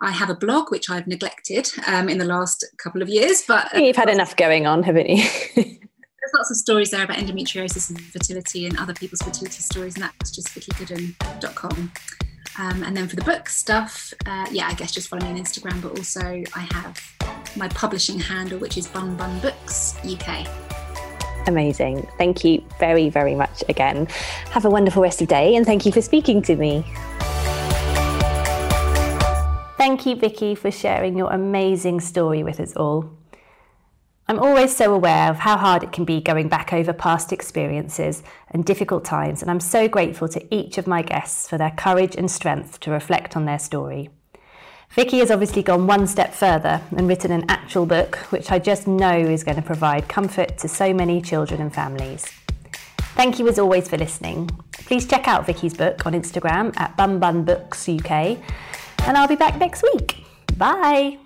I 0.00 0.12
have 0.12 0.30
a 0.30 0.34
blog 0.34 0.70
which 0.70 0.88
I've 0.88 1.08
neglected 1.08 1.70
um, 1.86 2.08
in 2.08 2.18
the 2.18 2.24
last 2.24 2.64
couple 2.82 3.02
of 3.02 3.08
years, 3.08 3.42
but 3.46 3.74
you've 3.76 3.96
had 3.96 4.08
enough 4.08 4.36
going 4.36 4.64
on, 4.66 4.84
haven't 4.84 5.08
you? 5.08 5.24
there's 5.56 6.36
lots 6.36 6.50
of 6.50 6.56
stories 6.56 6.90
there 6.90 7.04
about 7.04 7.16
endometriosis 7.16 7.90
and 7.90 8.00
fertility 8.00 8.66
and 8.66 8.78
other 8.78 8.94
people's 8.94 9.22
fertility 9.22 9.60
stories, 9.60 9.94
and 9.94 10.04
that's 10.04 10.30
just 10.30 10.48
vickygooden.com. 10.48 11.92
Um, 12.58 12.82
and 12.82 12.96
then 12.96 13.06
for 13.06 13.16
the 13.16 13.22
book 13.22 13.48
stuff, 13.48 14.12
uh, 14.26 14.46
yeah, 14.50 14.66
I 14.66 14.74
guess 14.74 14.92
just 14.92 15.08
follow 15.08 15.24
me 15.24 15.30
on 15.30 15.38
Instagram, 15.38 15.80
but 15.80 15.96
also 15.96 16.20
I 16.20 16.68
have 16.72 17.56
my 17.56 17.68
publishing 17.68 18.18
handle, 18.18 18.58
which 18.58 18.76
is 18.76 18.86
Bun 18.86 19.16
Bun 19.16 19.38
Books 19.40 19.96
UK. 20.04 20.46
Amazing. 21.46 22.06
Thank 22.18 22.44
you 22.44 22.62
very, 22.78 23.08
very 23.08 23.34
much 23.34 23.62
again. 23.68 24.06
Have 24.50 24.64
a 24.64 24.70
wonderful 24.70 25.02
rest 25.02 25.22
of 25.22 25.28
the 25.28 25.34
day 25.34 25.56
and 25.56 25.64
thank 25.64 25.86
you 25.86 25.92
for 25.92 26.02
speaking 26.02 26.42
to 26.42 26.56
me. 26.56 26.84
Thank 29.78 30.04
you, 30.04 30.16
Vicky, 30.16 30.54
for 30.54 30.70
sharing 30.70 31.16
your 31.16 31.32
amazing 31.32 32.00
story 32.00 32.42
with 32.42 32.60
us 32.60 32.74
all. 32.76 33.17
I'm 34.30 34.38
always 34.38 34.76
so 34.76 34.94
aware 34.94 35.30
of 35.30 35.36
how 35.36 35.56
hard 35.56 35.82
it 35.82 35.90
can 35.90 36.04
be 36.04 36.20
going 36.20 36.48
back 36.48 36.74
over 36.74 36.92
past 36.92 37.32
experiences 37.32 38.22
and 38.50 38.62
difficult 38.62 39.02
times, 39.02 39.40
and 39.40 39.50
I'm 39.50 39.58
so 39.58 39.88
grateful 39.88 40.28
to 40.28 40.54
each 40.54 40.76
of 40.76 40.86
my 40.86 41.00
guests 41.00 41.48
for 41.48 41.56
their 41.56 41.70
courage 41.70 42.14
and 42.14 42.30
strength 42.30 42.78
to 42.80 42.90
reflect 42.90 43.36
on 43.36 43.46
their 43.46 43.58
story. 43.58 44.10
Vicky 44.90 45.20
has 45.20 45.30
obviously 45.30 45.62
gone 45.62 45.86
one 45.86 46.06
step 46.06 46.34
further 46.34 46.82
and 46.94 47.08
written 47.08 47.32
an 47.32 47.46
actual 47.48 47.86
book, 47.86 48.16
which 48.30 48.50
I 48.50 48.58
just 48.58 48.86
know 48.86 49.16
is 49.16 49.44
going 49.44 49.56
to 49.56 49.62
provide 49.62 50.08
comfort 50.08 50.58
to 50.58 50.68
so 50.68 50.92
many 50.92 51.22
children 51.22 51.62
and 51.62 51.74
families. 51.74 52.26
Thank 53.14 53.38
you 53.38 53.48
as 53.48 53.58
always 53.58 53.88
for 53.88 53.96
listening. 53.96 54.50
Please 54.72 55.06
check 55.06 55.26
out 55.26 55.46
Vicky's 55.46 55.74
book 55.74 56.04
on 56.04 56.12
Instagram 56.12 56.78
at 56.78 56.96
BunBunBooksUK, 56.98 58.42
and 59.06 59.16
I'll 59.16 59.26
be 59.26 59.36
back 59.36 59.56
next 59.56 59.82
week. 59.82 60.22
Bye. 60.58 61.18